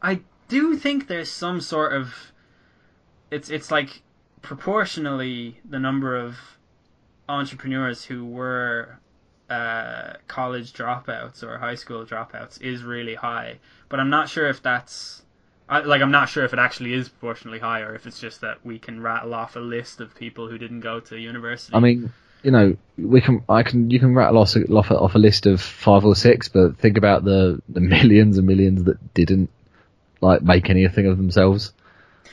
I 0.00 0.20
do 0.48 0.76
think 0.76 1.08
there's 1.08 1.30
some 1.30 1.60
sort 1.60 1.92
of, 1.92 2.32
it's 3.30 3.50
it's 3.50 3.70
like 3.72 4.02
proportionally 4.42 5.60
the 5.68 5.80
number 5.80 6.16
of 6.16 6.36
entrepreneurs 7.28 8.04
who 8.04 8.24
were 8.24 9.00
uh, 9.48 10.14
college 10.26 10.72
dropouts 10.72 11.42
or 11.42 11.58
high 11.58 11.74
school 11.76 12.04
dropouts 12.04 12.60
is 12.60 12.82
really 12.82 13.14
high, 13.14 13.58
but 13.88 14.00
I'm 14.00 14.10
not 14.10 14.28
sure 14.28 14.48
if 14.48 14.62
that's. 14.62 15.22
I, 15.68 15.80
like 15.80 16.00
I'm 16.00 16.12
not 16.12 16.28
sure 16.28 16.44
if 16.44 16.52
it 16.52 16.60
actually 16.60 16.92
is 16.94 17.08
proportionally 17.08 17.58
high 17.58 17.80
or 17.80 17.94
if 17.96 18.06
it's 18.06 18.20
just 18.20 18.40
that 18.42 18.64
we 18.64 18.78
can 18.78 19.02
rattle 19.02 19.34
off 19.34 19.56
a 19.56 19.60
list 19.60 20.00
of 20.00 20.14
people 20.14 20.48
who 20.48 20.58
didn't 20.58 20.80
go 20.80 21.00
to 21.00 21.18
university. 21.18 21.74
I 21.74 21.80
mean, 21.80 22.12
you 22.44 22.52
know, 22.52 22.76
we 22.96 23.20
can, 23.20 23.42
I 23.48 23.64
can, 23.64 23.90
you 23.90 23.98
can 23.98 24.14
rattle 24.14 24.38
off, 24.38 24.54
off, 24.56 24.90
off 24.92 25.14
a 25.16 25.18
list 25.18 25.46
of 25.46 25.60
five 25.60 26.04
or 26.04 26.14
six, 26.14 26.48
but 26.48 26.78
think 26.78 26.96
about 26.96 27.24
the 27.24 27.60
the 27.68 27.80
millions 27.94 28.38
and 28.38 28.46
millions 28.46 28.84
that 28.84 29.12
didn't 29.14 29.50
like 30.20 30.42
make 30.42 30.70
anything 30.70 31.06
of 31.06 31.16
themselves. 31.16 31.72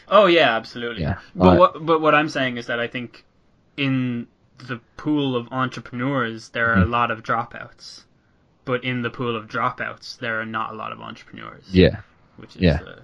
Oh 0.08 0.28
yeah, 0.28 0.56
absolutely. 0.56 1.02
Yeah, 1.02 1.18
But 1.36 1.46
like- 1.46 1.60
what 1.60 1.86
but 1.86 2.02
what 2.02 2.14
I'm 2.14 2.30
saying 2.30 2.58
is 2.58 2.68
that 2.68 2.80
I 2.80 2.88
think 2.88 3.26
in 3.78 4.28
the 4.60 4.80
pool 4.98 5.36
of 5.36 5.48
entrepreneurs 5.52 6.50
there 6.50 6.74
Hmm. 6.74 6.80
are 6.80 6.84
a 6.84 6.88
lot 6.88 7.12
of 7.12 7.24
dropouts, 7.24 8.04
but 8.66 8.84
in 8.84 9.02
the 9.02 9.10
pool 9.10 9.36
of 9.36 9.48
dropouts 9.48 10.18
there 10.20 10.40
are 10.42 10.46
not 10.46 10.72
a 10.74 10.76
lot 10.76 10.92
of 10.92 11.00
entrepreneurs. 11.02 11.64
Yeah, 11.72 12.02
Which 12.38 12.56
is 12.56 12.62
yeah. 12.62 12.80
uh, 12.86 13.00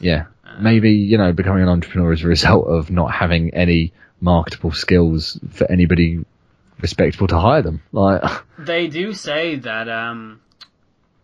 yeah. 0.00 0.24
Um, 0.44 0.62
Maybe 0.62 0.92
you 0.92 1.18
know, 1.18 1.32
becoming 1.32 1.62
an 1.62 1.68
entrepreneur 1.68 2.12
is 2.12 2.24
a 2.24 2.28
result 2.28 2.66
of 2.66 2.90
not 2.90 3.12
having 3.12 3.54
any 3.54 3.92
marketable 4.20 4.72
skills 4.72 5.38
for 5.50 5.70
anybody 5.70 6.24
respectable 6.80 7.26
to 7.28 7.38
hire 7.38 7.62
them. 7.62 7.82
Like, 7.92 8.22
they 8.58 8.86
do 8.88 9.12
say 9.12 9.56
that 9.56 9.88
um, 9.88 10.40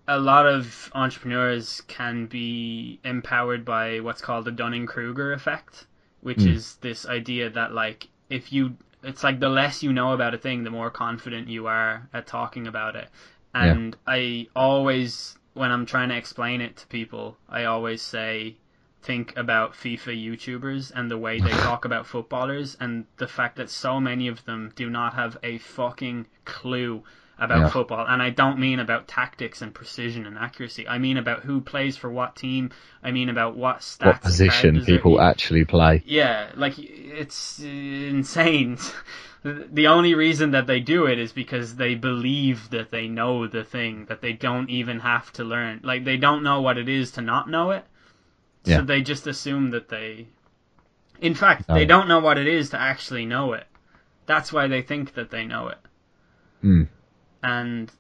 a 0.07 0.19
lot 0.19 0.47
of 0.47 0.91
entrepreneurs 0.95 1.81
can 1.89 2.27
be 2.27 3.01
empowered 3.05 3.65
by 3.65 4.01
what's 4.01 4.21
called 4.21 4.45
the 4.45 4.53
Dunning 4.53 4.87
Kruger 4.87 5.33
effect, 5.33 5.87
which 6.21 6.43
Hmm. 6.43 6.49
is 6.49 6.77
this 6.77 7.07
idea 7.07 7.51
that 7.51 7.73
like 7.73 8.09
if 8.31 8.53
you 8.53 8.77
it's 9.07 9.23
like 9.23 9.39
the 9.39 9.49
less 9.49 9.83
you 9.83 9.93
know 9.93 10.13
about 10.13 10.35
a 10.35 10.39
thing, 10.39 10.65
the 10.65 10.71
more 10.71 10.91
confident 10.91 11.49
you 11.49 11.69
are 11.69 12.09
at 12.13 12.27
talking 12.27 12.67
about 12.67 12.97
it. 12.97 13.09
And 13.55 13.97
I 14.07 14.49
always 14.55 15.39
when 15.55 15.71
I'm 15.73 15.87
trying 15.87 16.11
to 16.11 16.17
explain 16.17 16.61
it 16.61 16.77
to 16.77 16.87
people, 16.89 17.39
I 17.49 17.65
always 17.65 18.03
say 18.03 18.57
think 19.03 19.35
about 19.37 19.73
FIFA 19.73 20.23
YouTubers 20.23 20.93
and 20.95 21.11
the 21.11 21.17
way 21.17 21.41
they 21.41 21.51
talk 21.69 21.85
about 21.85 22.07
footballers 22.07 22.77
and 22.81 23.07
the 23.17 23.29
fact 23.29 23.57
that 23.57 23.71
so 23.71 24.01
many 24.01 24.29
of 24.29 24.45
them 24.45 24.73
do 24.75 24.91
not 24.91 25.15
have 25.15 25.39
a 25.43 25.59
fucking 25.59 26.27
clue 26.45 27.03
about 27.39 27.59
Yeah. 27.59 27.69
football. 27.69 28.07
And 28.09 28.23
I 28.23 28.31
don't 28.31 28.59
mean 28.59 28.79
about 28.81 29.07
tactics 29.09 29.61
and 29.63 29.75
precision 29.75 30.27
and 30.27 30.39
accuracy. 30.39 30.89
I 30.89 30.99
mean 30.99 31.17
about 31.19 31.43
who 31.43 31.61
plays 31.61 31.97
for 31.97 32.11
what 32.11 32.35
team. 32.37 32.71
I 33.03 33.11
mean 33.11 33.29
about 33.29 33.57
what 33.57 33.81
stats. 33.81 34.07
what 34.07 34.23
position 34.23 34.85
people 34.85 35.21
actually 35.21 35.65
play? 35.65 36.03
yeah, 36.07 36.51
like 36.57 36.75
it's 36.79 37.61
insane. 37.61 38.79
The 39.45 39.87
only 39.87 40.17
reason 40.17 40.51
that 40.53 40.67
they 40.67 40.81
do 40.81 41.07
it 41.07 41.21
is 41.21 41.31
because 41.33 41.77
they 41.77 41.95
believe 41.95 42.71
that 42.71 42.91
they 42.91 43.07
know 43.07 43.47
the 43.47 43.63
thing 43.63 44.07
that 44.07 44.21
they 44.21 44.33
don't 44.33 44.69
even 44.71 44.99
have 44.99 45.33
to 45.35 45.45
learn. 45.45 45.79
Like 45.85 46.05
they 46.05 46.17
don't 46.17 46.43
know 46.43 46.61
what 46.63 46.79
it 46.79 46.89
is 46.89 47.13
to 47.13 47.21
not 47.21 47.49
know 47.49 47.71
it. 47.71 47.85
Yeah. 48.65 48.79
So 48.79 48.83
they 48.83 49.03
just 49.03 49.29
assume 49.29 49.71
that 49.71 49.89
they 49.89 50.27
In 51.21 51.35
fact, 51.35 51.69
No. 51.69 51.77
they 51.77 51.85
don't 51.85 52.09
know 52.09 52.19
what 52.19 52.39
it 52.39 52.49
is 52.49 52.71
to 52.71 52.81
actually 52.81 53.25
know 53.25 53.53
it. 53.53 53.67
That's 54.27 54.53
why 54.53 54.67
they 54.67 54.83
think 54.83 55.15
that 55.15 55.31
they 55.31 55.45
know 55.45 55.69
it. 55.69 55.79
Hmm. 56.63 56.83
And 57.43 57.91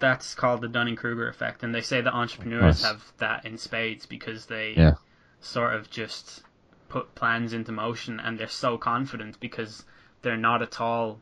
that's 0.00 0.34
called 0.34 0.60
the 0.60 0.68
Dunning-Kruger 0.68 1.28
effect 1.28 1.62
and 1.62 1.74
they 1.74 1.80
say 1.80 2.00
that 2.00 2.12
entrepreneurs 2.12 2.82
have 2.82 3.12
that 3.18 3.44
in 3.44 3.56
spades 3.58 4.06
because 4.06 4.46
they 4.46 4.74
Yeah. 4.76 4.94
sort 5.40 5.74
of 5.74 5.88
just 5.90 6.42
put 6.88 7.14
plans 7.14 7.52
into 7.52 7.72
motion 7.72 8.20
and 8.20 8.38
they're 8.38 8.48
so 8.48 8.76
confident 8.76 9.38
because 9.40 9.84
they're 10.22 10.36
not 10.36 10.62
at 10.62 10.80
all 10.80 11.20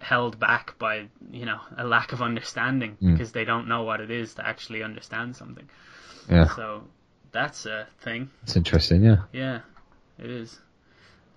held 0.00 0.38
back 0.38 0.78
by 0.78 1.08
you 1.32 1.44
know 1.44 1.60
a 1.76 1.84
lack 1.84 2.12
of 2.12 2.22
understanding 2.22 2.96
Mm. 3.02 3.12
because 3.12 3.32
they 3.32 3.44
don't 3.44 3.66
know 3.66 3.82
what 3.82 4.00
it 4.00 4.10
is 4.10 4.34
to 4.34 4.46
actually 4.46 4.82
understand 4.82 5.34
something. 5.34 5.68
Yeah, 6.30 6.46
So 6.54 6.86
that's 7.32 7.66
a 7.66 7.88
thing. 8.00 8.30
it's 8.42 8.54
interesting. 8.56 9.02
Yeah, 9.02 9.22
Yeah, 9.32 9.60
it 10.18 10.30
is. 10.30 10.60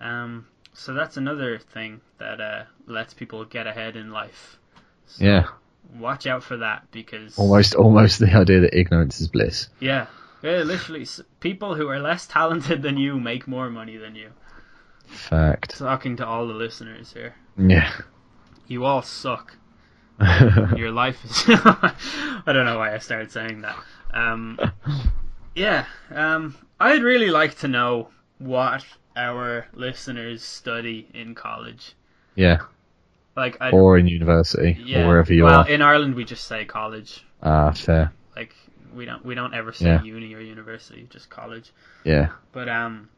Um, 0.00 0.46
so 0.74 0.94
that's 0.94 1.16
another 1.16 1.58
thing 1.58 2.00
that 2.18 2.40
uh, 2.40 2.64
lets 2.86 3.14
people 3.14 3.44
get 3.44 3.66
ahead 3.66 3.96
in 3.96 4.10
life. 4.10 4.58
Yeah. 5.20 5.46
Watch 5.98 6.26
out 6.26 6.42
for 6.42 6.56
that 6.58 6.90
because 6.90 7.38
Almost, 7.38 7.74
almost 7.74 8.18
the 8.18 8.32
idea 8.34 8.60
that 8.60 8.76
ignorance 8.78 9.20
is 9.20 9.28
bliss. 9.28 9.68
yeah, 9.80 10.06
yeah, 10.42 10.62
literally, 10.62 11.06
people 11.40 11.74
who 11.74 11.88
are 11.88 12.00
less 12.00 12.26
talented 12.26 12.82
than 12.82 12.96
you 12.96 13.18
make 13.20 13.46
more 13.46 13.68
money 13.70 13.96
than 13.96 14.14
you. 14.16 14.30
Fact. 15.06 15.76
Talking 15.78 16.16
to 16.16 16.26
all 16.26 16.46
the 16.46 16.54
listeners 16.54 17.12
here, 17.12 17.34
Yeah. 17.58 17.92
you 18.66 18.84
all 18.84 19.02
suck. 19.02 19.56
Your 20.76 20.90
life 20.92 21.22
is. 21.24 21.44
I 21.48 22.42
don't 22.46 22.64
know 22.64 22.78
why 22.78 22.94
I 22.94 22.98
started 22.98 23.30
saying 23.30 23.62
that. 23.62 23.76
Um, 24.14 24.58
yeah, 25.54 25.84
um, 26.10 26.54
I'd 26.80 27.02
really 27.02 27.30
like 27.30 27.58
to 27.58 27.68
know 27.68 28.08
what 28.38 28.84
our 29.16 29.66
listeners 29.74 30.42
study 30.42 31.08
in 31.12 31.34
college. 31.34 31.94
yeah. 32.34 32.58
Like, 33.36 33.56
I 33.60 33.70
Or 33.70 33.96
in 33.98 34.06
university, 34.06 34.76
yeah. 34.84 35.04
or 35.04 35.08
wherever 35.08 35.32
you 35.32 35.44
well, 35.44 35.60
are. 35.60 35.64
Well, 35.64 35.72
in 35.72 35.80
Ireland 35.82 36.14
we 36.14 36.24
just 36.24 36.46
say 36.46 36.64
college. 36.64 37.24
Ah, 37.42 37.70
fair. 37.72 38.12
Like, 38.36 38.54
we 38.94 39.04
don't 39.06 39.24
we 39.24 39.34
don't 39.34 39.54
ever 39.54 39.72
say 39.72 39.86
Yeah. 39.86 40.02
uni 40.02 40.34
or 40.34 40.40
university, 40.40 41.06
just 41.10 41.30
college. 41.30 41.72
Yeah. 42.04 42.28
But 42.52 42.68
um, 42.68 43.08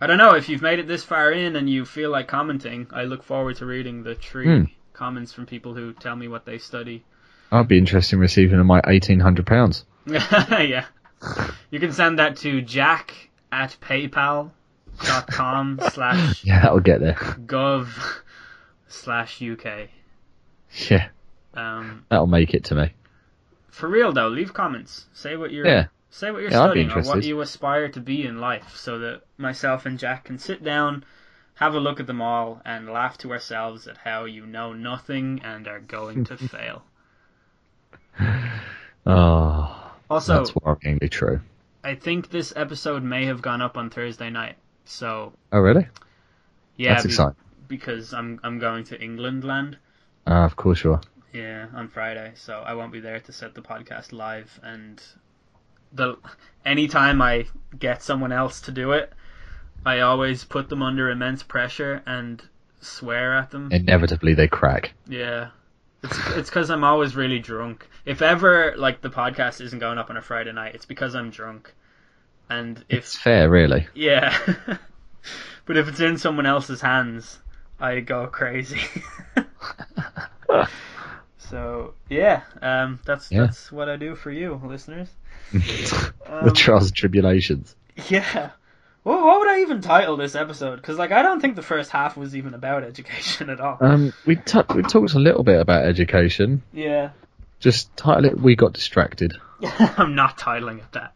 I 0.00 0.06
don't 0.06 0.18
know 0.18 0.34
if 0.34 0.48
you've 0.48 0.62
made 0.62 0.78
it 0.78 0.86
this 0.86 1.02
far 1.02 1.32
in 1.32 1.56
and 1.56 1.68
you 1.68 1.84
feel 1.84 2.10
like 2.10 2.28
commenting. 2.28 2.86
I 2.92 3.04
look 3.04 3.22
forward 3.24 3.56
to 3.56 3.66
reading 3.66 4.02
the 4.04 4.14
three 4.14 4.46
Hmm. 4.46 4.64
comments 4.92 5.32
from 5.32 5.46
people 5.46 5.74
who 5.74 5.92
tell 5.92 6.14
me 6.14 6.28
what 6.28 6.44
they 6.46 6.58
study. 6.58 7.04
I'd 7.50 7.68
be 7.68 7.78
interested 7.78 8.16
in 8.16 8.20
receiving 8.20 8.64
my 8.64 8.80
eighteen 8.86 9.20
hundred 9.20 9.46
pounds. 9.46 9.84
yeah, 10.06 10.84
you 11.70 11.80
can 11.80 11.92
send 11.92 12.18
that 12.20 12.36
to 12.38 12.60
Jack 12.62 13.12
at 13.50 13.76
PayPal 13.80 14.50
dot 15.04 15.26
com 15.28 15.80
slash 15.92 16.44
Yeah, 16.44 16.62
that'll 16.62 16.80
get 16.80 17.00
there. 17.00 17.14
gov 17.14 17.88
slash 18.88 19.40
UK. 19.42 19.90
Yeah, 20.90 21.08
Um, 21.54 22.04
that'll 22.08 22.26
make 22.26 22.54
it 22.54 22.64
to 22.64 22.74
me. 22.74 22.92
for 23.68 23.88
real 23.88 24.10
though, 24.12 24.28
leave 24.28 24.54
comments. 24.54 25.06
Say 25.12 25.36
what 25.36 25.50
you're 25.52 25.66
Yeah. 25.68 25.86
say 26.10 26.30
what 26.30 26.40
you're 26.42 26.50
Yeah, 26.50 26.58
studying 26.60 26.90
or 26.90 27.02
what 27.02 27.22
you 27.24 27.40
aspire 27.40 27.88
to 27.90 28.00
be 28.00 28.24
in 28.26 28.40
life, 28.40 28.74
so 28.76 28.98
that 29.00 29.22
myself 29.36 29.84
and 29.86 29.98
Jack 29.98 30.24
can 30.24 30.38
sit 30.38 30.64
down, 30.64 31.04
have 31.56 31.74
a 31.74 31.80
look 31.80 32.00
at 32.00 32.06
them 32.06 32.22
all, 32.22 32.62
and 32.64 32.88
laugh 32.88 33.18
to 33.18 33.32
ourselves 33.32 33.86
at 33.86 33.98
how 33.98 34.24
you 34.24 34.46
know 34.46 34.72
nothing 34.72 35.40
and 35.42 35.68
are 35.68 35.80
going 35.80 36.24
to 36.24 36.36
fail. 36.38 36.84
Oh, 39.06 39.92
Also, 40.08 40.34
that's 40.36 40.50
worryingly 40.52 41.10
true. 41.10 41.40
I 41.84 41.94
think 41.94 42.30
this 42.30 42.52
episode 42.56 43.04
may 43.04 43.26
have 43.26 43.40
gone 43.40 43.62
up 43.62 43.76
on 43.76 43.88
Thursday 43.88 44.28
night. 44.30 44.56
So 44.84 45.34
Oh, 45.52 45.60
really? 45.60 45.86
yeah, 46.76 46.94
that's 46.94 47.04
exciting. 47.04 47.36
Because 47.68 48.12
I'm 48.14 48.40
I'm 48.42 48.58
going 48.58 48.84
to 48.84 49.00
England 49.00 49.44
land. 49.44 49.78
Ah, 50.26 50.44
of 50.44 50.56
course 50.56 50.84
you 50.84 50.92
are. 50.92 51.00
Yeah, 51.32 51.66
on 51.74 51.88
Friday, 51.88 52.32
so 52.36 52.60
I 52.60 52.74
won't 52.74 52.92
be 52.92 53.00
there 53.00 53.20
to 53.20 53.32
set 53.32 53.54
the 53.54 53.62
podcast 53.62 54.12
live. 54.12 54.60
And 54.62 55.02
the 55.92 56.16
anytime 56.64 57.20
I 57.20 57.46
get 57.78 58.02
someone 58.02 58.32
else 58.32 58.60
to 58.62 58.72
do 58.72 58.92
it, 58.92 59.12
I 59.84 60.00
always 60.00 60.44
put 60.44 60.68
them 60.68 60.82
under 60.82 61.10
immense 61.10 61.42
pressure 61.42 62.02
and 62.06 62.42
swear 62.80 63.34
at 63.34 63.50
them. 63.50 63.70
Inevitably, 63.72 64.34
they 64.34 64.46
crack. 64.48 64.92
Yeah, 65.08 65.48
it's 66.02 66.18
it's 66.36 66.50
because 66.50 66.70
I'm 66.70 66.84
always 66.84 67.16
really 67.16 67.38
drunk. 67.40 67.88
If 68.04 68.22
ever 68.22 68.74
like 68.76 69.00
the 69.00 69.10
podcast 69.10 69.60
isn't 69.60 69.78
going 69.78 69.98
up 69.98 70.10
on 70.10 70.16
a 70.16 70.22
Friday 70.22 70.52
night, 70.52 70.74
it's 70.74 70.86
because 70.86 71.14
I'm 71.14 71.30
drunk. 71.30 71.74
And 72.48 72.78
if 72.90 72.98
It's 72.98 73.16
fair, 73.16 73.48
really. 73.48 73.88
yeah, 73.94 74.36
but 75.64 75.76
if 75.78 75.88
it's 75.88 76.00
in 76.00 76.18
someone 76.18 76.44
else's 76.46 76.82
hands, 76.82 77.40
I 77.84 78.00
go 78.00 78.26
crazy. 78.26 78.80
so 81.38 81.94
yeah, 82.08 82.42
um, 82.62 82.98
that's 83.04 83.30
Yeah. 83.30 83.42
that's 83.42 83.70
what 83.70 83.88
I 83.88 83.96
do 83.96 84.14
for 84.14 84.30
you, 84.30 84.60
listeners. 84.64 85.08
the 85.52 86.12
Um, 86.26 86.52
trials 86.54 86.86
and 86.86 86.94
tribulations. 86.96 87.76
Yeah. 88.08 88.50
What, 89.02 89.22
what 89.22 89.40
would 89.40 89.48
I 89.48 89.60
even 89.60 89.82
title 89.82 90.16
this 90.16 90.34
episode? 90.34 90.76
Because 90.76 90.96
like 90.98 91.12
I 91.12 91.22
don't 91.22 91.40
think 91.40 91.56
the 91.56 91.62
first 91.62 91.90
half 91.90 92.16
was 92.16 92.34
even 92.34 92.54
about 92.54 92.82
education 92.90 93.50
at 93.50 93.60
all. 93.60 93.76
Um, 93.80 94.12
we 94.26 94.36
t- 94.36 94.58
we 94.74 94.82
talked 94.82 95.12
a 95.14 95.18
little 95.18 95.42
bit 95.44 95.60
about 95.60 95.84
education. 95.84 96.62
yeah. 96.72 97.10
Just 97.60 97.94
title 97.96 98.26
it 98.26 98.38
"We 98.38 98.56
Got 98.56 98.72
Distracted." 98.74 99.34
I'm 99.96 100.14
not 100.14 100.36
titling 100.36 100.78
it 100.78 100.92
that. 100.92 101.14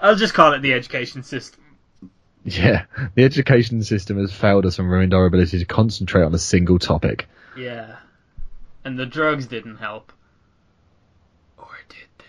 I'll 0.00 0.16
just 0.16 0.34
call 0.34 0.52
it 0.52 0.60
the 0.60 0.74
education 0.74 1.22
system. 1.22 1.61
Yeah, 2.44 2.86
the 3.14 3.22
education 3.22 3.82
system 3.84 4.18
has 4.18 4.32
failed 4.32 4.66
us 4.66 4.78
and 4.80 4.90
ruined 4.90 5.14
our 5.14 5.26
ability 5.26 5.60
to 5.60 5.64
concentrate 5.64 6.24
on 6.24 6.34
a 6.34 6.38
single 6.38 6.78
topic. 6.80 7.28
Yeah. 7.56 7.96
And 8.84 8.98
the 8.98 9.06
drugs 9.06 9.46
didn't 9.46 9.76
help. 9.76 10.12
Or 11.56 11.68
did 11.88 12.08
they? 12.18 12.24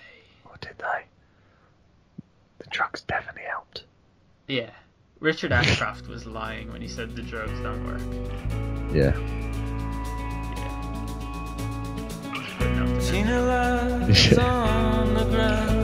Or 0.49 0.55
did 0.61 0.77
they? 0.77 1.05
The 2.59 2.65
drugs 2.69 3.01
definitely 3.01 3.41
helped. 3.49 3.85
Yeah. 4.47 4.69
Richard 5.19 5.51
Ashcroft 5.51 6.07
was 6.07 6.27
lying 6.27 6.71
when 6.71 6.81
he 6.81 6.87
said 6.87 7.15
the 7.15 7.23
drugs 7.23 7.59
don't 7.61 7.83
work. 7.87 8.01
Yeah. 8.93 9.13
Footnote 12.59 12.99
to 13.01 13.11
Tina 13.11 13.41
lies 13.41 14.31
Yeah. 14.31 14.43
on 14.43 15.13
the 15.15 15.23
ground. 15.25 15.82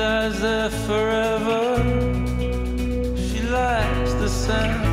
Lies 0.00 0.40
there 0.40 0.70
forever. 0.88 1.76
She 3.26 3.40
likes 3.42 4.12
the 4.14 4.28
sound. 4.30 4.86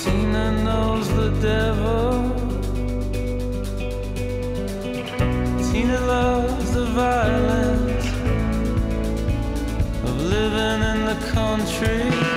Tina 0.00 0.46
knows 0.62 1.08
the 1.20 1.30
devil. 1.50 2.12
Tina 5.66 5.98
loves 6.14 6.74
the 6.74 6.86
violence 7.02 8.06
of 10.06 10.14
living 10.34 10.80
in 10.92 10.98
the 11.10 11.18
country. 11.34 12.27